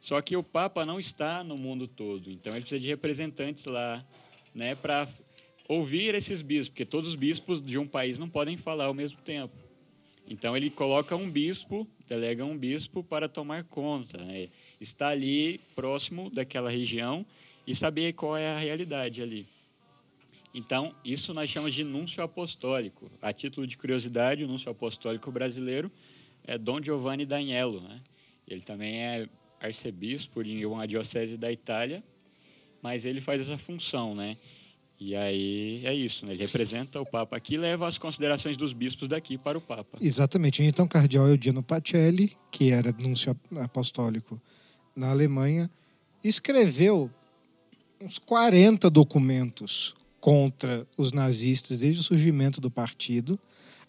Só 0.02 0.22
que 0.22 0.36
o 0.36 0.44
Papa 0.44 0.86
não 0.86 1.00
está 1.00 1.44
no 1.44 1.58
mundo 1.58 1.88
todo. 1.88 2.32
Então 2.32 2.54
ele 2.54 2.62
precisa 2.62 2.82
de 2.82 2.88
representantes 2.88 3.66
lá, 3.66 4.06
né, 4.54 4.76
para 4.76 5.08
ouvir 5.68 6.16
esses 6.16 6.42
bispos, 6.42 6.70
porque 6.70 6.86
todos 6.86 7.10
os 7.10 7.16
bispos 7.16 7.64
de 7.64 7.78
um 7.78 7.88
país 7.88 8.18
não 8.18 8.30
podem 8.30 8.58
falar 8.58 8.86
ao 8.86 8.94
mesmo 8.94 9.22
tempo. 9.22 9.56
Então 10.28 10.56
ele 10.56 10.70
coloca 10.70 11.16
um 11.16 11.30
bispo, 11.30 11.88
delega 12.08 12.46
um 12.46 12.58
bispo 12.58 13.04
para 13.04 13.28
tomar 13.28 13.64
conta, 13.64 14.18
né? 14.18 14.50
está 14.80 15.10
ali 15.10 15.60
próximo 15.76 16.30
daquela 16.30 16.70
região 16.70 17.26
e 17.66 17.74
saber 17.74 18.14
qual 18.14 18.38
é 18.38 18.52
a 18.54 18.58
realidade 18.58 19.22
ali. 19.22 19.48
Então, 20.54 20.96
isso 21.06 21.34
nós 21.34 21.50
chamamos 21.50 21.76
de 21.76 21.84
núncio 21.84 22.24
apostólico. 22.24 23.10
A 23.22 23.32
título 23.32 23.68
de 23.68 23.78
curiosidade, 23.78 24.44
o 24.44 24.48
núncio 24.48 24.72
apostólico 24.72 25.32
brasileiro 25.32 25.92
é 26.50 26.58
Dom 26.58 26.82
Giovanni 26.82 27.26
Daniello. 27.26 27.80
Né? 27.80 28.02
Ele 28.48 28.62
também 28.62 29.00
é 29.00 29.30
arcebispo 29.62 30.42
em 30.42 30.66
uma 30.66 30.88
diocese 30.88 31.38
da 31.38 31.52
Itália, 31.52 32.04
mas 32.82 33.06
ele 33.06 33.22
faz 33.22 33.42
essa 33.42 33.58
função, 33.58 34.16
né? 34.16 34.38
E 35.00 35.16
aí 35.16 35.82
é 35.86 35.94
isso, 35.94 36.26
né? 36.26 36.34
Ele 36.34 36.44
representa 36.44 37.00
o 37.00 37.06
Papa 37.06 37.38
aqui 37.38 37.58
leva 37.58 37.88
as 37.88 37.98
considerações 37.98 38.58
dos 38.58 38.74
bispos 38.74 39.08
daqui 39.08 39.38
para 39.38 39.58
o 39.58 39.62
Papa. 39.62 39.98
Exatamente. 40.02 40.62
Então, 40.62 40.88
cardeal 40.88 41.28
Eudiano 41.28 41.64
Pacelli, 41.64 42.36
que 42.52 42.72
era 42.72 42.94
núncio 43.02 43.38
apostólico 43.62 44.42
na 44.96 45.10
Alemanha, 45.10 45.70
escreveu 46.22 47.10
uns 48.02 48.18
40 48.18 48.90
documentos 48.90 49.96
contra 50.20 50.86
os 50.98 51.14
nazistas 51.14 51.80
desde 51.80 52.02
o 52.02 52.04
surgimento 52.04 52.60
do 52.60 52.70
partido, 52.70 53.40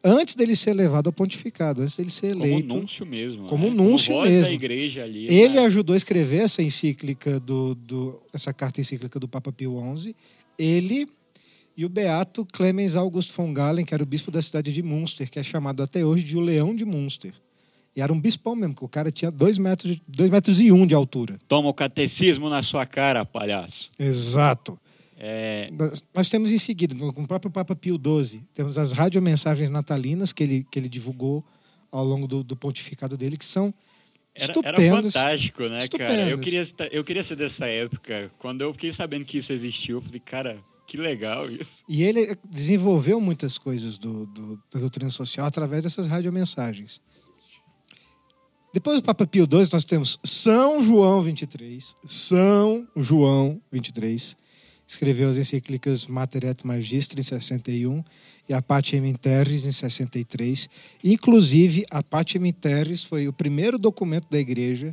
antes 0.02 0.34
dele 0.34 0.56
ser 0.56 0.74
levado 0.74 1.08
ao 1.08 1.12
pontificado, 1.12 1.82
antes 1.82 1.96
dele 1.96 2.10
ser 2.10 2.32
Como 2.32 2.46
eleito. 2.46 2.76
núncio 2.76 3.06
mesmo. 3.06 3.46
Como 3.46 3.68
né? 3.68 3.74
núncio 3.74 4.14
voz 4.14 4.30
mesmo. 4.30 4.46
da 4.46 4.52
igreja 4.52 5.04
ali. 5.04 5.26
Ele 5.26 5.54
né? 5.54 5.64
ajudou 5.64 5.94
a 5.94 5.96
escrever 5.96 6.42
essa 6.42 6.62
encíclica 6.62 7.38
do, 7.40 7.74
do 7.74 8.20
essa 8.32 8.52
carta 8.52 8.80
encíclica 8.80 9.18
do 9.18 9.28
Papa 9.28 9.52
Pio 9.52 9.78
XI. 9.96 10.14
Ele 10.58 11.06
e 11.76 11.84
o 11.84 11.88
beato 11.88 12.46
Clemens 12.52 12.96
August 12.96 13.32
von 13.32 13.54
Galen, 13.54 13.84
que 13.84 13.94
era 13.94 14.02
o 14.02 14.06
bispo 14.06 14.30
da 14.30 14.42
cidade 14.42 14.72
de 14.72 14.82
Münster, 14.82 15.30
que 15.30 15.38
é 15.38 15.42
chamado 15.42 15.82
até 15.82 16.04
hoje 16.04 16.24
de 16.24 16.36
o 16.36 16.40
Leão 16.40 16.74
de 16.74 16.84
Münster. 16.84 17.32
E 17.94 18.00
era 18.00 18.12
um 18.12 18.20
bispão 18.20 18.54
mesmo, 18.54 18.74
que 18.74 18.84
o 18.84 18.88
cara 18.88 19.10
tinha 19.10 19.30
dois 19.30 19.58
metros, 19.58 19.98
dois 20.06 20.30
metros 20.30 20.60
e 20.60 20.70
um 20.70 20.86
de 20.86 20.94
altura. 20.94 21.40
Toma 21.48 21.68
o 21.68 21.74
catecismo 21.74 22.48
na 22.48 22.62
sua 22.62 22.86
cara, 22.86 23.24
palhaço. 23.24 23.90
Exato. 23.98 24.78
É, 25.22 25.70
Nós, 25.70 26.02
nós 26.14 26.28
temos 26.30 26.50
em 26.50 26.56
seguida, 26.56 26.94
com 27.12 27.22
o 27.22 27.26
próprio 27.28 27.50
Papa 27.50 27.76
Pio 27.76 28.00
XII, 28.02 28.42
temos 28.54 28.78
as 28.78 28.92
radiomensagens 28.92 29.68
natalinas 29.68 30.32
que 30.32 30.42
ele, 30.42 30.66
que 30.70 30.78
ele 30.78 30.88
divulgou 30.88 31.44
ao 31.92 32.02
longo 32.02 32.26
do, 32.26 32.42
do 32.42 32.56
pontificado 32.56 33.18
dele, 33.18 33.36
que 33.36 33.44
são 33.44 33.66
era, 34.34 34.44
era 34.44 34.52
estupendas. 34.52 35.12
fantástico, 35.12 35.62
né, 35.64 35.86
cara? 35.88 36.14
Eu 36.30 36.38
Estupendas. 36.40 36.72
queria, 36.72 36.88
eu 36.98 37.04
queria 37.04 37.22
ser 37.22 37.36
dessa 37.36 37.66
época. 37.66 38.32
Quando 38.38 38.62
eu 38.62 38.72
fiquei 38.72 38.92
sabendo 38.94 39.26
que 39.26 39.36
isso 39.36 39.52
existiu, 39.52 39.98
eu 39.98 40.02
falei, 40.02 40.20
cara, 40.20 40.58
que 40.86 40.96
legal 40.96 41.50
isso. 41.50 41.84
E 41.86 42.02
ele 42.02 42.34
desenvolveu 42.48 43.20
muitas 43.20 43.58
coisas 43.58 43.98
do, 43.98 44.24
do- 44.26 44.58
da 44.72 44.80
doutrina 44.80 45.10
social 45.10 45.46
através 45.46 45.82
dessas 45.82 46.06
radiomensagens. 46.06 47.02
Depois 48.72 48.98
do 49.00 49.04
Papa 49.04 49.26
Pio 49.26 49.44
XII, 49.50 49.68
nós 49.72 49.84
temos 49.84 50.18
São 50.24 50.82
João 50.82 51.22
23. 51.22 51.94
São 52.06 52.86
João 52.96 53.60
23. 53.70 54.36
Escreveu 54.90 55.30
as 55.30 55.38
encíclicas 55.38 56.04
Mater 56.04 56.46
et 56.46 56.64
Magistra 56.64 57.20
em 57.20 57.22
61 57.22 58.02
e 58.48 58.52
a 58.52 58.60
Pater 58.60 59.00
Terris 59.18 59.64
em 59.64 59.70
63. 59.70 60.68
Inclusive, 61.04 61.84
a 61.92 62.02
Pater 62.02 62.42
Terris 62.54 63.04
foi 63.04 63.28
o 63.28 63.32
primeiro 63.32 63.78
documento 63.78 64.26
da 64.28 64.36
igreja 64.36 64.92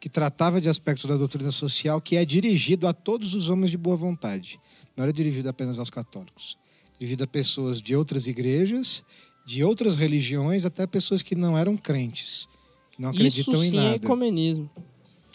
que 0.00 0.08
tratava 0.08 0.58
de 0.58 0.70
aspectos 0.70 1.04
da 1.04 1.18
doutrina 1.18 1.50
social 1.50 2.00
que 2.00 2.16
é 2.16 2.24
dirigido 2.24 2.88
a 2.88 2.94
todos 2.94 3.34
os 3.34 3.50
homens 3.50 3.70
de 3.70 3.76
boa 3.76 3.94
vontade. 3.94 4.58
Não 4.96 5.02
era 5.02 5.12
dirigido 5.12 5.50
apenas 5.50 5.78
aos 5.78 5.90
católicos. 5.90 6.56
Dirigido 6.98 7.24
a 7.24 7.26
pessoas 7.26 7.82
de 7.82 7.94
outras 7.94 8.26
igrejas, 8.26 9.04
de 9.44 9.62
outras 9.62 9.98
religiões, 9.98 10.64
até 10.64 10.86
pessoas 10.86 11.20
que 11.20 11.34
não 11.34 11.58
eram 11.58 11.76
crentes, 11.76 12.48
que 12.90 13.02
não 13.02 13.10
acreditam 13.10 13.52
Isso 13.52 13.64
em 13.64 13.68
sim 13.68 13.76
é 13.76 13.82
nada 13.82 13.96
ecumenismo. 13.96 14.70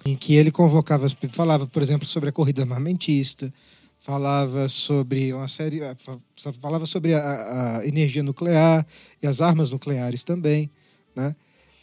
em 0.03 0.15
que 0.15 0.33
ele 0.33 0.49
convocava, 0.49 1.05
falava, 1.29 1.67
por 1.67 1.83
exemplo, 1.83 2.07
sobre 2.07 2.29
a 2.29 2.31
corrida 2.31 2.63
armamentista, 2.63 3.53
falava 4.01 4.67
sobre 4.67 5.31
uma 5.31 5.47
série, 5.47 5.79
fa- 5.95 6.19
falava 6.59 6.85
sobre 6.87 7.13
a, 7.13 7.77
a 7.77 7.87
energia 7.87 8.23
nuclear 8.23 8.85
e 9.21 9.27
as 9.27 9.41
armas 9.41 9.69
nucleares 9.69 10.23
também, 10.23 10.69
né? 11.15 11.35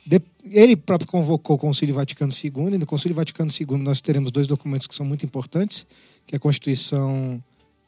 De- 0.05 0.21
ele 0.45 0.77
próprio 0.77 1.09
convocou 1.09 1.55
o 1.57 1.59
Concílio 1.59 1.95
Vaticano 1.95 2.33
II, 2.33 2.75
e 2.75 2.79
no 2.79 2.87
Concílio 2.87 3.15
Vaticano 3.15 3.51
II 3.51 3.79
nós 3.79 4.01
teremos 4.01 4.33
dois 4.33 4.47
documentos 4.49 4.87
que 4.87 4.95
são 4.95 5.07
muito 5.07 5.25
importantes, 5.25 5.87
que 6.27 6.35
é 6.35 6.39
a 6.39 6.41
Constituição 6.41 7.43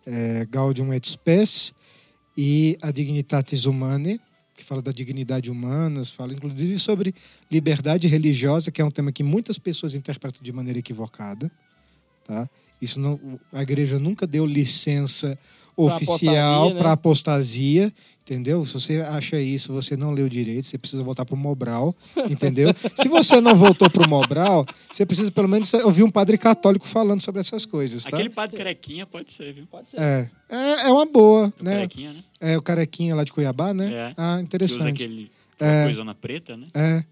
eh, 0.07 0.47
Gaudium 0.49 0.93
et 0.95 1.05
Spes 1.09 1.75
e 2.37 2.79
a 2.81 2.91
Dignitatis 2.93 3.67
Humanae, 3.67 4.21
que 4.55 4.63
fala 4.63 4.83
da 4.83 4.93
dignidade 4.93 5.51
humana, 5.51 6.05
fala 6.05 6.35
inclusive 6.35 6.79
sobre 6.79 7.15
liberdade 7.51 8.07
religiosa, 8.07 8.71
que 8.71 8.81
é 8.81 8.85
um 8.85 8.91
tema 8.91 9.11
que 9.11 9.25
muitas 9.25 9.59
pessoas 9.59 9.95
interpretam 9.95 10.43
de 10.43 10.53
maneira 10.53 10.79
equivocada, 10.79 11.51
tá? 12.25 12.49
Isso 12.81 12.99
não, 13.01 13.19
a 13.53 13.63
igreja 13.63 13.99
nunca 13.99 14.27
deu 14.27 14.47
licença 14.47 15.39
oficial 15.77 16.65
apostasia, 16.65 16.75
né? 16.75 16.81
para 16.81 16.93
apostasia, 16.93 17.93
entendeu? 18.23 18.67
Se 18.67 18.75
você 18.75 18.97
acha 19.01 19.41
isso, 19.41 19.73
você 19.73 19.97
não 19.97 20.13
leu 20.13 20.29
direito, 20.29 20.67
você 20.67 20.77
precisa 20.77 21.03
voltar 21.03 21.25
para 21.25 21.35
o 21.35 21.39
Mobral, 21.39 21.95
entendeu? 22.29 22.69
Se 22.95 23.09
você 23.09 23.41
não 23.41 23.55
voltou 23.55 23.89
para 23.89 24.05
o 24.05 24.09
Mobral, 24.09 24.67
você 24.91 25.07
precisa 25.07 25.31
pelo 25.31 25.49
menos 25.49 25.73
ouvir 25.75 26.03
um 26.03 26.11
padre 26.11 26.37
católico 26.37 26.87
falando 26.87 27.21
sobre 27.23 27.41
essas 27.41 27.65
coisas, 27.65 28.03
tá? 28.05 28.11
Aquele 28.15 28.29
padre 28.31 28.57
carequinha 28.59 29.07
pode 29.07 29.33
ser, 29.33 29.53
viu? 29.55 29.67
Pode 29.71 29.91
ser. 29.91 30.01
É, 30.01 30.29
é, 30.51 30.73
é 30.83 30.91
uma 30.91 31.07
boa, 31.07 31.53
O 31.59 31.65
né? 31.65 31.73
carequinha, 31.77 32.13
né? 32.13 32.23
É 32.41 32.59
o 32.59 32.63
carequinha 32.63 33.15
lá 33.15 33.25
de 33.25 33.33
Cuiabá, 33.33 33.73
né? 33.73 33.93
É. 33.93 34.15
Ah, 34.17 34.35
Que 34.35 34.35
usa 34.35 34.43
interessante. 34.43 34.89
aquele 35.05 35.31
aquela 35.59 35.85
coisona 35.85 36.15
preta, 36.15 36.57
né? 36.57 36.65
É. 36.75 37.05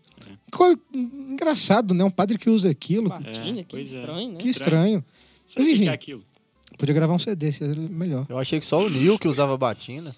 Co- 0.50 0.78
Engraçado, 0.94 1.94
né? 1.94 2.04
Um 2.04 2.10
padre 2.10 2.38
que 2.38 2.48
usa 2.50 2.70
aquilo. 2.70 3.08
Platina, 3.08 3.62
que 3.64 3.76
pois 3.76 3.94
é. 3.94 3.98
estranho, 3.98 4.28
né? 4.32 4.36
Que 4.38 4.48
estranho. 4.48 5.04
Só 5.48 5.60
sei 5.60 5.72
Enfim. 5.72 5.82
que 5.84 5.88
é 5.88 5.92
aquilo. 5.92 6.24
Podia 6.76 6.94
gravar 6.94 7.14
um 7.14 7.18
CD, 7.18 7.50
seria 7.50 7.88
melhor. 7.88 8.26
Eu 8.28 8.38
achei 8.38 8.60
que 8.60 8.66
só 8.66 8.78
o 8.78 8.88
Nil 8.88 9.18
que 9.18 9.26
usava 9.26 9.56
batina. 9.56 10.14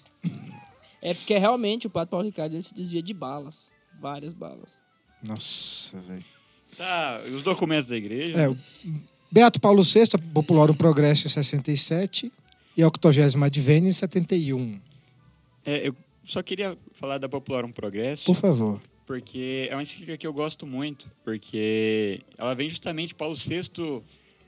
É 1.01 1.13
porque 1.13 1.35
realmente 1.37 1.87
o 1.87 1.89
Padre 1.89 2.11
Paulo 2.11 2.25
Ricardo 2.25 2.53
ele 2.53 2.61
se 2.61 2.73
desvia 2.73 3.01
de 3.01 3.13
balas. 3.13 3.73
Várias 3.99 4.33
balas. 4.33 4.81
Nossa, 5.23 5.97
velho. 5.99 6.23
Tá, 6.77 7.21
e 7.27 7.31
os 7.31 7.43
documentos 7.43 7.87
da 7.87 7.97
igreja. 7.97 8.33
É, 8.37 8.49
o 8.49 8.57
Beato 9.31 9.59
Paulo 9.59 9.83
VI, 9.83 10.09
Populorum 10.33 10.73
Progresso 10.73 11.27
em 11.27 11.29
67 11.29 12.31
e 12.77 12.83
a 12.83 12.85
80 12.85 13.45
Advene 13.45 13.87
em 13.87 13.91
71. 13.91 14.79
É, 15.65 15.87
eu 15.87 15.95
só 16.25 16.41
queria 16.43 16.77
falar 16.93 17.17
da 17.17 17.27
Popularum 17.29 17.71
Progresso. 17.71 18.25
Por 18.25 18.35
favor. 18.35 18.81
porque 19.05 19.67
é 19.69 19.75
uma 19.75 19.81
encíclica 19.81 20.17
que 20.17 20.25
eu 20.25 20.33
gosto 20.33 20.65
muito, 20.65 21.09
porque 21.23 22.21
ela 22.37 22.53
vem 22.53 22.69
justamente 22.69 23.13
Paulo 23.13 23.35
VI, 23.35 23.69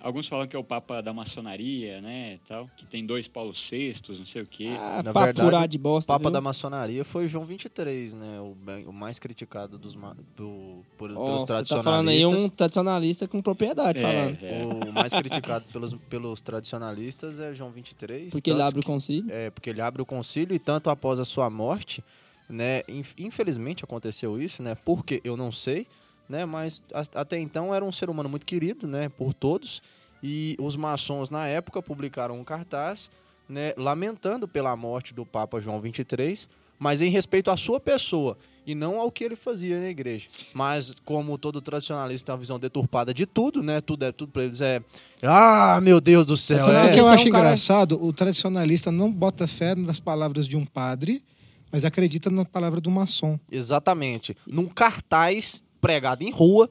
alguns 0.03 0.27
falam 0.27 0.45
que 0.45 0.55
é 0.55 0.59
o 0.59 0.63
papa 0.63 1.01
da 1.01 1.13
maçonaria, 1.13 2.01
né, 2.01 2.39
tal, 2.47 2.69
que 2.77 2.85
tem 2.85 3.05
dois 3.05 3.27
Paulo 3.27 3.53
VI, 3.53 3.95
não 4.09 4.25
sei 4.25 4.41
o 4.41 4.45
quê. 4.45 4.69
Ah, 4.77 5.01
Na 5.03 5.11
pra 5.13 5.25
verdade, 5.25 5.71
de 5.71 5.77
bosta, 5.77 6.11
O 6.11 6.13
Papa 6.15 6.23
viu? 6.25 6.31
da 6.31 6.41
maçonaria 6.41 7.03
foi 7.03 7.27
João 7.27 7.45
23, 7.45 8.13
né? 8.13 8.39
O, 8.41 8.53
bem- 8.53 8.85
o 8.85 8.93
mais 8.93 9.17
criticado 9.17 9.77
dos 9.77 9.95
ma- 9.95 10.15
do- 10.35 10.83
por- 10.97 11.09
Ó, 11.11 11.13
pelos 11.15 11.41
você 11.41 11.45
tradicionalistas. 11.47 11.67
tá 11.69 11.83
falando 11.83 12.09
aí 12.09 12.25
um 12.25 12.49
tradicionalista 12.49 13.27
com 13.27 13.41
propriedade 13.41 13.99
É, 13.99 14.01
falando. 14.01 14.37
é. 14.43 14.89
O 14.89 14.93
mais 14.93 15.13
criticado 15.13 15.65
pelos, 15.71 15.93
pelos 16.09 16.41
tradicionalistas 16.41 17.39
é 17.39 17.53
João 17.53 17.71
23. 17.71 18.31
Porque 18.31 18.49
ele 18.51 18.61
abre 18.61 18.79
o 18.79 18.83
que- 18.83 18.87
concílio. 18.87 19.31
É, 19.31 19.49
porque 19.49 19.69
ele 19.69 19.81
abre 19.81 20.01
o 20.01 20.05
concílio 20.05 20.53
e 20.55 20.59
tanto 20.59 20.89
após 20.89 21.19
a 21.19 21.25
sua 21.25 21.49
morte, 21.49 22.03
né? 22.49 22.83
inf- 22.87 23.13
Infelizmente 23.17 23.83
aconteceu 23.83 24.41
isso, 24.41 24.61
né? 24.61 24.75
Porque 24.75 25.21
eu 25.23 25.37
não 25.37 25.51
sei, 25.51 25.87
né? 26.29 26.45
Mas 26.45 26.81
a- 26.93 27.21
até 27.21 27.39
então 27.39 27.73
era 27.73 27.83
um 27.83 27.91
ser 27.91 28.09
humano 28.09 28.29
muito 28.29 28.45
querido, 28.45 28.87
né? 28.87 29.09
Por 29.09 29.33
todos. 29.33 29.81
E 30.21 30.55
os 30.59 30.75
maçons 30.75 31.29
na 31.29 31.47
época 31.47 31.81
publicaram 31.81 32.39
um 32.39 32.43
cartaz, 32.43 33.09
né? 33.47 33.73
Lamentando 33.77 34.47
pela 34.47 34.75
morte 34.75 35.13
do 35.13 35.25
Papa 35.25 35.59
João 35.59 35.81
23, 35.81 36.47
mas 36.79 37.01
em 37.01 37.09
respeito 37.09 37.51
à 37.51 37.57
sua 37.57 37.79
pessoa 37.79 38.37
e 38.65 38.73
não 38.73 38.97
ao 39.01 39.11
que 39.11 39.21
ele 39.25 39.35
fazia 39.35 39.77
na 39.77 39.89
igreja. 39.89 40.27
Mas 40.53 40.97
como 41.03 41.37
todo 41.37 41.61
tradicionalista 41.61 42.27
tem 42.27 42.33
uma 42.33 42.39
visão 42.39 42.57
deturpada 42.57 43.13
de 43.13 43.25
tudo, 43.25 43.61
né? 43.61 43.81
Tudo 43.81 44.05
é 44.05 44.11
tudo 44.13 44.31
para 44.31 44.43
eles 44.45 44.61
é, 44.61 44.81
ah, 45.21 45.81
meu 45.83 45.99
Deus 45.99 46.25
do 46.25 46.37
céu, 46.37 46.57
Sabe 46.59 46.71
o 46.71 46.79
é, 46.79 46.83
que 46.83 46.99
eu 46.99 47.03
Então, 47.03 47.09
acho 47.09 47.29
cara- 47.29 47.45
engraçado? 47.47 48.01
O 48.01 48.13
tradicionalista 48.13 48.89
não 48.93 49.11
bota 49.11 49.45
fé 49.45 49.75
nas 49.75 49.99
palavras 49.99 50.47
de 50.47 50.55
um 50.55 50.65
padre, 50.65 51.21
mas 51.69 51.83
acredita 51.83 52.29
na 52.29 52.45
palavra 52.45 52.79
do 52.79 52.89
maçom. 52.89 53.37
Exatamente. 53.51 54.37
Num 54.47 54.65
cartaz 54.67 55.65
pregado 55.83 56.23
em 56.23 56.31
rua, 56.31 56.69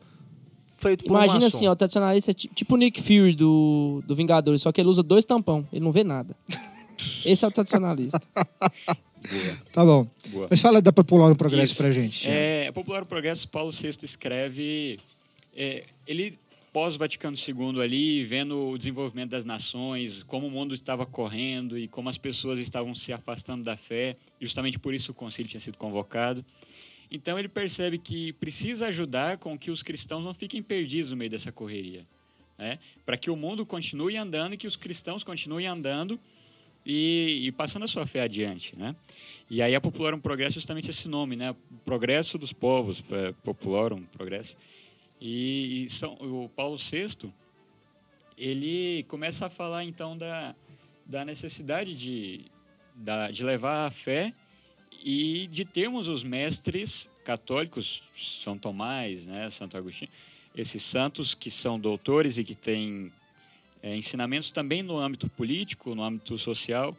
feito 0.78 1.04
por 1.04 1.10
Imagina 1.10 1.46
assim, 1.46 1.66
ó, 1.68 1.72
o 1.72 1.76
tradicionalista 1.76 2.30
é 2.32 2.34
ti- 2.34 2.50
tipo 2.54 2.74
o 2.74 2.78
Nick 2.78 3.00
Fury 3.00 3.34
do, 3.34 4.02
do 4.06 4.16
Vingadores, 4.16 4.62
só 4.62 4.72
que 4.72 4.80
ele 4.80 4.88
usa 4.88 5.02
dois 5.02 5.24
tampão, 5.24 5.68
ele 5.72 5.84
não 5.84 5.92
vê 5.92 6.02
nada. 6.02 6.34
Esse 7.24 7.44
é 7.44 7.48
o 7.48 7.50
tradicionalista. 7.50 8.20
Tá 9.72 9.84
bom. 9.84 10.06
Boa. 10.28 10.48
Mas 10.50 10.60
fala 10.60 10.80
da 10.82 10.92
Popular 10.92 11.34
Progresso 11.34 11.72
Isso. 11.72 11.76
pra 11.76 11.90
gente. 11.92 12.28
É, 12.28 12.66
a 12.68 12.72
Popular 12.72 13.04
Progresso, 13.04 13.48
Paulo 13.48 13.70
VI 13.72 13.90
escreve. 14.02 14.98
é, 15.56 15.84
ele, 16.06 16.38
pós-Vaticano 16.72 17.36
II, 17.36 17.80
ali, 17.82 18.24
vendo 18.24 18.70
o 18.70 18.78
desenvolvimento 18.78 19.30
das 19.30 19.44
nações, 19.44 20.22
como 20.22 20.46
o 20.46 20.50
mundo 20.50 20.74
estava 20.74 21.04
correndo 21.04 21.78
e 21.78 21.86
como 21.86 22.08
as 22.08 22.16
pessoas 22.18 22.58
estavam 22.58 22.94
se 22.94 23.12
afastando 23.12 23.62
da 23.62 23.76
fé, 23.76 24.16
justamente 24.40 24.78
por 24.78 24.94
isso 24.94 25.12
o 25.12 25.14
concílio 25.14 25.48
tinha 25.50 25.60
sido 25.60 25.76
convocado. 25.76 26.44
Então 27.14 27.38
ele 27.38 27.48
percebe 27.48 27.98
que 27.98 28.32
precisa 28.32 28.86
ajudar 28.86 29.36
com 29.36 29.58
que 29.58 29.70
os 29.70 29.82
cristãos 29.82 30.24
não 30.24 30.32
fiquem 30.32 30.62
perdidos 30.62 31.10
no 31.10 31.16
meio 31.18 31.30
dessa 31.30 31.52
correria. 31.52 32.06
Né? 32.56 32.78
Para 33.04 33.18
que 33.18 33.30
o 33.30 33.36
mundo 33.36 33.66
continue 33.66 34.16
andando 34.16 34.54
e 34.54 34.56
que 34.56 34.66
os 34.66 34.76
cristãos 34.76 35.22
continuem 35.22 35.66
andando 35.66 36.18
e, 36.86 37.42
e 37.44 37.52
passando 37.52 37.84
a 37.84 37.88
sua 37.88 38.06
fé 38.06 38.22
adiante, 38.22 38.74
né? 38.76 38.96
E 39.48 39.62
aí 39.62 39.74
a 39.74 39.80
Popularum 39.80 40.18
Progresso 40.18 40.52
é 40.52 40.60
justamente 40.60 40.90
esse 40.90 41.06
nome, 41.06 41.36
né? 41.36 41.54
Progresso 41.84 42.38
dos 42.38 42.52
povos, 42.52 43.04
é, 43.10 43.32
Popularum 43.44 44.02
Progresso. 44.04 44.56
E, 45.20 45.84
e 45.84 45.90
são, 45.90 46.14
o 46.14 46.48
Paulo 46.48 46.76
VI, 46.76 47.32
ele 48.36 49.04
começa 49.04 49.46
a 49.46 49.50
falar 49.50 49.84
então 49.84 50.16
da, 50.16 50.56
da 51.06 51.24
necessidade 51.24 51.94
de, 51.94 52.46
da, 52.96 53.30
de 53.30 53.44
levar 53.44 53.86
a 53.86 53.90
fé 53.90 54.34
e 55.02 55.48
de 55.48 55.64
termos 55.64 56.06
os 56.08 56.22
mestres 56.22 57.10
católicos, 57.24 58.02
São 58.16 58.56
Tomás, 58.56 59.24
né, 59.26 59.50
Santo 59.50 59.76
Agostinho, 59.76 60.10
esses 60.54 60.82
santos 60.82 61.34
que 61.34 61.50
são 61.50 61.78
doutores 61.78 62.38
e 62.38 62.44
que 62.44 62.54
têm 62.54 63.12
é, 63.82 63.96
ensinamentos 63.96 64.50
também 64.50 64.82
no 64.82 64.98
âmbito 64.98 65.28
político, 65.28 65.94
no 65.94 66.02
âmbito 66.02 66.38
social, 66.38 66.96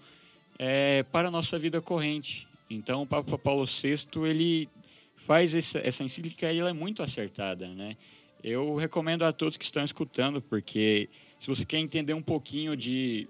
é, 0.60 1.04
para 1.04 1.30
a 1.30 1.32
nossa 1.32 1.58
vida 1.58 1.82
corrente. 1.82 2.48
Então, 2.70 3.04
o 3.04 3.08
Papa 3.08 3.38
Paulo 3.38 3.66
VI 3.66 4.08
ele 4.28 4.70
faz 5.16 5.54
essa, 5.54 5.80
essa 5.80 6.04
encíclica 6.04 6.52
e 6.52 6.60
ela 6.60 6.70
é 6.70 6.74
muito 6.74 7.02
acertada, 7.02 7.68
né? 7.70 7.96
Eu 8.44 8.76
recomendo 8.76 9.24
a 9.24 9.32
todos 9.32 9.56
que 9.56 9.64
estão 9.64 9.86
escutando, 9.86 10.42
porque 10.42 11.10
se 11.40 11.48
você 11.48 11.64
quer 11.66 11.78
entender 11.78 12.14
um 12.14 12.22
pouquinho 12.22 12.76
de, 12.76 13.28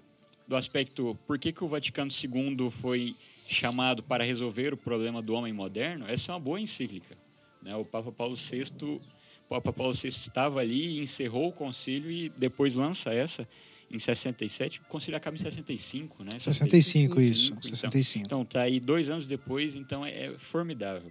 do 0.48 0.56
aspecto 0.56 1.16
por 1.24 1.38
que, 1.38 1.52
que 1.52 1.62
o 1.62 1.68
Vaticano 1.68 2.10
II 2.10 2.70
foi 2.70 3.14
chamado 3.46 4.02
para 4.02 4.24
resolver 4.24 4.72
o 4.72 4.76
problema 4.76 5.20
do 5.20 5.34
homem 5.34 5.52
moderno, 5.52 6.06
essa 6.08 6.32
é 6.32 6.34
uma 6.34 6.40
boa 6.40 6.60
encíclica. 6.60 7.16
Né? 7.62 7.74
O 7.76 7.84
Papa 7.84 8.10
Paulo 8.10 8.36
VI, 8.36 9.00
Papa 9.48 9.72
Paulo 9.72 9.94
VI 9.94 10.08
estava 10.08 10.60
ali, 10.60 10.98
encerrou 10.98 11.48
o 11.48 11.52
concílio 11.52 12.10
e 12.10 12.28
depois 12.30 12.74
lança 12.74 13.12
essa 13.12 13.46
em 13.90 13.98
67. 13.98 14.80
O 14.80 14.84
concílio 14.84 15.16
acaba 15.16 15.36
em 15.36 15.40
65, 15.40 16.24
né? 16.24 16.30
65, 16.38 17.20
isso. 17.20 17.52
Então, 17.52 17.62
65. 17.62 18.26
Então, 18.26 18.44
tá 18.44 18.62
aí 18.62 18.80
dois 18.80 19.08
anos 19.08 19.26
depois, 19.26 19.74
então 19.74 20.04
é, 20.04 20.26
é 20.26 20.38
formidável. 20.38 21.10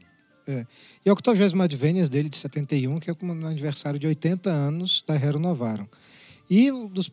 E 1.06 1.10
é 1.10 1.12
o 1.12 1.16
80 1.16 1.64
Advênias 1.64 2.10
dele, 2.10 2.30
de 2.30 2.36
71, 2.36 3.00
que 3.00 3.10
é 3.10 3.14
como 3.14 3.34
no 3.34 3.48
aniversário 3.48 3.98
de 3.98 4.08
80 4.08 4.50
anos 4.50 5.02
da 5.08 5.16
Hero 5.16 5.40
Novarum. 5.40 5.88
E 6.50 6.70
um 6.72 6.88
dos 6.88 7.10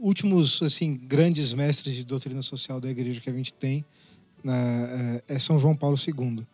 últimos 0.00 0.60
assim 0.62 0.96
grandes 0.96 1.54
mestres 1.54 1.94
de 1.94 2.04
doutrina 2.04 2.42
social 2.42 2.80
da 2.80 2.90
igreja 2.90 3.20
que 3.20 3.30
a 3.30 3.32
gente 3.32 3.54
tem 3.54 3.84
na- 4.44 5.20
é 5.28 5.38
São 5.38 5.58
João 5.58 5.74
Paulo 5.76 5.96
II, 5.96 6.44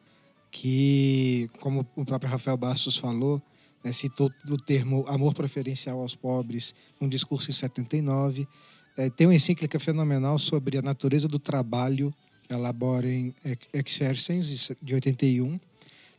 que, 0.50 1.48
como 1.60 1.86
o 1.96 2.04
próprio 2.04 2.30
Rafael 2.30 2.56
Bastos 2.56 2.96
falou, 2.96 3.40
né, 3.84 3.92
citou 3.92 4.32
o 4.48 4.56
termo 4.56 5.04
amor 5.08 5.34
preferencial 5.34 6.00
aos 6.00 6.14
pobres 6.14 6.74
num 7.00 7.08
discurso 7.08 7.50
em 7.50 7.54
79. 7.54 8.46
É, 8.96 9.08
tem 9.08 9.26
uma 9.26 9.34
encíclica 9.34 9.78
fenomenal 9.78 10.38
sobre 10.38 10.76
a 10.78 10.82
natureza 10.82 11.28
do 11.28 11.38
trabalho, 11.38 12.12
Elaborem 12.50 13.34
Exercens, 13.72 14.72
de 14.82 14.94
81. 14.94 15.60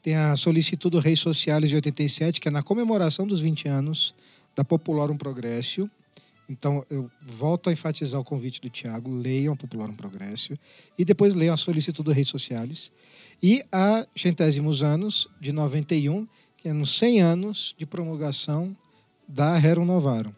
Tem 0.01 0.15
a 0.15 0.35
Solicitudo 0.37 0.99
Reis 0.99 1.19
Sociales, 1.19 1.69
de 1.69 1.75
87, 1.75 2.39
que 2.39 2.47
é 2.47 2.51
na 2.51 2.63
comemoração 2.63 3.27
dos 3.27 3.41
20 3.41 3.67
anos 3.67 4.13
da 4.55 4.63
Popularum 4.63 5.17
Progressio. 5.17 5.89
Então, 6.49 6.83
eu 6.89 7.09
volto 7.21 7.69
a 7.69 7.73
enfatizar 7.73 8.19
o 8.19 8.23
convite 8.23 8.59
do 8.59 8.69
Tiago, 8.69 9.13
leiam 9.13 9.53
a 9.53 9.55
Popularum 9.55 9.93
Progressio 9.93 10.57
e 10.97 11.05
depois 11.05 11.35
leiam 11.35 11.53
a 11.53 11.57
Solicitudo 11.57 12.11
Reis 12.11 12.27
Sociales. 12.27 12.91
E 13.41 13.63
a 13.71 14.07
Centésimos 14.15 14.81
Anos, 14.81 15.29
de 15.39 15.51
91, 15.51 16.27
que 16.57 16.67
é 16.67 16.73
nos 16.73 16.97
100 16.97 17.21
anos 17.21 17.75
de 17.77 17.85
promulgação 17.85 18.75
da 19.27 19.55
Rerum 19.55 19.85
Novarum. 19.85 20.31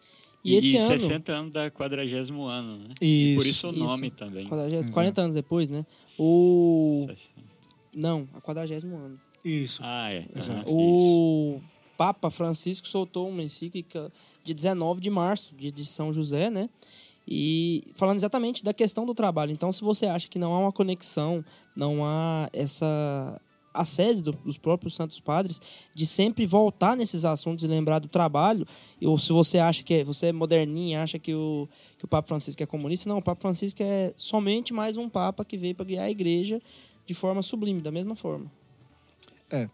E 0.44 0.56
esse 0.56 0.76
ano, 0.76 1.00
60 1.00 1.32
anos 1.32 1.54
da 1.54 1.70
40 1.70 2.02
ano, 2.50 2.78
né? 2.78 2.96
Isso, 3.00 3.36
Por 3.36 3.46
isso 3.46 3.68
o 3.68 3.72
isso. 3.72 3.80
nome 3.80 4.12
também. 4.12 4.48
40, 4.48 4.92
40 4.92 5.22
anos 5.22 5.36
depois, 5.36 5.70
né? 5.70 5.86
O. 6.18 7.06
60. 7.08 7.52
Não, 7.94 8.28
a 8.34 8.42
40 8.42 8.88
ano. 8.88 9.20
Isso. 9.46 9.82
Ah, 9.84 10.12
é. 10.12 10.26
Exato. 10.36 10.62
Isso. 10.62 10.74
O 10.74 11.62
Papa 11.96 12.32
Francisco 12.32 12.88
soltou 12.88 13.30
uma 13.30 13.44
encíclica 13.44 14.12
de 14.44 14.54
19 14.54 15.02
de 15.02 15.10
março, 15.10 15.56
de, 15.56 15.72
de 15.72 15.86
São 15.86 16.12
José, 16.14 16.50
né? 16.50 16.70
E 17.28 17.84
falando 17.96 18.18
exatamente 18.18 18.64
da 18.64 18.74
questão 18.74 19.06
do 19.06 19.14
trabalho. 19.14 19.52
Então, 19.52 19.72
se 19.72 19.82
você 19.82 20.06
acha 20.08 20.28
que 20.28 20.40
não 20.40 20.54
há 20.54 20.60
uma 20.60 20.72
conexão, 20.72 21.46
não 21.76 22.04
há 22.04 22.50
essa 22.52 23.40
do- 24.22 24.34
dos 24.34 24.58
próprios 24.58 24.96
santos 24.96 25.20
padres 25.22 25.62
de 25.96 26.06
sempre 26.06 26.46
voltar 26.46 26.98
nesses 26.98 27.24
assuntos 27.24 27.64
e 27.64 27.68
lembrar 27.68 28.00
do 28.00 28.10
trabalho, 28.10 28.68
ou 29.02 29.18
se 29.18 29.32
você 29.32 29.60
acha 29.60 29.82
que 29.82 29.94
é, 29.94 30.04
você 30.04 30.28
é 30.28 30.32
moderninha, 30.34 31.02
acha 31.02 31.18
que 31.18 31.34
o, 31.34 31.70
que 31.98 32.04
o 32.04 32.08
Papa 32.08 32.28
Francisco 32.28 32.62
é 32.62 32.66
comunista, 32.66 33.08
não, 33.08 33.20
o 33.20 33.22
Papa 33.22 33.40
Francisco 33.40 33.82
é 33.82 34.14
somente 34.18 34.74
mais 34.74 34.98
um 34.98 35.08
Papa 35.08 35.46
que 35.46 35.56
veio 35.56 35.74
para 35.74 35.86
guiar 35.86 36.06
a 36.06 36.12
igreja 36.12 36.62
de 37.06 37.14
forma 37.14 37.42
sublime, 37.42 37.80
da 37.80 37.92
mesma 37.92 38.16
forma. 38.16 38.52
É, 39.50 39.70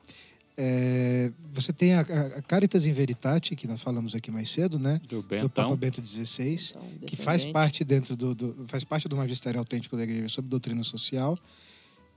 você 1.53 1.71
tem 1.71 1.93
a, 1.93 2.01
a 2.01 2.41
Caritas 2.41 2.87
in 2.87 2.91
Veritate, 2.93 3.55
que 3.55 3.67
nós 3.67 3.81
falamos 3.81 4.15
aqui 4.15 4.31
mais 4.31 4.49
cedo, 4.49 4.79
né? 4.79 4.99
Do 5.07 5.21
Do 5.43 5.49
Papa. 5.49 5.75
Bento 5.75 6.01
XVI. 6.05 6.55
Então, 6.71 6.81
que 7.05 7.15
faz 7.15 7.45
parte 7.45 7.83
dentro 7.83 8.15
do, 8.15 8.33
do- 8.33 8.65
faz 8.67 8.83
parte 8.83 9.07
do 9.07 9.15
magistério 9.15 9.59
autêntico 9.59 9.95
da 9.95 10.03
igreja 10.03 10.27
sobre 10.29 10.49
doutrina 10.49 10.81
social. 10.83 11.37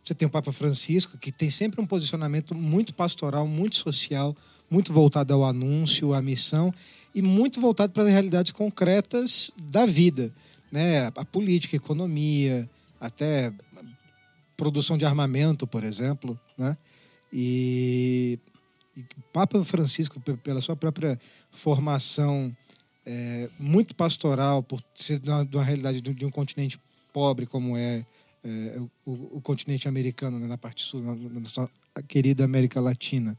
Você 0.02 0.14
tem 0.14 0.26
o 0.26 0.30
Papa 0.30 0.50
Francisco, 0.52 1.18
que 1.18 1.30
tem 1.30 1.50
sempre 1.50 1.80
um 1.80 1.86
posicionamento 1.86 2.54
muito 2.54 2.94
pastoral, 2.94 3.46
muito 3.46 3.76
social, 3.76 4.34
muito 4.70 4.92
voltado 4.92 5.34
ao 5.34 5.44
anúncio, 5.44 6.14
à 6.14 6.22
missão 6.22 6.72
e 7.14 7.20
muito 7.20 7.60
voltado 7.60 7.92
para 7.92 8.04
as 8.04 8.08
realidades 8.08 8.52
concretas 8.52 9.50
da 9.70 9.84
vida, 9.84 10.32
né? 10.72 11.08
A 11.14 11.24
política, 11.26 11.76
a 11.76 11.78
economia, 11.78 12.68
até 12.98 13.52
produção 14.56 14.96
de 14.96 15.04
armamento, 15.04 15.66
por 15.66 15.84
exemplo, 15.84 16.38
né? 16.56 16.76
E, 17.32 18.38
e 18.96 19.04
Papa 19.32 19.62
Francisco, 19.64 20.20
pe- 20.20 20.36
pela 20.36 20.60
sua 20.60 20.76
própria 20.76 21.18
formação 21.50 22.54
é, 23.06 23.48
muito 23.58 23.94
pastoral, 23.94 24.62
por 24.62 24.82
ser 24.94 25.18
de 25.18 25.30
uma, 25.30 25.44
de 25.44 25.56
uma 25.56 25.64
realidade 25.64 26.00
de, 26.00 26.12
de 26.12 26.26
um 26.26 26.30
continente 26.30 26.78
pobre 27.12 27.46
como 27.46 27.76
é, 27.76 28.04
é, 28.44 28.80
o, 29.04 29.36
o 29.36 29.40
continente 29.40 29.88
americano, 29.88 30.38
né, 30.38 30.46
na 30.46 30.58
parte 30.58 30.82
sul, 30.82 31.00
na, 31.02 31.14
na 31.14 31.40
nossa 31.40 31.68
querida 32.08 32.44
América 32.44 32.80
Latina. 32.80 33.38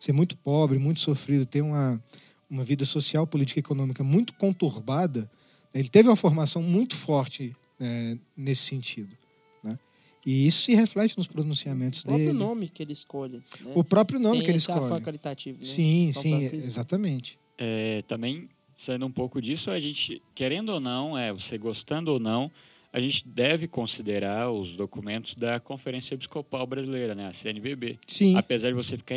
Ser 0.00 0.12
muito 0.12 0.36
pobre, 0.36 0.78
muito 0.78 1.00
sofrido, 1.00 1.46
ter 1.46 1.62
uma, 1.62 2.02
uma 2.50 2.64
vida 2.64 2.84
social, 2.84 3.26
política 3.26 3.58
e 3.58 3.62
econômica 3.62 4.04
muito 4.04 4.32
conturbada, 4.34 5.30
ele 5.72 5.88
teve 5.88 6.08
uma 6.08 6.16
formação 6.16 6.62
muito 6.62 6.94
forte 6.94 7.56
é, 7.80 8.16
nesse 8.36 8.62
sentido. 8.62 9.16
E 10.26 10.46
isso 10.46 10.62
se 10.62 10.74
reflete 10.74 11.16
nos 11.16 11.26
pronunciamentos 11.26 12.00
O 12.00 12.04
próprio 12.04 12.26
dele. 12.26 12.38
nome 12.38 12.68
que 12.68 12.82
ele 12.82 12.92
escolhe. 12.92 13.42
Né? 13.60 13.72
O 13.74 13.84
próprio 13.84 14.18
nome 14.18 14.38
Tem 14.38 14.44
que 14.46 14.50
ele 14.52 14.58
escolhe. 14.58 15.02
caritativo, 15.02 15.58
né? 15.58 15.64
Sim, 15.64 16.12
São 16.12 16.22
sim, 16.22 16.30
Francisco. 16.30 16.66
exatamente. 16.66 17.38
É, 17.58 18.02
também, 18.02 18.48
saindo 18.74 19.04
um 19.06 19.10
pouco 19.12 19.40
disso, 19.40 19.70
a 19.70 19.78
gente, 19.78 20.22
querendo 20.34 20.70
ou 20.70 20.80
não, 20.80 21.16
é, 21.16 21.32
você 21.32 21.58
gostando 21.58 22.12
ou 22.12 22.18
não, 22.18 22.50
a 22.92 23.00
gente 23.00 23.26
deve 23.26 23.66
considerar 23.66 24.50
os 24.52 24.76
documentos 24.76 25.34
da 25.34 25.58
Conferência 25.58 26.14
Episcopal 26.14 26.64
Brasileira, 26.66 27.14
né, 27.14 27.26
a 27.26 27.32
CNBB. 27.32 27.98
Sim, 28.06 28.36
Apesar 28.36 28.68
de 28.68 28.74
você 28.74 28.96
ficar... 28.96 29.16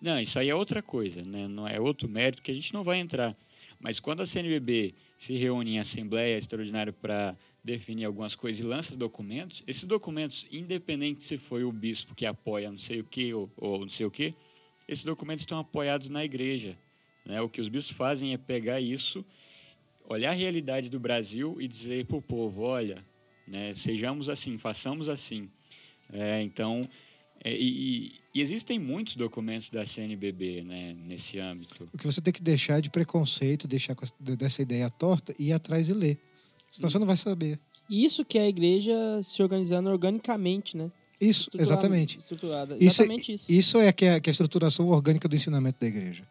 Não, 0.00 0.20
isso 0.20 0.38
aí 0.38 0.48
é 0.48 0.54
outra 0.54 0.80
coisa, 0.82 1.22
né? 1.24 1.48
não 1.48 1.66
é 1.66 1.80
outro 1.80 2.08
mérito 2.08 2.42
que 2.42 2.50
a 2.50 2.54
gente 2.54 2.72
não 2.72 2.84
vai 2.84 3.00
entrar. 3.00 3.36
Mas 3.80 4.00
quando 4.00 4.22
a 4.22 4.26
CNBB 4.26 4.94
se 5.18 5.36
reúne 5.36 5.72
em 5.72 5.78
assembleia 5.78 6.38
extraordinária 6.38 6.92
para 6.92 7.36
definir 7.66 8.04
algumas 8.04 8.36
coisas 8.36 8.60
e 8.60 8.62
lança 8.62 8.96
documentos, 8.96 9.64
esses 9.66 9.84
documentos, 9.84 10.46
independente 10.52 11.24
se 11.24 11.36
foi 11.36 11.64
o 11.64 11.72
bispo 11.72 12.14
que 12.14 12.24
apoia 12.24 12.70
não 12.70 12.78
sei 12.78 13.00
o 13.00 13.04
que 13.04 13.34
ou, 13.34 13.50
ou 13.56 13.80
não 13.80 13.88
sei 13.88 14.06
o 14.06 14.10
que, 14.10 14.32
esses 14.86 15.04
documentos 15.04 15.42
estão 15.42 15.58
apoiados 15.58 16.08
na 16.08 16.24
igreja. 16.24 16.78
Né? 17.24 17.40
O 17.40 17.48
que 17.48 17.60
os 17.60 17.68
bispos 17.68 17.96
fazem 17.96 18.32
é 18.32 18.38
pegar 18.38 18.80
isso, 18.80 19.24
olhar 20.08 20.30
a 20.30 20.34
realidade 20.34 20.88
do 20.88 21.00
Brasil 21.00 21.56
e 21.60 21.66
dizer 21.66 22.06
para 22.06 22.16
o 22.16 22.22
povo, 22.22 22.62
olha, 22.62 23.04
né, 23.48 23.74
sejamos 23.74 24.28
assim, 24.28 24.56
façamos 24.58 25.08
assim. 25.08 25.50
É, 26.12 26.40
então, 26.40 26.88
é, 27.42 27.52
e, 27.52 28.20
e 28.32 28.40
existem 28.40 28.78
muitos 28.78 29.16
documentos 29.16 29.70
da 29.70 29.84
CNBB 29.84 30.62
né, 30.62 30.96
nesse 31.04 31.40
âmbito. 31.40 31.88
o 31.92 31.98
que 31.98 32.06
você 32.06 32.20
tem 32.20 32.32
que 32.32 32.42
deixar 32.42 32.80
de 32.80 32.90
preconceito, 32.90 33.66
deixar 33.66 33.96
dessa 34.20 34.62
ideia 34.62 34.88
torta 34.88 35.34
e 35.36 35.48
ir 35.48 35.52
atrás 35.52 35.88
e 35.88 35.94
ler. 35.94 36.25
Senão 36.76 36.90
você 36.90 36.98
não 36.98 37.06
vai 37.06 37.16
saber. 37.16 37.58
Isso 37.88 38.24
que 38.24 38.38
é 38.38 38.42
a 38.42 38.48
igreja 38.48 38.92
se 39.22 39.42
organizando 39.42 39.88
organicamente, 39.90 40.76
né? 40.76 40.90
Isso, 41.20 41.48
exatamente. 41.58 42.18
Estruturada. 42.18 42.74
Isso, 42.74 42.82
é- 42.82 42.86
Exatamente 43.04 43.32
isso. 43.32 43.46
isso 43.50 43.78
é 43.78 43.92
que 43.92 44.04
é, 44.04 44.20
que 44.20 44.28
é 44.28 44.30
a 44.30 44.32
estruturação 44.32 44.86
orgânica 44.88 45.26
do 45.28 45.34
ensinamento 45.34 45.78
da 45.80 45.86
igreja. 45.86 46.24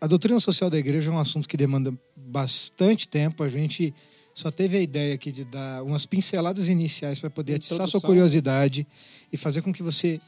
A 0.00 0.06
doutrina 0.06 0.38
social 0.40 0.68
da 0.68 0.78
igreja 0.78 1.10
é 1.10 1.14
um 1.14 1.18
assunto 1.18 1.48
que 1.48 1.56
demanda 1.56 1.94
bastante 2.16 3.06
tempo. 3.08 3.42
A 3.42 3.48
gente 3.48 3.94
só 4.34 4.50
teve 4.50 4.76
a 4.76 4.80
ideia 4.80 5.14
aqui 5.14 5.30
de 5.32 5.44
dar 5.44 5.82
umas 5.82 6.04
pinceladas 6.04 6.68
iniciais 6.68 7.18
para 7.18 7.30
poder 7.30 7.54
atiçar 7.54 7.86
sua 7.86 8.00
curiosidade 8.00 8.86
e 9.32 9.36
fazer 9.36 9.62
com 9.62 9.72
que 9.72 9.82
você 9.82 10.18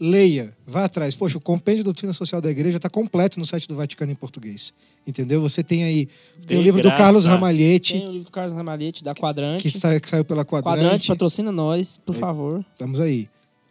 leia, 0.00 0.54
vá 0.66 0.84
atrás. 0.84 1.14
Poxa, 1.14 1.38
o 1.38 1.40
compêndio 1.40 1.78
de 1.78 1.84
doutrina 1.84 2.12
social 2.12 2.40
da 2.40 2.50
igreja 2.50 2.76
está 2.76 2.88
completo 2.90 3.38
no 3.38 3.46
site 3.46 3.66
do 3.66 3.74
Vaticano 3.76 4.12
em 4.12 4.14
português. 4.14 4.72
Entendeu? 5.06 5.40
Você 5.40 5.62
tem 5.62 5.84
aí 5.84 6.06
tem 6.06 6.46
Tem 6.48 6.58
o 6.58 6.62
livro 6.62 6.80
do 6.82 6.88
graça. 6.88 7.02
Carlos 7.02 7.24
Ramalhete, 7.26 7.92
Tem 7.94 8.06
o 8.08 8.12
livro 8.12 8.24
do 8.24 8.30
Carlos 8.30 8.52
Ramalhete, 8.54 9.02
da 9.04 9.14
Quadrante. 9.14 9.62
que, 9.70 9.78
sa- 9.78 9.98
que 10.00 10.08
saiu 10.08 10.24
pela 10.24 10.44
Quadrante. 10.44 10.78
Quadrante. 10.78 11.08
patrocina 11.08 11.50
nós, 11.52 11.98
por 12.04 12.14
favor. 12.14 12.64
Estamos 12.72 13.00
aí. 13.00 13.28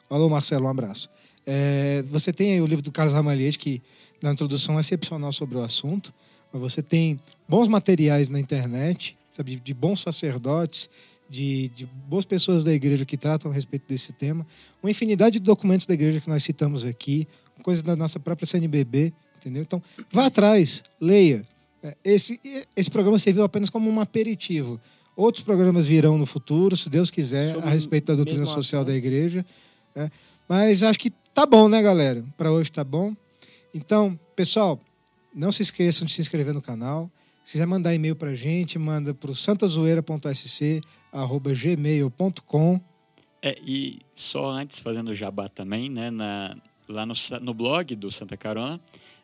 Alô, 0.10 0.30
Marcelo, 0.30 0.65
um 0.65 0.69
abraço. 0.69 1.10
É, 1.45 2.03
você 2.10 2.31
tem 2.34 2.53
aí 2.53 2.61
o 2.61 2.65
livro 2.65 2.84
do 2.84 2.91
Carlos 2.91 3.14
Ramalhete, 3.14 3.60
que 3.60 3.81
na 4.22 4.31
introdução 4.31 4.77
é 4.77 4.80
excepcional 4.81 5.31
sobre 5.31 5.57
o 5.57 5.61
assunto. 5.61 6.14
Mas 6.53 6.61
você 6.61 6.81
tem 6.81 7.19
bons 7.49 7.68
materiais 7.68 8.30
na 8.30 8.39
internet, 8.39 9.18
sabe, 9.34 9.57
de 9.61 9.73
bons 9.73 9.99
sacerdotes, 10.02 10.89
de, 11.30 11.69
de 11.69 11.85
boas 12.07 12.26
pessoas 12.26 12.64
da 12.64 12.73
igreja 12.73 13.06
que 13.06 13.18
tratam 13.18 13.49
a 13.52 13.53
respeito 13.53 13.88
desse 13.88 14.14
tema. 14.14 14.45
Uma 14.81 14.91
infinidade 14.91 15.39
de 15.39 15.45
documentos 15.45 15.85
da 15.85 15.93
igreja 15.93 16.22
que 16.22 16.30
nós 16.30 16.43
citamos 16.43 16.85
aqui, 16.85 17.27
coisas 17.64 17.84
da 17.84 17.95
nossa 17.95 18.19
própria 18.19 18.45
CNBB, 18.45 19.14
entendeu? 19.38 19.64
Então, 19.64 19.81
vá 20.11 20.27
atrás, 20.27 20.84
leia. 20.99 21.41
É, 21.81 21.95
Esse, 22.03 22.39
esse 22.76 22.89
programa 22.91 23.18
serviu 23.19 23.43
apenas 23.43 23.69
como 23.69 23.89
um 23.89 23.99
aperitivo. 23.99 24.80
Outros 25.15 25.43
programas 25.43 25.85
virão 25.85 26.18
no 26.18 26.26
futuro, 26.26 26.76
se 26.76 26.89
Deus 26.89 27.10
quiser, 27.10 27.53
Sobre 27.53 27.69
a 27.69 27.72
respeito 27.72 28.07
da 28.07 28.15
doutrina 28.15 28.45
social 28.45 28.81
assunto. 28.81 28.91
da 28.91 28.95
igreja. 28.95 29.45
né? 29.95 30.11
Mas 30.47 30.84
acho 30.84 30.99
que 30.99 31.10
tá 31.34 31.45
bom, 31.45 31.68
né, 31.69 31.81
galera? 31.81 32.23
Para 32.38 32.52
hoje 32.52 32.72
tá 32.72 32.84
bom. 32.84 33.15
Então, 33.73 34.19
pessoal, 34.35 34.80
não 35.34 35.52
se 35.52 35.61
esqueçam 35.64 36.06
de 36.06 36.14
se 36.14 36.22
inscrever 36.22 36.53
no 36.53 36.61
canal. 36.61 37.10
Se 37.43 37.53
quiser 37.53 37.65
mandar 37.68 37.93
e-mail 37.93 38.15
pra 38.15 38.34
gente, 38.35 38.77
manda 38.77 39.14
para 39.14 39.31
o 39.31 39.35
santazoeira.sc@gmail.com. 41.15 42.81
É, 43.41 43.57
e 43.63 43.99
só 44.13 44.49
antes, 44.49 44.79
fazendo 44.79 45.13
jabá 45.13 45.47
também, 45.47 45.89
né, 45.89 46.09
na, 46.09 46.57
lá 46.89 47.05
no, 47.05 47.13
no 47.41 47.53
blog 47.53 47.95
do 47.95 48.11
Santa 48.11 48.35
Carona, 48.35 48.81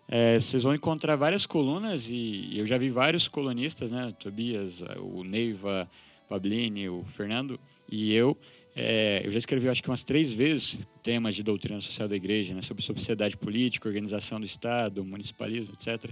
é, 0.07 0.39
vocês 0.39 0.63
vão 0.63 0.73
encontrar 0.73 1.15
várias 1.15 1.45
colunas 1.45 2.07
e 2.09 2.51
eu 2.53 2.65
já 2.65 2.77
vi 2.77 2.89
vários 2.89 3.27
colunistas, 3.27 3.91
né? 3.91 4.13
Tobias, 4.19 4.83
o 4.99 5.23
Neiva, 5.23 5.89
Pablini, 6.27 6.89
o 6.89 7.03
Fernando 7.05 7.59
e 7.89 8.13
eu. 8.13 8.37
é, 8.75 9.21
eu 9.23 9.31
já 9.31 9.39
escrevi, 9.39 9.69
acho 9.69 9.81
que 9.81 9.89
umas 9.89 10.03
três 10.03 10.31
vezes, 10.31 10.79
temas 11.01 11.35
de 11.35 11.43
doutrina 11.43 11.79
social 11.81 12.07
da 12.07 12.15
igreja, 12.15 12.53
né? 12.53 12.61
Sobre 12.61 12.83
sociedade 12.83 13.37
política, 13.37 13.87
organização 13.87 14.39
do 14.39 14.45
Estado, 14.45 15.03
municipalismo, 15.03 15.73
etc. 15.73 16.11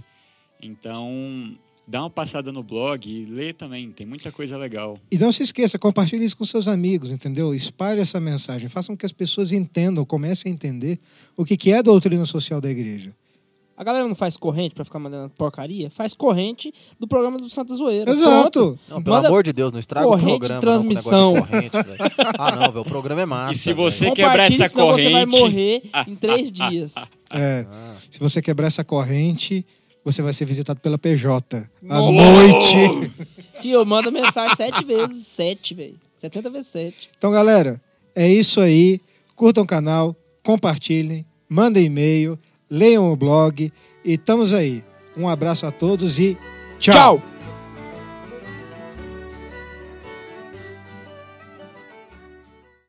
Então, 0.62 1.56
dá 1.90 2.02
uma 2.02 2.10
passada 2.10 2.52
no 2.52 2.62
blog 2.62 3.10
e 3.10 3.24
lê 3.26 3.52
também, 3.52 3.90
tem 3.90 4.06
muita 4.06 4.30
coisa 4.30 4.56
legal. 4.56 4.96
E 5.10 5.18
não 5.18 5.32
se 5.32 5.42
esqueça, 5.42 5.78
compartilhe 5.78 6.24
isso 6.24 6.36
com 6.36 6.44
seus 6.44 6.68
amigos, 6.68 7.10
entendeu? 7.10 7.52
Espalhe 7.54 8.00
essa 8.00 8.20
mensagem. 8.20 8.68
Façam 8.68 8.94
com 8.94 8.98
que 9.00 9.06
as 9.06 9.12
pessoas 9.12 9.52
entendam, 9.52 10.04
comecem 10.04 10.50
a 10.50 10.54
entender 10.54 10.98
o 11.36 11.44
que 11.44 11.56
que 11.56 11.72
é 11.72 11.78
a 11.78 11.82
doutrina 11.82 12.24
social 12.24 12.60
da 12.60 12.70
igreja. 12.70 13.12
A 13.76 13.82
galera 13.82 14.06
não 14.06 14.14
faz 14.14 14.36
corrente 14.36 14.74
pra 14.74 14.84
ficar 14.84 14.98
mandando 14.98 15.30
porcaria? 15.30 15.90
Faz 15.90 16.12
corrente 16.12 16.70
do 16.98 17.08
programa 17.08 17.38
do 17.38 17.48
Santa 17.48 17.74
Zoeira. 17.74 18.04
Pronto. 18.04 18.20
Exato. 18.20 18.78
Não, 18.90 19.02
pelo 19.02 19.16
Manda 19.16 19.28
amor 19.28 19.42
de 19.42 19.54
Deus, 19.54 19.72
não 19.72 19.80
estraga 19.80 20.06
o 20.06 20.10
corrente 20.10 20.32
de 20.32 20.38
programa. 20.38 20.60
transmissão. 20.60 21.32
Não, 21.34 21.40
corrente, 21.46 21.70
ah, 22.38 22.56
não, 22.56 22.72
velho, 22.72 22.80
o 22.80 22.84
programa 22.84 23.22
é 23.22 23.26
massa. 23.26 23.52
E 23.54 23.56
se 23.56 23.72
você 23.72 24.04
velho. 24.04 24.16
quebrar 24.16 24.46
essa 24.52 24.68
senão 24.68 24.88
você 24.88 25.10
vai 25.10 25.24
corrente- 25.26 25.40
morrer 25.40 25.82
em 26.06 26.14
três 26.14 26.52
dias. 26.52 26.94
É, 27.32 27.66
Ah. 27.70 27.94
se 28.10 28.20
você 28.20 28.42
quebrar 28.42 28.66
essa 28.66 28.84
corrente, 28.84 29.64
você 30.04 30.22
vai 30.22 30.32
ser 30.32 30.44
visitado 30.44 30.80
pela 30.80 30.98
PJ 30.98 31.68
à 31.88 31.98
noite. 32.00 33.12
Fio, 33.60 33.84
manda 33.84 34.10
mensagem 34.10 34.56
sete 34.56 34.84
vezes. 34.84 35.26
Sete, 35.26 35.74
velho. 35.74 35.94
70 36.14 36.50
vezes 36.50 36.68
sete. 36.68 37.10
Então, 37.16 37.30
galera, 37.30 37.80
é 38.14 38.28
isso 38.28 38.60
aí. 38.60 39.00
Curtam 39.34 39.64
o 39.64 39.66
canal, 39.66 40.14
compartilhem, 40.42 41.24
mandem 41.48 41.86
e-mail, 41.86 42.38
leiam 42.68 43.10
o 43.10 43.16
blog 43.16 43.72
e 44.04 44.12
estamos 44.12 44.52
aí. 44.52 44.84
Um 45.16 45.28
abraço 45.28 45.66
a 45.66 45.70
todos 45.70 46.18
e 46.18 46.36
tchau. 46.78 47.18
Tchau. 47.18 47.29